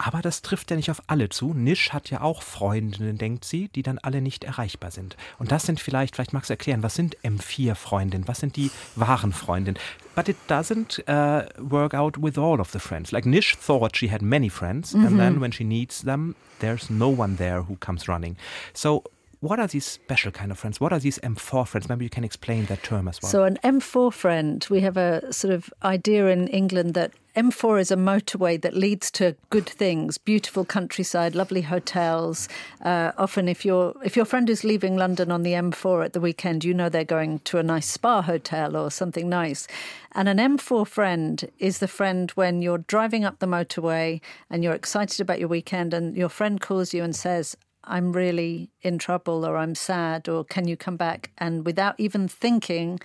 Aber 0.03 0.23
das 0.23 0.41
trifft 0.41 0.71
ja 0.71 0.77
nicht 0.77 0.91
auf 0.91 1.03
alle 1.09 1.29
zu. 1.29 1.53
Nisch 1.53 1.93
hat 1.93 2.09
ja 2.09 2.23
auch 2.23 2.43
Freundinnen, 2.43 3.19
denkt 3.19 3.45
sie, 3.45 3.69
die 3.69 3.83
dann 3.83 3.99
alle 3.99 4.23
nicht 4.23 4.45
erreichbar 4.45 4.91
sind. 4.91 5.15
Und 5.39 5.53
das 5.53 5.65
sind 5.65 5.79
vielleicht, 5.79 6.15
vielleicht 6.15 6.33
magst 6.33 6.49
du 6.49 6.55
erklären, 6.55 6.83
was 6.83 6.95
sind 6.95 7.19
M4-Freundinnen? 7.19 8.27
Was 8.27 8.41
sind 8.41 8.57
die 8.57 8.71
wahren 8.97 9.35
Freundinnen? 9.35 9.79
But 10.15 10.31
it 10.31 10.39
doesn't 10.49 11.01
uh, 11.07 11.49
work 11.59 11.93
out 11.93 12.17
with 12.23 12.39
all 12.39 12.61
of 12.61 12.71
the 12.71 12.79
friends. 12.79 13.13
Like 13.13 13.27
Nish 13.27 13.57
thought 13.59 13.95
she 13.95 14.11
had 14.11 14.23
many 14.23 14.49
friends, 14.49 14.95
mm 14.95 15.03
-hmm. 15.03 15.07
and 15.07 15.19
then 15.19 15.41
when 15.41 15.53
she 15.53 15.65
needs 15.65 16.01
them, 16.01 16.35
there's 16.61 16.89
no 16.89 17.15
one 17.15 17.37
there 17.37 17.59
who 17.59 17.77
comes 17.79 18.09
running. 18.09 18.39
So 18.73 19.03
what 19.41 19.59
are 19.59 19.67
these 19.67 19.87
special 19.87 20.31
kind 20.31 20.51
of 20.51 20.59
friends? 20.59 20.81
What 20.81 20.93
are 20.93 20.99
these 20.99 21.19
M4 21.21 21.67
friends? 21.67 21.89
Maybe 21.89 22.05
you 22.05 22.11
can 22.11 22.25
explain 22.25 22.67
that 22.67 22.83
term 22.83 23.09
as 23.09 23.21
well. 23.23 23.33
So, 23.33 23.45
an 23.45 23.59
M4 23.65 24.13
friend, 24.13 24.67
we 24.69 24.81
have 24.81 24.99
a 24.99 25.33
sort 25.33 25.55
of 25.55 25.73
idea 25.83 26.27
in 26.29 26.47
England 26.49 26.93
that 26.93 27.13
M4 27.35 27.81
is 27.81 27.91
a 27.91 27.97
motorway 27.97 28.61
that 28.61 28.75
leads 28.75 29.11
to 29.13 29.35
good 29.49 29.67
things, 29.67 30.19
beautiful 30.19 30.67
countryside, 30.67 31.35
lovely 31.35 31.63
hotels. 31.63 32.49
Uh, 32.83 33.13
often, 33.17 33.49
if 33.49 33.65
your 33.65 33.95
if 34.05 34.15
your 34.15 34.27
friend 34.27 34.51
is 34.51 34.63
leaving 34.63 34.99
London 34.99 35.33
on 35.33 35.43
the 35.43 35.53
M4 35.53 36.05
at 36.05 36.13
the 36.13 36.21
weekend, 36.21 36.63
you 36.63 36.75
know 36.75 36.91
they're 36.91 37.05
going 37.05 37.39
to 37.41 37.57
a 37.57 37.63
nice 37.63 37.87
spa 37.87 38.21
hotel 38.21 38.77
or 38.77 38.91
something 38.91 39.31
nice. 39.31 39.67
And 40.13 40.29
an 40.29 40.37
M4 40.37 40.87
friend 40.87 41.51
is 41.59 41.79
the 41.79 41.89
friend 41.89 42.31
when 42.33 42.61
you're 42.61 42.79
driving 42.79 43.25
up 43.25 43.39
the 43.39 43.47
motorway 43.47 44.21
and 44.51 44.63
you're 44.63 44.75
excited 44.75 45.19
about 45.21 45.39
your 45.39 45.49
weekend, 45.49 45.95
and 45.95 46.15
your 46.15 46.29
friend 46.29 46.61
calls 46.61 46.93
you 46.93 47.03
and 47.03 47.17
says, 47.17 47.57
I'm 47.85 48.13
really 48.13 48.71
in 48.83 48.99
trouble 48.99 49.45
or 49.47 49.57
I'm 49.57 49.75
sad 49.75 50.29
or 50.29 50.45
can 50.45 50.69
you 50.69 50.77
come 50.77 50.97
back? 50.97 51.31
And 51.39 51.65
without 51.65 51.95
even 51.99 52.29
thinking, 52.29 53.01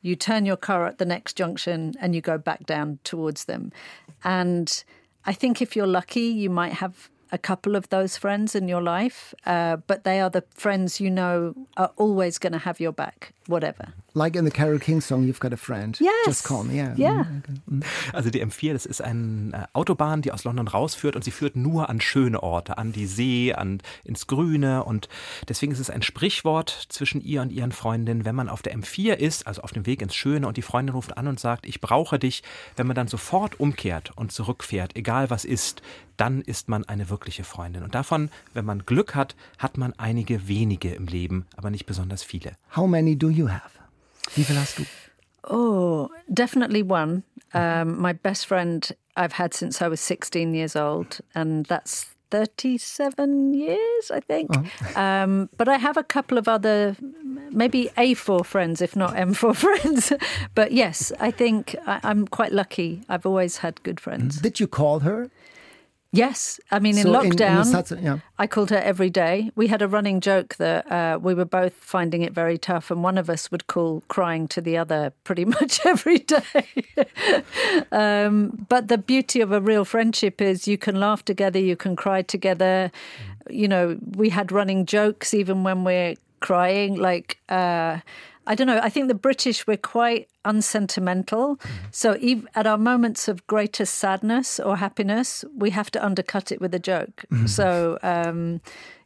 you 0.00 0.16
turn 0.16 0.46
your 0.46 0.56
car 0.56 0.86
at 0.86 0.98
the 0.98 1.04
next 1.04 1.36
junction 1.36 1.94
and 2.00 2.14
you 2.14 2.20
go 2.20 2.38
back 2.38 2.66
down 2.66 2.98
towards 3.04 3.44
them. 3.44 3.72
And 4.24 4.84
I 5.24 5.32
think 5.32 5.60
if 5.60 5.76
you're 5.76 5.86
lucky, 5.86 6.26
you 6.26 6.50
might 6.50 6.74
have 6.74 7.10
a 7.30 7.38
couple 7.38 7.76
of 7.76 7.88
those 7.90 8.16
friends 8.16 8.54
in 8.54 8.68
your 8.68 8.82
life, 8.82 9.34
uh, 9.44 9.76
but 9.76 10.04
they 10.04 10.20
are 10.20 10.30
the 10.30 10.44
friends 10.50 11.00
you 11.00 11.10
know 11.10 11.54
are 11.76 11.90
always 11.96 12.38
going 12.38 12.52
to 12.52 12.58
have 12.58 12.80
your 12.80 12.92
back, 12.92 13.34
whatever. 13.46 13.92
Like 14.14 14.36
in 14.36 14.44
the 14.46 14.50
Carol 14.50 14.78
King 14.78 15.02
song, 15.02 15.24
You've 15.24 15.38
Got 15.38 15.52
a 15.52 15.56
Friend. 15.56 15.98
Yes. 16.00 16.12
Just 16.24 16.44
call 16.44 16.64
me. 16.64 16.76
Yeah. 16.76 16.94
yeah. 16.96 17.26
Mm-hmm. 17.70 17.82
Also 18.14 18.30
die 18.30 18.42
M4, 18.42 18.72
das 18.72 18.86
ist 18.86 19.02
eine 19.02 19.52
äh, 19.52 19.66
Autobahn, 19.74 20.22
die 20.22 20.32
aus 20.32 20.44
London 20.44 20.66
rausführt 20.66 21.14
und 21.14 21.24
sie 21.24 21.30
führt 21.30 21.56
nur 21.56 21.90
an 21.90 22.00
schöne 22.00 22.42
Orte, 22.42 22.78
an 22.78 22.92
die 22.92 23.06
See, 23.06 23.52
an 23.52 23.80
ins 24.04 24.26
Grüne 24.26 24.84
und 24.84 25.10
deswegen 25.46 25.72
ist 25.72 25.78
es 25.78 25.90
ein 25.90 26.00
Sprichwort 26.00 26.86
zwischen 26.88 27.20
ihr 27.20 27.42
und 27.42 27.52
ihren 27.52 27.70
Freundinnen, 27.70 28.24
wenn 28.24 28.34
man 28.34 28.48
auf 28.48 28.62
der 28.62 28.74
M4 28.74 29.12
ist, 29.12 29.46
also 29.46 29.60
auf 29.60 29.72
dem 29.72 29.84
Weg 29.84 30.00
ins 30.00 30.14
Schöne 30.14 30.48
und 30.48 30.56
die 30.56 30.62
Freundin 30.62 30.94
ruft 30.94 31.18
an 31.18 31.28
und 31.28 31.38
sagt, 31.38 31.66
ich 31.66 31.82
brauche 31.82 32.18
dich, 32.18 32.42
wenn 32.76 32.86
man 32.86 32.96
dann 32.96 33.08
sofort 33.08 33.60
umkehrt 33.60 34.12
und 34.16 34.32
zurückfährt, 34.32 34.96
egal 34.96 35.28
was 35.28 35.44
ist, 35.44 35.82
dann 36.16 36.40
ist 36.40 36.68
man 36.68 36.84
eine 36.84 37.10
wirkliche 37.10 37.44
Freundin. 37.44 37.82
Und 37.82 37.94
davon, 37.94 38.30
wenn 38.54 38.64
man 38.64 38.86
Glück 38.86 39.14
hat, 39.14 39.36
hat 39.58 39.78
man 39.78 39.92
einige 39.98 40.48
wenige 40.48 40.94
im 40.94 41.06
Leben, 41.06 41.46
aber 41.56 41.70
nicht 41.70 41.86
besonders 41.86 42.22
viele. 42.22 42.52
How 42.74 42.88
many 42.88 43.16
do 43.16 43.28
you 43.28 43.48
have? 43.48 43.78
Wie 44.34 44.44
viel 44.44 44.56
hast 44.56 44.78
du? 44.78 44.84
Oh, 45.44 46.10
definitely 46.28 46.82
one. 46.82 47.22
Um, 47.54 48.00
my 48.00 48.12
best 48.12 48.46
friend 48.46 48.94
I've 49.16 49.32
had 49.32 49.54
since 49.54 49.80
I 49.80 49.88
was 49.88 50.00
16 50.00 50.54
years 50.54 50.76
old, 50.76 51.20
and 51.34 51.64
that's 51.66 52.06
37 52.30 53.54
years, 53.54 54.10
I 54.10 54.20
think. 54.20 54.50
Oh. 54.54 55.00
Um, 55.00 55.48
but 55.56 55.68
I 55.68 55.76
have 55.78 55.96
a 55.96 56.04
couple 56.04 56.36
of 56.38 56.46
other, 56.46 56.96
maybe 57.50 57.90
A4 57.96 58.44
friends, 58.44 58.82
if 58.82 58.94
not 58.94 59.14
M4 59.14 59.56
friends. 59.82 60.12
but 60.54 60.72
yes, 60.72 61.12
I 61.20 61.30
think 61.30 61.74
I, 61.86 62.00
am 62.02 62.26
quite 62.28 62.52
lucky. 62.52 63.02
I've 63.08 63.24
always 63.24 63.58
had 63.58 63.82
good 63.82 64.00
friends. 64.00 64.40
Did 64.40 64.60
you 64.60 64.66
call 64.66 65.00
her? 65.00 65.30
Yes, 66.10 66.58
I 66.70 66.78
mean 66.78 66.96
in 66.96 67.02
So 67.02 67.20
in- 67.20 67.26
in 67.26 67.32
lockdown, 67.32 68.02
yeah. 68.02 68.18
I 68.38 68.46
called 68.46 68.70
her 68.70 68.78
every 68.78 69.10
day. 69.10 69.50
We 69.54 69.66
had 69.66 69.82
a 69.82 69.88
running 69.88 70.20
joke 70.20 70.56
that 70.56 70.90
uh, 70.90 71.18
we 71.20 71.34
were 71.34 71.44
both 71.44 71.74
finding 71.74 72.22
it 72.22 72.32
very 72.32 72.56
tough, 72.56 72.90
and 72.90 73.04
one 73.04 73.18
of 73.18 73.28
us 73.28 73.50
would 73.50 73.66
call 73.66 74.02
crying 74.08 74.48
to 74.48 74.62
the 74.62 74.78
other 74.78 75.12
pretty 75.24 75.44
much 75.56 75.84
every 75.84 76.18
day. 76.20 76.64
um, 77.92 78.66
but 78.68 78.88
the 78.88 78.96
beauty 78.98 79.42
of 79.42 79.52
a 79.52 79.60
real 79.60 79.84
friendship 79.84 80.40
is 80.40 80.66
you 80.66 80.78
can 80.78 80.98
laugh 80.98 81.24
together, 81.24 81.58
you 81.58 81.76
can 81.76 81.94
cry 81.94 82.22
together. 82.22 82.90
You 83.50 83.68
know, 83.68 83.98
we 84.16 84.30
had 84.30 84.50
running 84.50 84.86
jokes 84.86 85.34
even 85.34 85.62
when 85.62 85.84
we're 85.84 86.14
crying. 86.40 86.96
Like, 86.96 87.38
uh, 87.50 87.98
I 88.46 88.54
don't 88.54 88.66
know. 88.66 88.80
I 88.82 88.88
think 88.88 89.08
the 89.08 89.14
British 89.14 89.66
we're 89.66 89.76
quite 89.76 90.28
unsentimental. 90.48 91.56
So 91.90 92.14
ev 92.14 92.46
at 92.54 92.66
our 92.66 92.78
moments 92.78 93.28
of 93.28 93.46
greatest 93.46 93.98
sadness 93.98 94.60
or 94.60 94.80
happiness, 94.80 95.46
we 95.58 95.74
have 95.74 95.90
to 95.92 96.04
undercut 96.04 96.50
it 96.50 96.60
with 96.60 96.74
a 96.74 96.80
joke. 96.80 97.26
So 97.46 97.98
um, 98.02 98.60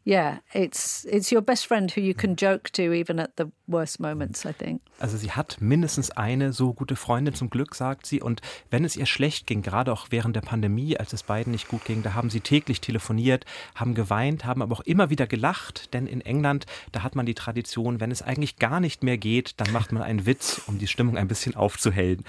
yeah, 0.05 0.39
it's 0.53 1.05
it's 1.05 1.31
your 1.31 1.43
best 1.43 1.67
friend 1.67 1.91
who 1.91 2.01
you 2.01 2.15
can 2.15 2.35
joke 2.37 2.71
to 2.73 2.93
even 2.93 3.21
at 3.21 3.37
the 3.37 3.47
worst 3.69 4.01
moments. 4.01 4.45
I 4.45 4.53
think. 4.53 4.83
Also 4.99 5.17
sie 5.17 5.31
hat 5.31 5.59
mindestens 5.61 6.11
eine 6.11 6.53
so 6.53 6.73
gute 6.73 6.97
Freundin 6.97 7.35
zum 7.35 7.51
Glück, 7.51 7.75
sagt 7.75 8.07
sie. 8.07 8.21
Und 8.21 8.41
wenn 8.71 8.85
es 8.85 8.97
ihr 8.97 9.07
schlecht 9.07 9.47
ging, 9.47 9.63
gerade 9.63 9.93
auch 9.93 10.09
während 10.11 10.35
der 10.35 10.41
Pandemie, 10.41 10.97
als 10.97 11.13
es 11.13 11.23
beiden 11.23 11.53
nicht 11.53 11.69
gut 11.69 11.85
ging, 11.85 12.03
da 12.03 12.15
haben 12.15 12.31
sie 12.31 12.41
täglich 12.41 12.81
telefoniert, 12.81 13.45
haben 13.75 13.95
geweint, 13.95 14.45
haben 14.45 14.63
aber 14.63 14.77
auch 14.77 14.81
immer 14.81 15.11
wieder 15.11 15.27
gelacht. 15.27 15.95
Denn 15.95 16.07
in 16.07 16.21
England, 16.21 16.67
da 16.91 17.03
hat 17.03 17.15
man 17.15 17.27
die 17.27 17.35
Tradition, 17.35 18.01
wenn 18.01 18.11
es 18.11 18.23
eigentlich 18.23 18.57
gar 18.57 18.81
nicht 18.81 19.03
mehr 19.05 19.19
geht, 19.19 19.61
dann 19.61 19.73
macht 19.73 19.93
man 19.93 20.03
einen 20.03 20.27
Witz, 20.27 20.63
um 20.67 20.79
die 20.79 20.89
Stimmung 20.89 21.17
ein 21.17 21.29
bisschen 21.29 21.32
aufzuhellen. 21.57 22.25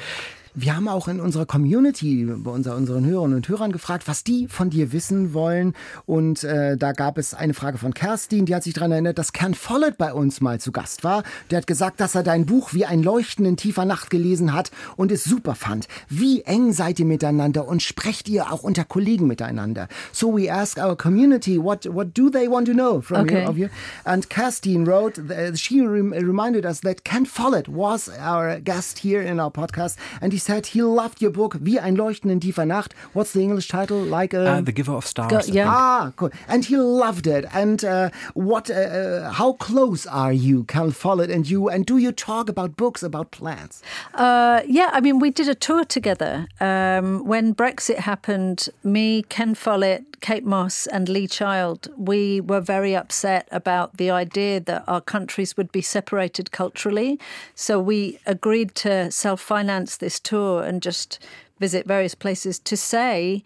Wir 0.55 0.75
haben 0.75 0.87
auch 0.87 1.07
in 1.07 1.19
unserer 1.19 1.47
Community, 1.47 2.25
bei 2.25 2.51
unser, 2.51 2.75
unseren 2.75 3.05
Hörerinnen 3.05 3.37
und 3.37 3.49
Hörern 3.49 3.71
gefragt, 3.71 4.07
was 4.07 4.23
die 4.23 4.47
von 4.47 4.69
dir 4.69 4.91
wissen 4.91 5.33
wollen. 5.33 5.73
Und 6.05 6.43
äh, 6.43 6.77
da 6.77 6.91
gab 6.91 7.17
es 7.17 7.33
eine 7.33 7.55
Frage 7.55 7.79
von 7.79 7.95
Kerstin, 7.95 8.45
die 8.45 8.53
hat 8.53 8.61
sich 8.63 8.75
daran 8.75 8.91
erinnert, 8.91 9.17
dass 9.17 9.33
Ken 9.33 9.55
Follett 9.55 9.97
bei 9.97 10.13
uns 10.13 10.41
mal 10.41 10.59
zu 10.59 10.71
Gast 10.71 11.03
war. 11.03 11.23
Der 11.49 11.57
hat 11.57 11.65
gesagt, 11.65 11.99
dass 11.99 12.13
er 12.13 12.21
dein 12.21 12.45
Buch 12.45 12.73
wie 12.73 12.85
ein 12.85 13.01
Leuchten 13.01 13.45
in 13.45 13.57
tiefer 13.57 13.85
Nacht 13.85 14.11
gelesen 14.11 14.53
hat 14.53 14.69
und 14.95 15.11
es 15.11 15.23
super 15.23 15.55
fand. 15.55 15.87
Wie 16.07 16.41
eng 16.43 16.71
seid 16.71 16.99
ihr 16.99 17.05
miteinander 17.07 17.67
und 17.67 17.81
sprecht 17.81 18.29
ihr 18.29 18.51
auch 18.51 18.61
unter 18.61 18.83
Kollegen 18.83 19.25
miteinander? 19.25 19.87
So 20.11 20.37
we 20.37 20.53
ask 20.53 20.77
our 20.77 20.95
community, 20.95 21.57
what, 21.57 21.87
what 21.91 22.15
do 22.15 22.29
they 22.29 22.47
want 22.47 22.67
to 22.67 22.73
know 22.73 23.01
from 23.01 23.21
Okay. 23.21 23.49
you? 23.55 23.69
And 24.03 24.29
Kerstin 24.29 24.85
wrote, 24.85 25.17
uh, 25.19 25.55
she 25.55 25.81
rem- 25.81 26.13
reminded 26.13 26.63
us 26.65 26.81
that 26.81 27.03
Ken 27.03 27.25
Follett 27.25 27.67
was 27.67 28.07
our 28.19 28.59
guest 28.59 28.99
here 28.99 29.21
in 29.23 29.39
our 29.39 29.49
podcast, 29.49 29.95
and 30.21 30.31
he 30.31 30.42
said 30.43 30.67
he 30.67 30.81
loved 30.81 31.21
your 31.21 31.31
book, 31.31 31.57
Wie 31.61 31.79
ein 31.79 31.95
Leuchten 31.95 32.29
in 32.29 32.39
tiefer 32.39 32.65
Nacht. 32.65 32.93
What's 33.13 33.33
the 33.33 33.41
English 33.41 33.67
title? 33.67 33.97
Like 34.03 34.33
a... 34.33 34.57
Uh, 34.57 34.61
the 34.61 34.71
Giver 34.73 34.93
of 34.93 35.05
Stars. 35.05 35.47
Go- 35.47 35.53
yeah. 35.53 35.67
Ah, 35.69 36.11
cool. 36.15 36.31
And 36.47 36.65
he 36.65 36.77
loved 36.77 37.27
it. 37.27 37.45
And 37.53 37.83
uh, 37.83 38.09
what? 38.33 38.69
Uh, 38.69 38.73
uh, 38.73 39.31
how 39.31 39.53
close 39.53 40.05
are 40.05 40.33
you, 40.33 40.65
Ken 40.65 40.91
Follett, 40.91 41.31
and 41.31 41.49
you? 41.49 41.69
And 41.69 41.85
do 41.85 41.97
you 41.97 42.11
talk 42.11 42.49
about 42.49 42.75
books, 42.75 43.03
about 43.03 43.31
plants? 43.31 43.81
Uh, 44.13 44.61
yeah, 44.67 44.89
I 44.93 45.01
mean, 45.01 45.19
we 45.19 45.31
did 45.31 45.47
a 45.47 45.55
tour 45.55 45.83
together. 45.85 46.47
Um, 46.59 47.25
when 47.25 47.55
Brexit 47.55 47.99
happened, 47.99 48.69
me, 48.83 49.23
Ken 49.23 49.55
Follett, 49.55 50.12
Kate 50.23 50.45
Moss, 50.45 50.87
and 50.87 51.09
Lee 51.09 51.27
Child, 51.27 51.89
we 51.97 52.39
were 52.39 52.61
very 52.61 52.95
upset 52.95 53.45
about 53.51 53.97
the 53.97 54.09
idea 54.09 54.61
that 54.61 54.85
our 54.87 55.01
countries 55.01 55.57
would 55.57 55.69
be 55.73 55.81
separated 55.81 56.49
culturally. 56.49 57.19
So 57.55 57.77
we 57.77 58.19
agreed 58.25 58.73
to 58.75 59.11
self 59.11 59.41
finance 59.41 59.97
this 59.97 60.21
tour 60.21 60.63
and 60.63 60.81
just 60.81 61.19
visit 61.59 61.85
various 61.85 62.15
places 62.15 62.57
to 62.59 62.77
say, 62.77 63.43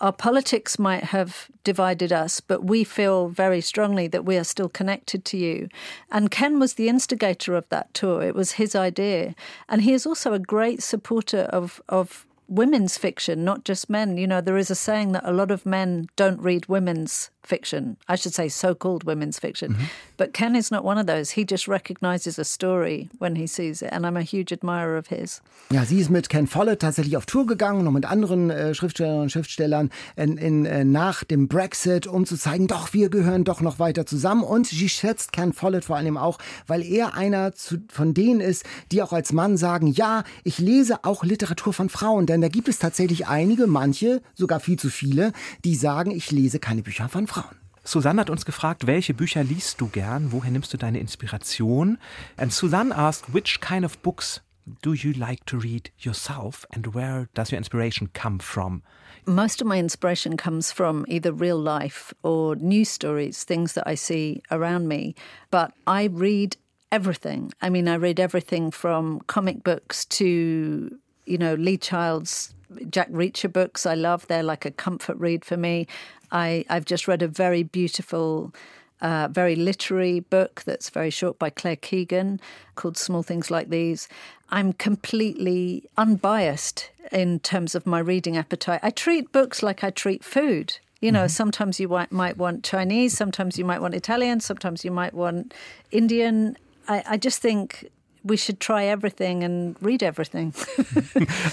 our 0.00 0.12
politics 0.12 0.80
might 0.80 1.04
have 1.04 1.48
divided 1.62 2.12
us, 2.12 2.40
but 2.40 2.64
we 2.64 2.82
feel 2.82 3.28
very 3.28 3.60
strongly 3.60 4.08
that 4.08 4.24
we 4.24 4.36
are 4.36 4.44
still 4.44 4.68
connected 4.68 5.24
to 5.26 5.36
you. 5.36 5.68
And 6.10 6.32
Ken 6.32 6.58
was 6.58 6.74
the 6.74 6.88
instigator 6.88 7.54
of 7.54 7.68
that 7.68 7.94
tour. 7.94 8.22
It 8.22 8.34
was 8.34 8.52
his 8.52 8.74
idea. 8.74 9.36
And 9.68 9.82
he 9.82 9.92
is 9.92 10.04
also 10.04 10.32
a 10.32 10.40
great 10.40 10.82
supporter 10.82 11.42
of, 11.42 11.80
of 11.88 12.25
women's 12.48 12.98
fiction, 12.98 13.44
not 13.44 13.64
just 13.64 13.90
men. 13.90 14.16
You 14.16 14.26
know, 14.26 14.40
there 14.40 14.56
is 14.56 14.70
a 14.70 14.74
saying 14.74 15.12
that 15.12 15.28
a 15.28 15.32
lot 15.32 15.50
of 15.50 15.66
men 15.66 16.08
don't 16.16 16.40
read 16.40 16.68
women's 16.68 17.30
fiction. 17.46 17.96
I 18.08 18.16
should 18.16 18.34
say 18.34 18.48
so 18.48 18.74
called 18.74 19.04
women's 19.04 19.38
fiction. 19.38 19.76
But 20.16 20.32
Ken 20.32 20.54
is 20.56 20.70
not 20.70 20.84
one 20.84 20.98
of 20.98 21.06
those. 21.06 21.32
He 21.32 21.44
just 21.44 21.68
recognizes 21.68 22.38
a 22.38 22.44
story 22.44 23.08
when 23.18 23.36
he 23.36 23.46
sees 23.46 23.82
it. 23.82 23.90
And 23.92 24.06
I'm 24.06 24.16
a 24.16 24.22
huge 24.22 24.52
admirer 24.52 24.98
of 24.98 25.08
his. 25.08 25.42
Ja, 25.70 25.84
sie 25.84 26.00
ist 26.00 26.10
mit 26.10 26.28
Ken 26.28 26.46
Follett 26.46 26.80
tatsächlich 26.80 27.16
auf 27.16 27.26
Tour 27.26 27.46
gegangen, 27.46 27.84
noch 27.84 27.92
mit 27.92 28.04
anderen 28.04 28.50
äh, 28.50 28.74
Schriftstellerinnen 28.74 29.24
und 29.24 29.30
Schriftstellern 29.30 29.90
in, 30.16 30.36
in, 30.36 30.64
äh, 30.64 30.84
nach 30.84 31.24
dem 31.24 31.48
Brexit, 31.48 32.06
um 32.06 32.24
zu 32.24 32.36
zeigen, 32.36 32.66
doch, 32.66 32.92
wir 32.92 33.10
gehören 33.10 33.44
doch 33.44 33.60
noch 33.60 33.78
weiter 33.78 34.06
zusammen. 34.06 34.42
Und 34.42 34.66
sie 34.66 34.88
schätzt 34.88 35.32
Ken 35.32 35.52
Follett 35.52 35.84
vor 35.84 35.96
allem 35.96 36.16
auch, 36.16 36.38
weil 36.66 36.82
er 36.82 37.14
einer 37.14 37.52
zu, 37.52 37.78
von 37.88 38.14
denen 38.14 38.40
ist, 38.40 38.64
die 38.92 39.02
auch 39.02 39.12
als 39.12 39.32
Mann 39.32 39.56
sagen, 39.56 39.88
ja, 39.88 40.24
ich 40.44 40.58
lese 40.58 41.04
auch 41.04 41.24
Literatur 41.24 41.72
von 41.72 41.88
Frauen. 41.88 42.26
Denn 42.26 42.40
da 42.40 42.48
gibt 42.48 42.68
es 42.68 42.78
tatsächlich 42.78 43.26
einige, 43.26 43.66
manche, 43.66 44.22
sogar 44.34 44.60
viel 44.60 44.78
zu 44.78 44.88
viele, 44.88 45.32
die 45.64 45.74
sagen, 45.74 46.10
ich 46.10 46.30
lese 46.30 46.58
keine 46.58 46.82
Bücher 46.82 47.08
von 47.08 47.26
Frauen. 47.26 47.35
Susanne 47.84 48.20
hat 48.20 48.30
uns 48.30 48.44
gefragt, 48.44 48.86
welche 48.86 49.14
Bücher 49.14 49.44
liest 49.44 49.80
du 49.80 49.86
gern? 49.86 50.32
Woher 50.32 50.50
nimmst 50.50 50.72
du 50.72 50.76
deine 50.76 50.98
Inspiration? 50.98 51.98
And 52.36 52.52
Susanne 52.52 52.92
asked, 52.92 53.32
which 53.32 53.60
kind 53.60 53.84
of 53.84 54.02
books 54.02 54.40
do 54.82 54.92
you 54.92 55.12
like 55.12 55.46
to 55.46 55.58
read 55.58 55.92
yourself 55.98 56.66
and 56.72 56.94
where 56.94 57.28
does 57.34 57.52
your 57.52 57.58
inspiration 57.58 58.10
come 58.12 58.40
from? 58.40 58.82
most 59.26 59.60
of 59.60 59.66
my 59.66 59.78
inspiration 59.78 60.36
comes 60.36 60.70
from 60.70 61.04
either 61.08 61.32
real 61.32 61.58
life 61.58 62.14
or 62.22 62.56
news 62.56 62.88
stories, 62.88 63.44
things 63.44 63.72
that 63.74 63.86
I 63.86 63.94
see 63.94 64.42
around 64.50 64.88
me. 64.88 65.14
But 65.50 65.72
I 65.86 66.04
read 66.04 66.56
everything. 66.92 67.52
I 67.60 67.68
mean, 67.68 67.88
I 67.88 67.96
read 67.96 68.20
everything 68.20 68.70
from 68.70 69.20
comic 69.26 69.64
books 69.64 70.04
to, 70.06 70.96
you 71.26 71.38
know, 71.38 71.54
Lee 71.54 71.76
Child's 71.76 72.54
Jack 72.90 73.10
Reacher 73.10 73.52
books. 73.52 73.86
I 73.86 73.94
love. 73.94 74.26
They're 74.26 74.42
like 74.42 74.64
a 74.64 74.70
comfort 74.70 75.16
read 75.18 75.44
for 75.44 75.56
me. 75.56 75.86
I, 76.32 76.64
I've 76.68 76.84
just 76.84 77.08
read 77.08 77.22
a 77.22 77.28
very 77.28 77.62
beautiful 77.62 78.52
uh, 79.00 79.28
very 79.30 79.56
literary 79.56 80.20
book 80.20 80.62
that's 80.64 80.90
very 80.90 81.10
short 81.10 81.38
by 81.38 81.50
Claire 81.50 81.76
Keegan 81.76 82.40
called 82.76 82.96
Small 82.96 83.22
Things 83.22 83.50
Like 83.50 83.68
These. 83.68 84.08
I'm 84.48 84.72
completely 84.72 85.84
unbiased 85.96 86.90
in 87.12 87.40
terms 87.40 87.74
of 87.74 87.86
my 87.86 87.98
reading 87.98 88.36
appetite. 88.36 88.80
I 88.82 88.90
treat 88.90 89.32
books 89.32 89.62
like 89.62 89.84
I 89.84 89.90
treat 89.90 90.24
food. 90.24 90.78
You 91.00 91.12
know, 91.12 91.26
sometimes 91.26 91.78
you 91.78 91.88
might, 91.88 92.10
might 92.10 92.38
want 92.38 92.64
Chinese, 92.64 93.14
sometimes 93.16 93.58
you 93.58 93.66
might 93.66 93.82
want 93.82 93.94
Italian, 93.94 94.40
sometimes 94.40 94.82
you 94.82 94.90
might 94.90 95.12
want 95.12 95.52
Indian. 95.90 96.56
I, 96.88 97.02
I 97.06 97.16
just 97.18 97.42
think 97.42 97.90
we 98.28 98.36
should 98.36 98.60
try 98.60 98.84
everything 98.84 99.44
and 99.44 99.76
read 99.80 100.02
everything. 100.02 100.52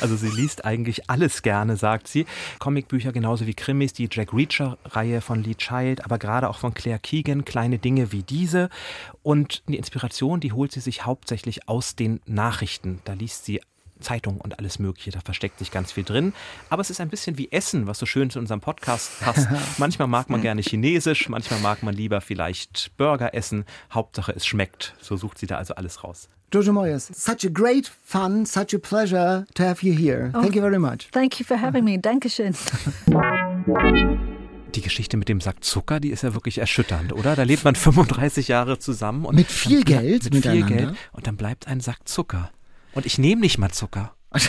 Also 0.02 0.16
sie 0.16 0.30
liest 0.30 0.66
eigentlich 0.66 1.10
alles 1.10 1.42
gerne, 1.42 1.78
sagt 1.78 2.08
sie. 2.08 2.26
Comicbücher 2.60 3.12
genauso 3.12 3.48
wie 3.48 3.54
Krimis, 3.54 3.94
die 3.94 4.10
Jack 4.12 4.34
Reacher-Reihe 4.34 5.22
von 5.22 5.44
Lee 5.44 5.56
Child, 5.56 6.04
aber 6.04 6.18
gerade 6.18 6.50
auch 6.50 6.58
von 6.58 6.74
Claire 6.74 7.00
Keegan, 7.00 7.46
kleine 7.46 7.80
Dinge 7.80 8.12
wie 8.12 8.24
diese. 8.24 8.70
Und 9.22 9.64
die 9.68 9.78
Inspiration, 9.78 10.40
die 10.40 10.52
holt 10.52 10.72
sie 10.72 10.80
sich 10.80 11.06
hauptsächlich 11.06 11.68
aus 11.70 11.96
den 11.96 12.20
Nachrichten. 12.26 13.00
Da 13.06 13.14
liest 13.14 13.46
sie 13.46 13.62
Zeitung 14.04 14.39
und 14.39 14.60
alles 14.60 14.78
Mögliche, 14.80 15.12
da 15.12 15.22
versteckt 15.22 15.60
sich 15.60 15.72
ganz 15.72 15.91
viel 15.91 16.04
drin. 16.04 16.34
Aber 16.70 16.82
es 16.82 16.89
ist 16.89 17.01
ein 17.01 17.10
bisschen 17.10 17.38
wie 17.38 17.51
Essen, 17.51 17.88
was 17.88 17.97
so 17.97 18.06
schön 18.06 18.30
zu 18.30 18.39
unserem 18.39 18.62
Podcast 18.62 19.20
passt. 19.22 19.47
manchmal 19.80 20.08
mag 20.08 20.30
man 20.30 20.41
gerne 20.41 20.62
Chinesisch, 20.62 21.30
manchmal 21.30 21.60
mag 21.62 21.82
man 21.84 21.95
lieber 21.95 22.22
vielleicht 22.22 22.91
Burger 22.97 23.34
essen. 23.34 23.66
Hauptsache 23.91 24.34
es 24.36 24.45
schmeckt. 24.45 24.93
So 25.01 25.18
sucht 25.18 25.38
sie 25.39 25.47
da 25.47 25.58
also 25.58 25.76
alles 25.76 26.04
raus. 26.04 26.30
Jojo 26.54 26.72
Moyes, 26.72 27.08
such 27.08 27.45
a 27.45 27.49
great 27.51 27.91
fun, 28.04 28.45
such 28.45 28.76
a 28.76 28.78
pleasure 28.78 29.45
to 29.56 29.64
have 29.64 29.84
you 29.84 29.91
here. 29.91 30.30
Thank 30.34 30.54
you 30.56 30.62
very 30.62 30.78
much. 30.78 31.10
Thank 31.12 31.39
you 31.39 31.45
for 31.45 31.60
having 31.60 31.84
me. 31.84 31.97
Dankeschön. 31.97 32.54
Die 34.76 34.82
Geschichte 34.82 35.18
mit 35.18 35.30
dem 35.30 35.41
Sack 35.41 35.64
Zucker, 35.64 35.99
die 35.99 36.10
ist 36.10 36.24
ja 36.24 36.34
wirklich 36.34 36.58
erschütternd, 36.60 37.14
oder? 37.14 37.36
Da 37.36 37.43
lebt 37.43 37.64
man 37.64 37.76
35 37.76 38.47
Jahre 38.49 38.78
zusammen 38.80 39.26
und 39.26 39.36
Mit 39.36 39.47
viel 39.47 39.84
Geld 39.84 40.26
mit 40.26 40.43
viel 40.43 40.56
miteinander. 40.56 40.76
Geld 40.76 40.97
und 41.12 41.28
dann 41.28 41.38
bleibt 41.38 41.68
ein 41.68 41.80
Sack 41.80 42.08
Zucker. 42.08 42.51
Und 42.94 43.06
ich 43.06 43.18
nehme 43.18 43.41
nicht 43.41 43.58
mal 43.58 43.72
Zucker. 43.72 44.14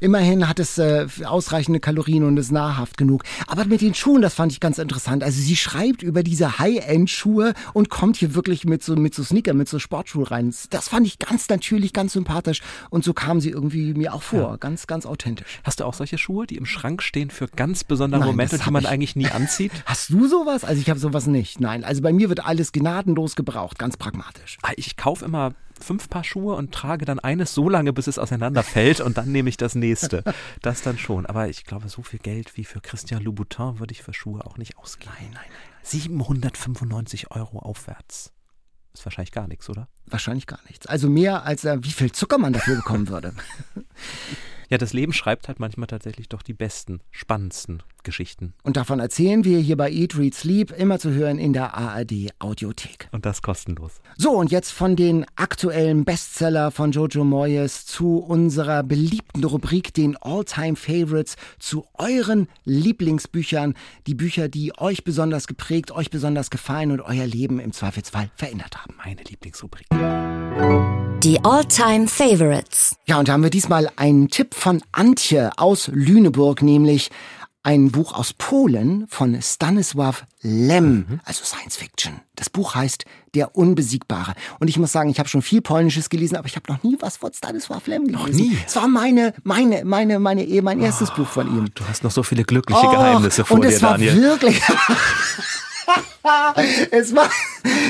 Immerhin 0.00 0.48
hat 0.48 0.60
es 0.60 0.78
äh, 0.78 1.06
ausreichende 1.24 1.80
Kalorien 1.80 2.22
und 2.22 2.36
ist 2.36 2.52
nahrhaft 2.52 2.96
genug. 2.96 3.24
Aber 3.48 3.64
mit 3.64 3.80
den 3.80 3.92
Schuhen, 3.92 4.22
das 4.22 4.34
fand 4.34 4.52
ich 4.52 4.60
ganz 4.60 4.78
interessant. 4.78 5.24
Also 5.24 5.40
sie 5.40 5.56
schreibt 5.56 6.04
über 6.04 6.22
diese 6.22 6.60
High-End-Schuhe 6.60 7.54
und 7.72 7.90
kommt 7.90 8.16
hier 8.16 8.34
wirklich 8.36 8.64
mit 8.66 8.84
so, 8.84 8.94
mit 8.94 9.12
so 9.14 9.24
Sneaker, 9.24 9.52
mit 9.52 9.68
so 9.68 9.80
Sportschuhen 9.80 10.24
rein. 10.26 10.54
Das 10.70 10.88
fand 10.88 11.08
ich 11.08 11.18
ganz 11.18 11.48
natürlich, 11.48 11.92
ganz 11.92 12.12
sympathisch. 12.12 12.60
Und 12.88 13.02
so 13.04 13.12
kam 13.12 13.40
sie 13.40 13.50
irgendwie 13.50 13.94
mir 13.94 14.14
auch 14.14 14.22
vor. 14.22 14.58
Ganz, 14.58 14.86
ganz 14.86 15.06
authentisch. 15.06 15.60
Hast 15.64 15.80
du 15.80 15.84
auch 15.84 15.94
solche 15.94 16.16
Schuhe, 16.16 16.46
die 16.46 16.56
im 16.56 16.64
Schrank 16.66 17.02
stehen 17.02 17.30
für 17.30 17.48
ganz 17.48 17.82
besondere 17.82 18.20
Nein, 18.20 18.28
Momente, 18.30 18.58
die 18.58 18.70
man 18.70 18.84
ich- 18.84 18.88
eigentlich 18.88 19.16
nie 19.16 19.28
anzieht? 19.28 19.72
Hast 19.86 20.10
du 20.10 20.28
sowas? 20.28 20.62
Also 20.64 20.80
ich 20.80 20.88
habe 20.88 21.00
sowas 21.00 21.26
nicht. 21.26 21.60
Nein, 21.60 21.82
also 21.82 22.00
bei 22.00 22.12
mir 22.12 22.28
wird 22.28 22.46
alles 22.46 22.70
gnadenlos 22.70 23.34
gebraucht, 23.34 23.76
ganz 23.78 23.96
pragmatisch. 23.96 24.58
Ah, 24.62 24.70
Ich 24.76 24.96
kaufe 24.96 25.24
immer 25.24 25.52
fünf 25.80 26.08
Paar 26.08 26.24
Schuhe 26.24 26.54
und 26.54 26.72
trage 26.72 27.04
dann 27.04 27.18
eines 27.18 27.54
so 27.54 27.68
lange, 27.68 27.92
bis 27.92 28.06
es 28.06 28.18
auseinanderfällt 28.18 29.00
und 29.00 29.18
dann 29.18 29.32
nehme 29.32 29.48
ich 29.48 29.56
das 29.56 29.74
nächste. 29.74 30.24
Das 30.62 30.82
dann 30.82 30.98
schon. 30.98 31.26
Aber 31.26 31.48
ich 31.48 31.64
glaube, 31.64 31.88
so 31.88 32.02
viel 32.02 32.18
Geld 32.18 32.56
wie 32.56 32.64
für 32.64 32.80
Christian 32.80 33.22
Louboutin 33.22 33.78
würde 33.78 33.92
ich 33.92 34.02
für 34.02 34.12
Schuhe 34.12 34.44
auch 34.44 34.58
nicht 34.58 34.76
ausgeben. 34.78 35.12
Nein, 35.18 35.30
nein, 35.32 35.44
nein. 35.48 35.80
795 35.82 37.30
Euro 37.30 37.58
aufwärts. 37.58 38.32
Ist 38.92 39.04
wahrscheinlich 39.06 39.32
gar 39.32 39.46
nichts, 39.46 39.68
oder? 39.70 39.88
Wahrscheinlich 40.06 40.46
gar 40.46 40.60
nichts. 40.68 40.86
Also 40.86 41.08
mehr 41.08 41.44
als 41.44 41.64
äh, 41.64 41.78
wie 41.82 41.92
viel 41.92 42.12
Zucker 42.12 42.38
man 42.38 42.52
dafür 42.52 42.76
bekommen 42.76 43.08
würde. 43.08 43.32
Ja, 44.70 44.78
das 44.78 44.92
Leben 44.92 45.12
schreibt 45.12 45.48
halt 45.48 45.58
manchmal 45.58 45.88
tatsächlich 45.88 46.28
doch 46.28 46.42
die 46.42 46.52
besten, 46.52 47.00
spannendsten 47.10 47.82
Geschichten. 48.04 48.54
Und 48.62 48.76
davon 48.76 49.00
erzählen 49.00 49.42
wir 49.42 49.58
hier 49.58 49.76
bei 49.76 49.90
Eat, 49.90 50.16
Read, 50.16 50.32
Sleep, 50.32 50.70
immer 50.70 51.00
zu 51.00 51.10
hören 51.10 51.38
in 51.38 51.52
der 51.52 51.74
ARD 51.74 52.30
Audiothek. 52.38 53.08
Und 53.10 53.26
das 53.26 53.42
kostenlos. 53.42 54.00
So, 54.16 54.30
und 54.30 54.52
jetzt 54.52 54.70
von 54.70 54.94
den 54.94 55.26
aktuellen 55.34 56.04
Bestseller 56.04 56.70
von 56.70 56.92
Jojo 56.92 57.24
Moyes 57.24 57.84
zu 57.84 58.18
unserer 58.18 58.84
beliebten 58.84 59.42
Rubrik, 59.42 59.92
den 59.92 60.16
All-Time 60.16 60.76
Favorites, 60.76 61.34
zu 61.58 61.84
euren 61.94 62.46
Lieblingsbüchern, 62.64 63.74
die 64.06 64.14
Bücher, 64.14 64.48
die 64.48 64.72
euch 64.78 65.02
besonders 65.02 65.48
geprägt, 65.48 65.90
euch 65.90 66.10
besonders 66.10 66.48
gefallen 66.48 66.92
und 66.92 67.00
euer 67.00 67.26
Leben 67.26 67.58
im 67.58 67.72
Zweifelsfall 67.72 68.30
verändert 68.36 68.76
haben. 68.76 68.94
Meine 69.04 69.22
Lieblingsrubrik. 69.24 69.86
Die 71.22 71.38
All-Time 71.44 72.08
Favorites. 72.08 72.96
Ja, 73.04 73.18
und 73.18 73.28
da 73.28 73.34
haben 73.34 73.42
wir 73.42 73.50
diesmal 73.50 73.90
einen 73.96 74.30
Tipp 74.30 74.54
von 74.54 74.82
Antje 74.90 75.50
aus 75.58 75.90
Lüneburg, 75.92 76.62
nämlich 76.62 77.10
ein 77.62 77.90
Buch 77.90 78.14
aus 78.14 78.32
Polen 78.32 79.04
von 79.06 79.36
Stanisław 79.36 80.14
Lem, 80.40 80.84
mhm. 80.86 81.20
also 81.26 81.44
Science 81.44 81.76
Fiction. 81.76 82.22
Das 82.36 82.48
Buch 82.48 82.74
heißt 82.74 83.04
Der 83.34 83.54
Unbesiegbare. 83.54 84.32
Und 84.60 84.68
ich 84.68 84.78
muss 84.78 84.92
sagen, 84.92 85.10
ich 85.10 85.18
habe 85.18 85.28
schon 85.28 85.42
viel 85.42 85.60
Polnisches 85.60 86.08
gelesen, 86.08 86.36
aber 86.36 86.46
ich 86.46 86.56
habe 86.56 86.72
noch 86.72 86.82
nie 86.82 86.96
was 87.00 87.18
von 87.18 87.32
Stanisław 87.32 87.82
Lem 87.84 88.06
gelesen. 88.06 88.22
Noch 88.22 88.28
nie? 88.28 88.56
Es 88.66 88.76
war 88.76 88.88
meine, 88.88 89.34
meine, 89.42 89.84
meine, 89.84 90.20
meine 90.20 90.42
Ehe, 90.42 90.62
mein 90.62 90.80
erstes 90.80 91.10
oh, 91.10 91.16
Buch 91.16 91.28
von 91.28 91.46
ihm. 91.48 91.66
Du 91.74 91.84
hast 91.86 92.02
noch 92.02 92.12
so 92.12 92.22
viele 92.22 92.44
glückliche 92.44 92.80
oh, 92.82 92.90
Geheimnisse 92.92 93.44
vor 93.44 93.56
und 93.56 93.64
dir, 93.64 93.68
es 93.68 93.82
war 93.82 93.98
Daniel. 93.98 94.22
Wirklich. 94.22 94.58
es 96.90 97.14
war, 97.14 97.28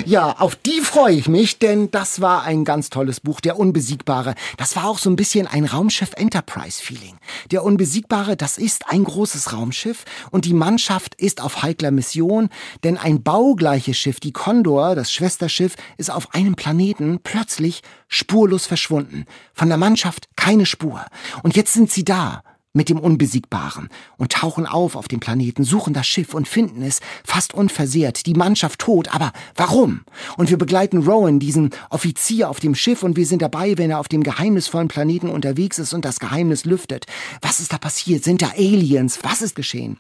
ja, 0.05 0.37
auf 0.39 0.57
die 0.57 0.81
freue 0.81 1.15
ich 1.15 1.29
mich, 1.29 1.59
denn 1.59 1.91
das 1.91 2.21
war 2.21 2.45
ein 2.45 2.65
ganz 2.65 2.91
tolles 2.91 3.21
Buch, 3.21 3.41
Der 3.41 3.59
Unbesiegbare. 3.59 4.35
Das 4.57 4.77
war 4.77 4.89
auch 4.89 4.99
so 4.99 5.11
ein 5.11 5.17
bisschen 5.17 5.47
ein 5.47 5.65
Raumschiff 5.65 6.13
Enterprise 6.17 6.83
Feeling. 6.83 7.19
Der 7.51 7.65
Unbesiegbare, 7.65 8.37
das 8.37 8.59
ist 8.59 8.89
ein 8.89 9.05
großes 9.05 9.53
Raumschiff 9.53 10.05
und 10.31 10.45
die 10.45 10.55
Mannschaft 10.55 11.15
ist 11.17 11.41
auf 11.41 11.63
heikler 11.63 11.91
Mission, 11.91 12.49
denn 12.85 12.97
ein 12.97 13.23
baugleiches 13.23 13.97
Schiff, 13.97 14.21
die 14.21 14.33
Condor, 14.33 14.95
das 14.95 15.13
Schwesterschiff, 15.13 15.75
ist 15.97 16.11
auf 16.11 16.35
einem 16.35 16.55
Planeten 16.55 17.21
plötzlich 17.23 17.83
spurlos 18.09 18.67
verschwunden. 18.67 19.27
Von 19.55 19.69
der 19.69 19.79
Mannschaft 19.79 20.29
keine 20.37 20.67
Spur. 20.67 21.05
Und 21.43 21.57
jetzt 21.57 21.73
sind 21.73 21.91
sie 21.91 22.05
da 22.05 22.43
mit 22.73 22.89
dem 22.89 22.99
Unbesiegbaren 22.99 23.89
und 24.17 24.33
tauchen 24.33 24.67
auf 24.67 24.95
auf 24.95 25.09
dem 25.09 25.19
Planeten, 25.19 25.65
suchen 25.65 25.93
das 25.93 26.07
Schiff 26.07 26.35
und 26.35 26.47
finden 26.47 26.83
es 26.83 27.01
fast 27.25 27.53
unversehrt, 27.53 28.27
die 28.27 28.35
Mannschaft 28.35 28.81
tot, 28.81 29.13
aber 29.13 29.33
warum? 29.57 30.03
Und 30.37 30.51
wir 30.51 30.59
begleiten 30.59 30.99
Rowan, 30.99 31.41
diesen 31.41 31.71
Offizier 31.91 32.49
auf 32.49 32.61
dem 32.61 32.75
Schiff 32.75 33.03
und 33.03 33.17
wir 33.17 33.27
sind 33.27 33.43
dabei, 33.43 33.77
wenn 33.77 33.91
er 33.91 33.99
auf 33.99 34.09
dem 34.09 34.23
geheimnisvollen 34.23 34.89
Planeten 34.89 35.29
unterwegs 35.29 35.79
ist 35.79 35.93
und 35.93 36.05
das 36.05 36.21
Geheimnis 36.21 36.65
lüftet. 36.65 37.07
Was 37.43 37.61
ist 37.61 37.73
da 37.73 37.79
passiert? 37.79 38.23
Sind 38.23 38.43
da 38.43 38.51
Aliens? 38.57 39.19
Was 39.23 39.43
ist 39.43 39.57
geschehen? 39.57 39.99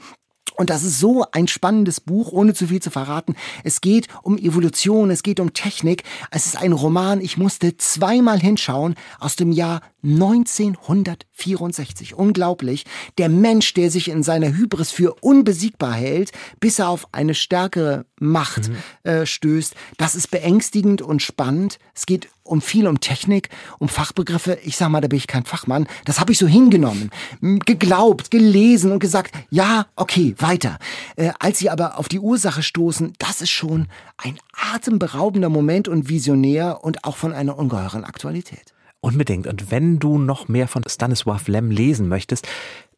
Und 0.60 0.68
das 0.68 0.84
ist 0.84 0.98
so 0.98 1.24
ein 1.32 1.48
spannendes 1.48 2.02
Buch, 2.02 2.32
ohne 2.32 2.52
zu 2.52 2.66
viel 2.66 2.82
zu 2.82 2.90
verraten. 2.90 3.34
Es 3.64 3.80
geht 3.80 4.08
um 4.22 4.36
Evolution, 4.36 5.10
es 5.10 5.22
geht 5.22 5.40
um 5.40 5.54
Technik. 5.54 6.04
Es 6.30 6.44
ist 6.44 6.60
ein 6.60 6.72
Roman, 6.72 7.22
ich 7.22 7.38
musste 7.38 7.78
zweimal 7.78 8.38
hinschauen, 8.38 8.94
aus 9.20 9.36
dem 9.36 9.52
Jahr 9.52 9.80
1964. 10.04 12.14
Unglaublich. 12.14 12.84
Der 13.16 13.30
Mensch, 13.30 13.72
der 13.72 13.90
sich 13.90 14.08
in 14.08 14.22
seiner 14.22 14.48
Hybris 14.48 14.90
für 14.90 15.14
unbesiegbar 15.22 15.94
hält, 15.94 16.32
bis 16.60 16.78
er 16.78 16.90
auf 16.90 17.08
eine 17.12 17.34
stärkere 17.34 18.04
Macht 18.18 18.68
mhm. 18.68 18.76
äh, 19.10 19.24
stößt. 19.24 19.74
Das 19.96 20.14
ist 20.14 20.30
beängstigend 20.30 21.00
und 21.00 21.22
spannend. 21.22 21.78
Es 21.94 22.04
geht 22.04 22.28
um 22.50 22.60
viel 22.60 22.86
um 22.86 23.00
Technik, 23.00 23.48
um 23.78 23.88
Fachbegriffe. 23.88 24.58
Ich 24.64 24.76
sag 24.76 24.88
mal, 24.88 25.00
da 25.00 25.08
bin 25.08 25.16
ich 25.16 25.26
kein 25.26 25.44
Fachmann. 25.44 25.86
Das 26.04 26.20
habe 26.20 26.32
ich 26.32 26.38
so 26.38 26.46
hingenommen, 26.46 27.10
geglaubt, 27.40 28.30
gelesen 28.30 28.92
und 28.92 28.98
gesagt, 28.98 29.34
ja, 29.50 29.86
okay, 29.96 30.34
weiter. 30.38 30.78
Äh, 31.16 31.30
als 31.38 31.58
sie 31.58 31.70
aber 31.70 31.98
auf 31.98 32.08
die 32.08 32.18
Ursache 32.18 32.62
stoßen, 32.62 33.14
das 33.18 33.40
ist 33.40 33.50
schon 33.50 33.86
ein 34.16 34.38
atemberaubender 34.72 35.48
Moment 35.48 35.88
und 35.88 36.08
visionär 36.08 36.82
und 36.82 37.04
auch 37.04 37.16
von 37.16 37.32
einer 37.32 37.56
ungeheuren 37.56 38.04
Aktualität. 38.04 38.74
Unbedingt. 39.00 39.46
Und 39.46 39.70
wenn 39.70 39.98
du 39.98 40.18
noch 40.18 40.48
mehr 40.48 40.68
von 40.68 40.82
Stanisław 40.82 41.50
Lem 41.50 41.70
lesen 41.70 42.08
möchtest, 42.08 42.46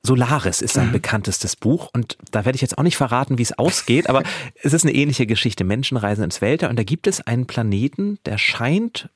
Solaris 0.04 0.62
ist 0.62 0.74
sein 0.74 0.88
mhm. 0.88 0.92
bekanntestes 0.92 1.54
Buch 1.54 1.88
und 1.92 2.18
da 2.32 2.44
werde 2.44 2.56
ich 2.56 2.62
jetzt 2.62 2.76
auch 2.76 2.82
nicht 2.82 2.96
verraten, 2.96 3.38
wie 3.38 3.42
es 3.42 3.56
ausgeht, 3.56 4.08
aber 4.08 4.24
es 4.62 4.72
ist 4.72 4.84
eine 4.84 4.94
ähnliche 4.94 5.26
Geschichte. 5.26 5.62
Menschen 5.62 5.96
reisen 5.96 6.24
ins 6.24 6.40
Weltall 6.40 6.70
und 6.70 6.78
da 6.78 6.82
gibt 6.82 7.06
es 7.06 7.20
einen 7.20 7.46
Planeten, 7.46 8.18
der 8.26 8.36
scheint 8.38 9.10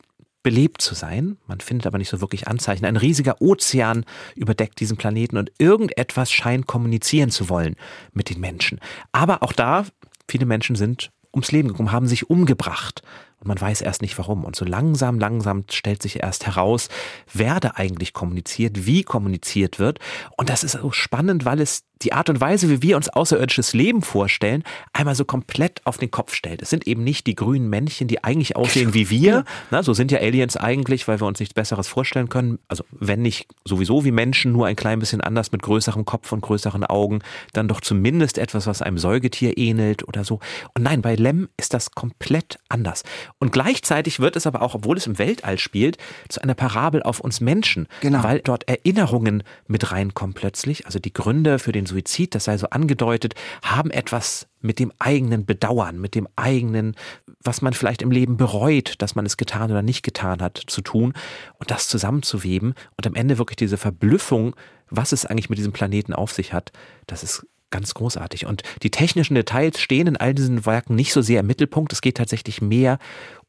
belebt 0.47 0.81
zu 0.81 0.95
sein. 0.95 1.39
Man 1.49 1.59
findet 1.59 1.89
aber 1.89 1.99
nicht 1.99 2.09
so 2.09 2.21
wirklich 2.21 2.47
Anzeichen. 2.47 2.85
Ein 2.85 2.97
riesiger 2.97 3.43
Ozean 3.43 4.05
überdeckt 4.37 4.79
diesen 4.79 4.97
Planeten 4.97 5.39
und 5.39 5.51
irgendetwas 5.59 6.31
scheint 6.31 6.69
kommunizieren 6.69 7.31
zu 7.31 7.49
wollen 7.49 7.75
mit 8.13 8.31
den 8.31 8.39
Menschen. 8.39 8.79
Aber 9.11 9.43
auch 9.43 9.53
da, 9.53 9.87
viele 10.29 10.47
Menschen 10.47 10.77
sind 10.77 11.11
ums 11.35 11.51
Leben 11.51 11.67
gekommen, 11.67 11.91
haben 11.91 12.07
sich 12.07 12.31
umgebracht. 12.31 13.03
Und 13.41 13.49
man 13.49 13.61
weiß 13.61 13.83
erst 13.83 14.03
nicht 14.03 14.17
warum. 14.19 14.45
Und 14.45 14.57
so 14.57 14.65
langsam, 14.65 15.19
langsam 15.19 15.65
stellt 15.71 16.03
sich 16.03 16.23
erst 16.23 16.47
heraus, 16.47 16.89
wer 17.33 17.61
da 17.61 17.73
eigentlich 17.75 18.13
kommuniziert, 18.13 18.87
wie 18.87 19.03
kommuniziert 19.03 19.79
wird. 19.79 19.99
Und 20.37 20.49
das 20.49 20.65
ist 20.65 20.73
so 20.73 20.91
spannend, 20.91 21.45
weil 21.45 21.61
es 21.61 21.85
die 22.03 22.13
Art 22.13 22.29
und 22.29 22.41
Weise, 22.41 22.69
wie 22.69 22.83
wir 22.83 22.97
uns 22.97 23.09
außerirdisches 23.09 23.73
Leben 23.73 24.03
vorstellen, 24.03 24.65
einmal 24.93 25.15
so 25.15 25.25
komplett 25.25 25.81
auf 25.87 25.97
den 25.97 26.11
Kopf 26.11 26.35
stellt. 26.35 26.61
Es 26.61 26.69
sind 26.69 26.87
eben 26.87 27.03
nicht 27.03 27.27
die 27.27 27.35
grünen 27.35 27.71
Männchen, 27.71 28.07
die 28.07 28.23
eigentlich 28.23 28.55
aussehen 28.55 28.93
wie 28.93 29.09
wir. 29.09 29.45
Na, 29.71 29.83
so 29.83 29.95
sind 29.95 30.13
ja 30.13 30.19
Aliens 30.19 30.57
eigentlich, 30.57 31.09
weil 31.09 31.21
wir 31.21 31.27
uns 31.27 31.41
nichts 31.41 31.55
Besseres 31.55 31.89
vorstellen 31.89 32.29
können. 32.29 32.59
Also 32.69 32.85
wenn 32.91 33.23
nicht 33.23 33.49
sowieso 33.65 34.05
wie 34.05 34.11
Menschen, 34.11 34.53
nur 34.53 34.67
ein 34.67 34.77
klein 34.77 34.99
bisschen 34.99 35.23
anders 35.23 35.53
mit 35.53 35.63
größerem 35.63 36.05
Kopf 36.05 36.33
und 36.33 36.43
größeren 36.43 36.85
Augen, 36.85 37.21
dann 37.55 37.67
doch 37.67 37.81
zumindest 37.81 38.37
etwas, 38.37 38.67
was 38.67 38.83
einem 38.83 38.99
Säugetier 38.99 39.57
ähnelt 39.57 40.07
oder 40.07 40.25
so. 40.25 40.41
Und 40.75 40.83
nein, 40.83 41.01
bei 41.01 41.15
Lem 41.15 41.49
ist 41.57 41.73
das 41.73 41.93
komplett 41.93 42.59
anders. 42.69 43.05
Und 43.39 43.53
gleichzeitig 43.53 44.21
wird 44.21 44.37
es 44.37 44.47
aber 44.47 44.63
auch, 44.63 44.75
obwohl 44.75 44.97
es 44.97 45.07
im 45.07 45.19
Weltall 45.19 45.59
spielt, 45.59 45.99
zu 46.29 46.43
einer 46.43 46.55
Parabel 46.55 47.03
auf 47.03 47.21
uns 47.21 47.41
Menschen. 47.41 47.87
Genau. 48.01 48.23
Weil 48.23 48.41
dort 48.41 48.69
Erinnerungen 48.69 49.43
mit 49.67 49.93
reinkommen 49.93 50.35
plötzlich. 50.35 50.87
Also 50.87 50.99
die 50.99 51.13
Gründe 51.13 51.59
für 51.59 51.73
den 51.73 51.87
den 51.87 51.87
Suizid, 51.87 52.35
das 52.35 52.45
sei 52.45 52.59
so 52.59 52.69
angedeutet, 52.71 53.35
haben 53.63 53.91
etwas 53.91 54.49
mit 54.61 54.79
dem 54.79 54.93
eigenen 54.99 55.47
Bedauern, 55.47 56.01
mit 56.01 56.15
dem 56.15 56.29
eigenen, 56.37 56.97
was 57.43 57.63
man 57.63 57.73
vielleicht 57.73 58.03
im 58.03 58.11
Leben 58.11 58.37
bereut, 58.37 58.95
dass 58.99 59.15
man 59.15 59.25
es 59.25 59.37
getan 59.37 59.71
oder 59.71 59.83
nicht 59.83 60.03
getan 60.03 60.43
hat, 60.43 60.61
zu 60.67 60.81
tun 60.81 61.15
und 61.59 61.71
das 61.71 61.89
zusammenzuweben 61.89 62.75
und 62.97 63.07
am 63.07 63.15
Ende 63.15 63.39
wirklich 63.39 63.57
diese 63.57 63.77
Verblüffung, 63.77 64.57
was 64.91 65.13
es 65.13 65.25
eigentlich 65.25 65.51
mit 65.51 65.59
diesem 65.59 65.73
Planeten 65.73 66.13
auf 66.13 66.33
sich 66.33 66.53
hat, 66.53 66.73
das 67.07 67.23
ist 67.23 67.47
ganz 67.77 67.93
großartig. 67.93 68.47
Und 68.47 68.63
die 68.83 68.91
technischen 68.91 69.35
Details 69.35 69.79
stehen 69.79 70.07
in 70.07 70.17
all 70.17 70.33
diesen 70.33 70.65
Werken 70.65 70.95
nicht 70.95 71.13
so 71.13 71.21
sehr 71.21 71.41
im 71.41 71.47
Mittelpunkt. 71.47 71.93
Es 71.93 72.01
geht 72.01 72.17
tatsächlich 72.17 72.63
mehr 72.63 72.99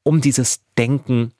um 0.03 0.19
dieses 0.19 0.59
Denken 0.77 1.31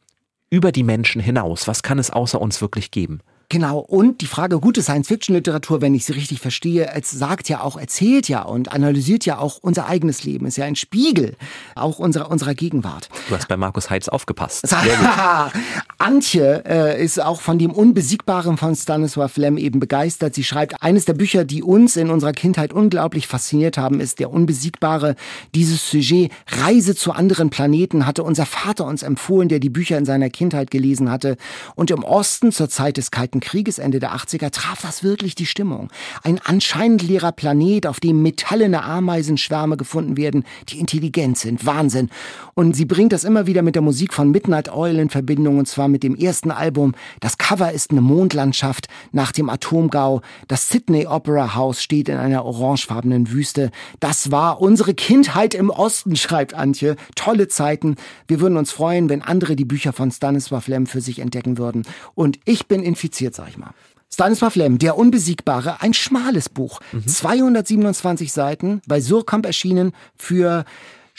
über 0.49 0.71
die 0.71 0.83
Menschen 0.83 1.21
hinaus. 1.21 1.67
Was 1.67 1.83
kann 1.83 1.99
es 1.99 2.11
außer 2.11 2.39
uns 2.39 2.61
wirklich 2.61 2.91
geben? 2.91 3.19
Genau, 3.49 3.79
und 3.79 4.19
die 4.19 4.25
Frage 4.25 4.59
gute 4.59 4.81
Science-Fiction-Literatur, 4.81 5.79
wenn 5.79 5.95
ich 5.95 6.03
sie 6.03 6.11
richtig 6.11 6.41
verstehe, 6.41 6.89
es 6.93 7.11
sagt 7.11 7.47
ja 7.47 7.61
auch, 7.61 7.77
erzählt 7.77 8.27
ja 8.27 8.41
und 8.41 8.73
analysiert 8.73 9.25
ja 9.25 9.37
auch 9.37 9.59
unser 9.61 9.87
eigenes 9.87 10.25
Leben, 10.25 10.45
ist 10.45 10.57
ja 10.57 10.65
ein 10.65 10.75
Spiegel 10.75 11.37
auch 11.73 11.97
unserer, 11.97 12.29
unserer 12.29 12.55
Gegenwart. 12.55 13.07
Du 13.29 13.35
hast 13.35 13.47
bei 13.47 13.55
Markus 13.55 13.89
Heitz 13.89 14.09
aufgepasst. 14.09 14.67
Antje 15.97 16.63
äh, 16.65 17.03
ist 17.03 17.23
auch 17.23 17.39
von 17.39 17.57
dem 17.57 17.71
Unbesiegbaren 17.71 18.57
von 18.57 18.75
Stanislaw 18.75 19.29
Lem 19.35 19.57
eben 19.57 19.79
begeistert. 19.79 20.35
Sie 20.35 20.43
schreibt, 20.43 20.83
eines 20.83 21.05
der 21.05 21.13
Bücher, 21.13 21.45
die 21.45 21.63
uns 21.63 21.95
in 21.95 22.09
unserer 22.09 22.33
Kindheit 22.33 22.73
unglaublich 22.73 23.27
fasziniert 23.27 23.77
haben, 23.77 24.01
ist 24.01 24.19
Der 24.19 24.29
Unbesiegbare. 24.29 25.15
Dieses 25.55 25.89
Sujet 25.89 26.31
Reise 26.47 26.95
zu 26.95 27.13
anderen 27.13 27.49
Planeten 27.49 28.05
hatte 28.05 28.23
unser 28.23 28.45
Vater 28.45 28.85
uns 28.85 29.03
empfohlen, 29.03 29.47
der 29.47 29.59
die 29.59 29.69
Bücher 29.69 29.97
in 29.97 30.05
seiner 30.05 30.29
Kindheit 30.29 30.69
gelesen 30.69 31.09
hatte. 31.09 31.37
Und 31.75 31.91
im 31.91 32.03
Osten 32.03 32.51
zur 32.51 32.69
Zeit 32.69 32.97
des 32.97 33.09
Kalten 33.09 33.36
Kalten 33.38 33.39
Krieges 33.39 33.79
Ende 33.79 33.99
der 33.99 34.15
80er 34.15 34.51
traf 34.51 34.81
das 34.81 35.03
wirklich 35.03 35.35
die 35.35 35.45
Stimmung. 35.45 35.89
Ein 36.23 36.39
anscheinend 36.43 37.01
leerer 37.01 37.31
Planet, 37.31 37.88
auf 37.88 37.99
dem 37.99 38.21
metallene 38.21 38.83
Ameisenschwärme 38.83 39.77
gefunden 39.77 40.17
werden, 40.17 40.43
die 40.69 40.79
intelligent 40.79 41.38
sind. 41.38 41.65
Wahnsinn. 41.65 42.09
Und 42.53 42.75
sie 42.75 42.85
bringt 42.85 43.13
das 43.13 43.23
immer 43.23 43.47
wieder 43.47 43.61
mit 43.61 43.75
der 43.75 43.81
Musik 43.81 44.13
von 44.13 44.31
Midnight 44.31 44.71
Oil 44.71 44.99
in 44.99 45.09
Verbindung, 45.09 45.57
und 45.59 45.67
zwar 45.67 45.88
mit 45.88 46.03
dem 46.03 46.15
ersten 46.15 46.51
Album. 46.51 46.93
Das 47.19 47.38
Cover 47.38 47.71
ist 47.71 47.91
eine 47.91 48.01
Mondlandschaft 48.01 48.88
nach 49.11 49.31
dem 49.31 49.49
Atomgau. 49.49 50.21
Das 50.47 50.69
Sydney 50.69 51.07
Opera 51.07 51.55
House 51.55 51.81
steht 51.81 52.09
in 52.09 52.17
einer 52.17 52.45
orangefarbenen 52.45 53.31
Wüste. 53.31 53.71
Das 53.99 54.31
war 54.31 54.61
unsere 54.61 54.93
Kindheit 54.93 55.53
im 55.53 55.69
Osten, 55.69 56.15
schreibt 56.15 56.53
Antje. 56.53 56.95
Tolle 57.15 57.47
Zeiten. 57.47 57.95
Wir 58.27 58.39
würden 58.39 58.57
uns 58.57 58.71
freuen, 58.71 59.09
wenn 59.09 59.21
andere 59.21 59.55
die 59.55 59.65
Bücher 59.65 59.93
von 59.93 60.11
Stanislav 60.11 60.67
Lem 60.67 60.88
für 60.88 61.01
sich 61.01 61.19
entdecken 61.19 61.57
würden. 61.57 61.83
Und 62.15 62.39
ich 62.45 62.67
bin 62.67 62.83
infiziert, 62.83 63.26
sag 63.36 63.49
ich 63.49 63.57
mal. 63.57 63.71
Stanislav 64.11 64.55
Lem, 64.55 64.78
Der 64.80 64.97
Unbesiegbare, 64.97 65.82
ein 65.82 65.93
schmales 65.93 66.49
Buch. 66.49 66.80
Mhm. 66.91 67.07
227 67.07 68.32
Seiten, 68.32 68.82
bei 68.88 69.01
Surkamp 69.01 69.45
erschienen 69.45 69.91
für 70.15 70.65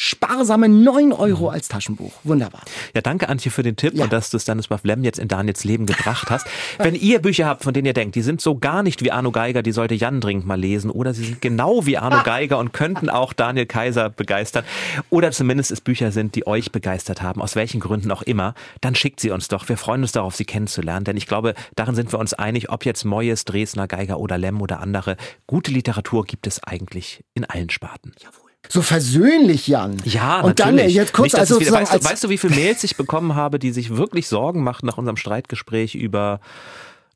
sparsame 0.01 0.69
9 0.69 1.13
Euro 1.13 1.49
als 1.49 1.67
Taschenbuch. 1.67 2.13
Wunderbar. 2.23 2.63
Ja, 2.95 3.01
danke 3.01 3.29
Antje 3.29 3.51
für 3.51 3.65
den 3.65 3.75
Tipp 3.75 3.95
ja. 3.95 4.05
und 4.05 4.13
dass 4.13 4.31
du 4.31 4.39
Stanislav 4.39 4.85
Lem 4.85 5.03
jetzt 5.03 5.19
in 5.19 5.27
Daniels 5.27 5.65
Leben 5.65 5.87
gebracht 5.87 6.31
hast. 6.31 6.47
Wenn 6.79 6.95
ihr 6.95 7.21
Bücher 7.21 7.47
habt, 7.47 7.65
von 7.65 7.75
denen 7.75 7.87
ihr 7.87 7.95
denkt, 7.95 8.15
die 8.15 8.23
sind 8.23 8.41
so 8.41 8.57
gar 8.57 8.85
nicht 8.85 9.03
wie 9.03 9.11
Arno 9.11 9.33
Geiger, 9.33 9.61
die 9.65 9.73
sollte 9.73 9.97
Jan 9.97 10.21
dringend 10.21 10.47
mal 10.47 10.59
lesen 10.59 10.91
oder 10.91 11.15
sie 11.15 11.25
sind 11.25 11.41
genau 11.41 11.85
wie 11.85 11.99
Arno 11.99 12.23
Geiger 12.25 12.59
und 12.59 12.73
könnten 12.73 13.11
auch 13.11 13.33
Daniel 13.33 13.67
Kaiser 13.67 14.09
begeistern 14.09 14.65
oder 15.11 15.33
zumindest 15.33 15.73
es 15.73 15.81
Bücher 15.81 16.13
sind, 16.13 16.37
die 16.37 16.47
euch 16.47 16.71
begeistert 16.71 17.21
haben, 17.21 17.43
aus 17.43 17.57
welchen 17.57 17.81
Gründen 17.81 18.13
auch 18.13 18.23
immer, 18.23 18.55
dann 18.81 18.95
schickt 18.95 19.19
sie 19.19 19.33
uns 19.33 19.49
doch. 19.49 19.69
Wir 19.69 19.77
freuen 19.77 20.03
uns 20.03 20.13
darauf, 20.13 20.37
sie 20.37 20.45
kennenzulernen, 20.45 21.05
denn 21.05 21.17
ich 21.17 21.27
glaube, 21.27 21.55
darin 21.75 21.97
sind 21.97 22.13
wir 22.13 22.21
uns 22.21 22.35
einig, 22.35 22.71
ob 22.71 22.85
jetzt 22.85 23.05
Moyes, 23.05 23.45
Dresdner, 23.45 23.89
Geiger 23.89 24.21
oder 24.21 24.39
Lem 24.39 24.63
oder 24.63 24.79
andere, 24.79 25.17
gute 25.49 25.73
Literatur 25.73 26.25
gibt 26.25 26.47
es 26.47 26.63
eigentlich 26.63 27.25
in 27.35 27.45
allen 27.45 27.69
Sparten. 27.69 28.13
Jawohl 28.23 28.48
so 28.69 28.83
versöhnlich, 28.83 29.67
Jan. 29.69 29.97
Ja, 30.05 30.41
und 30.41 30.59
natürlich. 30.59 30.81
dann 30.83 30.91
jetzt 30.91 31.13
kurz 31.13 31.33
Nicht, 31.33 31.41
also 31.41 31.61
wieder, 31.61 31.73
weißt, 31.73 31.95
du, 31.95 32.05
weißt 32.05 32.25
du, 32.25 32.29
wie 32.29 32.39
viele 32.39 32.55
Mails 32.55 32.85
ich 32.85 32.97
bekommen 32.97 33.35
habe, 33.35 33.59
die 33.59 33.73
sich 33.73 33.97
wirklich 33.97 34.29
Sorgen 34.29 34.63
machten 34.63 34.87
nach 34.87 34.99
unserem 34.99 35.17
Streitgespräch 35.17 35.95
über 35.95 36.41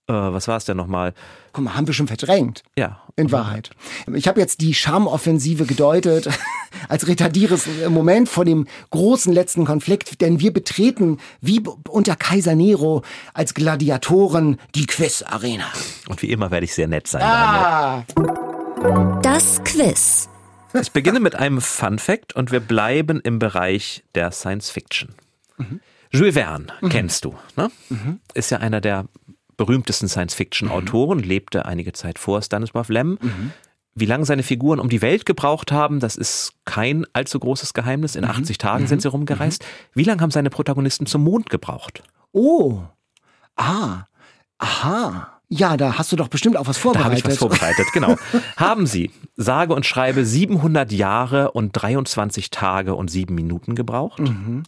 äh, 0.09 0.13
was 0.13 0.49
war 0.49 0.57
es 0.57 0.65
denn 0.65 0.77
nochmal? 0.77 1.15
Guck 1.53 1.65
mal, 1.65 1.75
haben 1.77 1.87
wir 1.87 1.95
schon 1.95 2.09
verdrängt. 2.09 2.63
Ja. 2.77 3.01
In 3.15 3.31
Wahrheit. 3.31 3.71
Ich 4.15 4.27
habe 4.27 4.41
jetzt 4.41 4.61
die 4.61 4.75
Charmoffensive 4.75 5.65
gedeutet 5.65 6.29
als 6.89 7.07
retardieres 7.07 7.69
Moment 7.89 8.29
vor 8.29 8.45
dem 8.45 8.67
großen 8.91 9.33
letzten 9.33 9.65
Konflikt, 9.65 10.21
denn 10.21 10.41
wir 10.41 10.53
betreten 10.53 11.19
wie 11.41 11.63
unter 11.89 12.17
Kaiser 12.17 12.55
Nero 12.55 13.03
als 13.33 13.55
Gladiatoren 13.55 14.59
die 14.75 14.87
Quiz-Arena. 14.87 15.67
Und 16.09 16.21
wie 16.23 16.31
immer 16.31 16.51
werde 16.51 16.65
ich 16.65 16.75
sehr 16.75 16.89
nett 16.89 17.07
sein. 17.07 17.23
Ah. 17.23 18.05
Das 19.23 19.63
Quiz. 19.63 20.29
Ich 20.81 20.93
beginne 20.93 21.21
mit 21.21 21.35
einem 21.35 21.61
Fun 21.61 21.99
Fact 21.99 22.35
und 22.35 22.51
wir 22.51 22.61
bleiben 22.61 23.21
im 23.21 23.39
Bereich 23.39 24.05
der 24.15 24.31
Science 24.33 24.71
Fiction. 24.71 25.15
Mhm. 25.59 25.81
Jules 26.11 26.35
Verne 26.35 26.67
mhm. 26.81 26.89
kennst 26.89 27.25
du, 27.25 27.35
ne? 27.57 27.71
Mhm. 27.89 28.21
Ist 28.35 28.51
ja 28.51 28.59
einer 28.59 28.81
der 28.81 29.07
berühmtesten 29.57 30.09
Science-Fiction-Autoren, 30.09 31.19
mhm. 31.19 31.25
lebte 31.25 31.67
einige 31.67 31.93
Zeit 31.93 32.19
vor 32.19 32.43
Stanislav 32.43 32.89
Lem. 32.89 33.19
Mhm. 33.21 33.53
Wie 33.95 34.07
lange 34.07 34.25
seine 34.25 34.43
Figuren 34.43 34.81
um 34.81 34.89
die 34.89 35.03
Welt 35.03 35.27
gebraucht 35.27 35.71
haben, 35.71 36.01
das 36.01 36.17
ist 36.17 36.55
kein 36.65 37.05
allzu 37.13 37.39
großes 37.39 37.75
Geheimnis. 37.75 38.17
In 38.17 38.25
80 38.25 38.57
mhm. 38.57 38.59
Tagen 38.59 38.87
sind 38.87 39.03
sie 39.03 39.09
rumgereist. 39.09 39.65
Wie 39.95 40.05
lange 40.05 40.23
haben 40.23 40.31
seine 40.31 40.51
Protagonisten 40.51 41.07
zum 41.07 41.23
Mond 41.25 41.51
gebraucht? 41.51 42.03
Oh, 42.33 42.83
ah, 43.57 44.07
aha. 44.59 45.32
Ja, 45.55 45.77
da 45.77 45.99
hast 45.99 46.11
du 46.11 46.17
doch 46.17 46.29
bestimmt 46.29 46.57
auch 46.57 46.67
was 46.67 46.79
vorbereitet. 46.79 47.05
Da 47.05 47.11
habe 47.11 47.19
ich 47.19 47.27
was 47.27 47.37
vorbereitet, 47.37 47.87
genau. 47.93 48.17
haben 48.57 48.87
Sie, 48.87 49.11
sage 49.37 49.75
und 49.75 49.85
schreibe, 49.85 50.25
700 50.25 50.91
Jahre 50.93 51.51
und 51.51 51.73
23 51.73 52.49
Tage 52.49 52.95
und 52.95 53.11
7 53.11 53.35
Minuten 53.35 53.75
gebraucht? 53.75 54.21
Mhm. 54.21 54.63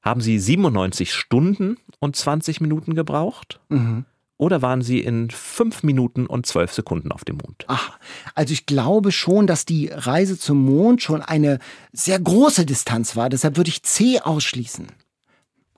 Haben 0.00 0.20
Sie 0.20 0.38
97 0.38 1.12
Stunden 1.12 1.78
und 1.98 2.14
20 2.14 2.60
Minuten 2.60 2.94
gebraucht? 2.94 3.58
Mhm. 3.68 4.04
Oder 4.36 4.62
waren 4.62 4.80
Sie 4.80 5.00
in 5.00 5.28
5 5.30 5.82
Minuten 5.82 6.26
und 6.26 6.46
12 6.46 6.72
Sekunden 6.72 7.10
auf 7.10 7.24
dem 7.24 7.38
Mond? 7.38 7.64
Ach, 7.66 7.98
also 8.36 8.52
ich 8.52 8.66
glaube 8.66 9.10
schon, 9.10 9.48
dass 9.48 9.64
die 9.64 9.88
Reise 9.88 10.38
zum 10.38 10.64
Mond 10.64 11.02
schon 11.02 11.20
eine 11.20 11.58
sehr 11.92 12.20
große 12.20 12.64
Distanz 12.64 13.16
war. 13.16 13.28
Deshalb 13.28 13.56
würde 13.56 13.70
ich 13.70 13.82
C 13.82 14.20
ausschließen 14.20 14.86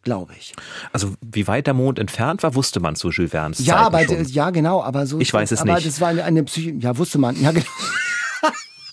glaube 0.06 0.32
ich. 0.38 0.54
Also 0.92 1.14
wie 1.20 1.48
weit 1.48 1.66
der 1.66 1.74
Mond 1.74 1.98
entfernt 1.98 2.44
war, 2.44 2.54
wusste 2.54 2.78
man 2.78 2.94
zu 2.94 3.10
Jules 3.10 3.32
Verne's 3.32 3.58
Ja, 3.58 3.78
aber 3.78 4.04
schon. 4.04 4.24
ja 4.26 4.50
genau, 4.50 4.80
aber 4.80 5.04
so. 5.06 5.18
Ich 5.18 5.34
weiß 5.34 5.50
es 5.50 5.60
aber 5.60 5.74
nicht. 5.74 5.86
Das 5.86 6.00
war 6.00 6.08
eine, 6.08 6.22
eine 6.22 6.44
Psyche. 6.44 6.74
Ja, 6.78 6.96
wusste 6.96 7.18
man. 7.18 7.38
Ja, 7.42 7.50
genau. 7.50 7.66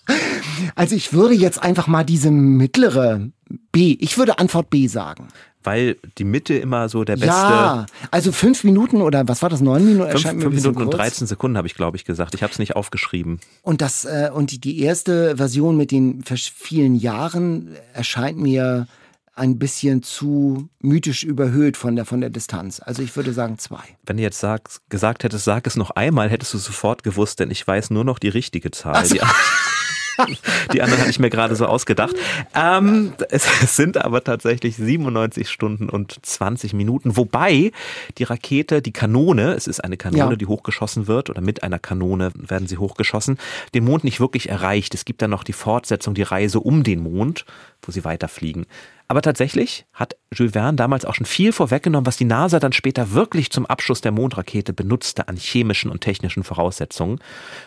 also 0.75 0.95
ich 0.95 1.13
würde 1.13 1.35
jetzt 1.35 1.61
einfach 1.61 1.85
mal 1.85 2.03
diese 2.03 2.31
mittlere 2.31 3.29
B. 3.71 3.95
Ich 3.99 4.17
würde 4.17 4.39
Antwort 4.39 4.71
B 4.71 4.87
sagen 4.87 5.27
weil 5.65 5.95
die 6.17 6.25
Mitte 6.25 6.55
immer 6.55 6.89
so 6.89 7.05
der 7.05 7.13
beste. 7.13 7.27
Ja, 7.27 7.85
also 8.11 8.33
fünf 8.33 8.65
Minuten 8.65 9.01
oder 9.01 9.25
was 9.29 9.41
war 9.41 9.49
das, 9.49 9.61
neun 9.61 9.85
Minuten? 9.85 10.11
Fünf, 10.11 10.23
fünf 10.23 10.55
Minuten 10.55 10.75
kurz. 10.75 10.85
und 10.85 10.93
13 10.93 11.27
Sekunden 11.27 11.55
habe 11.55 11.67
ich, 11.67 11.75
glaube 11.75 11.95
ich, 11.95 12.03
gesagt. 12.03 12.35
Ich 12.35 12.43
habe 12.43 12.51
es 12.51 12.59
nicht 12.59 12.75
aufgeschrieben. 12.75 13.39
Und 13.61 13.79
das 13.79 14.03
äh, 14.03 14.29
und 14.33 14.51
die, 14.51 14.59
die 14.59 14.81
erste 14.81 15.37
Version 15.37 15.77
mit 15.77 15.91
den 15.91 16.21
vielen 16.25 16.95
Jahren 16.95 17.69
erscheint 17.93 18.37
mir 18.37 18.87
ein 19.35 19.57
bisschen 19.57 20.03
zu 20.03 20.69
mythisch 20.79 21.23
überhöht 21.23 21.75
von 21.75 21.95
der, 21.95 22.05
von 22.05 22.21
der 22.21 22.29
Distanz. 22.29 22.79
Also 22.79 23.01
ich 23.01 23.15
würde 23.15 23.33
sagen 23.33 23.57
zwei. 23.57 23.83
Wenn 24.05 24.17
du 24.17 24.23
jetzt 24.23 24.39
sagst, 24.39 24.81
gesagt 24.89 25.23
hättest, 25.23 25.45
sag 25.45 25.65
es 25.65 25.75
noch 25.75 25.91
einmal, 25.91 26.29
hättest 26.29 26.53
du 26.53 26.59
sofort 26.59 27.03
gewusst, 27.03 27.39
denn 27.39 27.49
ich 27.49 27.65
weiß 27.65 27.89
nur 27.89 28.03
noch 28.03 28.19
die 28.19 28.29
richtige 28.29 28.69
Zahl. 28.69 29.03
So. 29.05 29.15
Die, 29.15 29.21
die 30.73 30.81
anderen 30.83 31.01
hatte 31.01 31.09
ich 31.09 31.17
mir 31.17 31.31
gerade 31.31 31.55
so 31.55 31.65
ausgedacht. 31.65 32.15
Ähm, 32.53 33.13
es, 33.29 33.75
sind 33.75 33.97
aber 33.97 34.23
tatsächlich 34.23 34.75
97 34.75 35.49
Stunden 35.49 35.89
und 35.89 36.23
20 36.23 36.73
Minuten, 36.73 37.17
wobei 37.17 37.71
die 38.19 38.23
Rakete, 38.23 38.83
die 38.83 38.93
Kanone, 38.93 39.53
es 39.53 39.65
ist 39.65 39.83
eine 39.83 39.97
Kanone, 39.97 40.31
ja. 40.31 40.35
die 40.35 40.45
hochgeschossen 40.45 41.07
wird, 41.07 41.31
oder 41.31 41.41
mit 41.41 41.63
einer 41.63 41.79
Kanone 41.79 42.31
werden 42.35 42.67
sie 42.67 42.77
hochgeschossen, 42.77 43.39
den 43.73 43.85
Mond 43.85 44.03
nicht 44.03 44.19
wirklich 44.19 44.49
erreicht. 44.49 44.93
Es 44.93 45.05
gibt 45.05 45.23
dann 45.23 45.31
noch 45.31 45.43
die 45.43 45.53
Fortsetzung, 45.53 46.13
die 46.13 46.21
Reise 46.21 46.59
um 46.59 46.83
den 46.83 47.01
Mond, 47.01 47.45
wo 47.87 47.91
sie 47.91 48.03
weiterfliegen. 48.03 48.65
Aber 49.07 49.21
tatsächlich 49.21 49.85
hat 49.93 50.15
Jules 50.33 50.53
Verne 50.53 50.75
damals 50.75 51.05
auch 51.05 51.13
schon 51.13 51.25
viel 51.25 51.51
vorweggenommen, 51.51 52.05
was 52.05 52.17
die 52.17 52.25
NASA 52.25 52.59
dann 52.59 52.73
später 52.73 53.11
wirklich 53.11 53.51
zum 53.51 53.65
Abschuss 53.65 54.01
der 54.01 54.11
Mondrakete 54.11 54.73
benutzte 54.73 55.27
an 55.27 55.35
chemischen 55.35 55.91
und 55.91 56.01
technischen 56.01 56.43
Voraussetzungen. 56.43 57.19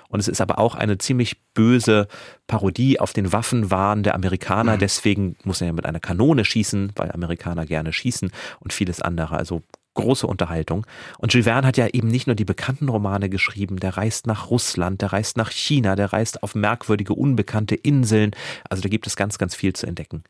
Und 0.09 0.21
es 0.21 0.29
ist 0.29 0.41
aber 0.41 0.59
auch 0.59 0.75
eine 0.75 0.99
ziemlich 0.99 1.39
böse 1.55 2.09
Parodie 2.47 2.99
auf 2.99 3.13
den 3.13 3.33
Waffenwahn 3.33 4.03
der 4.03 4.15
Amerikaner. 4.15 4.75
Mhm. 4.75 4.81
Deswegen 4.81 5.37
muss 5.45 5.61
er 5.61 5.69
ja 5.69 5.73
mit 5.73 5.87
einer 5.87 6.01
Kanone 6.01 6.45
schießen, 6.45 6.93
weil 6.97 7.13
Amerikaner 7.13 7.67
gerne 7.67 7.93
schießen 7.93 8.33
und 8.61 8.73
vieles 8.73 9.01
andere. 9.01 9.37
Also 9.37 9.63
große 9.97 10.27
Unterhaltung. 10.27 10.87
Und 11.19 11.33
Jules 11.33 11.47
Verne 11.47 11.67
hat 11.67 11.77
ja 11.77 11.89
eben 11.89 12.09
nicht 12.09 12.29
nur 12.29 12.37
die 12.37 12.45
bekannten 12.45 12.89
Romane 12.89 13.29
geschrieben, 13.29 13.81
der 13.81 13.97
reist 13.97 14.27
nach 14.27 14.51
Russland, 14.51 15.03
der 15.03 15.13
reist 15.13 15.37
nach 15.37 15.51
China, 15.51 15.97
der 15.97 16.13
reist 16.13 16.43
auf 16.45 16.55
merkwürdige, 16.55 17.15
unbekannte 17.15 17.75
Inseln. 17.75 18.31
Also 18.71 18.83
da 18.83 18.89
gibt 18.89 19.07
es 19.09 19.17
ganz, 19.17 19.39
ganz 19.39 19.57
viel 19.57 19.73
zu 19.73 19.87
entdecken. 19.87 20.23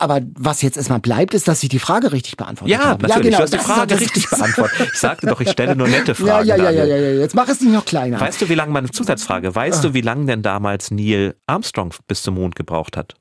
Aber 0.00 0.20
was 0.34 0.62
jetzt 0.62 0.76
erstmal 0.76 1.00
bleibt, 1.00 1.34
ist, 1.34 1.48
dass 1.48 1.60
ich 1.64 1.68
die 1.68 1.80
Frage 1.80 2.12
richtig 2.12 2.36
beantwortet 2.36 2.78
ja, 2.78 2.84
habe. 2.84 3.08
Natürlich. 3.08 3.32
Ja, 3.32 3.38
genau. 3.38 3.38
Du 3.38 3.42
hast 3.42 3.52
die 3.52 3.58
Frage 3.58 4.00
richtig 4.00 4.30
beantwortet. 4.30 4.88
Ich 4.92 5.00
sagte 5.00 5.26
doch, 5.26 5.40
ich 5.40 5.50
stelle 5.50 5.74
nur 5.74 5.88
nette 5.88 6.14
Fragen. 6.14 6.46
Ja, 6.46 6.56
ja, 6.56 6.70
ja, 6.70 6.84
ja, 6.84 6.96
ja, 6.96 7.20
Jetzt 7.20 7.34
mach 7.34 7.48
es 7.48 7.60
nicht 7.60 7.72
noch 7.72 7.84
kleiner. 7.84 8.20
Weißt 8.20 8.40
du, 8.40 8.48
wie 8.48 8.54
lange 8.54 8.70
meine 8.72 8.90
Zusatzfrage? 8.90 9.54
Weißt 9.54 9.82
du, 9.82 9.94
wie 9.94 10.00
lange 10.00 10.26
denn 10.26 10.42
damals 10.42 10.92
Neil 10.92 11.34
Armstrong 11.46 11.92
bis 12.06 12.22
zum 12.22 12.34
Mond 12.34 12.54
gebraucht 12.54 12.96
hat? 12.96 13.16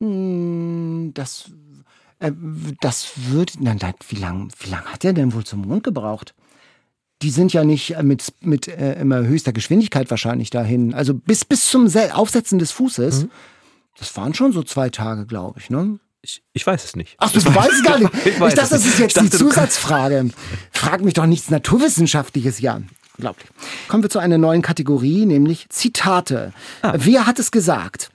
Hm, 0.00 1.10
das, 1.12 1.50
das 2.80 3.12
wird, 3.16 3.54
na, 3.60 3.74
wie 4.08 4.16
lange, 4.16 4.48
wie 4.58 4.70
lang 4.70 4.84
hat 4.84 5.04
er 5.04 5.12
denn 5.12 5.32
wohl 5.32 5.44
zum 5.44 5.62
Mond 5.62 5.84
gebraucht? 5.84 6.34
Die 7.22 7.30
sind 7.30 7.52
ja 7.52 7.64
nicht 7.64 7.96
äh, 7.96 8.02
mit, 8.02 8.32
mit 8.40 8.68
äh, 8.68 9.00
immer 9.00 9.22
höchster 9.22 9.52
Geschwindigkeit 9.52 10.10
wahrscheinlich 10.10 10.50
dahin. 10.50 10.94
Also 10.94 11.14
bis, 11.14 11.44
bis 11.44 11.66
zum 11.68 11.88
Aufsetzen 12.12 12.58
des 12.58 12.72
Fußes. 12.72 13.24
Mhm 13.24 13.30
das 14.00 14.16
waren 14.16 14.34
schon 14.34 14.52
so 14.52 14.62
zwei 14.62 14.88
Tage, 14.88 15.26
glaube 15.26 15.60
ich, 15.60 15.70
ne? 15.70 16.00
Ich, 16.22 16.42
ich 16.52 16.66
weiß 16.66 16.84
es 16.84 16.96
nicht. 16.96 17.16
Ach, 17.18 17.30
du 17.30 17.42
weißt 17.42 17.72
es 17.72 17.82
gar 17.82 17.98
nicht. 17.98 18.10
Ich, 18.24 18.32
ich 18.32 18.38
dachte, 18.38 18.56
das 18.56 18.72
ist 18.86 18.98
jetzt 18.98 19.16
dachte, 19.16 19.30
die 19.30 19.36
Zusatzfrage. 19.36 20.30
Frag 20.70 21.02
mich 21.02 21.14
doch 21.14 21.26
nichts 21.26 21.50
Naturwissenschaftliches, 21.50 22.60
Jan. 22.60 22.88
Unglaublich. 23.16 23.48
Kommen 23.88 24.02
wir 24.02 24.10
zu 24.10 24.18
einer 24.18 24.38
neuen 24.38 24.62
Kategorie, 24.62 25.26
nämlich 25.26 25.68
Zitate. 25.68 26.52
Ah. 26.82 26.94
Wer 26.96 27.26
hat 27.26 27.38
es 27.38 27.50
gesagt? 27.50 28.10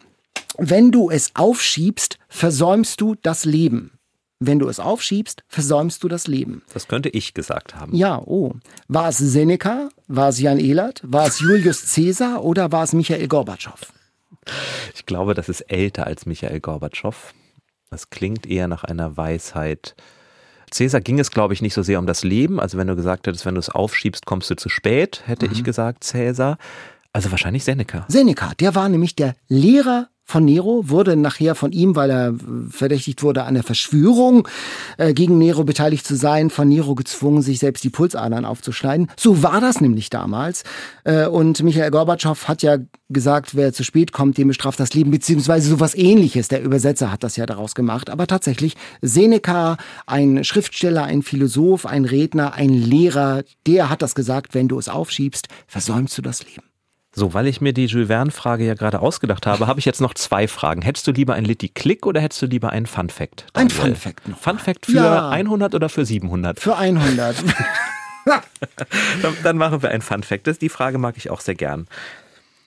Wenn 0.57 0.91
du 0.91 1.09
es 1.09 1.31
aufschiebst, 1.35 2.17
versäumst 2.29 3.01
du 3.01 3.15
das 3.21 3.45
Leben. 3.45 3.91
Wenn 4.39 4.59
du 4.59 4.67
es 4.67 4.79
aufschiebst, 4.79 5.43
versäumst 5.47 6.03
du 6.03 6.07
das 6.07 6.27
Leben. 6.27 6.61
Das 6.73 6.87
könnte 6.87 7.09
ich 7.09 7.33
gesagt 7.33 7.75
haben. 7.75 7.95
Ja, 7.95 8.19
oh. 8.19 8.53
War 8.87 9.09
es 9.09 9.17
Seneca? 9.17 9.89
War 10.07 10.29
es 10.29 10.39
Jan 10.39 10.59
Ehlert? 10.59 11.01
War 11.03 11.27
es 11.27 11.39
Julius 11.39 11.93
Caesar? 11.93 12.43
Oder 12.43 12.71
war 12.71 12.83
es 12.83 12.93
Michael 12.93 13.27
Gorbatschow? 13.27 13.93
Ich 14.93 15.05
glaube, 15.05 15.33
das 15.33 15.49
ist 15.49 15.61
älter 15.61 16.05
als 16.05 16.25
Michael 16.25 16.59
Gorbatschow. 16.59 17.33
Das 17.89 18.09
klingt 18.09 18.45
eher 18.45 18.67
nach 18.67 18.83
einer 18.83 19.15
Weisheit 19.15 19.95
Cäsar 20.71 21.01
ging 21.01 21.19
es, 21.19 21.31
glaube 21.31 21.53
ich, 21.53 21.61
nicht 21.61 21.73
so 21.73 21.83
sehr 21.83 21.99
um 21.99 22.05
das 22.05 22.23
Leben. 22.23 22.59
Also 22.59 22.77
wenn 22.77 22.87
du 22.87 22.95
gesagt 22.95 23.27
hättest, 23.27 23.45
wenn 23.45 23.55
du 23.55 23.59
es 23.59 23.69
aufschiebst, 23.69 24.25
kommst 24.25 24.49
du 24.49 24.55
zu 24.55 24.69
spät, 24.69 25.23
hätte 25.25 25.47
mhm. 25.47 25.53
ich 25.53 25.63
gesagt 25.63 26.03
Cäsar. 26.03 26.57
Also 27.13 27.31
wahrscheinlich 27.31 27.63
Seneca. 27.63 28.05
Seneca, 28.09 28.51
der 28.59 28.75
war 28.75 28.89
nämlich 28.89 29.15
der 29.15 29.35
Lehrer 29.47 30.09
von 30.25 30.43
Nero, 30.43 30.89
wurde 30.89 31.15
nachher 31.15 31.53
von 31.53 31.71
ihm, 31.71 31.95
weil 31.95 32.09
er 32.09 32.33
verdächtigt 32.69 33.21
wurde, 33.21 33.43
an 33.43 33.53
der 33.53 33.63
Verschwörung 33.63 34.47
äh, 34.97 35.13
gegen 35.13 35.37
Nero 35.37 35.63
beteiligt 35.63 36.05
zu 36.05 36.15
sein, 36.15 36.49
von 36.49 36.67
Nero 36.67 36.95
gezwungen, 36.95 37.43
sich 37.43 37.59
selbst 37.59 37.83
die 37.83 37.91
Pulsadern 37.91 38.43
aufzuschneiden. 38.43 39.07
So 39.17 39.43
war 39.43 39.61
das 39.61 39.81
nämlich 39.81 40.09
damals. 40.09 40.63
Äh, 41.03 41.27
und 41.27 41.61
Michael 41.61 41.91
Gorbatschow 41.91 42.47
hat 42.47 42.63
ja 42.63 42.77
gesagt, 43.09 43.55
wer 43.55 43.71
zu 43.71 43.83
spät 43.83 44.11
kommt, 44.11 44.39
dem 44.39 44.47
bestraft 44.47 44.79
das 44.79 44.93
Leben, 44.95 45.11
beziehungsweise 45.11 45.69
sowas 45.69 45.93
ähnliches. 45.93 46.47
Der 46.47 46.63
Übersetzer 46.63 47.11
hat 47.11 47.23
das 47.23 47.35
ja 47.35 47.45
daraus 47.45 47.75
gemacht. 47.75 48.09
Aber 48.09 48.25
tatsächlich, 48.25 48.75
Seneca, 49.01 49.77
ein 50.07 50.43
Schriftsteller, 50.43 51.03
ein 51.03 51.21
Philosoph, 51.21 51.85
ein 51.85 52.05
Redner, 52.05 52.55
ein 52.55 52.69
Lehrer, 52.69 53.43
der 53.67 53.91
hat 53.91 54.01
das 54.01 54.15
gesagt, 54.15 54.55
wenn 54.55 54.67
du 54.67 54.79
es 54.79 54.89
aufschiebst, 54.89 55.47
versäumst 55.67 56.17
du 56.17 56.23
das 56.23 56.43
Leben. 56.43 56.63
So, 57.17 57.33
weil 57.33 57.47
ich 57.47 57.61
mir 57.61 57.71
die 57.71 57.85
Jules 57.85 58.07
Verne-Frage 58.07 58.65
ja 58.65 58.73
gerade 58.73 58.99
ausgedacht 58.99 59.47
habe, 59.47 59.67
habe 59.67 59.79
ich 59.79 59.85
jetzt 59.85 60.01
noch 60.01 60.13
zwei 60.13 60.49
Fragen. 60.49 60.81
Hättest 60.81 61.07
du 61.07 61.11
lieber 61.11 61.33
ein 61.33 61.45
Litty 61.45 61.69
Click 61.69 62.05
oder 62.05 62.19
hättest 62.19 62.41
du 62.41 62.45
lieber 62.45 62.71
einen 62.71 62.87
Fun 62.87 63.09
Fact? 63.09 63.45
Ein 63.53 63.69
Fun 63.69 63.95
Fact 63.95 64.27
noch. 64.27 64.37
Fun 64.37 64.59
Fact 64.59 64.87
für 64.87 64.97
ja. 64.97 65.29
100 65.29 65.73
oder 65.73 65.87
für 65.87 66.05
700? 66.05 66.59
Für 66.59 66.75
100. 66.75 67.37
dann, 69.43 69.57
machen 69.57 69.81
wir 69.81 69.91
ein 69.91 70.01
Fun 70.01 70.23
Fact. 70.23 70.47
Das, 70.47 70.59
die 70.59 70.67
Frage 70.67 70.97
mag 70.97 71.15
ich 71.15 71.29
auch 71.29 71.39
sehr 71.39 71.55
gern. 71.55 71.87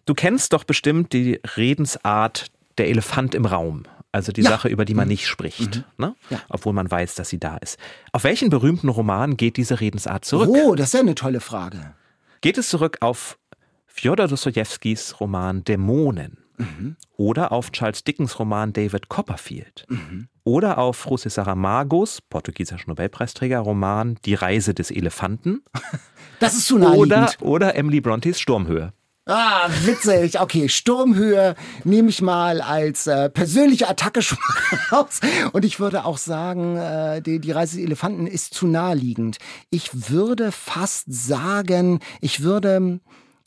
Du 0.07 0.14
kennst 0.14 0.55
doch 0.55 0.64
bestimmt 0.64 1.12
die 1.12 1.40
Redensart 1.57 2.46
der 2.78 2.88
Elefant 2.88 3.34
im 3.34 3.44
Raum. 3.44 3.82
Also 4.12 4.32
die 4.32 4.40
ja. 4.40 4.49
Sache, 4.49 4.68
über 4.68 4.86
die 4.86 4.94
man 4.94 5.05
mhm. 5.05 5.11
nicht 5.11 5.26
spricht, 5.26 5.76
mhm. 5.76 5.84
ne? 5.99 6.14
ja. 6.30 6.40
obwohl 6.49 6.72
man 6.72 6.90
weiß, 6.90 7.16
dass 7.16 7.28
sie 7.28 7.38
da 7.38 7.59
ist. 7.59 7.78
Auf 8.12 8.24
welchen 8.24 8.49
berühmten 8.49 8.88
Roman 8.88 9.36
geht 9.36 9.59
diese 9.59 9.80
Redensart 9.80 10.24
zurück? 10.24 10.49
Oh, 10.51 10.74
das 10.74 10.86
ist 10.86 10.94
ja 10.94 11.01
eine 11.01 11.14
tolle 11.14 11.40
Frage. 11.40 11.94
Geht 12.40 12.57
es 12.57 12.70
zurück 12.70 12.99
auf 13.01 13.36
Fjodor 13.99 14.28
Dostojewskis 14.28 15.18
Roman 15.18 15.64
Dämonen 15.64 16.38
mhm. 16.57 16.94
oder 17.16 17.51
auf 17.51 17.72
Charles 17.72 18.05
Dickens 18.05 18.38
Roman 18.38 18.72
David 18.72 19.09
Copperfield 19.09 19.86
mhm. 19.88 20.28
oder 20.44 20.78
auf 20.78 21.05
José 21.05 21.28
Saramagos, 21.28 22.20
portugiesischer 22.20 22.86
Nobelpreisträger, 22.86 23.59
Roman 23.59 24.16
Die 24.24 24.34
Reise 24.34 24.72
des 24.72 24.92
Elefanten. 24.92 25.64
Das 26.40 26.55
ist 26.55 26.66
zu 26.66 26.78
naheliegend. 26.78 27.38
Oder, 27.40 27.42
oder 27.42 27.74
Emily 27.74 28.01
Brontes 28.01 28.38
Sturmhöhe. 28.38 28.92
Ah, 29.26 29.68
witzig. 29.84 30.38
Okay, 30.38 30.68
Sturmhöhe 30.68 31.57
nehme 31.82 32.11
ich 32.11 32.22
mal 32.22 32.61
als 32.61 33.09
äh, 33.09 33.28
persönliche 33.28 33.88
Attacke 33.88 34.22
schon 34.22 34.38
mal 34.38 34.78
raus. 35.01 35.18
Und 35.51 35.64
ich 35.64 35.80
würde 35.80 36.05
auch 36.05 36.16
sagen, 36.16 36.76
äh, 36.76 37.20
die, 37.20 37.40
die 37.40 37.51
Reise 37.51 37.78
des 37.78 37.84
Elefanten 37.84 38.28
ist 38.28 38.55
zu 38.55 38.68
naheliegend. 38.68 39.38
Ich 39.70 40.11
würde 40.12 40.53
fast 40.53 41.12
sagen, 41.12 41.99
ich 42.20 42.44
würde 42.44 43.01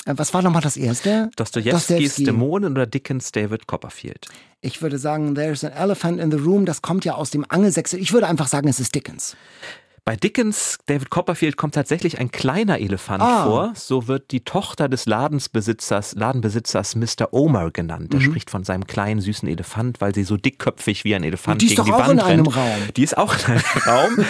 was 0.05 0.33
war 0.33 0.41
nochmal 0.41 0.61
das 0.61 0.77
erste? 0.77 1.29
Dostojewskis 1.35 2.15
Dämonen 2.15 2.73
oder 2.73 2.87
Dickens 2.87 3.31
David 3.31 3.67
Copperfield? 3.67 4.27
Ich 4.61 4.81
würde 4.81 4.97
sagen, 4.97 5.35
There's 5.35 5.63
an 5.63 5.71
Elephant 5.71 6.19
in 6.19 6.31
the 6.31 6.37
Room. 6.37 6.65
Das 6.65 6.81
kommt 6.81 7.05
ja 7.05 7.15
aus 7.15 7.31
dem 7.31 7.45
Angelsächsischen. 7.47 8.01
Ich 8.01 8.13
würde 8.13 8.27
einfach 8.27 8.47
sagen, 8.47 8.67
es 8.67 8.79
ist 8.79 8.93
Dickens. 8.95 9.35
Bei 10.03 10.15
Dickens, 10.15 10.79
David 10.87 11.11
Copperfield, 11.11 11.57
kommt 11.57 11.75
tatsächlich 11.75 12.19
ein 12.19 12.31
kleiner 12.31 12.79
Elefant 12.79 13.21
ah. 13.21 13.45
vor. 13.45 13.73
So 13.75 14.07
wird 14.07 14.31
die 14.31 14.39
Tochter 14.43 14.89
des 14.89 15.05
Ladensbesitzers, 15.05 16.15
Ladenbesitzers 16.15 16.95
Mr. 16.95 17.31
Omer 17.31 17.69
genannt. 17.69 18.11
Der 18.11 18.19
mhm. 18.19 18.23
spricht 18.23 18.49
von 18.49 18.63
seinem 18.63 18.87
kleinen 18.87 19.21
süßen 19.21 19.47
Elefant, 19.47 20.01
weil 20.01 20.15
sie 20.15 20.23
so 20.23 20.37
dickköpfig 20.37 21.03
wie 21.03 21.13
ein 21.13 21.23
Elefant 21.23 21.61
die 21.61 21.67
gegen 21.67 21.85
die 21.85 21.91
Wand 21.91 22.01
rennt. 22.01 22.17
Die 22.17 22.23
ist 22.23 22.33
doch 22.33 22.33
auch 22.33 22.33
in 22.33 22.41
einem 22.41 22.47
Raum. 22.47 22.93
Die 22.97 23.03
ist 23.03 23.17
auch 23.17 23.35
in 23.35 23.45
einem 23.45 23.63
Raum. 23.85 24.25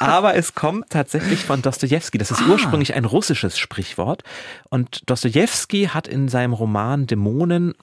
Aber 0.00 0.36
es 0.36 0.54
kommt 0.54 0.88
tatsächlich 0.88 1.44
von 1.44 1.60
Dostoevsky. 1.60 2.16
Das 2.16 2.30
ist 2.30 2.40
ah. 2.40 2.52
ursprünglich 2.52 2.94
ein 2.94 3.04
russisches 3.04 3.58
Sprichwort. 3.58 4.22
Und 4.70 5.02
Dostoevsky 5.10 5.88
hat 5.92 6.08
in 6.08 6.28
seinem 6.28 6.54
Roman 6.54 7.06
Dämonen 7.06 7.74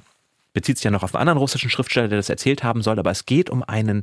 bezieht 0.53 0.77
sich 0.77 0.85
ja 0.85 0.91
noch 0.91 1.03
auf 1.03 1.13
einen 1.13 1.21
anderen 1.21 1.37
russischen 1.37 1.69
Schriftsteller, 1.69 2.07
der 2.07 2.17
das 2.17 2.29
erzählt 2.29 2.63
haben 2.63 2.81
soll, 2.81 2.97
aber 2.97 3.11
es 3.11 3.27
geht 3.27 3.51
um 3.51 3.61
einen 3.61 4.01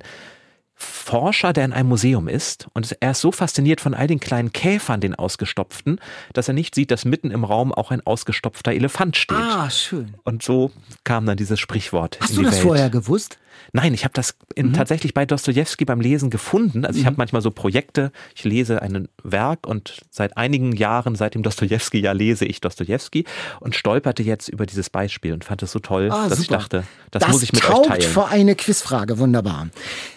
Forscher, 0.76 1.52
der 1.52 1.64
in 1.64 1.72
einem 1.72 1.88
Museum 1.88 2.28
ist 2.28 2.66
und 2.72 2.96
er 3.00 3.12
ist 3.12 3.20
so 3.20 3.30
fasziniert 3.30 3.80
von 3.80 3.94
all 3.94 4.06
den 4.06 4.20
kleinen 4.20 4.52
Käfern, 4.52 5.00
den 5.00 5.14
ausgestopften, 5.14 6.00
dass 6.32 6.48
er 6.48 6.54
nicht 6.54 6.74
sieht, 6.74 6.90
dass 6.90 7.04
mitten 7.04 7.30
im 7.30 7.44
Raum 7.44 7.72
auch 7.72 7.90
ein 7.90 8.04
ausgestopfter 8.04 8.72
Elefant 8.72 9.16
steht. 9.16 9.36
Ah, 9.36 9.70
schön. 9.70 10.14
Und 10.24 10.42
so 10.42 10.72
kam 11.04 11.26
dann 11.26 11.36
dieses 11.36 11.60
Sprichwort. 11.60 12.18
Hast 12.20 12.36
du 12.36 12.42
das 12.42 12.54
Welt. 12.56 12.62
vorher 12.62 12.90
gewusst? 12.90 13.38
Nein, 13.76 13.92
ich 13.92 14.04
habe 14.04 14.14
das 14.14 14.36
in, 14.54 14.68
mhm. 14.68 14.72
tatsächlich 14.74 15.14
bei 15.14 15.26
Dostoevsky 15.26 15.84
beim 15.84 16.00
Lesen 16.00 16.30
gefunden. 16.30 16.84
Also 16.86 16.96
ich 16.96 17.02
mhm. 17.02 17.08
habe 17.08 17.16
manchmal 17.18 17.42
so 17.42 17.50
Projekte, 17.50 18.12
ich 18.36 18.44
lese 18.44 18.80
ein 18.80 19.08
Werk 19.24 19.66
und 19.66 20.00
seit 20.10 20.36
einigen 20.36 20.76
Jahren, 20.76 21.16
seit 21.16 21.34
dem 21.34 21.42
Dostoevsky 21.42 21.98
ja 21.98 22.12
lese 22.12 22.44
ich 22.44 22.60
Dostoevsky 22.60 23.24
und 23.58 23.74
stolperte 23.74 24.22
jetzt 24.22 24.48
über 24.48 24.64
dieses 24.64 24.90
Beispiel 24.90 25.32
und 25.32 25.42
fand 25.42 25.64
es 25.64 25.72
so 25.72 25.80
toll, 25.80 26.08
ah, 26.12 26.28
dass 26.28 26.38
super. 26.38 26.40
ich 26.40 26.46
dachte, 26.46 26.84
das, 27.10 27.22
das 27.22 27.32
muss 27.32 27.42
ich 27.42 27.52
mit 27.52 27.68
euch 27.68 27.86
teilen. 27.88 28.02
vor 28.02 28.28
eine 28.28 28.54
Quizfrage, 28.54 29.18
wunderbar. 29.18 29.66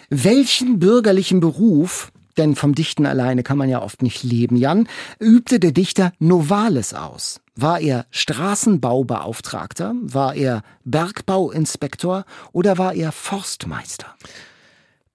Welchen 0.08 0.78
bürgerlichen 0.78 1.40
Beruf 1.40 2.12
denn 2.38 2.54
vom 2.54 2.74
Dichten 2.74 3.06
alleine 3.06 3.42
kann 3.42 3.58
man 3.58 3.68
ja 3.68 3.82
oft 3.82 4.02
nicht 4.02 4.22
leben, 4.22 4.56
Jan, 4.56 4.88
übte 5.18 5.60
der 5.60 5.72
Dichter 5.72 6.12
Novalis 6.18 6.94
aus. 6.94 7.40
War 7.54 7.80
er 7.80 8.06
Straßenbaubeauftragter? 8.10 9.94
War 10.00 10.34
er 10.36 10.62
Bergbauinspektor? 10.84 12.24
Oder 12.52 12.78
war 12.78 12.94
er 12.94 13.10
Forstmeister? 13.10 14.14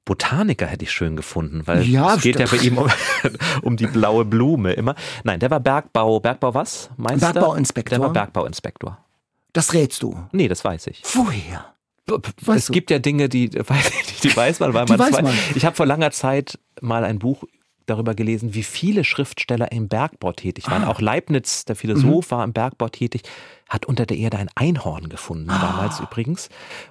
Botaniker 0.05 0.65
hätte 0.65 0.83
ich 0.83 0.91
schön 0.91 1.15
gefunden, 1.15 1.65
weil 1.65 1.83
ja, 1.83 2.15
es 2.15 2.21
geht 2.21 2.37
ja 2.37 2.45
bei 2.45 2.57
ihm 2.57 2.77
um, 2.77 2.89
um, 3.61 3.77
die 3.77 3.87
blaue 3.87 4.25
Blume 4.25 4.73
immer. 4.73 4.95
Nein, 5.23 5.39
der 5.39 5.49
war 5.49 5.61
Bergbau, 5.61 6.19
Bergbau 6.19 6.53
was? 6.53 6.89
Meister? 6.97 7.31
Bergbauinspektor. 7.31 7.97
Der 7.97 8.05
war 8.05 8.11
Bergbauinspektor. 8.11 8.97
Das 9.53 9.73
rätst 9.73 10.03
du. 10.03 10.17
Nee, 10.33 10.49
das 10.49 10.65
weiß 10.65 10.87
ich. 10.87 11.01
Woher? 11.13 11.73
Weißt 12.05 12.59
es 12.59 12.65
du? 12.65 12.73
gibt 12.73 12.91
ja 12.91 12.99
Dinge, 12.99 13.29
die, 13.29 13.49
die 14.23 14.35
weiß 14.35 14.59
man, 14.59 14.73
weil 14.73 14.85
man 14.85 14.99
weiß 14.99 15.21
man. 15.21 15.33
Ich 15.55 15.63
habe 15.63 15.75
vor 15.75 15.85
langer 15.85 16.11
Zeit 16.11 16.59
mal 16.83 17.03
ein 17.03 17.19
Buch 17.19 17.43
darüber 17.85 18.15
gelesen, 18.15 18.53
wie 18.53 18.63
viele 18.63 19.03
Schriftsteller 19.03 19.71
im 19.71 19.87
Bergbau 19.87 20.31
tätig 20.31 20.69
waren. 20.69 20.83
Ah. 20.83 20.89
Auch 20.89 21.01
Leibniz, 21.01 21.65
der 21.65 21.75
Philosoph, 21.75 22.27
mhm. 22.27 22.31
war 22.31 22.43
im 22.43 22.53
Bergbau 22.53 22.89
tätig, 22.89 23.23
hat 23.67 23.85
unter 23.85 24.05
der 24.05 24.17
Erde 24.17 24.37
ein 24.37 24.49
Einhorn 24.55 25.09
gefunden, 25.09 25.49
ah. 25.49 25.59
damals 25.59 25.99
übrigens. 25.99 26.49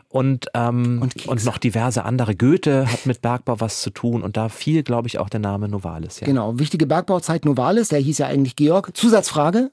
Und, 0.09 0.47
ähm, 0.55 1.01
und, 1.01 1.26
und, 1.26 1.45
noch 1.45 1.59
diverse 1.59 2.05
andere. 2.05 2.34
Goethe 2.34 2.90
hat 2.90 3.07
mit 3.07 3.22
Bergbau 3.22 3.61
was 3.61 3.80
zu 3.80 3.90
tun 3.90 4.22
und 4.22 4.36
da 4.36 4.49
fiel, 4.49 4.82
glaube 4.82 5.09
ich, 5.09 5.18
auch 5.18 5.30
der 5.30 5.40
Name 5.40 5.68
Novalis. 5.68 6.20
Ja. 6.20 6.26
Genau, 6.26 6.59
wichtige 6.59 6.86
Bergbauzeit 6.86 7.45
Novalis, 7.45 7.88
der 7.88 8.01
hieß 8.01 8.18
ja 8.18 8.26
eigentlich 8.26 8.57
Georg. 8.57 8.95
Zusatzfrage, 8.95 9.70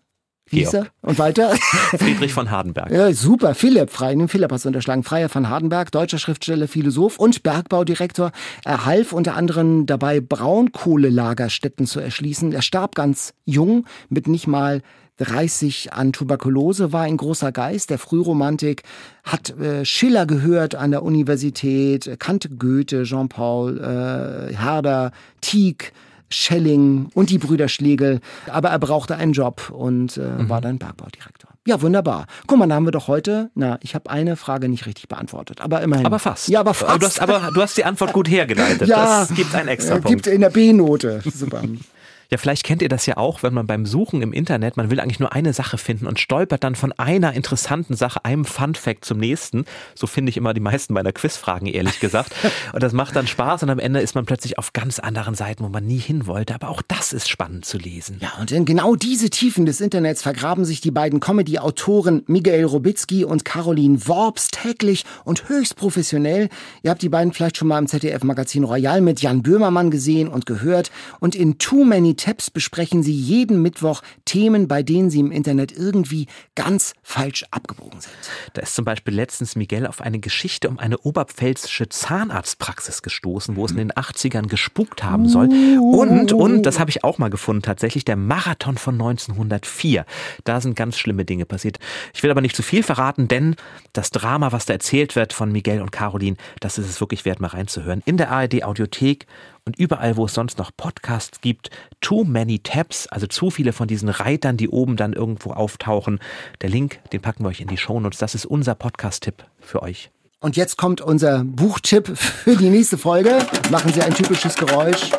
Georg. 0.49 0.91
Und 1.01 1.19
weiter? 1.19 1.51
Friedrich 1.97 2.33
von 2.33 2.51
Hardenberg. 2.51 2.91
Ja, 2.91 3.11
super. 3.13 3.55
Philipp, 3.55 3.89
frei, 3.89 4.13
den 4.13 4.27
Philipp 4.27 4.51
hast 4.51 4.65
du 4.65 4.69
unterschlagen. 4.69 5.03
Freier 5.03 5.29
von 5.29 5.49
Hardenberg, 5.49 5.91
deutscher 5.91 6.19
Schriftsteller, 6.19 6.67
Philosoph 6.67 7.17
und 7.17 7.43
Bergbaudirektor. 7.43 8.31
Er 8.63 8.85
half 8.85 9.13
unter 9.13 9.35
anderem 9.35 9.85
dabei, 9.85 10.19
Braunkohlelagerstätten 10.21 11.85
zu 11.85 11.99
erschließen. 11.99 12.51
Er 12.51 12.61
starb 12.61 12.95
ganz 12.95 13.33
jung, 13.45 13.85
mit 14.09 14.27
nicht 14.27 14.47
mal 14.47 14.81
30 15.19 15.93
an 15.93 16.13
Tuberkulose, 16.13 16.93
war 16.93 17.03
ein 17.03 17.17
großer 17.17 17.51
Geist 17.51 17.89
der 17.89 17.99
Frühromantik, 17.99 18.83
hat 19.23 19.49
äh, 19.59 19.85
Schiller 19.85 20.25
gehört 20.25 20.75
an 20.75 20.91
der 20.91 21.03
Universität, 21.03 22.19
kannte 22.19 22.49
Goethe, 22.49 23.03
Jean-Paul, 23.03 23.79
äh, 23.79 24.55
Herder, 24.55 25.11
Tieck, 25.41 25.91
Schelling 26.29 27.09
und 27.13 27.29
die 27.29 27.37
Brüder 27.37 27.67
Schlegel. 27.67 28.19
Aber 28.47 28.69
er 28.69 28.79
brauchte 28.79 29.15
einen 29.15 29.33
Job 29.33 29.71
und 29.71 30.17
äh, 30.17 30.21
mhm. 30.21 30.49
war 30.49 30.61
dann 30.61 30.77
Bergbaudirektor. 30.77 31.49
Ja, 31.65 31.81
wunderbar. 31.81 32.25
Guck 32.47 32.57
mal, 32.57 32.67
da 32.67 32.75
haben 32.75 32.85
wir 32.85 32.91
doch 32.91 33.07
heute, 33.07 33.51
na, 33.53 33.77
ich 33.81 33.93
habe 33.93 34.09
eine 34.09 34.35
Frage 34.35 34.69
nicht 34.69 34.85
richtig 34.85 35.07
beantwortet, 35.07 35.61
aber 35.61 35.81
immerhin. 35.81 36.05
Aber 36.05 36.17
fast. 36.17 36.47
Ja, 36.47 36.61
aber 36.61 36.73
fast. 36.73 37.01
Du 37.01 37.05
hast, 37.05 37.21
aber 37.21 37.51
du 37.53 37.61
hast 37.61 37.77
die 37.77 37.85
Antwort 37.85 38.13
gut 38.13 38.29
hergeleitet. 38.29 38.87
ja, 38.87 39.21
das 39.21 39.35
gibt 39.35 39.53
einen 39.53 39.67
extra 39.67 39.95
Punkt. 39.95 40.07
Gibt 40.07 40.27
in 40.27 40.41
der 40.41 40.49
B-Note. 40.49 41.21
Super. 41.25 41.61
Ja, 42.31 42.37
vielleicht 42.37 42.63
kennt 42.63 42.83
ihr 42.83 42.89
das 42.89 43.07
ja 43.07 43.17
auch, 43.17 43.41
wenn 43.41 43.55
man 43.55 43.65
beim 43.65 43.87
Suchen 43.87 44.21
im 44.21 44.33
Internet, 44.33 44.77
man 44.77 44.91
will 44.91 44.99
eigentlich 44.99 45.19
nur 45.19 45.33
eine 45.33 45.51
Sache 45.51 45.79
finden 45.79 46.05
und 46.05 46.19
stolpert 46.19 46.63
dann 46.63 46.75
von 46.75 46.91
einer 46.91 47.33
interessanten 47.33 47.95
Sache, 47.95 48.23
einem 48.23 48.45
Fun 48.45 48.75
Fact 48.75 49.03
zum 49.03 49.17
nächsten. 49.17 49.65
So 49.95 50.05
finde 50.05 50.29
ich 50.29 50.37
immer 50.37 50.53
die 50.53 50.59
meisten 50.59 50.93
meiner 50.93 51.11
Quizfragen, 51.11 51.67
ehrlich 51.67 51.99
gesagt. 51.99 52.31
Und 52.73 52.83
das 52.83 52.93
macht 52.93 53.15
dann 53.15 53.25
Spaß 53.25 53.63
und 53.63 53.69
am 53.71 53.79
Ende 53.79 53.99
ist 53.99 54.13
man 54.13 54.25
plötzlich 54.25 54.57
auf 54.57 54.73
ganz 54.73 54.99
anderen 54.99 55.33
Seiten, 55.33 55.63
wo 55.63 55.69
man 55.69 55.85
nie 55.85 55.97
hin 55.97 56.27
wollte. 56.27 56.53
Aber 56.53 56.69
auch 56.69 56.83
das 56.87 57.13
ist 57.13 57.27
spannend 57.27 57.65
zu 57.65 57.77
lesen. 57.77 58.17
Ja, 58.21 58.33
und 58.39 58.51
in 58.51 58.65
genau 58.65 58.95
diese 58.95 59.29
Tiefen 59.29 59.65
des 59.65 59.81
Internets 59.81 60.21
vergraben 60.21 60.65
sich 60.65 60.81
die 60.81 60.91
beiden 60.91 61.19
Comedy-Autoren 61.19 62.23
Michael 62.27 62.65
Robitzky 62.65 63.25
und 63.25 63.43
Caroline 63.43 64.07
Worps 64.07 64.49
täglich 64.49 65.03
und 65.23 65.49
höchst 65.49 65.75
professionell. 65.75 66.49
Ihr 66.83 66.91
habt 66.91 67.01
die 67.01 67.09
beiden 67.09 67.33
vielleicht 67.33 67.57
schon 67.57 67.67
mal 67.67 67.79
im 67.79 67.87
ZDF-Magazin 67.87 68.63
Royal 68.63 69.01
mit 69.01 69.21
Jan 69.21 69.41
Böhmermann 69.41 69.89
gesehen 69.89 70.27
und 70.27 70.45
gehört. 70.45 70.91
Und 71.19 71.33
in 71.33 71.57
Too 71.57 71.83
Many 71.85 72.15
Tabs 72.19 72.51
besprechen 72.51 73.01
sie 73.01 73.13
jeden 73.13 73.61
Mittwoch 73.61 74.01
Themen, 74.25 74.67
bei 74.67 74.83
denen 74.83 75.09
sie 75.09 75.21
im 75.21 75.31
Internet 75.31 75.71
irgendwie 75.71 76.27
ganz 76.53 76.93
falsch 77.01 77.45
abgebogen 77.49 78.01
sind. 78.01 78.13
Da 78.53 78.61
ist 78.61 78.75
zum 78.75 78.83
Beispiel 78.83 79.13
letztens 79.13 79.55
Miguel 79.55 79.87
auf 79.87 80.01
eine 80.01 80.19
Geschichte 80.19 80.67
um 80.67 80.79
eine 80.79 80.97
oberpfälzische 80.97 81.87
Zahnarztpraxis 81.87 83.01
gestoßen, 83.01 83.55
wo 83.55 83.65
es 83.65 83.71
in 83.71 83.77
den 83.77 83.91
80ern 83.93 84.47
gespukt 84.47 85.03
haben 85.03 85.29
soll. 85.29 85.47
Und, 85.47 86.33
und, 86.33 86.63
das 86.63 86.77
habe 86.77 86.89
ich 86.89 87.05
auch 87.05 87.17
mal 87.19 87.29
gefunden, 87.29 87.61
tatsächlich 87.61 88.03
der 88.03 88.17
Marathon 88.17 88.77
von 88.77 88.95
1904. 88.95 90.05
Da 90.43 90.59
sind 90.59 90.75
ganz 90.75 90.97
schlimme 90.97 91.23
Dinge 91.23 91.45
passiert. 91.45 91.79
Ich 92.13 92.21
will 92.21 92.31
aber 92.31 92.41
nicht 92.41 92.55
zu 92.55 92.63
viel 92.63 92.83
verraten, 92.83 93.29
denn 93.29 93.55
das 93.93 94.11
Drama, 94.11 94.51
was 94.51 94.65
da 94.65 94.73
erzählt 94.73 95.15
wird 95.15 95.31
von 95.31 95.53
Miguel 95.53 95.81
und 95.81 95.93
Caroline, 95.93 96.35
das 96.59 96.77
ist 96.77 96.89
es 96.89 96.99
wirklich 96.99 97.23
wert, 97.23 97.39
mal 97.39 97.47
reinzuhören. 97.47 98.03
In 98.05 98.17
der 98.17 98.29
ARD 98.29 98.63
Audiothek 98.65 99.25
und 99.69 99.77
überall, 99.77 100.17
wo 100.17 100.25
es 100.25 100.33
sonst 100.33 100.57
noch 100.57 100.71
Podcasts 100.75 101.41
gibt, 101.41 101.69
too 102.01 102.23
many 102.23 102.57
tabs, 102.57 103.05
also 103.05 103.27
zu 103.27 103.51
viele 103.51 103.71
von 103.71 103.87
diesen 103.87 104.09
Reitern, 104.09 104.57
die 104.57 104.67
oben 104.67 104.95
dann 104.95 105.13
irgendwo 105.13 105.51
auftauchen. 105.51 106.19
Der 106.61 106.71
Link, 106.71 106.99
den 107.11 107.21
packen 107.21 107.43
wir 107.43 107.49
euch 107.49 107.61
in 107.61 107.67
die 107.67 107.77
Shownotes. 107.77 108.17
Das 108.17 108.33
ist 108.33 108.47
unser 108.47 108.73
Podcast-Tipp 108.73 109.45
für 109.59 109.83
euch. 109.83 110.09
Und 110.39 110.57
jetzt 110.57 110.77
kommt 110.77 111.01
unser 111.01 111.43
Buchtipp 111.43 112.17
für 112.17 112.55
die 112.55 112.71
nächste 112.71 112.97
Folge. 112.97 113.37
Machen 113.69 113.93
Sie 113.93 114.01
ein 114.01 114.15
typisches 114.15 114.55
Geräusch. 114.55 115.11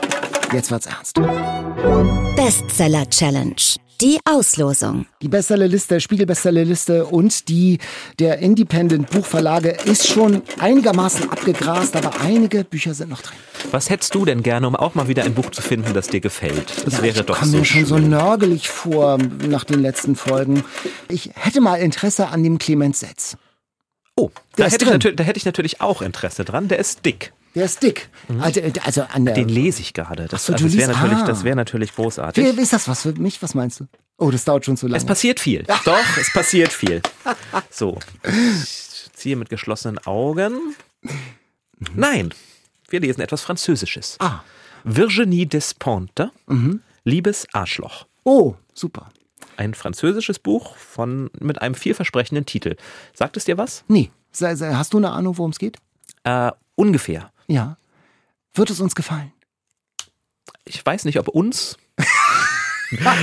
Jetzt 0.52 0.72
wird's 0.72 0.86
ernst. 0.86 1.20
Bestseller 2.34 3.08
Challenge. 3.08 3.79
Die 4.00 4.18
Auslosung. 4.24 5.04
Die 5.20 5.28
Bestsellerliste, 5.28 6.00
Spiegel-Bestsellerliste 6.00 7.04
und 7.04 7.50
die 7.50 7.78
der 8.18 8.38
Independent 8.38 9.10
Buchverlage 9.10 9.76
ist 9.84 10.08
schon 10.08 10.40
einigermaßen 10.58 11.28
abgegrast, 11.30 11.94
aber 11.96 12.18
einige 12.22 12.64
Bücher 12.64 12.94
sind 12.94 13.10
noch 13.10 13.20
drin. 13.20 13.36
Was 13.72 13.90
hättest 13.90 14.14
du 14.14 14.24
denn 14.24 14.42
gerne, 14.42 14.66
um 14.66 14.74
auch 14.74 14.94
mal 14.94 15.08
wieder 15.08 15.24
ein 15.24 15.34
Buch 15.34 15.50
zu 15.50 15.60
finden, 15.60 15.92
das 15.92 16.08
dir 16.08 16.20
gefällt? 16.20 16.86
Das 16.86 16.94
Ja, 16.94 17.02
wäre 17.02 17.20
ich 17.20 17.26
doch 17.26 17.38
komme 17.38 17.50
so 17.50 17.58
mir 17.58 17.64
schon 17.66 17.84
so 17.84 17.98
nörgelig 17.98 18.70
vor 18.70 19.18
nach 19.46 19.64
den 19.64 19.82
letzten 19.82 20.16
Folgen. 20.16 20.64
Ich 21.08 21.32
hätte 21.34 21.60
mal 21.60 21.76
Interesse 21.76 22.28
an 22.28 22.42
dem 22.42 22.56
Clemens 22.56 23.00
Setz. 23.00 23.36
Oh, 24.16 24.30
da 24.56 24.64
hätte, 24.64 24.84
ich 24.84 25.16
da 25.16 25.24
hätte 25.24 25.36
ich 25.36 25.44
natürlich 25.44 25.82
auch 25.82 26.00
Interesse 26.00 26.46
dran. 26.46 26.68
Der 26.68 26.78
ist 26.78 27.04
dick. 27.04 27.34
Der 27.54 27.64
ist 27.64 27.82
dick. 27.82 28.08
Also, 28.40 28.60
also 28.84 29.02
an 29.02 29.24
der. 29.24 29.34
Den 29.34 29.48
lese 29.48 29.80
ich 29.80 29.92
gerade. 29.92 30.26
Das, 30.26 30.46
so, 30.46 30.52
also 30.52 30.66
das 30.66 30.76
wäre 30.76 30.92
natürlich, 30.92 31.18
ah. 31.18 31.26
das 31.26 31.44
wäre 31.44 31.56
natürlich 31.56 31.94
großartig. 31.94 32.56
Wie, 32.56 32.60
ist 32.60 32.72
das 32.72 32.86
was 32.86 33.02
für 33.02 33.12
mich? 33.12 33.42
Was 33.42 33.54
meinst 33.54 33.80
du? 33.80 33.86
Oh, 34.18 34.30
das 34.30 34.44
dauert 34.44 34.64
schon 34.64 34.76
zu 34.76 34.86
lange. 34.86 34.98
Es 34.98 35.04
passiert 35.04 35.40
viel. 35.40 35.64
Doch, 35.84 36.16
es 36.18 36.32
passiert 36.32 36.72
viel. 36.72 37.02
So, 37.70 37.98
ich 38.24 39.08
ziehe 39.12 39.36
mit 39.36 39.48
geschlossenen 39.48 39.98
Augen. 40.06 40.76
Nein, 41.94 42.32
wir 42.88 43.00
lesen 43.00 43.20
etwas 43.20 43.42
Französisches. 43.42 44.16
Ah. 44.20 44.40
Virginie 44.84 45.46
Despontes, 45.46 46.28
Liebes 47.04 47.46
Arschloch. 47.52 48.06
oh, 48.24 48.54
super. 48.74 49.08
Ein 49.56 49.74
französisches 49.74 50.38
Buch 50.38 50.76
von, 50.76 51.30
mit 51.38 51.60
einem 51.60 51.74
vielversprechenden 51.74 52.46
Titel. 52.46 52.76
Sagt 53.12 53.36
es 53.36 53.44
dir 53.44 53.58
was? 53.58 53.84
Nee. 53.88 54.10
Hast 54.40 54.94
du 54.94 54.98
eine 54.98 55.10
Ahnung, 55.10 55.36
worum 55.36 55.50
es 55.50 55.58
geht? 55.58 55.76
Äh, 56.24 56.50
ungefähr. 56.76 57.30
Ja. 57.50 57.76
Wird 58.54 58.70
es 58.70 58.80
uns 58.80 58.94
gefallen? 58.94 59.32
Ich 60.64 60.84
weiß 60.84 61.04
nicht, 61.04 61.18
ob 61.18 61.28
uns. 61.28 61.76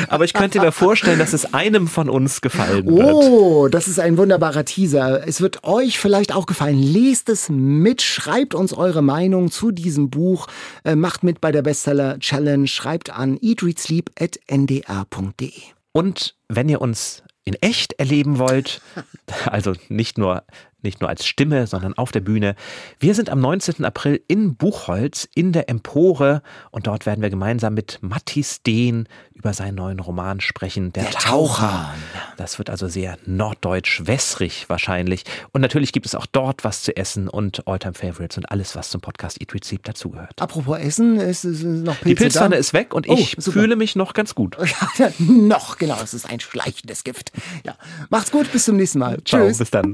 Aber 0.07 0.23
ich 0.23 0.33
könnte 0.33 0.61
mir 0.61 0.71
vorstellen, 0.71 1.19
dass 1.19 1.33
es 1.33 1.53
einem 1.53 1.87
von 1.87 2.09
uns 2.09 2.41
gefallen 2.41 2.85
wird. 2.85 3.13
Oh, 3.13 3.67
das 3.67 3.87
ist 3.87 3.99
ein 3.99 4.17
wunderbarer 4.17 4.65
Teaser. 4.65 5.27
Es 5.27 5.41
wird 5.41 5.65
euch 5.65 5.99
vielleicht 5.99 6.33
auch 6.33 6.45
gefallen. 6.45 6.81
Lest 6.81 7.27
es 7.29 7.49
mit, 7.49 8.01
schreibt 8.01 8.55
uns 8.55 8.71
eure 8.73 9.01
Meinung 9.01 9.51
zu 9.51 9.71
diesem 9.71 10.09
Buch, 10.09 10.47
äh, 10.85 10.95
macht 10.95 11.23
mit 11.23 11.41
bei 11.41 11.51
der 11.51 11.63
Bestseller 11.63 12.17
Challenge, 12.19 12.67
schreibt 12.67 13.09
an 13.09 13.37
eatreadsleep.ndr.de. 13.41 15.51
Und 15.91 16.35
wenn 16.47 16.69
ihr 16.69 16.79
uns 16.79 17.23
in 17.43 17.55
echt 17.55 17.91
erleben 17.93 18.39
wollt, 18.39 18.81
also 19.45 19.73
nicht 19.89 20.17
nur, 20.17 20.43
nicht 20.83 21.01
nur 21.01 21.09
als 21.09 21.25
Stimme, 21.25 21.65
sondern 21.67 21.93
auf 21.97 22.11
der 22.11 22.19
Bühne, 22.19 22.55
wir 22.99 23.15
sind 23.15 23.29
am 23.29 23.39
19. 23.39 23.83
April 23.83 24.21
in 24.27 24.55
Buchholz 24.55 25.27
in 25.33 25.51
der 25.51 25.69
Empore 25.69 26.41
und 26.71 26.87
dort 26.87 27.05
werden 27.05 27.21
wir 27.21 27.29
gemeinsam 27.29 27.73
mit 27.73 27.97
Mattis 28.01 28.61
Dehn 28.61 29.07
über 29.33 29.53
seinen 29.53 29.75
neuen 29.75 29.99
Roman 29.99 30.39
sprechen, 30.39 30.93
Der, 30.93 31.03
Der 31.03 31.11
Taucher. 31.13 31.93
Das 32.37 32.57
wird 32.57 32.69
also 32.69 32.87
sehr 32.87 33.17
norddeutsch, 33.25 34.01
wässrig 34.05 34.65
wahrscheinlich. 34.69 35.23
Und 35.51 35.61
natürlich 35.61 35.91
gibt 35.91 36.05
es 36.05 36.15
auch 36.15 36.25
dort 36.25 36.63
was 36.63 36.83
zu 36.83 36.95
essen 36.95 37.27
und 37.27 37.67
Alltime 37.67 37.93
Favorites 37.93 38.37
und 38.37 38.51
alles, 38.51 38.75
was 38.75 38.89
zum 38.89 39.01
Podcast 39.01 39.41
Eat 39.41 39.51
Sleep 39.65 39.83
dazugehört. 39.83 40.41
Apropos 40.41 40.77
Essen, 40.77 41.19
ist, 41.19 41.43
ist 41.43 41.63
noch 41.63 41.99
Pilze 41.99 42.09
Die 42.09 42.15
Pilzpfanne 42.15 42.55
ist 42.55 42.73
weg 42.73 42.93
und 42.93 43.07
Oh, 43.09 43.13
ich 43.17 43.35
super. 43.39 43.59
fühle 43.61 43.75
mich 43.75 43.95
noch 43.95 44.13
ganz 44.13 44.35
gut. 44.35 44.57
Ja, 44.97 45.11
noch, 45.19 45.77
genau, 45.77 45.97
es 46.03 46.13
ist 46.13 46.27
ein 46.29 46.39
schleichendes 46.39 47.03
Gift. 47.03 47.31
Ja. 47.63 47.75
Macht's 48.09 48.31
gut, 48.31 48.51
bis 48.51 48.65
zum 48.65 48.77
nächsten 48.77 48.99
Mal. 48.99 49.19
Ciao, 49.23 49.45
Tschüss. 49.45 49.57
bis 49.59 49.69
dann. 49.69 49.93